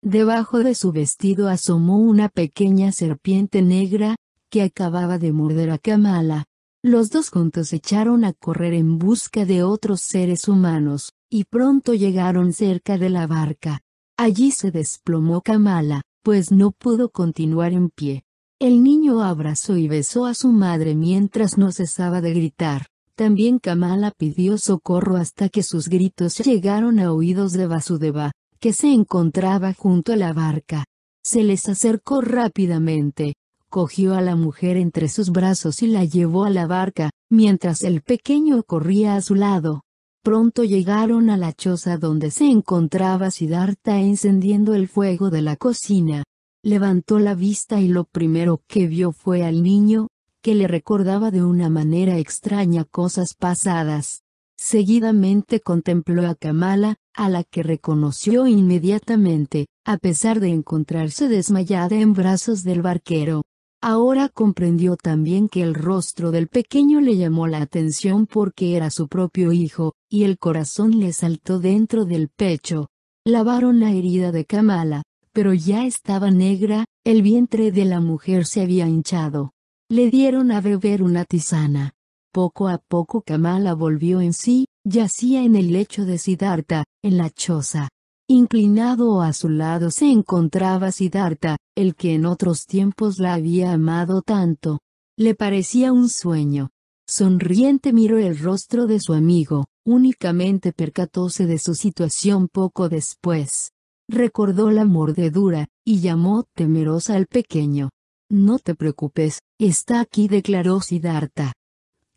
[0.00, 4.14] Debajo de su vestido asomó una pequeña serpiente negra,
[4.48, 6.44] que acababa de morder a Kamala.
[6.84, 12.52] Los dos juntos echaron a correr en busca de otros seres humanos, y pronto llegaron
[12.52, 13.80] cerca de la barca.
[14.16, 18.22] Allí se desplomó Kamala, pues no pudo continuar en pie.
[18.60, 22.88] El niño abrazó y besó a su madre mientras no cesaba de gritar.
[23.14, 28.92] También Kamala pidió socorro hasta que sus gritos llegaron a oídos de Vasudeva, que se
[28.92, 30.84] encontraba junto a la barca.
[31.24, 33.32] Se les acercó rápidamente,
[33.70, 38.02] cogió a la mujer entre sus brazos y la llevó a la barca, mientras el
[38.02, 39.84] pequeño corría a su lado.
[40.22, 46.24] Pronto llegaron a la choza donde se encontraba Siddhartha encendiendo el fuego de la cocina.
[46.62, 50.08] Levantó la vista y lo primero que vio fue al niño,
[50.42, 54.24] que le recordaba de una manera extraña cosas pasadas.
[54.58, 62.12] Seguidamente contempló a Kamala, a la que reconoció inmediatamente, a pesar de encontrarse desmayada en
[62.12, 63.42] brazos del barquero.
[63.80, 69.08] Ahora comprendió también que el rostro del pequeño le llamó la atención porque era su
[69.08, 72.90] propio hijo, y el corazón le saltó dentro del pecho.
[73.24, 75.02] Lavaron la herida de Kamala,
[75.32, 79.52] pero ya estaba negra, el vientre de la mujer se había hinchado.
[79.88, 81.92] Le dieron a beber una tisana.
[82.32, 87.30] Poco a poco Kamala volvió en sí, yacía en el lecho de Siddhartha, en la
[87.30, 87.88] choza.
[88.28, 94.22] Inclinado a su lado se encontraba Siddhartha, el que en otros tiempos la había amado
[94.22, 94.78] tanto.
[95.18, 96.70] Le parecía un sueño.
[97.08, 103.72] Sonriente miró el rostro de su amigo, únicamente percatóse de su situación poco después.
[104.12, 107.90] Recordó la mordedura, y llamó temerosa al pequeño.
[108.28, 111.52] No te preocupes, está aquí declaró Siddhartha.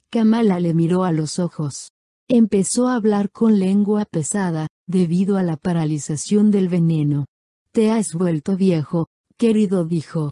[0.09, 1.91] Kamala le miró a los ojos.
[2.27, 7.27] Empezó a hablar con lengua pesada, debido a la paralización del veneno.
[7.71, 9.07] Te has vuelto viejo,
[9.37, 10.31] querido dijo.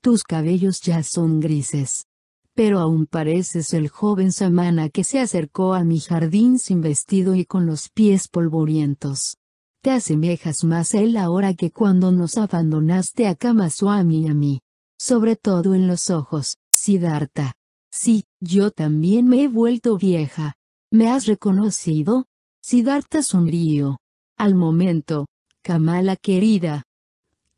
[0.00, 2.06] Tus cabellos ya son grises.
[2.54, 7.44] Pero aún pareces el joven Samana que se acercó a mi jardín sin vestido y
[7.44, 9.36] con los pies polvorientos.
[9.82, 14.60] Te asemejas más a él ahora que cuando nos abandonaste a Kamaswami y a mí.
[14.96, 17.54] Sobre todo en los ojos, Siddhartha.
[17.90, 20.54] Sí, yo también me he vuelto vieja.
[20.92, 22.26] ¿Me has reconocido?
[22.62, 23.98] Siddhartha sonrió.
[24.38, 25.26] Al momento,
[25.64, 26.84] Kamala querida.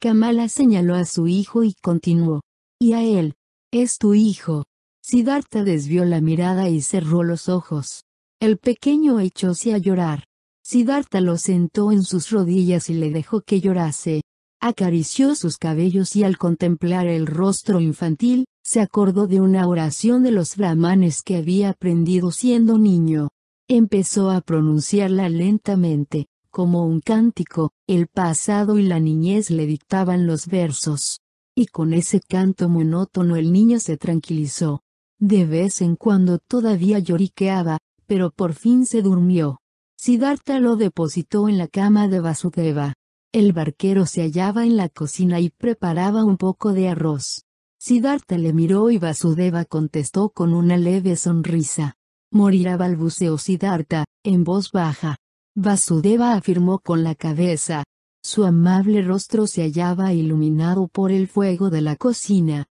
[0.01, 2.41] Kamala señaló a su hijo y continuó.
[2.81, 3.35] Y a él.
[3.71, 4.65] Es tu hijo.
[5.03, 8.05] Siddhartha desvió la mirada y cerró los ojos.
[8.41, 10.25] El pequeño echóse a llorar.
[10.67, 14.23] Siddhartha lo sentó en sus rodillas y le dejó que llorase.
[14.61, 20.31] Acarició sus cabellos y al contemplar el rostro infantil, se acordó de una oración de
[20.31, 23.29] los brahmanes que había aprendido siendo niño.
[23.69, 30.47] Empezó a pronunciarla lentamente, como un cántico, el pasado y la niñez le dictaban los
[30.47, 31.21] versos.
[31.55, 34.81] Y con ese canto monótono el niño se tranquilizó.
[35.19, 39.61] De vez en cuando todavía lloriqueaba, pero por fin se durmió.
[40.05, 42.93] Siddhartha lo depositó en la cama de Vasudeva.
[43.33, 47.47] El barquero se hallaba en la cocina y preparaba un poco de arroz.
[47.79, 51.95] Siddhartha le miró y Vasudeva contestó con una leve sonrisa.
[52.31, 55.17] Morirá balbuceó Siddhartha, en voz baja.
[55.55, 57.83] Vasudeva afirmó con la cabeza.
[58.23, 62.67] Su amable rostro se hallaba iluminado por el fuego de la cocina.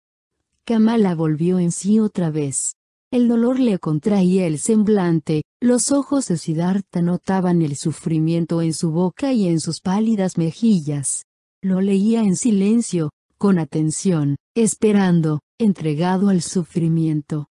[0.65, 2.75] Kamala volvió en sí otra vez.
[3.11, 8.91] El dolor le contraía el semblante, los ojos de Siddhartha notaban el sufrimiento en su
[8.91, 11.25] boca y en sus pálidas mejillas.
[11.61, 17.49] Lo leía en silencio, con atención, esperando, entregado al sufrimiento.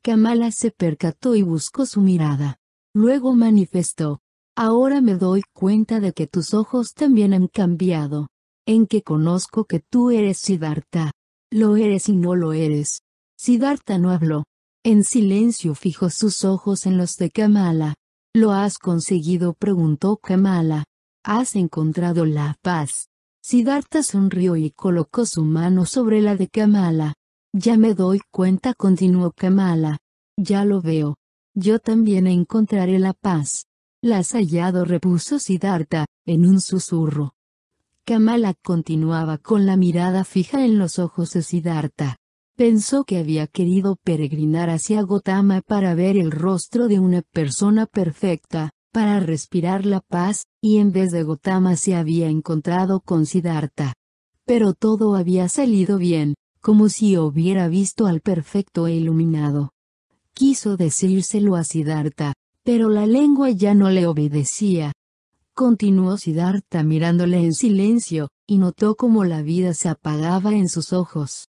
[0.00, 2.60] Kamala se percató y buscó su mirada.
[2.94, 4.20] Luego manifestó.
[4.54, 8.28] Ahora me doy cuenta de que tus ojos también han cambiado.
[8.64, 11.10] En que conozco que tú eres Siddhartha.
[11.50, 13.00] Lo eres y no lo eres.
[13.36, 14.44] Siddhartha no habló.
[14.86, 17.94] En silencio fijó sus ojos en los de Kamala.
[18.34, 19.54] ¿Lo has conseguido?
[19.54, 20.84] preguntó Kamala.
[21.24, 23.08] ¿Has encontrado la paz?
[23.42, 27.14] Siddhartha sonrió y colocó su mano sobre la de Kamala.
[27.54, 29.96] Ya me doy cuenta, continuó Kamala.
[30.36, 31.16] Ya lo veo.
[31.54, 33.64] Yo también encontraré la paz.
[34.02, 37.32] La has hallado, repuso Siddhartha, en un susurro.
[38.04, 42.18] Kamala continuaba con la mirada fija en los ojos de Siddhartha.
[42.56, 48.70] Pensó que había querido peregrinar hacia Gotama para ver el rostro de una persona perfecta,
[48.92, 53.94] para respirar la paz, y en vez de Gotama se había encontrado con Siddhartha.
[54.46, 59.72] pero todo había salido bien, como si hubiera visto al perfecto e iluminado.
[60.32, 64.92] Quiso decírselo a Siddhartha, pero la lengua ya no le obedecía.
[65.54, 71.48] Continuó Siddhartha mirándole en silencio, y notó cómo la vida se apagaba en sus ojos.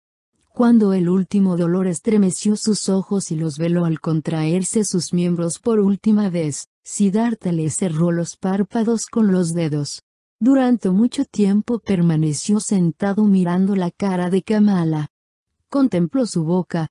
[0.54, 5.80] Cuando el último dolor estremeció sus ojos y los veló al contraerse sus miembros por
[5.80, 10.02] última vez, Siddhartha le cerró los párpados con los dedos.
[10.38, 15.08] Durante mucho tiempo permaneció sentado mirando la cara de Kamala.
[15.70, 16.88] Contempló su boca,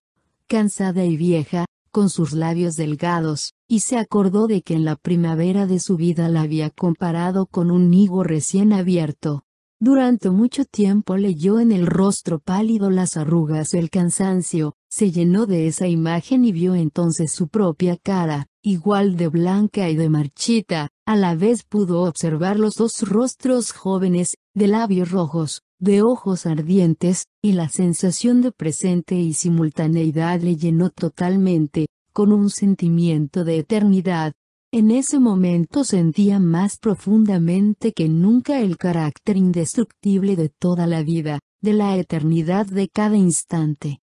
[0.48, 5.68] cansada y vieja, con sus labios delgados, y se acordó de que en la primavera
[5.68, 9.44] de su vida la había comparado con un higo recién abierto.
[9.84, 15.66] Durante mucho tiempo leyó en el rostro pálido las arrugas del cansancio, se llenó de
[15.66, 21.16] esa imagen y vio entonces su propia cara, igual de blanca y de marchita, a
[21.16, 27.54] la vez pudo observar los dos rostros jóvenes, de labios rojos, de ojos ardientes, y
[27.54, 34.34] la sensación de presente y simultaneidad le llenó totalmente, con un sentimiento de eternidad.
[34.74, 41.40] En ese momento sentía más profundamente que nunca el carácter indestructible de toda la vida,
[41.60, 44.00] de la eternidad de cada instante.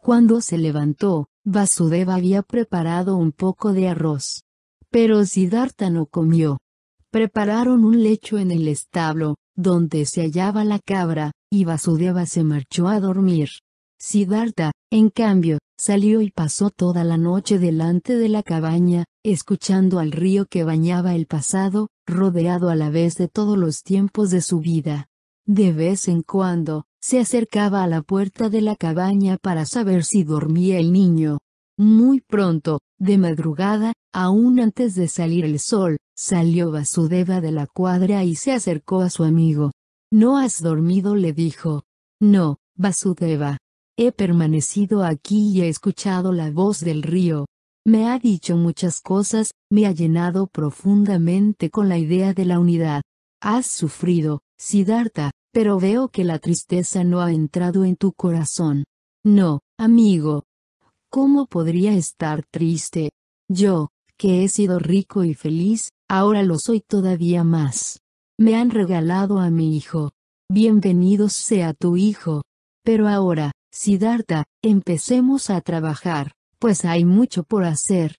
[0.00, 4.42] Cuando se levantó, Vasudeva había preparado un poco de arroz.
[4.90, 6.60] Pero Siddhartha no comió.
[7.10, 12.88] Prepararon un lecho en el establo, donde se hallaba la cabra, y Vasudeva se marchó
[12.88, 13.50] a dormir.
[13.98, 20.12] Siddhartha, en cambio, salió y pasó toda la noche delante de la cabaña, escuchando al
[20.12, 24.60] río que bañaba el pasado, rodeado a la vez de todos los tiempos de su
[24.60, 25.08] vida.
[25.46, 30.24] De vez en cuando, se acercaba a la puerta de la cabaña para saber si
[30.24, 31.38] dormía el niño.
[31.78, 38.24] Muy pronto, de madrugada, aún antes de salir el sol, salió Vasudeva de la cuadra
[38.24, 39.72] y se acercó a su amigo.
[40.10, 41.14] ¿No has dormido?
[41.14, 41.84] le dijo.
[42.20, 43.58] No, Vasudeva.
[43.98, 47.46] He permanecido aquí y he escuchado la voz del río.
[47.86, 53.00] Me ha dicho muchas cosas, me ha llenado profundamente con la idea de la unidad.
[53.40, 58.84] Has sufrido, Siddhartha, pero veo que la tristeza no ha entrado en tu corazón.
[59.24, 60.44] No, amigo.
[61.08, 63.12] ¿Cómo podría estar triste?
[63.48, 68.00] Yo, que he sido rico y feliz, ahora lo soy todavía más.
[68.38, 70.10] Me han regalado a mi hijo.
[70.50, 72.42] Bienvenido sea tu hijo.
[72.84, 78.16] Pero ahora, Siddhartha, empecemos a trabajar, pues hay mucho por hacer.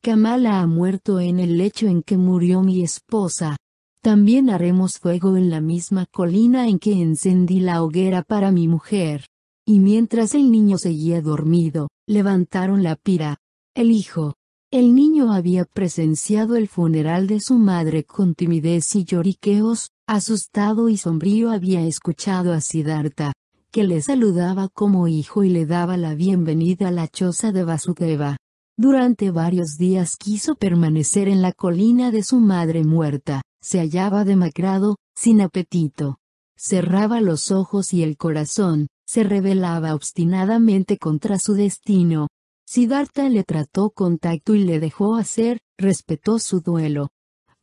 [0.00, 3.58] Kamala ha muerto en el lecho en que murió mi esposa,
[4.00, 9.26] también haremos fuego en la misma colina en que encendí la hoguera para mi mujer.
[9.66, 13.36] Y mientras el niño seguía dormido, levantaron la pira.
[13.74, 14.36] El hijo.
[14.70, 20.96] El niño había presenciado el funeral de su madre con timidez y lloriqueos, asustado y
[20.96, 23.32] sombrío había escuchado a Siddhartha,
[23.70, 28.38] que le saludaba como hijo y le daba la bienvenida a la choza de Vasudeva.
[28.78, 34.96] Durante varios días quiso permanecer en la colina de su madre muerta, se hallaba demacrado,
[35.14, 36.18] sin apetito.
[36.56, 42.28] Cerraba los ojos y el corazón, se rebelaba obstinadamente contra su destino.
[42.66, 47.08] Siddhartha le trató con tacto y le dejó hacer, respetó su duelo.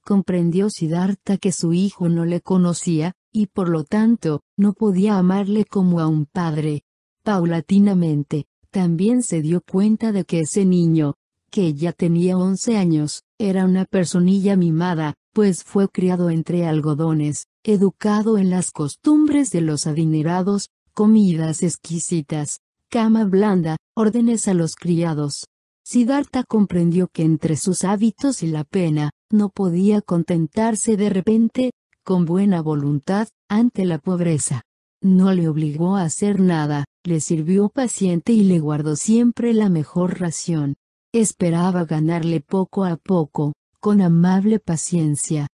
[0.04, 5.66] Comprendió Siddhartha que su hijo no le conocía, y por lo tanto, no podía amarle
[5.66, 6.84] como a un padre.
[7.22, 11.16] Paulatinamente, también se dio cuenta de que ese niño,
[11.52, 18.38] que ya tenía once años, era una personilla mimada, pues fue criado entre algodones, educado
[18.38, 25.46] en las costumbres de los adinerados, comidas exquisitas, cama blanda, órdenes a los criados.
[25.84, 31.72] Siddhartha comprendió que entre sus hábitos y la pena, no podía contentarse de repente,
[32.06, 34.62] con buena voluntad, ante la pobreza.
[35.02, 40.20] No le obligó a hacer nada, le sirvió paciente y le guardó siempre la mejor
[40.20, 40.76] ración.
[41.12, 45.48] Esperaba ganarle poco a poco, con amable paciencia.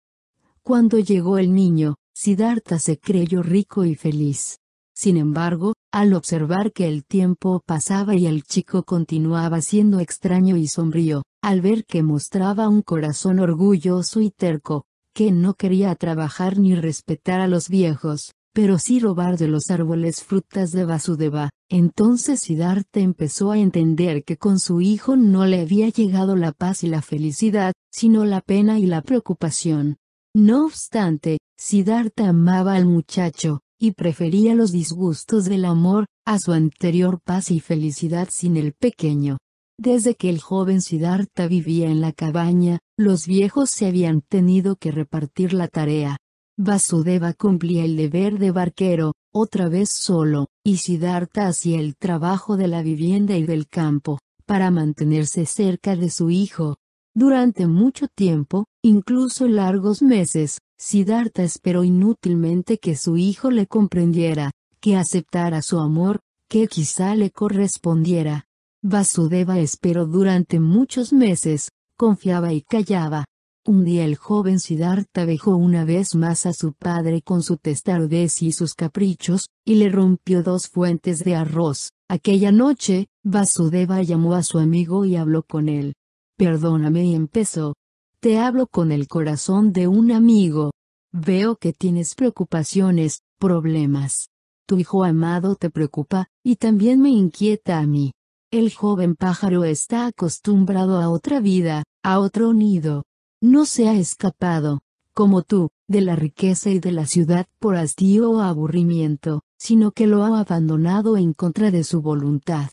[0.61, 4.57] Cuando llegó el niño, Siddhartha se creyó rico y feliz.
[4.93, 10.67] Sin embargo, al observar que el tiempo pasaba y el chico continuaba siendo extraño y
[10.67, 14.83] sombrío, al ver que mostraba un corazón orgulloso y terco,
[15.13, 20.23] que no quería trabajar ni respetar a los viejos, pero sí robar de los árboles
[20.23, 21.49] frutas de Vasudeva.
[21.69, 26.83] Entonces Siddhartha empezó a entender que con su hijo no le había llegado la paz
[26.83, 29.97] y la felicidad, sino la pena y la preocupación.
[30.33, 37.19] No obstante, Siddhartha amaba al muchacho, y prefería los disgustos del amor, a su anterior
[37.21, 39.37] paz y felicidad sin el pequeño.
[39.83, 44.91] Desde que el joven Siddhartha vivía en la cabaña, los viejos se habían tenido que
[44.91, 46.17] repartir la tarea.
[46.55, 52.67] Vasudeva cumplía el deber de barquero, otra vez solo, y Siddhartha hacía el trabajo de
[52.67, 56.77] la vivienda y del campo, para mantenerse cerca de su hijo.
[57.15, 64.95] Durante mucho tiempo, incluso largos meses, Siddhartha esperó inútilmente que su hijo le comprendiera, que
[64.95, 68.45] aceptara su amor, que quizá le correspondiera.
[68.83, 73.25] Vasudeva esperó durante muchos meses, confiaba y callaba,
[73.63, 78.41] un día el joven Siddhartha dejó una vez más a su padre con su testarudez
[78.41, 81.91] y sus caprichos, y le rompió dos fuentes de arroz.
[82.09, 85.93] Aquella noche, Vasudeva llamó a su amigo y habló con él.
[86.37, 87.75] Perdóname y empezó.
[88.19, 90.71] Te hablo con el corazón de un amigo.
[91.11, 94.29] Veo que tienes preocupaciones, problemas.
[94.65, 98.11] Tu hijo amado te preocupa, y también me inquieta a mí.
[98.51, 103.05] El joven pájaro está acostumbrado a otra vida, a otro nido,
[103.41, 104.81] no se ha escapado,
[105.13, 110.05] como tú, de la riqueza y de la ciudad por hastío o aburrimiento, sino que
[110.05, 112.71] lo ha abandonado en contra de su voluntad.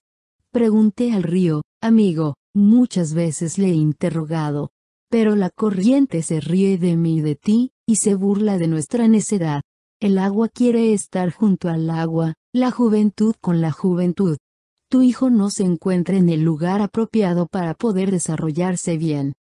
[0.51, 4.73] Pregunté al río, amigo, muchas veces le he interrogado.
[5.09, 9.07] Pero la corriente se ríe de mí y de ti, y se burla de nuestra
[9.07, 9.63] necedad.
[10.01, 14.39] El agua quiere estar junto al agua, la juventud con la juventud.
[14.91, 19.35] Tu hijo no se encuentra en el lugar apropiado para poder desarrollarse bien.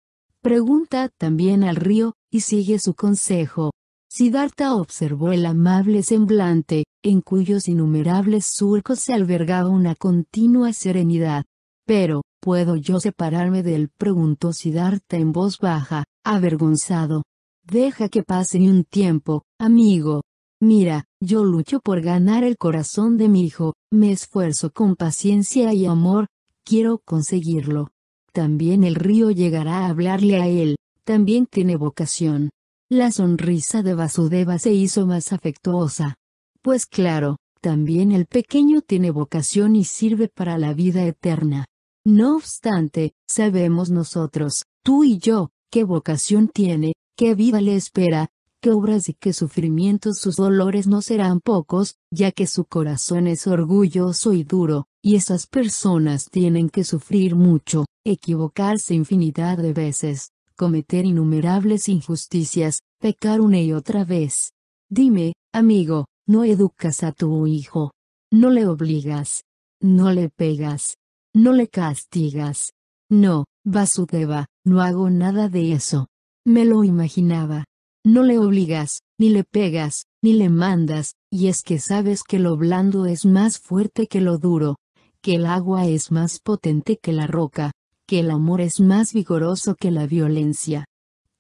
[0.40, 3.73] Pregunta también al río, y sigue su consejo.
[4.08, 11.44] Siddhartha observó el amable semblante, en cuyos innumerables surcos se albergaba una continua serenidad.
[11.86, 13.90] Pero, ¿puedo yo separarme de él?
[13.98, 17.23] preguntó Siddhartha en voz baja, avergonzado.
[17.64, 20.23] Deja que pase un tiempo, amigo.
[20.65, 25.86] Mira, yo lucho por ganar el corazón de mi hijo, me esfuerzo con paciencia y
[25.86, 26.26] amor,
[26.65, 27.91] quiero conseguirlo
[28.34, 32.51] también el río llegará a hablarle a él, también tiene vocación.
[32.91, 36.17] La sonrisa de Vasudeva se hizo más afectuosa.
[36.60, 41.65] Pues claro, también el pequeño tiene vocación y sirve para la vida eterna.
[42.05, 48.28] No obstante, sabemos nosotros, tú y yo, qué vocación tiene, qué vida le espera,
[48.65, 53.47] qué obras y qué sufrimientos sus dolores no serán pocos, ya que su corazón es
[53.47, 61.05] orgulloso y duro, y esas personas tienen que sufrir mucho, equivocarse infinidad de veces, cometer
[61.05, 64.55] innumerables injusticias, pecar una y otra vez.
[64.89, 67.93] Dime, amigo, no educas a tu hijo.
[68.33, 69.44] No le obligas.
[69.83, 70.97] No le pegas.
[71.34, 72.73] No le castigas.
[73.10, 76.07] No, Vasudeva, no hago nada de eso.
[76.47, 77.67] Me lo imaginaba.
[78.07, 82.57] No le obligas, ni le pegas, ni le mandas, y es que sabes que lo
[82.58, 84.76] blando es más fuerte que lo duro,
[85.23, 87.73] que el agua es más potente que la roca,
[88.07, 90.84] que el amor es más vigoroso que la violencia.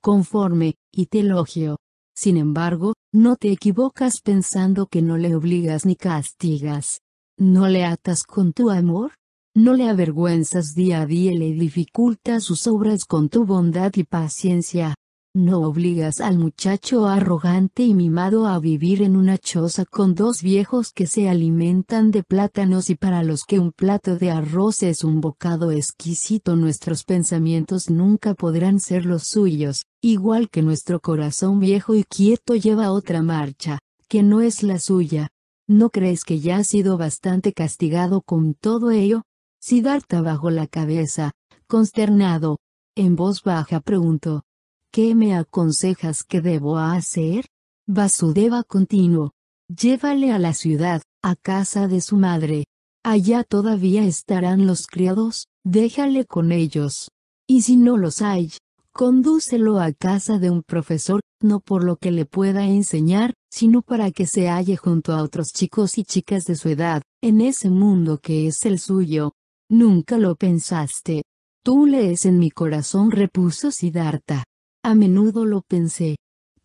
[0.00, 1.76] Conforme, y te elogio.
[2.16, 7.00] Sin embargo, no te equivocas pensando que no le obligas ni castigas.
[7.36, 9.12] ¿No le atas con tu amor?
[9.54, 14.04] ¿No le avergüenzas día a día y le dificultas sus obras con tu bondad y
[14.04, 14.94] paciencia?
[15.36, 20.92] No obligas al muchacho arrogante y mimado a vivir en una choza con dos viejos
[20.92, 25.20] que se alimentan de plátanos y para los que un plato de arroz es un
[25.20, 26.54] bocado exquisito.
[26.54, 32.92] Nuestros pensamientos nunca podrán ser los suyos, igual que nuestro corazón viejo y quieto lleva
[32.92, 35.30] otra marcha, que no es la suya.
[35.66, 39.24] ¿No crees que ya ha sido bastante castigado con todo ello?
[39.58, 41.32] Siddhartha bajó la cabeza,
[41.66, 42.58] consternado.
[42.94, 44.44] En voz baja preguntó,
[44.94, 47.46] ¿Qué me aconsejas que debo hacer?
[47.84, 49.32] Vasudeva continuó.
[49.66, 52.66] Llévale a la ciudad, a casa de su madre.
[53.02, 57.08] Allá todavía estarán los criados, déjale con ellos.
[57.48, 58.52] Y si no los hay,
[58.92, 64.12] condúcelo a casa de un profesor, no por lo que le pueda enseñar, sino para
[64.12, 68.18] que se halle junto a otros chicos y chicas de su edad, en ese mundo
[68.18, 69.32] que es el suyo.
[69.68, 71.24] Nunca lo pensaste.
[71.64, 74.44] Tú lees en mi corazón, repuso Siddhartha.
[74.84, 76.16] A menudo lo pensé.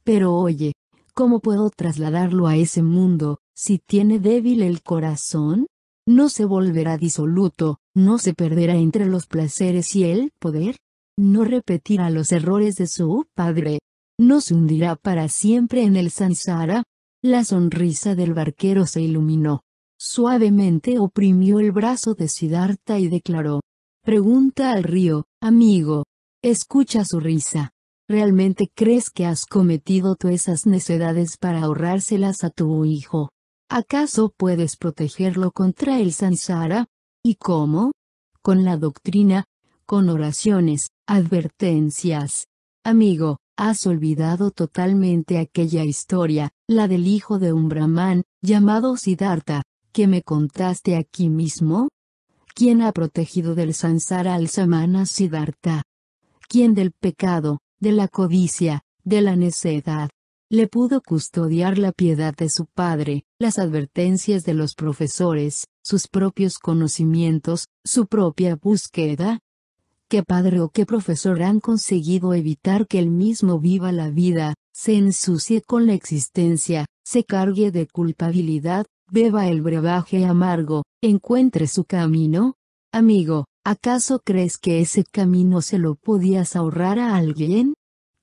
[0.04, 0.74] Pero oye,
[1.14, 5.68] ¿cómo puedo trasladarlo a ese mundo, si tiene débil el corazón?
[6.06, 10.76] ¿No se volverá disoluto, no se perderá entre los placeres y el poder?
[11.18, 13.80] ¿No repetirá los errores de su padre?
[14.18, 16.84] ¿No se hundirá para siempre en el sansara?
[17.24, 19.62] La sonrisa del barquero se iluminó.
[19.98, 23.62] Suavemente oprimió el brazo de Siddhartha y declaró.
[24.04, 26.04] Pregunta al río, amigo.
[26.42, 27.72] Escucha su risa.
[28.10, 33.30] ¿Realmente crees que has cometido tú esas necedades para ahorrárselas a tu hijo?
[33.70, 36.88] ¿Acaso puedes protegerlo contra el sansara?
[37.24, 37.92] ¿Y cómo?
[38.42, 39.44] Con la doctrina,
[39.86, 42.48] con oraciones, advertencias.
[42.84, 50.08] Amigo, has olvidado totalmente aquella historia, la del hijo de un brahman, llamado Siddhartha, que
[50.08, 51.90] me contaste aquí mismo?
[52.56, 55.84] ¿Quién ha protegido del sansara al samana Siddhartha?
[56.48, 60.10] ¿Quién del pecado, de la codicia, de la necedad?
[60.52, 66.58] Le pudo custodiar la piedad de su padre, las advertencias de los profesores, sus propios
[66.58, 69.40] conocimientos, su propia búsqueda,
[70.10, 74.96] qué padre o qué profesor han conseguido evitar que él mismo viva la vida, se
[74.96, 82.56] ensucie con la existencia, se cargue de culpabilidad, beba el brebaje amargo, encuentre su camino?
[82.92, 87.76] Amigo, ¿acaso crees que ese camino se lo podías ahorrar a alguien?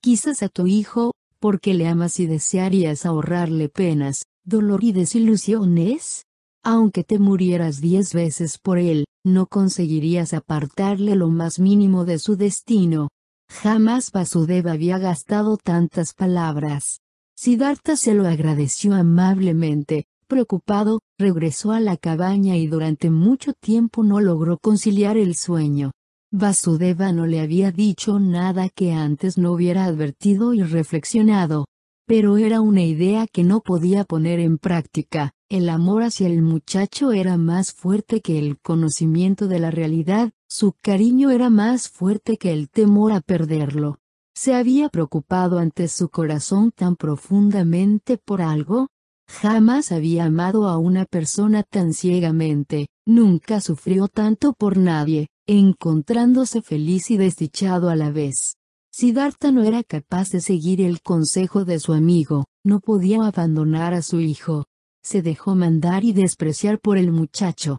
[0.03, 6.25] Quizás a tu hijo, porque le amas y desearías ahorrarle penas, dolor y desilusiones?
[6.65, 12.35] Aunque te murieras diez veces por él, no conseguirías apartarle lo más mínimo de su
[12.37, 13.09] destino.
[13.49, 16.99] Jamás Vasudeva había gastado tantas palabras.
[17.37, 24.21] Siddhartha se lo agradeció amablemente, preocupado, regresó a la cabaña y durante mucho tiempo no
[24.21, 25.93] logró conciliar el sueño.
[26.33, 31.67] Vasudeva no le había dicho nada que antes no hubiera advertido y reflexionado.
[32.07, 35.33] Pero era una idea que no podía poner en práctica.
[35.49, 40.75] El amor hacia el muchacho era más fuerte que el conocimiento de la realidad, su
[40.83, 43.99] cariño era más fuerte que el temor a perderlo.
[44.35, 48.89] ¿Se había preocupado ante su corazón tan profundamente por algo?
[49.29, 57.11] Jamás había amado a una persona tan ciegamente, nunca sufrió tanto por nadie, encontrándose feliz
[57.11, 58.57] y desdichado a la vez.
[58.91, 64.03] Siddhartha no era capaz de seguir el consejo de su amigo, no podía abandonar a
[64.03, 64.67] su hijo,
[65.03, 67.79] se dejó mandar y despreciar por el muchacho.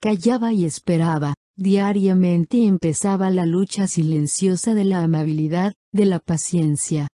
[0.00, 7.08] Callaba y esperaba, diariamente empezaba la lucha silenciosa de la amabilidad, de la paciencia.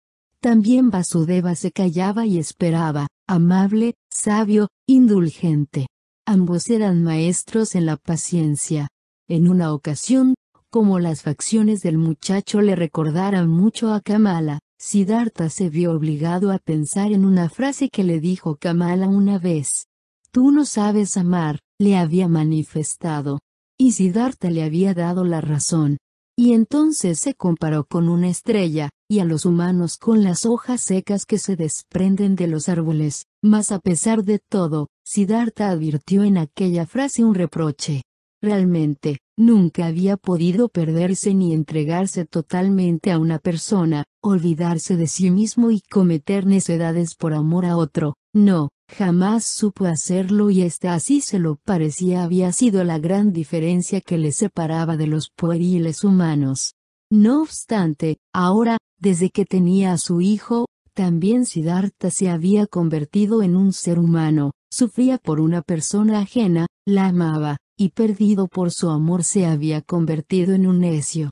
[0.41, 5.85] También Vasudeva se callaba y esperaba, amable, sabio, indulgente.
[6.25, 8.87] Ambos eran maestros en la paciencia.
[9.27, 10.33] En una ocasión,
[10.71, 16.57] como las facciones del muchacho le recordaran mucho a Kamala, Siddhartha se vio obligado a
[16.57, 19.85] pensar en una frase que le dijo Kamala una vez.
[20.31, 23.41] Tú no sabes amar, le había manifestado.
[23.77, 25.97] Y Siddhartha le había dado la razón.
[26.35, 31.25] Y entonces se comparó con una estrella, y a los humanos con las hojas secas
[31.25, 36.85] que se desprenden de los árboles, mas a pesar de todo, Siddhartha advirtió en aquella
[36.85, 38.03] frase un reproche.
[38.41, 45.71] Realmente, nunca había podido perderse ni entregarse totalmente a una persona, olvidarse de sí mismo
[45.71, 51.39] y cometer necedades por amor a otro, no, jamás supo hacerlo y este así se
[51.39, 56.75] lo parecía había sido la gran diferencia que le separaba de los pueriles humanos.
[57.11, 63.55] No obstante, ahora, desde que tenía a su hijo, también Siddhartha se había convertido en
[63.55, 69.23] un ser humano, sufría por una persona ajena, la amaba, y perdido por su amor
[69.23, 71.31] se había convertido en un necio.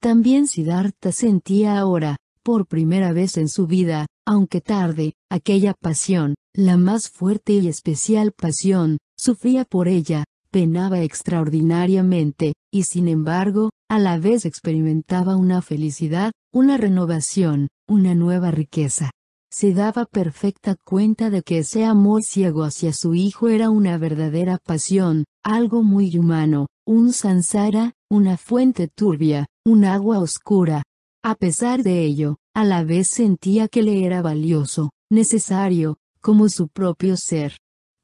[0.00, 6.78] También Siddhartha sentía ahora, por primera vez en su vida, aunque tarde, aquella pasión, la
[6.78, 14.18] más fuerte y especial pasión, sufría por ella, penaba extraordinariamente, y sin embargo, a la
[14.18, 19.10] vez experimentaba una felicidad, una renovación, una nueva riqueza
[19.50, 24.58] se daba perfecta cuenta de que ese amor ciego hacia su hijo era una verdadera
[24.58, 30.82] pasión, algo muy humano, un sansara, una fuente turbia, un agua oscura.
[31.24, 36.68] A pesar de ello, a la vez sentía que le era valioso, necesario, como su
[36.68, 37.56] propio ser.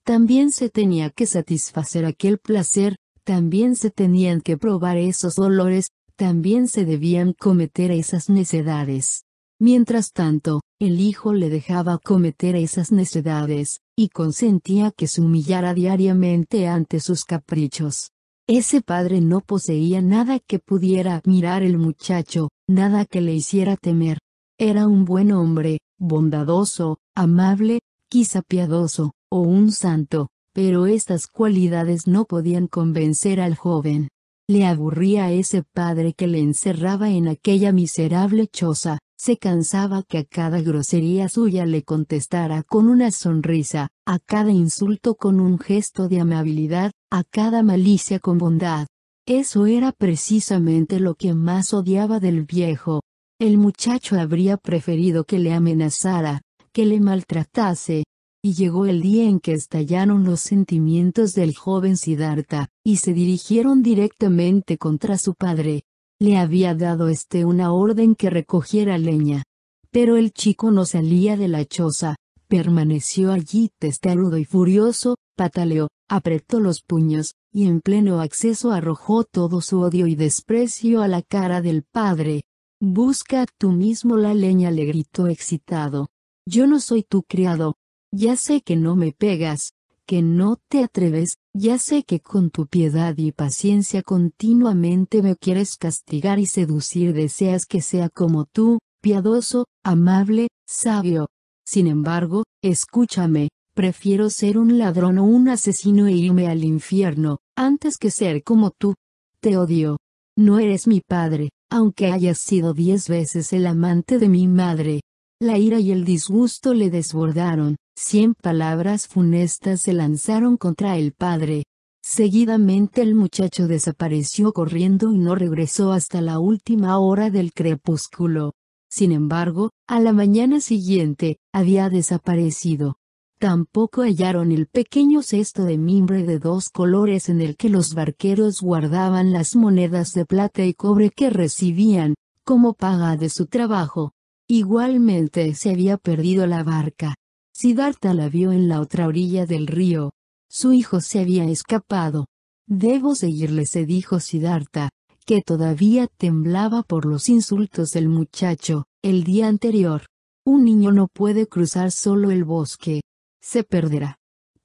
[0.04, 6.68] También se tenía que satisfacer aquel placer, también se tenían que probar esos dolores, también
[6.68, 9.24] se debían cometer esas necedades.
[9.58, 16.66] Mientras tanto, el hijo le dejaba cometer esas necedades, y consentía que se humillara diariamente
[16.68, 18.10] ante sus caprichos.
[18.46, 24.18] Ese padre no poseía nada que pudiera admirar el muchacho, nada que le hiciera temer.
[24.58, 27.80] Era un buen hombre, bondadoso, amable,
[28.10, 34.08] quizá piadoso, o un santo, pero estas cualidades no podían convencer al joven.
[34.48, 40.18] Le aburría a ese padre que le encerraba en aquella miserable choza, se cansaba que
[40.18, 46.08] a cada grosería suya le contestara con una sonrisa, a cada insulto con un gesto
[46.08, 48.86] de amabilidad, a cada malicia con bondad.
[49.26, 53.00] Eso era precisamente lo que más odiaba del viejo.
[53.40, 56.42] El muchacho habría preferido que le amenazara,
[56.72, 58.04] que le maltratase.
[58.46, 63.82] Y llegó el día en que estallaron los sentimientos del joven Siddhartha, y se dirigieron
[63.82, 65.84] directamente contra su padre,
[66.20, 69.44] le había dado este una orden que recogiera leña.
[69.90, 72.16] Pero el chico no salía de la choza,
[72.46, 79.62] permaneció allí testarudo y furioso, pataleó, apretó los puños, y en pleno acceso arrojó todo
[79.62, 82.42] su odio y desprecio a la cara del padre.
[82.78, 86.08] Busca tú mismo la leña le gritó excitado.
[86.46, 87.76] Yo no soy tu criado.
[88.16, 89.72] Ya sé que no me pegas,
[90.06, 95.76] que no te atreves, ya sé que con tu piedad y paciencia continuamente me quieres
[95.76, 101.26] castigar y seducir deseas que sea como tú, piadoso, amable, sabio.
[101.66, 107.96] Sin embargo, escúchame, prefiero ser un ladrón o un asesino e irme al infierno, antes
[107.96, 108.94] que ser como tú.
[109.40, 109.98] Te odio.
[110.36, 115.00] No eres mi padre, aunque hayas sido diez veces el amante de mi madre.
[115.40, 121.64] La ira y el disgusto le desbordaron, cien palabras funestas se lanzaron contra el padre.
[122.02, 128.52] Seguidamente el muchacho desapareció corriendo y no regresó hasta la última hora del crepúsculo.
[128.90, 132.98] Sin embargo, a la mañana siguiente, había desaparecido.
[133.38, 138.60] Tampoco hallaron el pequeño cesto de mimbre de dos colores en el que los barqueros
[138.60, 142.14] guardaban las monedas de plata y cobre que recibían,
[142.44, 144.12] como paga de su trabajo.
[144.46, 147.16] Igualmente se había perdido la barca.
[147.56, 150.10] Siddhartha la vio en la otra orilla del río.
[150.50, 152.26] Su hijo se había escapado.
[152.66, 154.90] Debo seguirle, se dijo Siddhartha,
[155.24, 160.06] que todavía temblaba por los insultos del muchacho, el día anterior.
[160.44, 163.02] Un niño no puede cruzar solo el bosque.
[163.40, 164.18] Se perderá.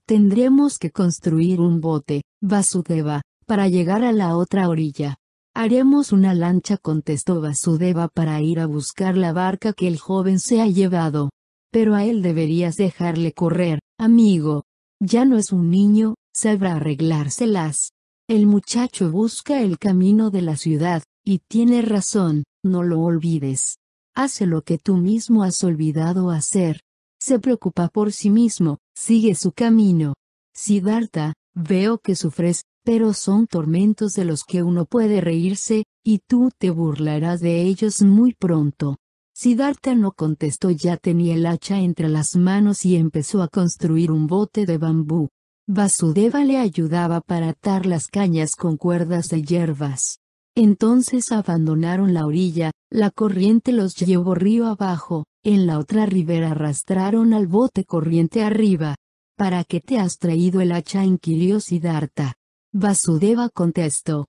[0.08, 5.18] Tendremos que construir un bote, Vasudeva, para llegar a la otra orilla.
[5.53, 10.59] Haremos una lancha, contestó Vasudeva para ir a buscar la barca que el joven se
[10.59, 11.30] ha llevado.
[11.72, 14.64] Pero a él deberías dejarle correr, amigo.
[15.01, 17.91] Ya no es un niño, sabrá arreglárselas.
[18.27, 23.77] El muchacho busca el camino de la ciudad, y tiene razón, no lo olvides.
[24.15, 26.81] Hace lo que tú mismo has olvidado hacer.
[27.22, 30.14] Se preocupa por sí mismo, sigue su camino.
[30.53, 36.49] Siddhartha, veo que sufres, pero son tormentos de los que uno puede reírse, y tú
[36.57, 38.98] te burlarás de ellos muy pronto.
[39.42, 44.27] Siddhartha no contestó ya tenía el hacha entre las manos y empezó a construir un
[44.27, 45.30] bote de bambú.
[45.66, 50.19] Vasudeva le ayudaba para atar las cañas con cuerdas de hierbas.
[50.58, 57.34] Entonces abandonaron la orilla, la corriente los llevó río abajo, en la otra ribera arrastraron
[57.34, 58.98] al bote corriente arriba.
[59.38, 61.06] ¿Para qué te has traído el hacha?
[61.06, 62.34] inquirió Siddhartha.
[62.74, 64.27] Vasudeva contestó.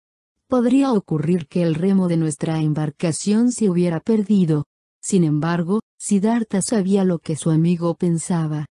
[0.48, 4.66] Podría ocurrir que el remo de nuestra embarcación se hubiera perdido.
[5.10, 8.66] Sin embargo, Siddhartha sabía lo que su amigo pensaba.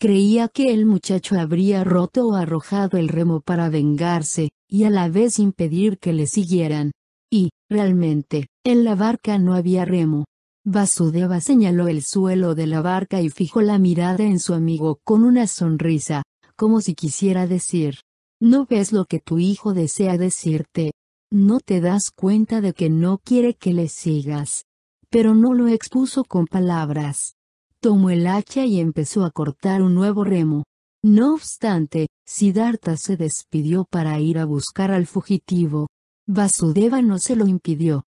[0.00, 5.08] Creía que el muchacho habría roto o arrojado el remo para vengarse, y a la
[5.08, 6.90] vez impedir que le siguieran.
[7.30, 10.24] Y, realmente, en la barca no había remo.
[10.66, 15.22] Vasudeva señaló el suelo de la barca y fijó la mirada en su amigo con
[15.22, 16.24] una sonrisa,
[16.56, 18.00] como si quisiera decir,
[18.40, 20.90] ¿no ves lo que tu hijo desea decirte?
[21.30, 24.64] ¿No te das cuenta de que no quiere que le sigas?
[25.14, 27.36] Pero no lo expuso con palabras
[27.84, 30.64] tomó el hacha y empezó a cortar un nuevo remo.
[31.02, 35.88] No obstante, Siddhartha se despidió para ir a buscar al fugitivo.
[36.26, 38.04] Vasudeva no se lo impidió.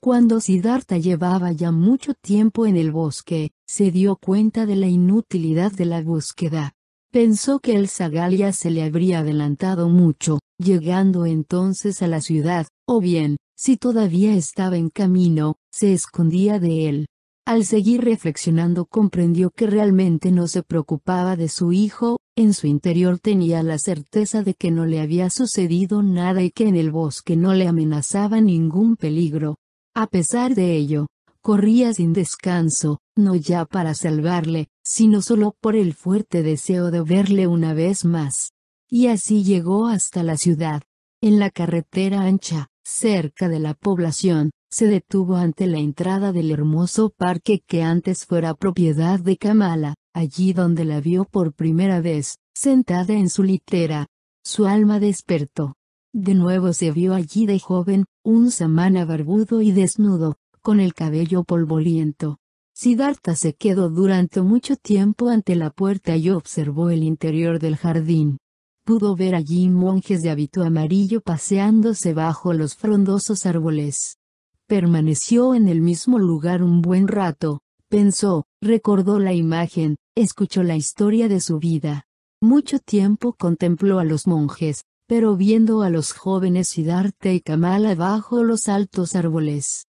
[0.00, 5.70] Cuando Siddhartha llevaba ya mucho tiempo en el bosque, se dio cuenta de la inutilidad
[5.70, 6.72] de la búsqueda.
[7.12, 13.00] Pensó que el Sagalia se le habría adelantado mucho, llegando entonces a la ciudad, o
[13.00, 17.06] bien, si todavía estaba en camino, se escondía de él.
[17.44, 23.18] Al seguir reflexionando comprendió que realmente no se preocupaba de su hijo, en su interior
[23.18, 27.36] tenía la certeza de que no le había sucedido nada y que en el bosque
[27.36, 29.56] no le amenazaba ningún peligro.
[29.94, 31.08] A pesar de ello,
[31.42, 37.46] corría sin descanso, no ya para salvarle, sino solo por el fuerte deseo de verle
[37.48, 38.52] una vez más.
[38.88, 40.82] Y así llegó hasta la ciudad.
[41.20, 47.10] En la carretera ancha, cerca de la población, se detuvo ante la entrada del hermoso
[47.10, 53.14] parque que antes fuera propiedad de Kamala, allí donde la vio por primera vez, sentada
[53.14, 54.06] en su litera.
[54.44, 55.76] Su alma despertó.
[56.14, 61.44] De nuevo se vio allí de joven, un samana barbudo y desnudo, con el cabello
[61.44, 62.38] polvoriento.
[62.74, 68.38] Siddhartha se quedó durante mucho tiempo ante la puerta y observó el interior del jardín.
[68.84, 74.18] Pudo ver allí monjes de hábito amarillo paseándose bajo los frondosos árboles.
[74.66, 81.28] Permaneció en el mismo lugar un buen rato, pensó, recordó la imagen, escuchó la historia
[81.28, 82.06] de su vida.
[82.40, 88.42] Mucho tiempo contempló a los monjes, pero viendo a los jóvenes Siddhartha y Kamala bajo
[88.42, 89.86] los altos árboles.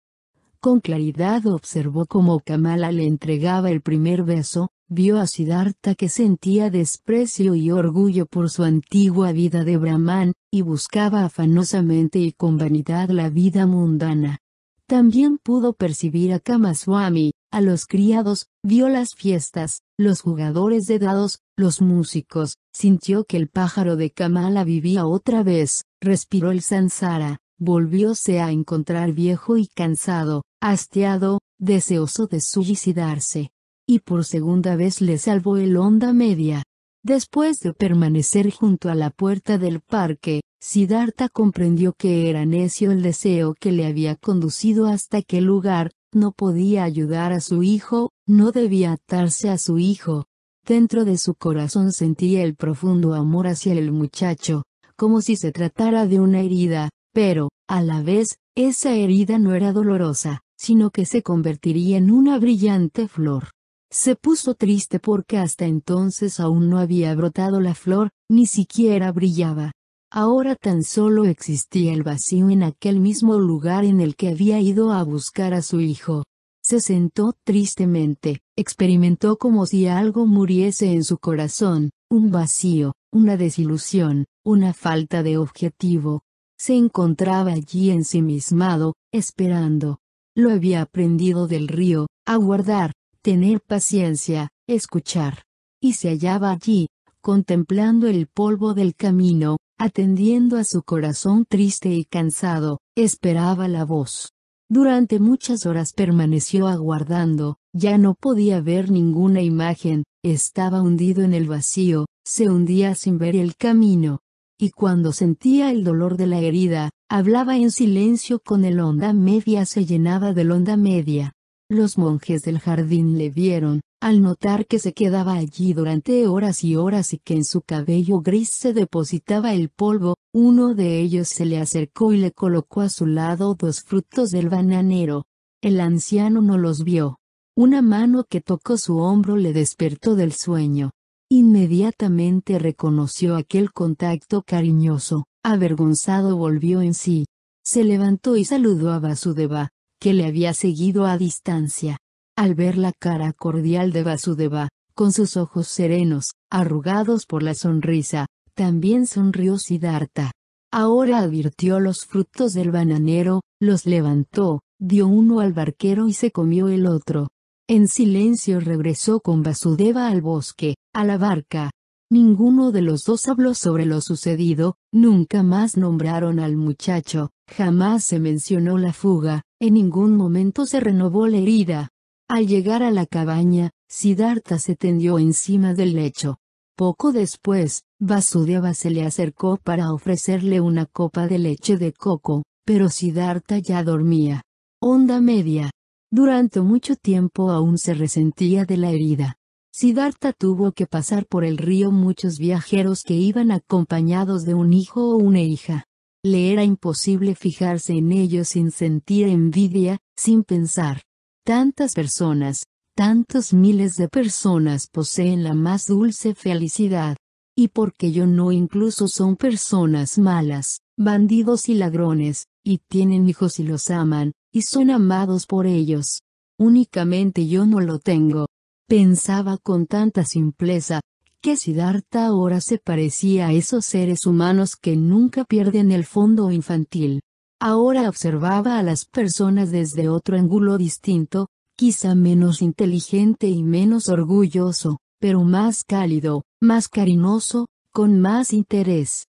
[0.59, 6.69] Con claridad observó cómo Kamala le entregaba el primer beso, vio a Siddhartha que sentía
[6.69, 13.09] desprecio y orgullo por su antigua vida de Brahman, y buscaba afanosamente y con vanidad
[13.09, 14.39] la vida mundana.
[14.87, 21.39] También pudo percibir a Kamaswami, a los criados, vio las fiestas, los jugadores de dados,
[21.57, 28.41] los músicos, sintió que el pájaro de Kamala vivía otra vez, respiró el sansara, volvióse
[28.41, 33.51] a encontrar viejo y cansado, hastiado, deseoso de suicidarse.
[33.87, 36.63] Y por segunda vez le salvó el onda media.
[37.03, 43.01] Después de permanecer junto a la puerta del parque, Siddhartha comprendió que era necio el
[43.01, 48.53] deseo que le había conducido hasta aquel lugar, no podía ayudar a su hijo, no
[48.53, 50.27] debía atarse a su hijo.
[50.65, 54.63] Dentro de su corazón sentía el profundo amor hacia el muchacho,
[54.95, 59.73] como si se tratara de una herida, pero, a la vez, esa herida no era
[59.73, 63.49] dolorosa, sino que se convertiría en una brillante flor.
[63.93, 69.71] Se puso triste porque hasta entonces aún no había brotado la flor, ni siquiera brillaba.
[70.11, 74.91] Ahora tan solo existía el vacío en aquel mismo lugar en el que había ido
[74.91, 76.23] a buscar a su hijo.
[76.63, 84.25] Se sentó tristemente, experimentó como si algo muriese en su corazón, un vacío, una desilusión,
[84.43, 86.23] una falta de objetivo.
[86.57, 89.99] Se encontraba allí ensimismado, esperando.
[90.35, 92.91] Lo había aprendido del río, aguardar,
[93.23, 95.45] tener paciencia, escuchar.
[95.81, 96.89] Y se hallaba allí,
[97.21, 104.33] contemplando el polvo del camino, atendiendo a su corazón triste y cansado, esperaba la voz.
[104.69, 111.47] Durante muchas horas permaneció aguardando, ya no podía ver ninguna imagen, estaba hundido en el
[111.47, 114.19] vacío, se hundía sin ver el camino.
[114.59, 119.65] Y cuando sentía el dolor de la herida, hablaba en silencio con el onda media
[119.65, 121.33] se llenaba del onda media.
[121.73, 126.75] Los monjes del jardín le vieron, al notar que se quedaba allí durante horas y
[126.75, 131.45] horas y que en su cabello gris se depositaba el polvo, uno de ellos se
[131.45, 135.25] le acercó y le colocó a su lado dos frutos del bananero.
[135.63, 137.17] El anciano no los vio.
[137.57, 140.91] Una mano que tocó su hombro le despertó del sueño.
[141.27, 147.25] Inmediatamente reconoció aquel contacto cariñoso, avergonzado volvió en sí.
[147.65, 149.69] Se levantó y saludó a Vasudeva,
[150.03, 151.97] que le había seguido a distancia.
[152.35, 158.25] Al ver la cara cordial de Vasudeva, con sus ojos serenos, arrugados por la sonrisa,
[158.53, 160.33] también sonrió Siddhartha.
[160.73, 166.67] Ahora advirtió los frutos del bananero, los levantó, dio uno al barquero y se comió
[166.67, 167.29] el otro.
[167.69, 171.71] En silencio regresó con Vasudeva al bosque, a la barca.
[172.13, 178.19] Ninguno de los dos habló sobre lo sucedido, nunca más nombraron al muchacho, jamás se
[178.19, 181.89] mencionó la fuga, en ningún momento se renovó la herida.
[182.29, 186.37] Al llegar a la cabaña, Siddhartha se tendió encima del lecho.
[186.77, 192.89] Poco después, Vasudeva se le acercó para ofrecerle una copa de leche de coco, pero
[192.89, 194.43] Siddhartha ya dormía.
[194.79, 195.71] Onda media.
[196.11, 199.37] Durante mucho tiempo aún se resentía de la herida.
[199.75, 205.09] Siddhartha tuvo que pasar por el río muchos viajeros que iban acompañados de un hijo
[205.09, 205.85] o una hija.
[206.23, 211.01] Le era imposible fijarse en ellos sin sentir envidia, sin pensar.
[211.43, 217.17] Tantas personas, tantos miles de personas poseen la más dulce felicidad.
[217.57, 223.63] Y porque yo no incluso son personas malas, bandidos y ladrones, y tienen hijos y
[223.63, 226.21] los aman, y son amados por ellos.
[226.59, 228.45] Únicamente yo no lo tengo.
[228.87, 231.01] Pensaba con tanta simpleza,
[231.41, 237.21] que Siddhartha ahora se parecía a esos seres humanos que nunca pierden el fondo infantil.
[237.59, 244.99] Ahora observaba a las personas desde otro ángulo distinto, quizá menos inteligente y menos orgulloso,
[245.19, 249.27] pero más cálido, más cariñoso, con más interés.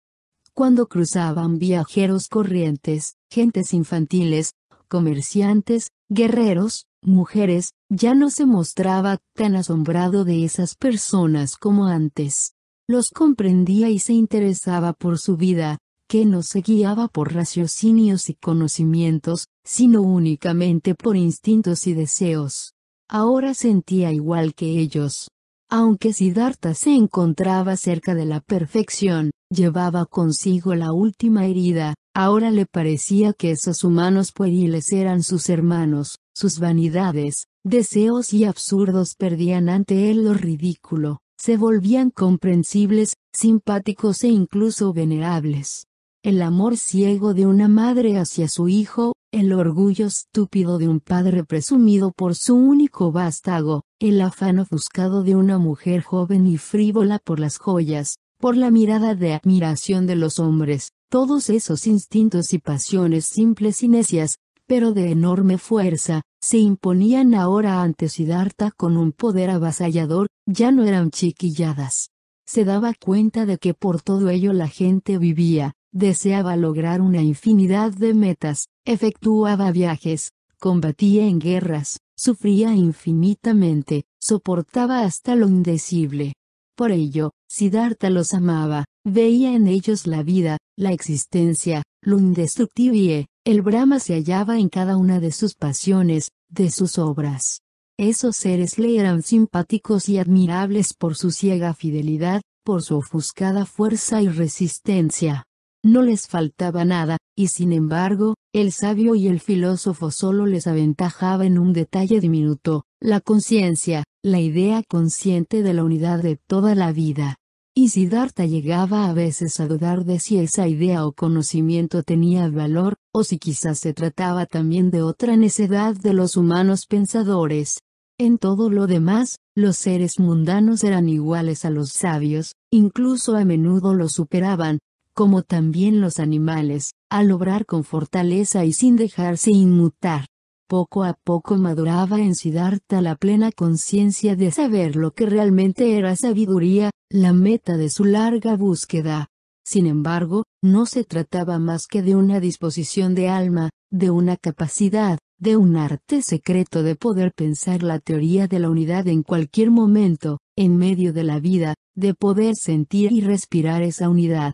[0.54, 4.54] Cuando cruzaban viajeros corrientes, gentes infantiles,
[4.88, 12.54] comerciantes, guerreros, mujeres, ya no se mostraba tan asombrado de esas personas como antes.
[12.88, 15.78] Los comprendía y se interesaba por su vida,
[16.10, 22.74] que no se guiaba por raciocinios y conocimientos, sino únicamente por instintos y deseos.
[23.10, 25.30] Ahora sentía igual que ellos.
[25.70, 32.66] Aunque Siddhartha se encontraba cerca de la perfección, llevaba consigo la última herida, ahora le
[32.66, 40.12] parecía que esos humanos pueriles eran sus hermanos, sus vanidades, deseos y absurdos perdían ante
[40.12, 45.88] él lo ridículo, se volvían comprensibles, simpáticos e incluso venerables.
[46.24, 51.44] El amor ciego de una madre hacia su hijo, el orgullo estúpido de un padre
[51.44, 57.40] presumido por su único vástago, el afán ofuscado de una mujer joven y frívola por
[57.40, 63.26] las joyas, por la mirada de admiración de los hombres, todos esos instintos y pasiones
[63.26, 64.38] simples y necias,
[64.72, 70.86] pero de enorme fuerza, se imponían ahora ante Siddhartha con un poder avasallador, ya no
[70.86, 72.12] eran chiquilladas.
[72.48, 77.92] Se daba cuenta de que por todo ello la gente vivía, deseaba lograr una infinidad
[77.92, 86.32] de metas, efectuaba viajes, combatía en guerras, sufría infinitamente, soportaba hasta lo indecible.
[86.78, 93.62] Por ello, Siddhartha los amaba, veía en ellos la vida, la existencia, lo indestructible, el
[93.62, 97.62] Brahma se hallaba en cada una de sus pasiones, de sus obras.
[97.98, 104.22] Esos seres le eran simpáticos y admirables por su ciega fidelidad, por su ofuscada fuerza
[104.22, 105.46] y resistencia.
[105.84, 111.46] No les faltaba nada, y sin embargo, el sabio y el filósofo solo les aventajaba
[111.46, 116.92] en un detalle diminuto, la conciencia, la idea consciente de la unidad de toda la
[116.92, 117.38] vida.
[117.74, 122.98] Y Siddhartha llegaba a veces a dudar de si esa idea o conocimiento tenía valor,
[123.14, 127.80] o si quizás se trataba también de otra necedad de los humanos pensadores.
[128.20, 133.94] En todo lo demás, los seres mundanos eran iguales a los sabios, incluso a menudo
[133.94, 134.80] los superaban,
[135.14, 140.26] como también los animales, al obrar con fortaleza y sin dejarse inmutar.
[140.72, 146.16] Poco a poco maduraba en Siddhartha la plena conciencia de saber lo que realmente era
[146.16, 149.28] sabiduría, la meta de su larga búsqueda.
[149.66, 155.20] Sin embargo, no se trataba más que de una disposición de alma, de una capacidad,
[155.38, 160.40] de un arte secreto de poder pensar la teoría de la unidad en cualquier momento,
[160.56, 164.54] en medio de la vida, de poder sentir y respirar esa unidad,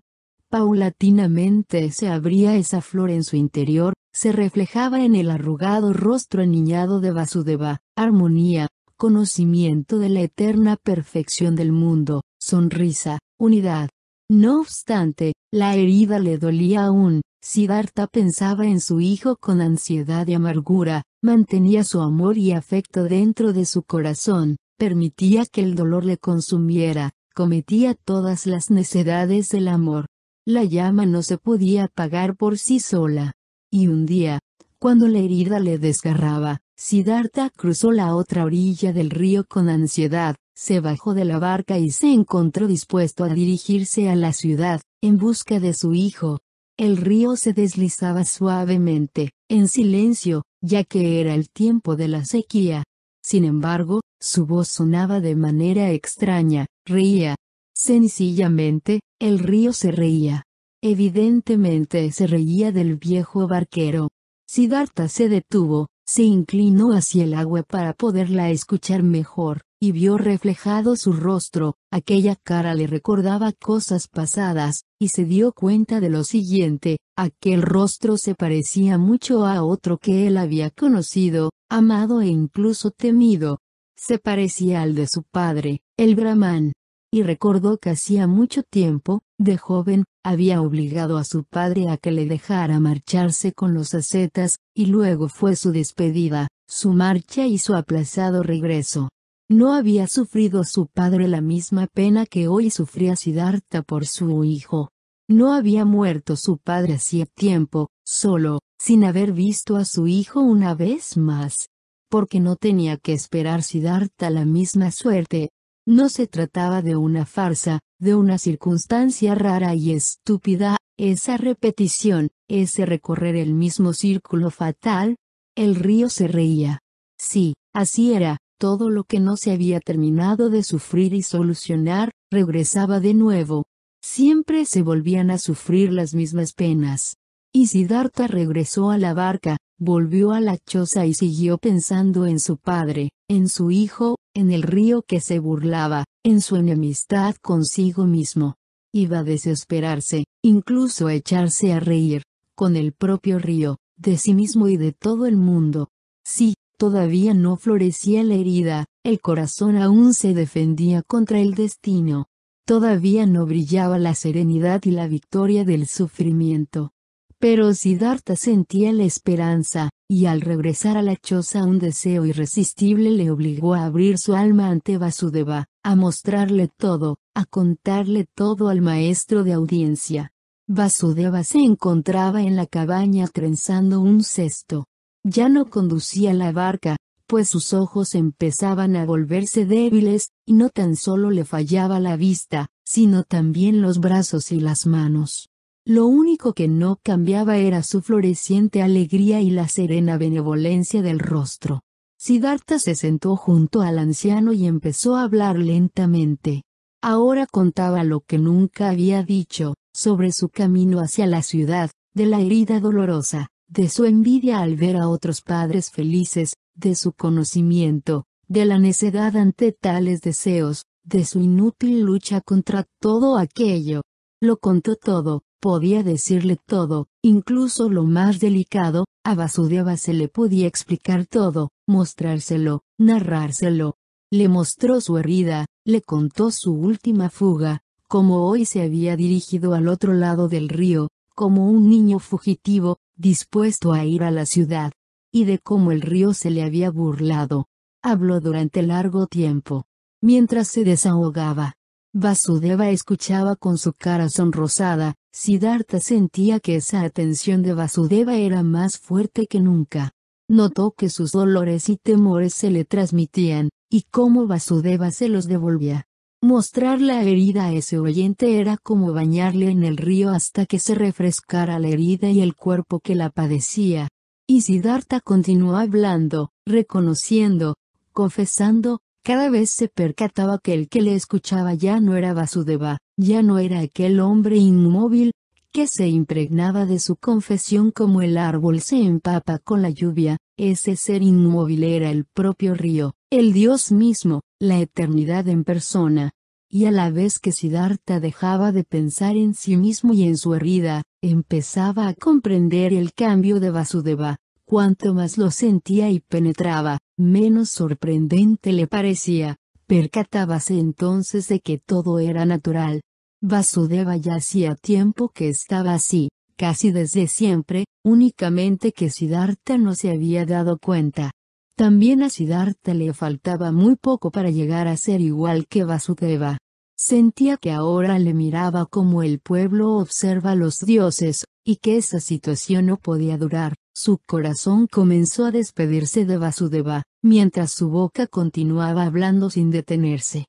[0.49, 7.01] Paulatinamente se abría esa flor en su interior, se reflejaba en el arrugado rostro aniñado
[7.01, 13.89] de Vasudeva, armonía, conocimiento de la eterna perfección del mundo, sonrisa, unidad.
[14.29, 20.33] No obstante, la herida le dolía aún, Siddhartha pensaba en su hijo con ansiedad y
[20.33, 26.17] amargura, mantenía su amor y afecto dentro de su corazón, permitía que el dolor le
[26.17, 30.05] consumiera, cometía todas las necedades del amor,
[30.47, 33.33] la llama no se podía apagar por sí sola.
[33.69, 34.39] Y un día,
[34.79, 40.79] cuando la herida le desgarraba, Siddhartha cruzó la otra orilla del río con ansiedad, se
[40.79, 45.59] bajó de la barca y se encontró dispuesto a dirigirse a la ciudad, en busca
[45.59, 46.39] de su hijo.
[46.77, 52.85] El río se deslizaba suavemente, en silencio, ya que era el tiempo de la sequía.
[53.21, 57.35] Sin embargo, su voz sonaba de manera extraña, reía,
[57.77, 60.43] Sencillamente, el río se reía.
[60.81, 64.09] Evidentemente se reía del viejo barquero.
[64.47, 70.95] Siddhartha se detuvo, se inclinó hacia el agua para poderla escuchar mejor, y vio reflejado
[70.95, 76.97] su rostro, aquella cara le recordaba cosas pasadas, y se dio cuenta de lo siguiente,
[77.17, 83.59] aquel rostro se parecía mucho a otro que él había conocido, amado e incluso temido.
[83.97, 86.71] Se parecía al de su padre, el Brahman,
[87.11, 92.11] y recordó que hacía mucho tiempo, de joven, había obligado a su padre a que
[92.11, 97.75] le dejara marcharse con los ascetas, y luego fue su despedida, su marcha y su
[97.75, 99.09] aplazado regreso.
[99.49, 104.89] No había sufrido su padre la misma pena que hoy sufría Siddhartha por su hijo.
[105.29, 110.75] No había muerto su padre hacía tiempo, solo, sin haber visto a su hijo una
[110.75, 111.69] vez más.
[112.09, 115.49] Porque no tenía que esperar Siddhartha la misma suerte,
[115.87, 122.85] no se trataba de una farsa, de una circunstancia rara y estúpida, esa repetición, ese
[122.85, 125.15] recorrer el mismo círculo fatal.
[125.55, 126.81] El río se reía.
[127.17, 132.99] Sí, así era, todo lo que no se había terminado de sufrir y solucionar, regresaba
[132.99, 133.65] de nuevo.
[134.03, 137.15] Siempre se volvían a sufrir las mismas penas.
[137.53, 142.57] Y Siddhartha regresó a la barca, volvió a la choza y siguió pensando en su
[142.57, 148.55] padre, en su hijo, en el río que se burlaba, en su enemistad consigo mismo.
[148.93, 152.23] Iba a desesperarse, incluso a echarse a reír,
[152.55, 155.89] con el propio río, de sí mismo y de todo el mundo.
[156.25, 162.27] Sí, todavía no florecía la herida, el corazón aún se defendía contra el destino.
[162.65, 166.91] Todavía no brillaba la serenidad y la victoria del sufrimiento.
[167.39, 173.29] Pero Siddhartha sentía la esperanza, y al regresar a la choza un deseo irresistible le
[173.29, 179.43] obligó a abrir su alma ante Vasudeva, a mostrarle todo, a contarle todo al maestro
[179.43, 180.31] de audiencia.
[180.67, 184.87] Vasudeva se encontraba en la cabaña trenzando un cesto.
[185.23, 190.95] Ya no conducía la barca, pues sus ojos empezaban a volverse débiles, y no tan
[190.95, 195.49] solo le fallaba la vista, sino también los brazos y las manos.
[195.89, 201.79] Lo único que no cambiaba era su floreciente alegría y la serena benevolencia del rostro.
[202.19, 206.63] Siddhartha se sentó junto al anciano y empezó a hablar lentamente.
[207.01, 212.41] Ahora contaba lo que nunca había dicho, sobre su camino hacia la ciudad, de la
[212.41, 218.65] herida dolorosa, de su envidia al ver a otros padres felices, de su conocimiento, de
[218.65, 224.01] la necedad ante tales deseos, de su inútil lucha contra todo aquello.
[224.41, 230.67] Lo contó todo, podía decirle todo, incluso lo más delicado, a Vasudeva se le podía
[230.67, 233.95] explicar todo, mostrárselo, narrárselo.
[234.31, 239.87] Le mostró su herida, le contó su última fuga, como hoy se había dirigido al
[239.87, 244.91] otro lado del río, como un niño fugitivo, dispuesto a ir a la ciudad,
[245.31, 247.67] y de cómo el río se le había burlado.
[248.01, 249.85] Habló durante largo tiempo.
[250.21, 251.75] Mientras se desahogaba,
[252.13, 258.97] Vasudeva escuchaba con su cara sonrosada, Siddhartha sentía que esa atención de Vasudeva era más
[258.97, 260.13] fuerte que nunca.
[260.49, 266.07] Notó que sus dolores y temores se le transmitían, y cómo Vasudeva se los devolvía.
[266.41, 270.95] Mostrar la herida a ese oyente era como bañarle en el río hasta que se
[270.95, 274.09] refrescara la herida y el cuerpo que la padecía.
[274.47, 277.75] Y Siddhartha continuó hablando, reconociendo,
[278.11, 283.43] confesando, cada vez se percataba que el que le escuchaba ya no era Vasudeva, ya
[283.43, 285.33] no era aquel hombre inmóvil,
[285.73, 290.95] que se impregnaba de su confesión como el árbol se empapa con la lluvia, ese
[290.95, 296.31] ser inmóvil era el propio río, el Dios mismo, la eternidad en persona.
[296.69, 300.55] Y a la vez que Siddhartha dejaba de pensar en sí mismo y en su
[300.55, 304.37] herida, empezaba a comprender el cambio de Vasudeva,
[304.69, 309.55] Cuanto más lo sentía y penetraba, menos sorprendente le parecía,
[309.87, 312.99] percatábase entonces de que todo era natural.
[313.41, 320.11] Vasudeva ya hacía tiempo que estaba así, casi desde siempre, únicamente que Siddhartha no se
[320.11, 321.31] había dado cuenta.
[321.77, 326.57] También a Siddhartha le faltaba muy poco para llegar a ser igual que Vasudeva.
[326.97, 332.19] Sentía que ahora le miraba como el pueblo observa a los dioses, y que esa
[332.19, 333.75] situación no podía durar.
[333.99, 340.45] Su corazón comenzó a despedirse de Vasudeva, mientras su boca continuaba hablando sin detenerse.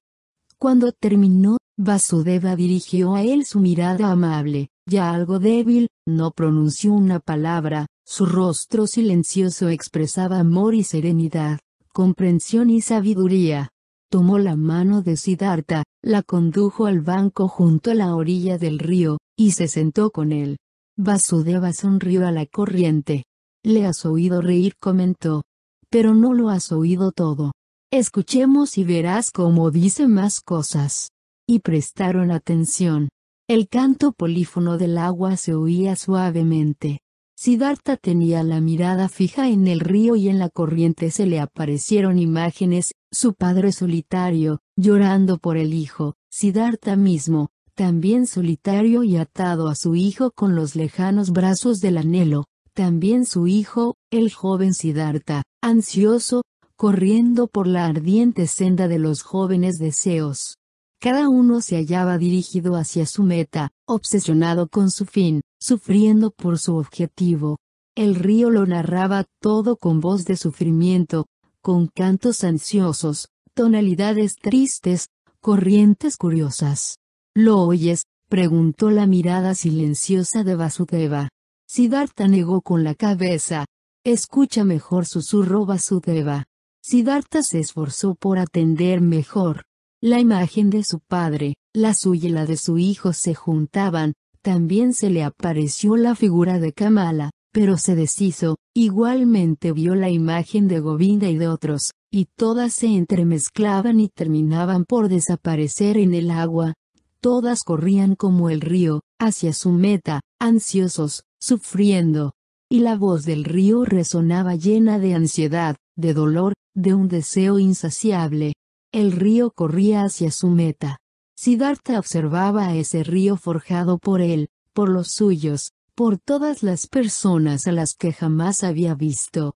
[0.59, 7.21] Cuando terminó, Vasudeva dirigió a él su mirada amable, ya algo débil, no pronunció una
[7.21, 11.59] palabra, su rostro silencioso expresaba amor y serenidad,
[11.95, 13.71] comprensión y sabiduría.
[14.11, 19.17] Tomó la mano de Siddhartha, la condujo al banco junto a la orilla del río,
[19.39, 20.59] y se sentó con él.
[20.99, 23.25] Vasudeva sonrió a la corriente,
[23.65, 25.45] le has oído reír, comentó.
[25.91, 27.53] Pero no lo has oído todo.
[27.91, 31.11] Escuchemos y verás cómo dice más cosas.
[31.47, 33.09] Y prestaron atención.
[33.49, 37.01] El canto polífono del agua se oía suavemente.
[37.41, 42.19] Siddhartha tenía la mirada fija en el río y en la corriente se le aparecieron
[42.19, 49.77] imágenes, su padre solitario, llorando por el hijo, Siddhartha mismo, también solitario y atado a
[49.77, 52.47] su hijo con los lejanos brazos del anhelo,
[52.79, 56.43] también su hijo, el joven Siddhartha, ansioso,
[56.77, 60.59] corriendo por la ardiente senda de los jóvenes deseos.
[61.01, 66.77] Cada uno se hallaba dirigido hacia su meta, obsesionado con su fin, sufriendo por su
[66.77, 67.57] objetivo.
[67.97, 71.27] El río lo narraba todo con voz de sufrimiento,
[71.61, 75.09] con cantos ansiosos, tonalidades tristes,
[75.41, 76.99] corrientes curiosas.
[77.35, 78.05] ¿Lo oyes?
[78.29, 81.29] preguntó la mirada silenciosa de Vasudeva.
[81.71, 83.67] Siddhartha negó con la cabeza.
[84.03, 86.47] Escucha mejor susurró Vasudeva.
[86.83, 89.65] Siddhartha se esforzó por atender mejor.
[90.01, 94.95] La imagen de su padre, la suya y la de su hijo se juntaban, también
[94.95, 100.81] se le apareció la figura de Kamala, pero se deshizo, igualmente vio la imagen de
[100.81, 106.73] Govinda y de otros, y todas se entremezclaban y terminaban por desaparecer en el agua.
[107.21, 112.35] Todas corrían como el río, hacia su meta, ansiosos, sufriendo.
[112.71, 118.55] Y la voz del río resonaba llena de ansiedad, de dolor, de un deseo insaciable.
[118.93, 120.99] El río corría hacia su meta.
[121.37, 127.67] Siddhartha observaba a ese río forjado por él, por los suyos, por todas las personas
[127.67, 129.55] a las que jamás había visto.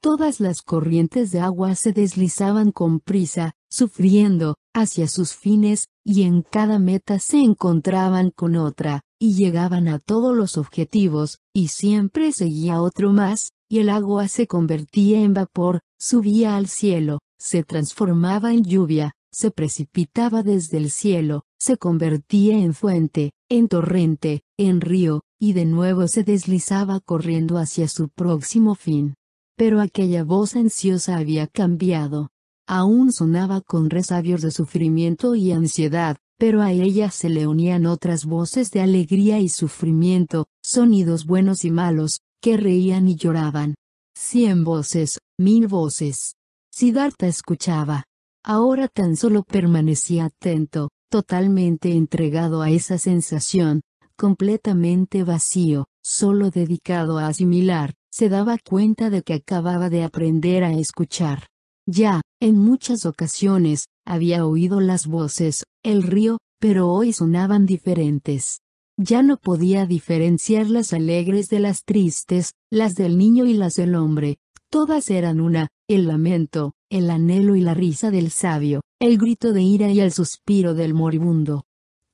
[0.00, 6.42] Todas las corrientes de agua se deslizaban con prisa, sufriendo, hacia sus fines, y en
[6.42, 12.82] cada meta se encontraban con otra, y llegaban a todos los objetivos, y siempre seguía
[12.82, 18.64] otro más, y el agua se convertía en vapor, subía al cielo, se transformaba en
[18.64, 25.52] lluvia, se precipitaba desde el cielo, se convertía en fuente, en torrente, en río, y
[25.52, 29.14] de nuevo se deslizaba corriendo hacia su próximo fin.
[29.56, 32.30] Pero aquella voz ansiosa había cambiado.
[32.66, 38.24] Aún sonaba con resabios de sufrimiento y ansiedad, pero a ella se le unían otras
[38.24, 43.76] voces de alegría y sufrimiento, sonidos buenos y malos, que reían y lloraban.
[44.16, 46.34] Cien voces, mil voces.
[46.72, 48.06] Siddhartha escuchaba.
[48.42, 53.82] Ahora tan solo permanecía atento, totalmente entregado a esa sensación,
[54.16, 60.72] completamente vacío, solo dedicado a asimilar, se daba cuenta de que acababa de aprender a
[60.72, 61.46] escuchar.
[61.86, 68.60] Ya, en muchas ocasiones, había oído las voces, el río, pero hoy sonaban diferentes.
[68.96, 73.94] Ya no podía diferenciar las alegres de las tristes, las del niño y las del
[73.94, 74.38] hombre.
[74.70, 79.62] Todas eran una, el lamento, el anhelo y la risa del sabio, el grito de
[79.62, 81.64] ira y el suspiro del moribundo.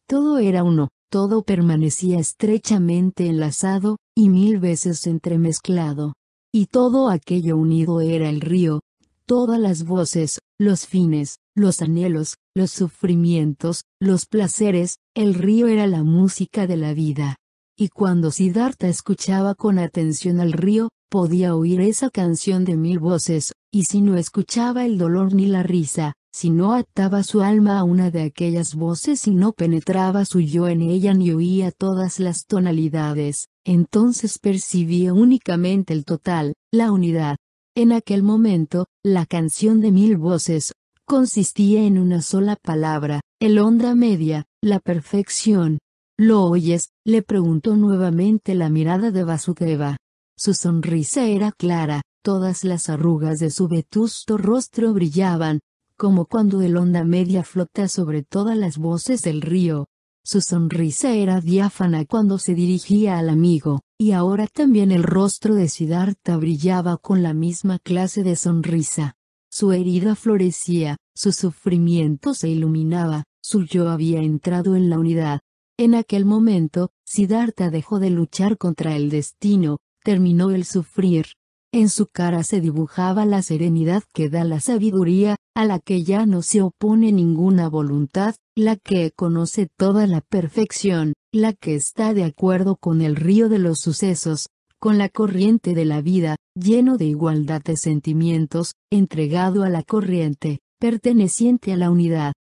[0.06, 6.14] Todo era uno, todo permanecía estrechamente enlazado, y mil veces entremezclado.
[6.52, 8.80] Y todo aquello unido era el río,
[9.26, 16.04] todas las voces, los fines, los anhelos, los sufrimientos, los placeres, el río era la
[16.04, 17.36] música de la vida.
[17.76, 23.52] Y cuando Siddhartha escuchaba con atención al río, podía oír esa canción de mil voces,
[23.72, 27.84] y si no escuchaba el dolor ni la risa, si no ataba su alma a
[27.84, 32.46] una de aquellas voces y no penetraba su yo en ella ni oía todas las
[32.46, 37.36] tonalidades, entonces percibía únicamente el total, la unidad.
[37.74, 40.74] En aquel momento, la canción de mil voces,
[41.08, 45.78] consistía en una sola palabra, el onda media, la perfección.
[46.18, 46.90] ¿Lo oyes?
[47.02, 49.96] le preguntó nuevamente la mirada de Vasudeva.
[50.36, 55.60] Su sonrisa era clara, todas las arrugas de su vetusto rostro brillaban,
[55.96, 59.86] como cuando el onda media flota sobre todas las voces del río.
[60.22, 65.68] Su sonrisa era diáfana cuando se dirigía al amigo, y ahora también el rostro de
[65.68, 69.14] Siddhartha brillaba con la misma clase de sonrisa.
[69.58, 75.40] Su herida florecía, su sufrimiento se iluminaba, su yo había entrado en la unidad.
[75.76, 81.26] En aquel momento, Siddhartha dejó de luchar contra el destino, terminó el sufrir,
[81.72, 86.24] en su cara se dibujaba la serenidad que da la sabiduría, a la que ya
[86.24, 92.22] no se opone ninguna voluntad, la que conoce toda la perfección, la que está de
[92.22, 94.50] acuerdo con el río de los sucesos,
[94.80, 100.60] con la corriente de la vida, lleno de igualdad de sentimientos, entregado a la corriente,
[100.78, 102.32] perteneciente a la unidad,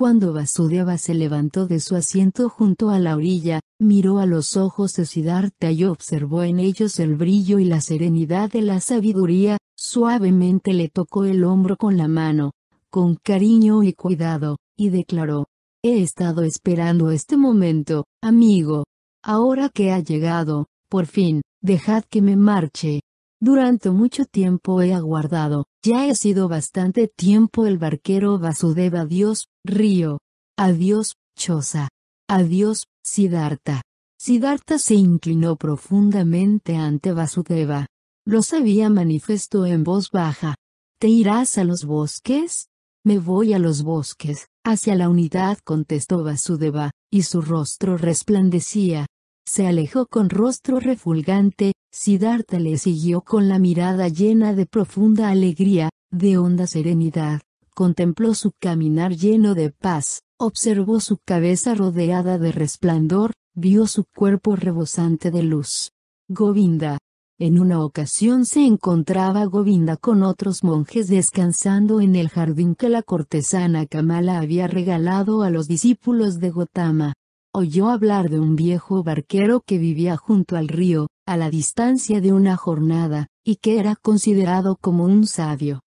[0.00, 4.94] cuando Vasudeva se levantó de su asiento junto a la orilla, miró a los ojos
[4.94, 10.72] de Siddhartha y observó en ellos el brillo y la serenidad de la sabiduría, suavemente
[10.72, 12.52] le tocó el hombro con la mano,
[12.88, 15.48] con cariño y cuidado, y declaró,
[15.82, 18.84] He estado esperando este momento, amigo.
[19.22, 23.00] Ahora que ha llegado, por fin, dejad que me marche.
[23.40, 30.20] Durante mucho tiempo he aguardado, ya he sido bastante tiempo el barquero Vasudeva adiós, río.
[30.58, 31.88] Adiós, choza.
[32.28, 33.82] Adiós, Siddhartha.
[34.18, 37.86] Siddhartha se inclinó profundamente ante Vasudeva.
[38.26, 40.54] Lo sabía manifestó en voz baja.
[41.00, 42.68] ¿Te irás a los bosques?
[43.02, 49.06] Me voy a los bosques, hacia la unidad contestó Vasudeva, y su rostro resplandecía,
[49.46, 55.90] se alejó con rostro refulgante, Siddhartha le siguió con la mirada llena de profunda alegría,
[56.10, 57.40] de honda serenidad,
[57.74, 64.56] contempló su caminar lleno de paz, observó su cabeza rodeada de resplandor, vio su cuerpo
[64.56, 65.92] rebosante de luz.
[66.28, 66.98] Govinda.
[67.38, 73.02] En una ocasión se encontraba Govinda con otros monjes descansando en el jardín que la
[73.02, 77.14] cortesana Kamala había regalado a los discípulos de Gotama
[77.52, 82.32] oyó hablar de un viejo barquero que vivía junto al río, a la distancia de
[82.32, 85.80] una jornada, y que era considerado como un sabio.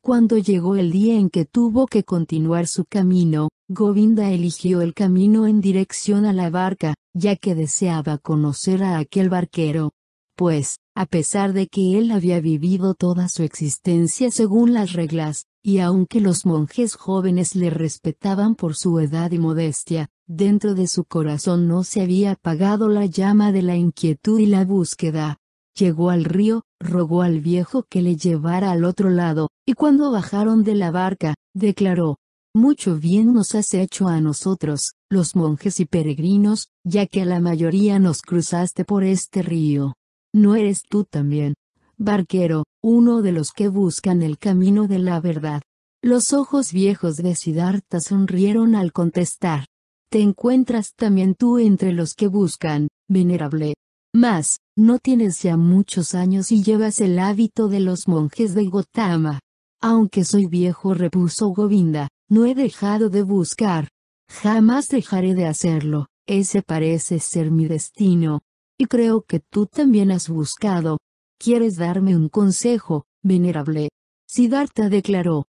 [0.00, 5.46] Cuando llegó el día en que tuvo que continuar su camino, Govinda eligió el camino
[5.46, 9.92] en dirección a la barca, ya que deseaba conocer a aquel barquero.
[10.36, 15.78] Pues, a pesar de que él había vivido toda su existencia según las reglas, y
[15.78, 21.68] aunque los monjes jóvenes le respetaban por su edad y modestia, dentro de su corazón
[21.68, 25.38] no se había apagado la llama de la inquietud y la búsqueda.
[25.74, 30.64] Llegó al río, rogó al viejo que le llevara al otro lado, y cuando bajaron
[30.64, 32.18] de la barca, declaró,
[32.54, 37.40] Mucho bien nos has hecho a nosotros, los monjes y peregrinos, ya que a la
[37.40, 39.94] mayoría nos cruzaste por este río.
[40.34, 41.54] ¿No eres tú también?
[41.96, 45.62] Barquero, uno de los que buscan el camino de la verdad.
[46.02, 49.66] Los ojos viejos de Siddhartha sonrieron al contestar.
[50.12, 53.72] Te encuentras también tú entre los que buscan, venerable.
[54.14, 59.40] Mas, no tienes ya muchos años y llevas el hábito de los monjes de Gotama.
[59.80, 63.88] Aunque soy viejo, repuso Govinda, no he dejado de buscar.
[64.28, 68.42] Jamás dejaré de hacerlo, ese parece ser mi destino.
[68.76, 70.98] Y creo que tú también has buscado.
[71.38, 73.88] ¿Quieres darme un consejo, venerable?
[74.26, 75.46] Siddhartha declaró.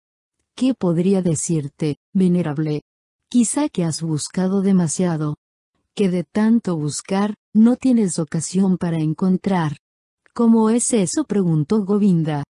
[0.54, 2.82] ¿Qué podría decirte, venerable?
[3.32, 5.36] Quizá que has buscado demasiado.
[5.94, 9.78] Que de tanto buscar, no tienes ocasión para encontrar.
[10.34, 11.24] ¿Cómo es eso?
[11.24, 12.44] preguntó Govinda.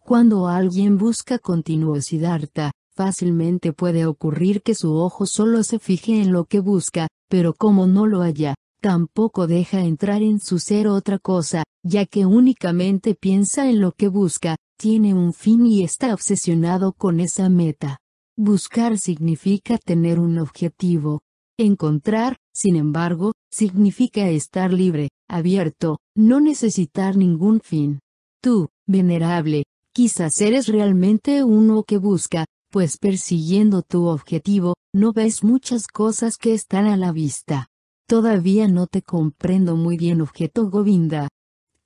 [0.00, 6.32] Cuando alguien busca continuo Siddhartha, Fácilmente puede ocurrir que su ojo solo se fije en
[6.32, 11.18] lo que busca, pero como no lo haya, tampoco deja entrar en su ser otra
[11.18, 16.94] cosa, ya que únicamente piensa en lo que busca, tiene un fin y está obsesionado
[16.94, 17.98] con esa meta.
[18.36, 21.20] Buscar significa tener un objetivo.
[21.58, 28.00] Encontrar, sin embargo, significa estar libre, abierto, no necesitar ningún fin.
[28.42, 35.86] Tú, venerable, quizás eres realmente uno que busca, pues persiguiendo tu objetivo, no ves muchas
[35.86, 37.66] cosas que están a la vista.
[38.08, 41.28] Todavía no te comprendo muy bien, objeto Govinda.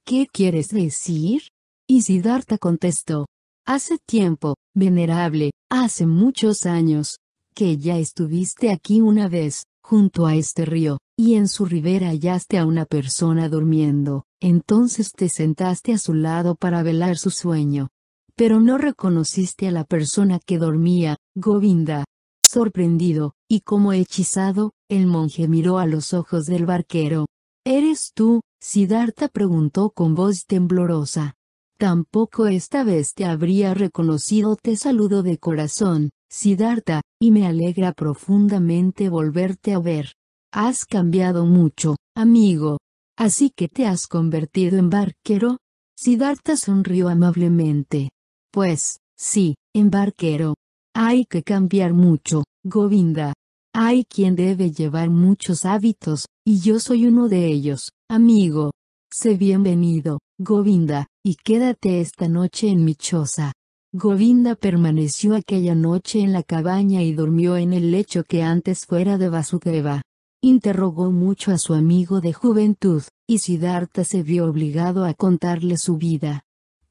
[0.04, 1.42] ¿Qué quieres decir?
[1.88, 3.26] Y Siddhartha contestó.
[3.66, 7.18] Hace tiempo, venerable, hace muchos años,
[7.54, 12.58] que ya estuviste aquí una vez, junto a este río, y en su ribera hallaste
[12.58, 17.88] a una persona durmiendo, entonces te sentaste a su lado para velar su sueño
[18.36, 22.04] pero no reconociste a la persona que dormía, Govinda.
[22.44, 27.26] Sorprendido, y como hechizado, el monje miró a los ojos del barquero.
[27.64, 28.42] ¿Eres tú?
[28.60, 31.34] Siddhartha preguntó con voz temblorosa.
[31.78, 39.10] Tampoco esta vez te habría reconocido, te saludo de corazón, Siddhartha, y me alegra profundamente
[39.10, 40.14] volverte a ver.
[40.52, 42.78] Has cambiado mucho, amigo.
[43.18, 45.58] Así que te has convertido en barquero.
[45.98, 48.08] Siddhartha sonrió amablemente.
[48.52, 50.54] Pues, sí, embarquero.
[50.94, 53.34] Hay que cambiar mucho, Govinda.
[53.74, 58.72] Hay quien debe llevar muchos hábitos, y yo soy uno de ellos, amigo.
[59.12, 63.52] Sé bienvenido, Govinda, y quédate esta noche en mi choza.
[63.92, 69.18] Govinda permaneció aquella noche en la cabaña y durmió en el lecho que antes fuera
[69.18, 70.02] de Vasudeva.
[70.40, 75.96] Interrogó mucho a su amigo de juventud, y Siddhartha se vio obligado a contarle su
[75.96, 76.44] vida.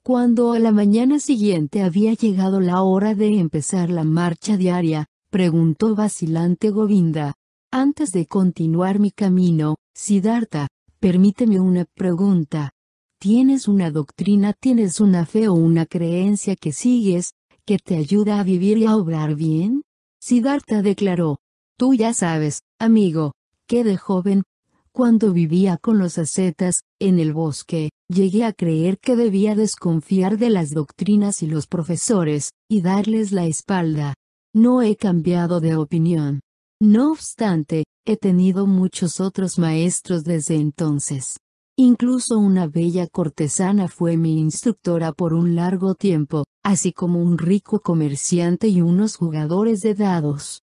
[0.04, 5.96] Cuando a la mañana siguiente había llegado la hora de empezar la marcha diaria, preguntó
[5.96, 7.36] vacilante Govinda.
[7.72, 10.68] Antes de continuar mi camino, Siddhartha,
[11.00, 12.75] permíteme una pregunta.
[13.20, 17.34] ¿Tienes una doctrina, tienes una fe o una creencia que sigues,
[17.66, 19.84] que te ayuda a vivir y a obrar bien?
[20.20, 21.40] Siddhartha declaró.
[21.78, 23.34] Tú ya sabes, amigo,
[23.68, 24.44] que de joven,
[24.92, 30.50] cuando vivía con los ascetas, en el bosque, llegué a creer que debía desconfiar de
[30.50, 34.14] las doctrinas y los profesores, y darles la espalda.
[34.54, 36.42] No he cambiado de opinión.
[36.80, 41.38] No obstante, he tenido muchos otros maestros desde entonces.
[41.78, 47.82] Incluso una bella cortesana fue mi instructora por un largo tiempo, así como un rico
[47.82, 50.62] comerciante y unos jugadores de dados.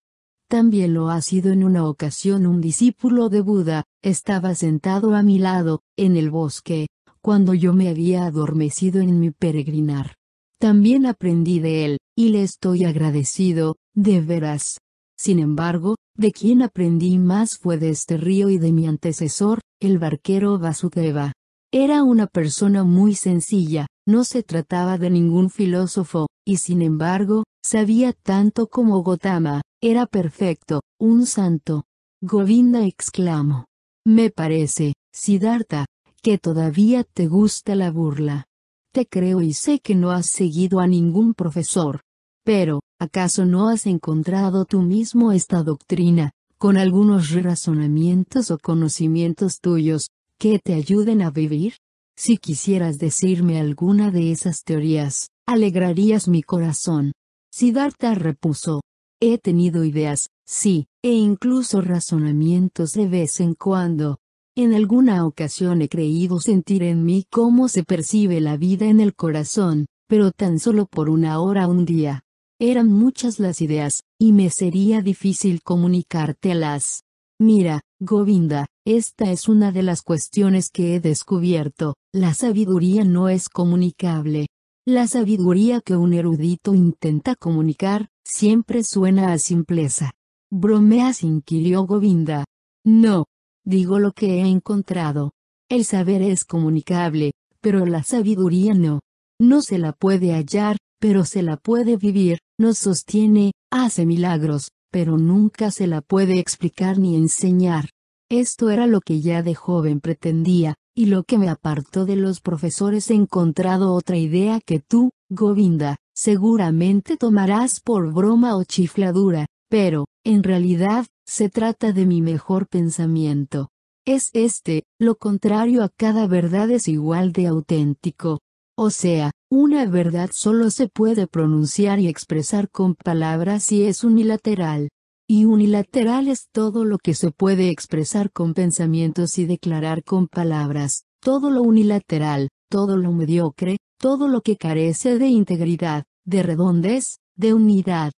[0.49, 5.37] También lo ha sido en una ocasión un discípulo de Buda, estaba sentado a mi
[5.37, 6.87] lado, en el bosque,
[7.21, 10.15] cuando yo me había adormecido en mi peregrinar.
[10.59, 14.79] También aprendí de él, y le estoy agradecido, de veras.
[15.15, 19.99] Sin embargo, de quien aprendí más fue de este río y de mi antecesor, el
[19.99, 21.33] barquero Vasudeva.
[21.71, 28.13] Era una persona muy sencilla, no se trataba de ningún filósofo, y sin embargo, sabía
[28.13, 31.85] tanto como Gotama, era perfecto, un santo.
[32.21, 33.65] Govinda exclamó.
[34.05, 35.85] Me parece, Siddhartha,
[36.21, 38.45] que todavía te gusta la burla.
[38.93, 42.01] Te creo y sé que no has seguido a ningún profesor.
[42.45, 50.09] Pero, ¿acaso no has encontrado tú mismo esta doctrina, con algunos razonamientos o conocimientos tuyos,
[50.39, 51.73] que te ayuden a vivir?
[52.15, 57.11] Si quisieras decirme alguna de esas teorías, alegrarías mi corazón.
[57.51, 58.81] Siddhartha repuso,
[59.21, 64.19] He tenido ideas, sí, e incluso razonamientos de vez en cuando.
[64.55, 69.15] En alguna ocasión he creído sentir en mí cómo se percibe la vida en el
[69.15, 72.23] corazón, pero tan solo por una hora un día.
[72.65, 77.03] Eran muchas las ideas, y me sería difícil comunicártelas.
[77.37, 83.49] Mira, Govinda, esta es una de las cuestiones que he descubierto, la sabiduría no es
[83.49, 84.47] comunicable.
[84.87, 90.13] La sabiduría que un erudito intenta comunicar, siempre suena a simpleza.
[90.49, 92.45] Bromeas inquirió Govinda.
[92.85, 93.25] No.
[93.65, 95.31] Digo lo que he encontrado.
[95.69, 99.01] El saber es comunicable, pero la sabiduría no.
[99.37, 105.17] No se la puede hallar, pero se la puede vivir, nos sostiene, hace milagros, pero
[105.17, 107.89] nunca se la puede explicar ni enseñar.
[108.31, 112.39] Esto era lo que ya de joven pretendía, y lo que me apartó de los
[112.39, 120.05] profesores he encontrado otra idea que tú, Govinda, seguramente tomarás por broma o chifladura, pero,
[120.23, 123.67] en realidad, se trata de mi mejor pensamiento.
[124.05, 128.39] Es este, lo contrario a cada verdad es igual de auténtico.
[128.75, 134.89] O sea, una verdad solo se puede pronunciar y expresar con palabras si es unilateral.
[135.29, 141.03] Y unilateral es todo lo que se puede expresar con pensamientos y declarar con palabras,
[141.21, 147.53] todo lo unilateral, todo lo mediocre, todo lo que carece de integridad, de redondez, de
[147.53, 148.11] unidad.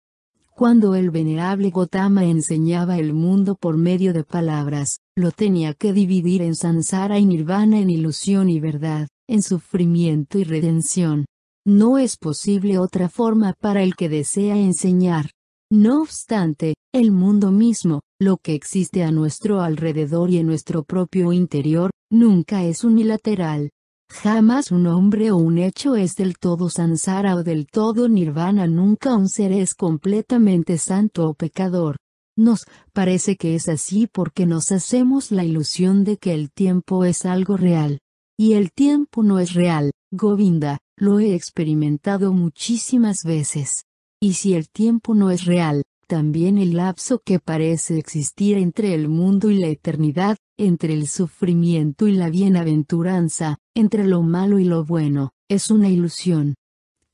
[0.56, 6.42] Cuando el venerable Gotama enseñaba el mundo por medio de palabras, lo tenía que dividir
[6.42, 11.26] en sansara y nirvana en ilusión y verdad, en sufrimiento y redención.
[11.66, 15.32] No es posible otra forma para el que desea enseñar.
[15.72, 21.34] No obstante, el mundo mismo, lo que existe a nuestro alrededor y en nuestro propio
[21.34, 23.72] interior, nunca es unilateral.
[24.12, 29.16] Jamás un hombre o un hecho es del todo sansara o del todo nirvana, nunca
[29.16, 31.98] un ser es completamente santo o pecador.
[32.38, 37.26] Nos parece que es así porque nos hacemos la ilusión de que el tiempo es
[37.26, 38.00] algo real.
[38.38, 43.86] Y el tiempo no es real, Govinda, lo he experimentado muchísimas veces.
[44.20, 49.08] Y si el tiempo no es real, también el lapso que parece existir entre el
[49.08, 54.86] mundo y la eternidad, entre el sufrimiento y la bienaventuranza, entre lo malo y lo
[54.86, 56.56] bueno, es una ilusión.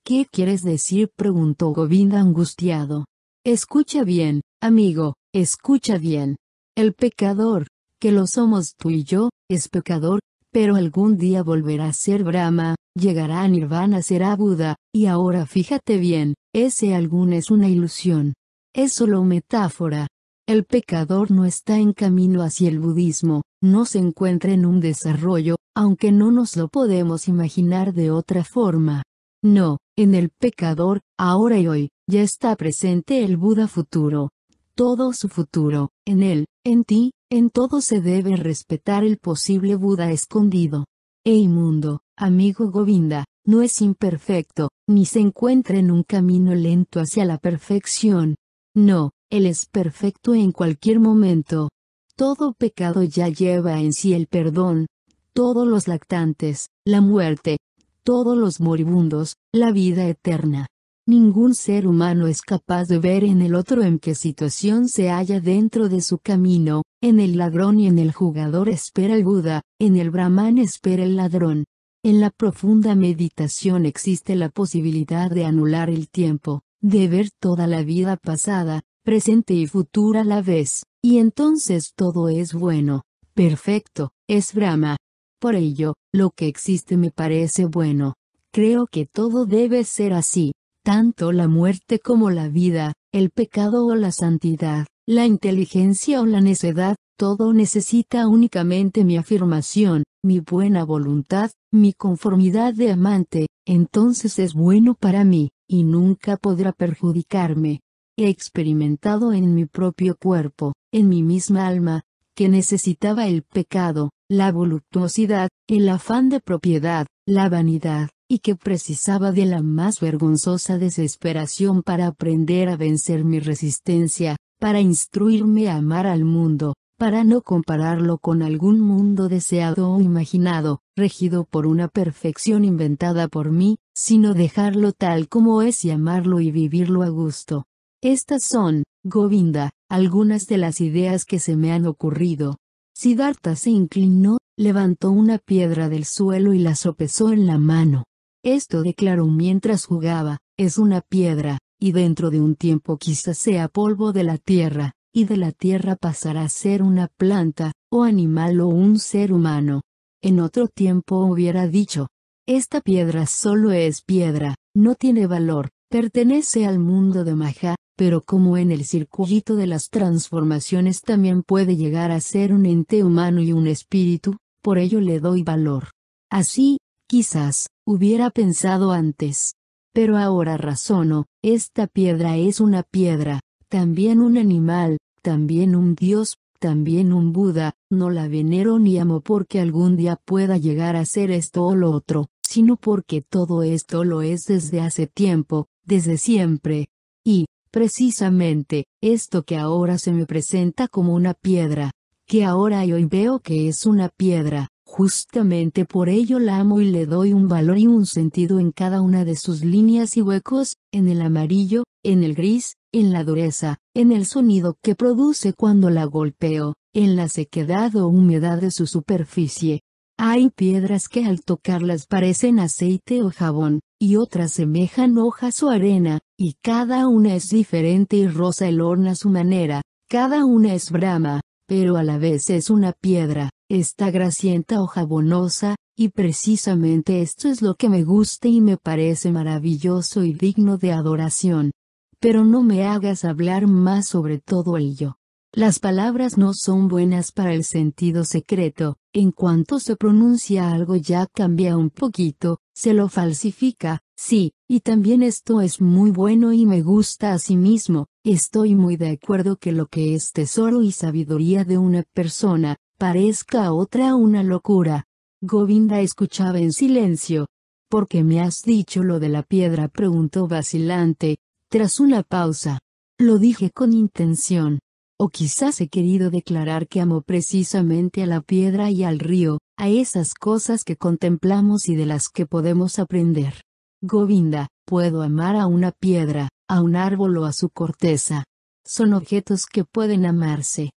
[0.03, 1.09] ¿Qué quieres decir?
[1.15, 3.05] preguntó Govinda angustiado.
[3.43, 6.37] Escucha bien, amigo, escucha bien.
[6.75, 7.67] El pecador,
[7.99, 10.19] que lo somos tú y yo, es pecador,
[10.51, 15.97] pero algún día volverá a ser Brahma, llegará a Nirvana, será Buda, y ahora fíjate
[15.97, 18.33] bien, ese algún es una ilusión.
[18.73, 20.07] Es solo metáfora.
[20.47, 25.55] El pecador no está en camino hacia el budismo, no se encuentra en un desarrollo,
[25.75, 29.03] aunque no nos lo podemos imaginar de otra forma.
[29.43, 34.29] No, en el pecador, ahora y hoy, ya está presente el Buda futuro.
[34.75, 40.11] Todo su futuro, en él, en ti, en todo se debe respetar el posible Buda
[40.11, 40.85] escondido.
[41.25, 47.25] Ey mundo, amigo Govinda, no es imperfecto, ni se encuentra en un camino lento hacia
[47.25, 48.35] la perfección.
[48.75, 51.69] No, Él es perfecto en cualquier momento.
[52.15, 54.87] Todo pecado ya lleva en sí el perdón.
[55.33, 57.57] Todos los lactantes, la muerte,
[58.03, 60.67] todos los moribundos, la vida eterna.
[61.07, 65.39] Ningún ser humano es capaz de ver en el otro en qué situación se halla
[65.39, 69.97] dentro de su camino, en el ladrón y en el jugador espera el Buda, en
[69.97, 71.65] el Brahman espera el ladrón.
[72.03, 77.81] En la profunda meditación existe la posibilidad de anular el tiempo, de ver toda la
[77.81, 84.53] vida pasada, presente y futura a la vez, y entonces todo es bueno, perfecto, es
[84.53, 84.97] Brahma.
[85.39, 88.13] Por ello, lo que existe me parece bueno.
[88.51, 90.51] Creo que todo debe ser así
[90.83, 96.41] tanto la muerte como la vida, el pecado o la santidad, la inteligencia o la
[96.41, 104.53] necedad, todo necesita únicamente mi afirmación, mi buena voluntad, mi conformidad de amante, entonces es
[104.53, 107.81] bueno para mí, y nunca podrá perjudicarme.
[108.17, 112.01] He experimentado en mi propio cuerpo, en mi misma alma,
[112.35, 119.33] que necesitaba el pecado, la voluptuosidad, el afán de propiedad, la vanidad, y que precisaba
[119.33, 126.07] de la más vergonzosa desesperación para aprender a vencer mi resistencia, para instruirme a amar
[126.07, 132.63] al mundo, para no compararlo con algún mundo deseado o imaginado, regido por una perfección
[132.63, 137.65] inventada por mí, sino dejarlo tal como es y amarlo y vivirlo a gusto.
[138.01, 142.59] Estas son, Govinda, algunas de las ideas que se me han ocurrido.
[142.95, 148.05] Siddhartha se inclinó, levantó una piedra del suelo y la sopesó en la mano.
[148.43, 154.13] Esto declaró mientras jugaba, es una piedra, y dentro de un tiempo quizás sea polvo
[154.13, 158.67] de la tierra, y de la tierra pasará a ser una planta, o animal o
[158.67, 159.81] un ser humano.
[160.21, 162.07] En otro tiempo hubiera dicho,
[162.47, 168.55] esta piedra solo es piedra, no tiene valor, Pertenece al mundo de Maja, pero como
[168.55, 173.51] en el circuito de las transformaciones también puede llegar a ser un ente humano y
[173.51, 175.89] un espíritu, por ello le doy valor.
[176.31, 176.77] Así,
[177.09, 179.55] quizás, hubiera pensado antes.
[179.93, 187.11] Pero ahora razono, esta piedra es una piedra, también un animal, también un dios, también
[187.11, 191.65] un Buda, no la venero ni amo porque algún día pueda llegar a ser esto
[191.65, 196.87] o lo otro, sino porque todo esto lo es desde hace tiempo, desde siempre.
[197.25, 201.91] Y, precisamente, esto que ahora se me presenta como una piedra,
[202.25, 207.05] que ahora yo veo que es una piedra, justamente por ello la amo y le
[207.05, 211.07] doy un valor y un sentido en cada una de sus líneas y huecos, en
[211.07, 216.03] el amarillo, en el gris, en la dureza, en el sonido que produce cuando la
[216.03, 219.79] golpeo, en la sequedad o humedad de su superficie,
[220.19, 226.19] hay piedras que al tocarlas parecen aceite o jabón, y otras semejan hojas o arena,
[226.37, 230.91] y cada una es diferente y rosa el horno a su manera, cada una es
[230.91, 237.47] brama, pero a la vez es una piedra, está grasienta o jabonosa, y precisamente esto
[237.47, 241.71] es lo que me gusta y me parece maravilloso y digno de adoración.
[242.19, 245.17] Pero no me hagas hablar más sobre todo ello.
[245.53, 251.27] Las palabras no son buenas para el sentido secreto, en cuanto se pronuncia algo ya
[251.27, 256.81] cambia un poquito, se lo falsifica, sí, y también esto es muy bueno y me
[256.81, 261.65] gusta a sí mismo, estoy muy de acuerdo que lo que es tesoro y sabiduría
[261.65, 265.05] de una persona, parezca otra una locura.
[265.41, 267.47] Govinda escuchaba en silencio.
[267.89, 269.87] ¿Por qué me has dicho lo de la piedra?
[269.87, 272.77] preguntó vacilante, tras una pausa.
[273.17, 274.77] Lo dije con intención.
[275.19, 279.89] O quizás he querido declarar que amo precisamente a la piedra y al río, a
[279.89, 283.63] esas cosas que contemplamos y de las que podemos aprender.
[284.03, 288.43] Govinda, puedo amar a una piedra, a un árbol o a su corteza.
[288.85, 290.91] Son objetos que pueden amarse.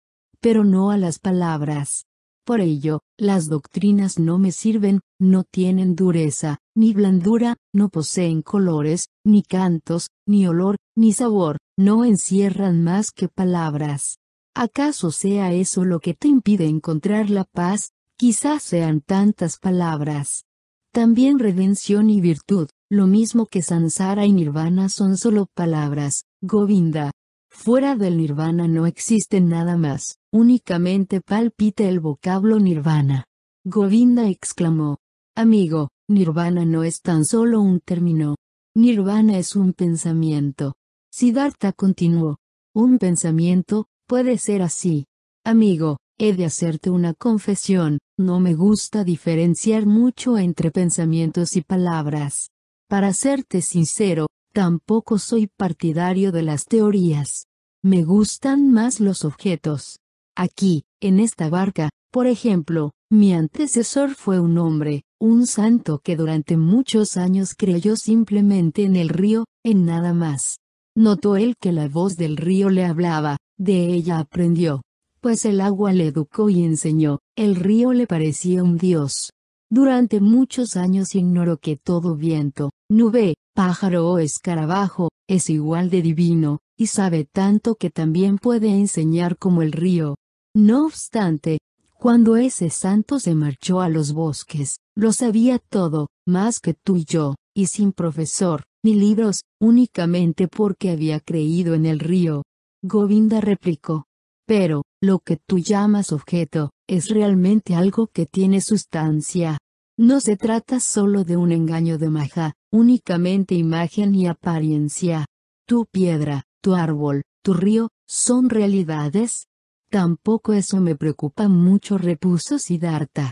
[0.44, 2.04] Pero no a las palabras.
[2.46, 9.08] Por ello, las doctrinas no me sirven, no tienen dureza, ni blandura, no poseen colores,
[9.24, 14.18] ni cantos, ni olor, ni sabor, no encierran más que palabras.
[14.54, 17.92] ¿Acaso sea eso lo que te impide encontrar la paz?
[18.18, 20.44] Quizás sean tantas palabras.
[20.92, 27.12] También redención y virtud, lo mismo que sansara y nirvana son solo palabras, Govinda.
[27.56, 33.26] Fuera del nirvana no existe nada más, únicamente palpita el vocablo nirvana.
[33.64, 34.98] Govinda exclamó.
[35.36, 38.36] Amigo, nirvana no es tan solo un término.
[38.76, 40.74] Nirvana es un pensamiento.
[41.12, 42.38] Siddhartha continuó.
[42.76, 45.06] Un pensamiento, puede ser así.
[45.46, 52.50] Amigo, he de hacerte una confesión, no me gusta diferenciar mucho entre pensamientos y palabras.
[52.90, 57.48] Para serte sincero, tampoco soy partidario de las teorías.
[57.84, 60.00] Me gustan más los objetos.
[60.36, 66.58] Aquí, en esta barca, por ejemplo, mi antecesor fue un hombre, un santo que durante
[66.58, 70.60] muchos años creyó simplemente en el río, en nada más.
[70.96, 74.84] Notó él que la voz del río le hablaba, de ella aprendió.
[75.20, 79.32] Pues el agua le educó y enseñó, el río le parecía un dios.
[79.70, 86.60] Durante muchos años ignoró que todo viento, nube, pájaro o escarabajo, es igual de divino,
[86.78, 90.16] y sabe tanto que también puede enseñar como el río.
[90.56, 91.60] No obstante,
[91.98, 97.06] cuando ese santo se marchó a los bosques, lo sabía todo, más que tú y
[97.06, 102.44] yo, y sin profesor, ni libros, únicamente porque había creído en el río.
[102.84, 104.06] Govinda replicó.
[104.46, 109.58] Pero, lo que tú llamas objeto, es realmente algo que tiene sustancia.
[109.98, 115.26] No se trata solo de un engaño de maja, únicamente imagen y apariencia.
[115.68, 119.48] Tu piedra, tu árbol, tu río, son realidades.
[119.90, 123.32] Tampoco eso me preocupa mucho, repuso Siddhartha.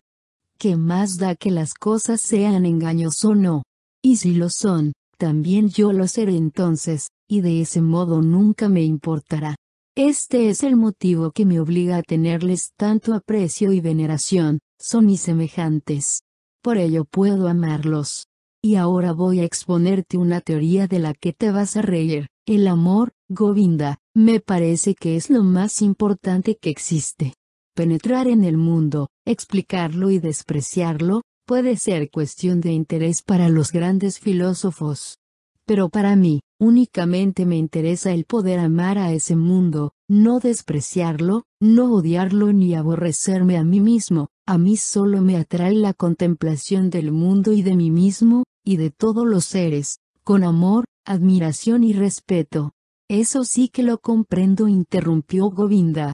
[0.58, 3.64] ¿Qué más da que las cosas sean engaños o no?
[4.04, 8.84] Y si lo son, también yo lo seré entonces, y de ese modo nunca me
[8.84, 9.56] importará.
[10.04, 15.22] Este es el motivo que me obliga a tenerles tanto aprecio y veneración, son mis
[15.22, 16.24] semejantes.
[16.64, 18.26] Por ello puedo amarlos.
[18.64, 22.30] Y ahora voy a exponerte una teoría de la que te vas a reír.
[22.48, 27.36] El amor, Govinda, me parece que es lo más importante que existe.
[27.76, 34.18] Penetrar en el mundo, explicarlo y despreciarlo, puede ser cuestión de interés para los grandes
[34.18, 35.21] filósofos.
[35.66, 41.94] Pero para mí, únicamente me interesa el poder amar a ese mundo, no despreciarlo, no
[41.94, 47.54] odiarlo ni aborrecerme a mí mismo, a mí solo me atrae la contemplación del mundo
[47.54, 52.74] y de mí mismo, y de todos los seres, con amor, admiración y respeto.
[53.08, 56.14] Eso sí que lo comprendo, interrumpió Govinda.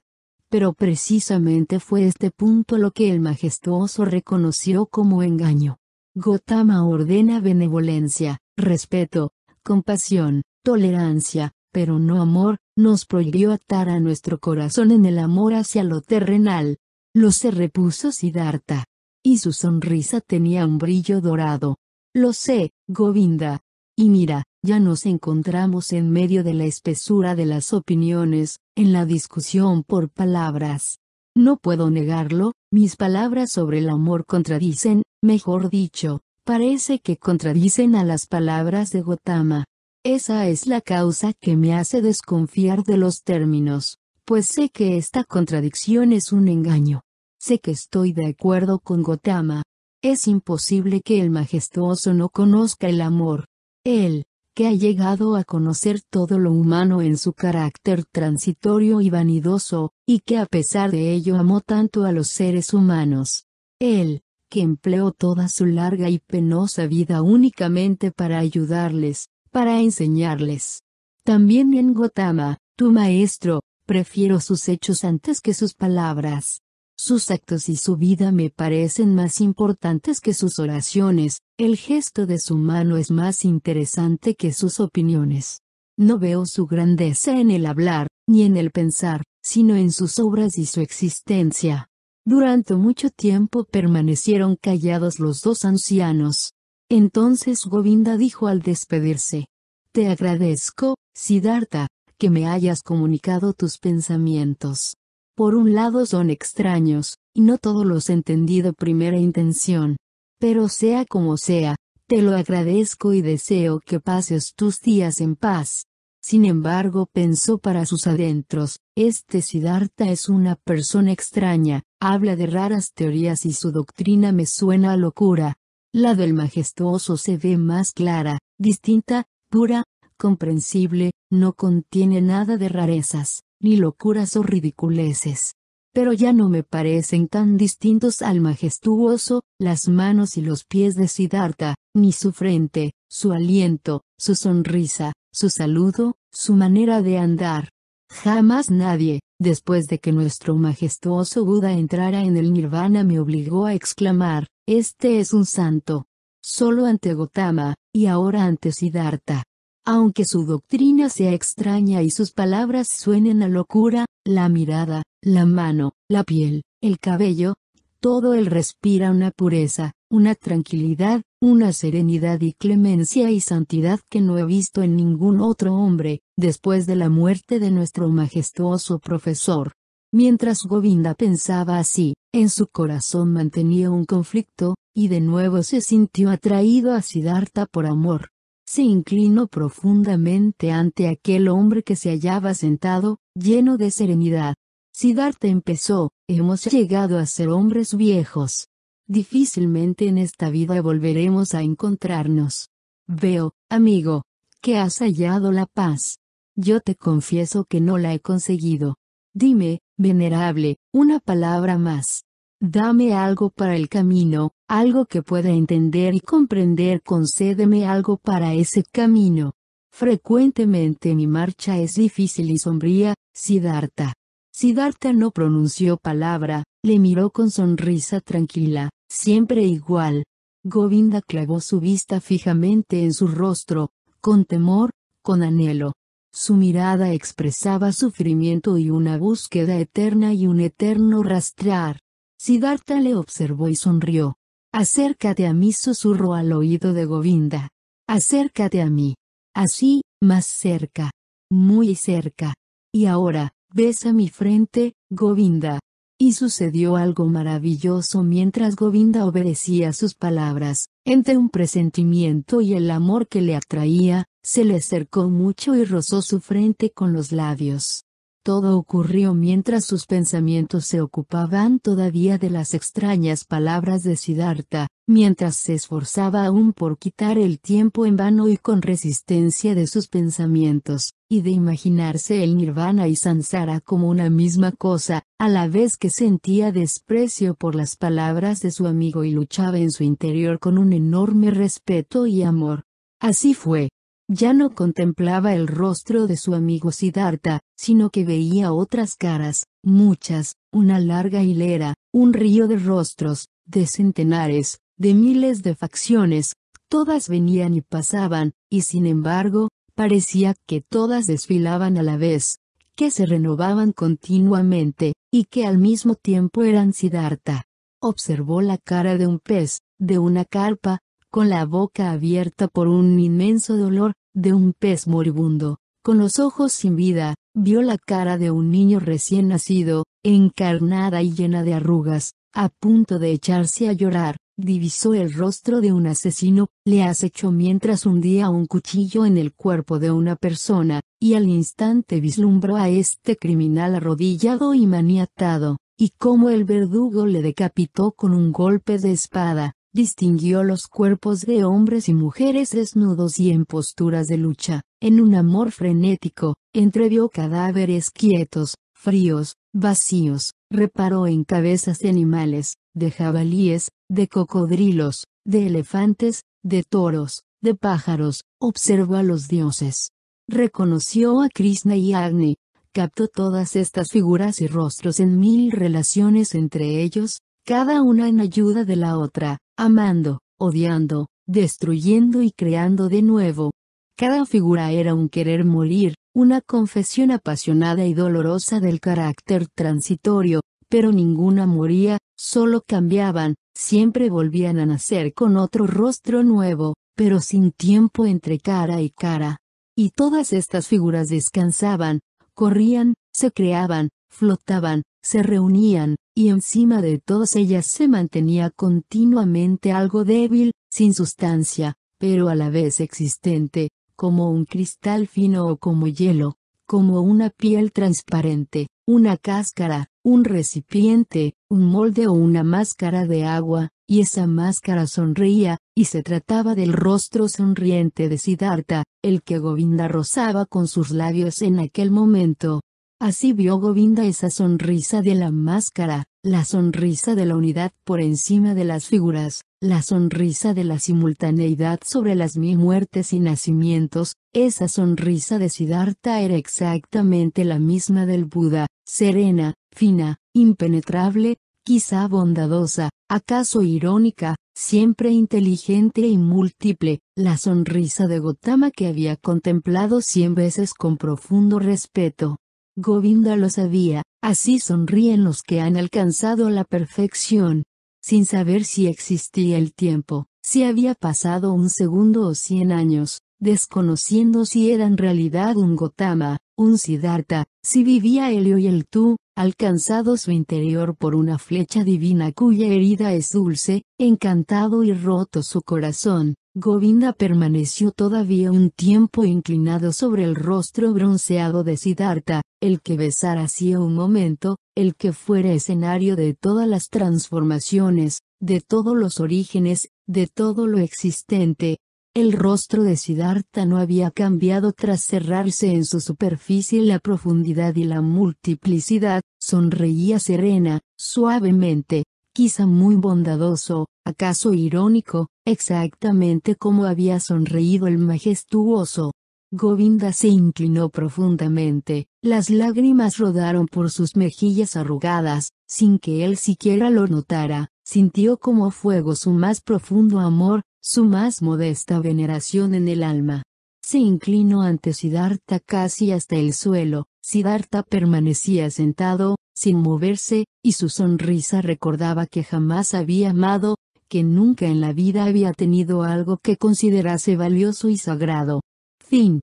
[0.50, 5.78] Pero precisamente fue este punto lo que el majestuoso reconoció como engaño.
[6.16, 9.34] Gotama ordena benevolencia, respeto,
[9.68, 15.84] compasión, tolerancia, pero no amor, nos prohibió atar a nuestro corazón en el amor hacia
[15.84, 16.78] lo terrenal.
[17.14, 18.86] Lo se repuso Siddhartha.
[19.26, 21.76] Y su sonrisa tenía un brillo dorado.
[22.16, 23.60] Lo sé, Govinda.
[23.98, 29.06] Y mira, ya nos encontramos en medio de la espesura de las opiniones, en la
[29.06, 31.00] discusión por palabras.
[31.36, 38.06] No puedo negarlo, mis palabras sobre el amor contradicen, mejor dicho, parece que contradicen a
[38.06, 39.66] las palabras de Gotama.
[40.02, 45.26] Esa es la causa que me hace desconfiar de los términos, pues sé que esta
[45.26, 47.02] contradicción es un engaño.
[47.38, 49.64] Sé que estoy de acuerdo con Gotama.
[50.02, 53.48] Es imposible que el majestuoso no conozca el amor.
[53.84, 54.24] Él,
[54.56, 60.22] que ha llegado a conocer todo lo humano en su carácter transitorio y vanidoso, y
[60.22, 63.48] que a pesar de ello amó tanto a los seres humanos.
[63.80, 70.82] Él, que empleó toda su larga y penosa vida únicamente para ayudarles, para enseñarles.
[71.24, 76.62] También en Gotama, tu maestro, prefiero sus hechos antes que sus palabras.
[77.00, 82.40] Sus actos y su vida me parecen más importantes que sus oraciones, el gesto de
[82.40, 85.62] su mano es más interesante que sus opiniones.
[85.96, 90.58] No veo su grandeza en el hablar, ni en el pensar, sino en sus obras
[90.58, 91.90] y su existencia.
[92.28, 96.52] Durante mucho tiempo permanecieron callados los dos ancianos.
[96.90, 99.46] Entonces Govinda dijo al despedirse.
[99.94, 104.98] Te agradezco, Siddhartha, que me hayas comunicado tus pensamientos.
[105.36, 109.96] Por un lado son extraños, y no todos los entendí de primera intención.
[110.38, 115.86] Pero sea como sea, te lo agradezco y deseo que pases tus días en paz.
[116.22, 122.94] Sin embargo, pensó para sus adentros, este Siddhartha es una persona extraña, habla de raras
[122.94, 125.58] teorías y su doctrina me suena a locura,
[125.94, 129.84] la del majestuoso se ve más clara, distinta, pura,
[130.18, 135.54] comprensible, no contiene nada de rarezas, ni locuras o ridiculeces.
[135.94, 141.08] Pero ya no me parecen tan distintos al majestuoso, las manos y los pies de
[141.08, 147.70] Siddhartha, ni su frente, su aliento, su sonrisa, su saludo, su manera de andar.
[148.10, 153.74] Jamás nadie, después de que nuestro majestuoso Buda entrara en el nirvana me obligó a
[153.74, 156.06] exclamar, este es un santo.
[156.42, 159.44] Solo ante Gotama, y ahora ante Siddhartha.
[159.86, 165.94] Aunque su doctrina sea extraña y sus palabras suenen a locura, la mirada, la mano,
[166.10, 167.56] la piel, el cabello,
[168.00, 174.38] todo él respira una pureza, una tranquilidad, una serenidad y clemencia y santidad que no
[174.38, 179.74] he visto en ningún otro hombre, después de la muerte de nuestro majestuoso profesor.
[180.14, 186.30] Mientras Govinda pensaba así, en su corazón mantenía un conflicto, y de nuevo se sintió
[186.30, 188.30] atraído a Siddhartha por amor.
[188.66, 194.56] Se inclinó profundamente ante aquel hombre que se hallaba sentado, lleno de serenidad.
[194.94, 198.68] Siddhartha empezó, hemos llegado a ser hombres viejos.
[199.10, 202.72] Difícilmente en esta vida volveremos a encontrarnos.
[203.08, 204.24] Veo, amigo,
[204.62, 206.20] que has hallado la paz.
[206.58, 208.98] Yo te confieso que no la he conseguido.
[209.34, 212.26] Dime, venerable, una palabra más.
[212.60, 218.84] Dame algo para el camino, algo que pueda entender y comprender, concédeme algo para ese
[218.84, 219.54] camino.
[219.90, 224.14] Frecuentemente mi marcha es difícil y sombría, Siddhartha.
[224.52, 230.24] Siddhartha no pronunció palabra, le miró con sonrisa tranquila, siempre igual.
[230.64, 235.94] Govinda clavó su vista fijamente en su rostro, con temor, con anhelo.
[236.34, 242.00] Su mirada expresaba sufrimiento y una búsqueda eterna y un eterno rastrear.
[242.38, 244.38] Siddhartha le observó y sonrió.
[244.74, 247.70] Acércate a mí, susurró al oído de Govinda.
[248.08, 249.16] Acércate a mí.
[249.56, 251.12] Así, más cerca.
[251.50, 252.54] Muy cerca.
[252.94, 255.80] Y ahora, besa mi frente, Govinda.
[256.20, 263.28] Y sucedió algo maravilloso mientras Govinda obedecía sus palabras, entre un presentimiento y el amor
[263.28, 268.07] que le atraía, se le acercó mucho y rozó su frente con los labios.
[268.48, 275.58] Todo ocurrió mientras sus pensamientos se ocupaban todavía de las extrañas palabras de Siddhartha, mientras
[275.58, 281.12] se esforzaba aún por quitar el tiempo en vano y con resistencia de sus pensamientos,
[281.28, 286.10] y de imaginarse el nirvana y sansara como una misma cosa, a la vez que
[286.10, 290.94] sentía desprecio por las palabras de su amigo y luchaba en su interior con un
[290.94, 292.86] enorme respeto y amor.
[293.20, 293.90] Así fue.
[294.30, 300.56] ya no contemplaba el rostro de su amigo Siddhartha, sino que veía otras caras, muchas,
[300.72, 306.56] una larga hilera, un río de rostros, de centenares, de miles de facciones,
[306.90, 312.60] todas venían y pasaban, y sin embargo, parecía que todas desfilaban a la vez,
[312.96, 317.66] que se renovaban continuamente, y que al mismo tiempo eran Siddhartha.
[318.02, 321.00] Observó la cara de un pez, de una carpa,
[321.30, 326.72] con la boca abierta por un inmenso dolor, de un pez moribundo, con los ojos
[326.74, 332.34] sin vida, vio la cara de un niño recién nacido, encarnada y llena de arrugas,
[332.54, 338.06] a punto de echarse a llorar, divisó el rostro de un asesino, le acechó mientras
[338.06, 343.36] hundía un cuchillo en el cuerpo de una persona, y al instante vislumbró a este
[343.36, 349.74] criminal arrodillado y maniatado, y como el verdugo le decapitó con un golpe de espada,
[349.94, 355.36] distinguió los cuerpos de hombres y mujeres desnudos y en posturas de lucha, en un
[355.36, 364.28] amor frenético, entrevió cadáveres quietos, fríos, vacíos, reparó en cabezas de animales, de jabalíes, de
[364.28, 370.10] cocodrilos, de elefantes, de toros, de pájaros, observó a los dioses.
[370.48, 372.58] Reconoció a Krishna y Agni,
[372.94, 378.86] captó todas estas figuras y rostros en mil relaciones entre ellos, cada una en ayuda
[378.86, 383.72] de la otra, amando, odiando, destruyendo y creando de nuevo.
[384.18, 391.12] Cada figura era un querer morir, una confesión apasionada y dolorosa del carácter transitorio, pero
[391.12, 398.26] ninguna moría, solo cambiaban, siempre volvían a nacer con otro rostro nuevo, pero sin tiempo
[398.26, 399.58] entre cara y cara.
[399.96, 402.22] Y todas estas figuras descansaban,
[402.56, 410.24] corrían, se creaban, flotaban, se reunían, y encima de todas ellas se mantenía continuamente algo
[410.24, 416.58] débil, sin sustancia, pero a la vez existente, como un cristal fino o como hielo,
[416.86, 423.90] como una piel transparente, una cáscara, un recipiente, un molde o una máscara de agua,
[424.08, 430.08] y esa máscara sonreía, y se trataba del rostro sonriente de Siddhartha, el que Govinda
[430.08, 432.82] rozaba con sus labios en aquel momento.
[433.20, 438.74] Así vio Govinda esa sonrisa de la máscara, la sonrisa de la unidad por encima
[438.74, 444.88] de las figuras, la sonrisa de la simultaneidad sobre las mil muertes y nacimientos, esa
[444.88, 453.84] sonrisa de Siddhartha era exactamente la misma del Buda, serena, fina, impenetrable, quizá bondadosa, acaso
[453.84, 461.18] irónica, siempre inteligente y múltiple, la sonrisa de Gotama que había contemplado cien veces con
[461.18, 462.58] profundo respeto.
[462.96, 467.84] Govinda lo sabía, así sonríen los que han alcanzado la perfección,
[468.28, 474.66] sin saber si existía el tiempo, si había pasado un segundo o cien años, desconociendo
[474.66, 480.36] si era en realidad un Gotama, un Siddhartha, si vivía Helio y el tú, alcanzado
[480.36, 486.56] su interior por una flecha divina cuya herida es dulce, encantado y roto su corazón,
[486.80, 493.64] Govinda permaneció todavía un tiempo inclinado sobre el rostro bronceado de Siddhartha, el que besara
[493.64, 500.10] hacía un momento, el que fuera escenario de todas las transformaciones, de todos los orígenes,
[500.28, 501.98] de todo lo existente.
[502.36, 508.04] El rostro de Siddhartha no había cambiado tras cerrarse en su superficie la profundidad y
[508.04, 512.26] la multiplicidad, sonreía serena, suavemente,
[512.58, 519.32] quizá muy bondadoso, acaso irónico, exactamente como había sonreído el majestuoso.
[519.72, 527.12] Govinda se inclinó profundamente, las lágrimas rodaron por sus mejillas arrugadas, sin que él siquiera
[527.12, 533.22] lo notara, sintió como fuego su más profundo amor, su más modesta veneración en el
[533.22, 533.62] alma.
[534.02, 541.08] Se inclinó ante Siddhartha casi hasta el suelo, Siddhartha permanecía sentado, sin moverse, y su
[541.08, 543.98] sonrisa recordaba que jamás había amado,
[544.28, 548.82] que nunca en la vida había tenido algo que considerase valioso y sagrado.
[549.24, 549.62] Fin.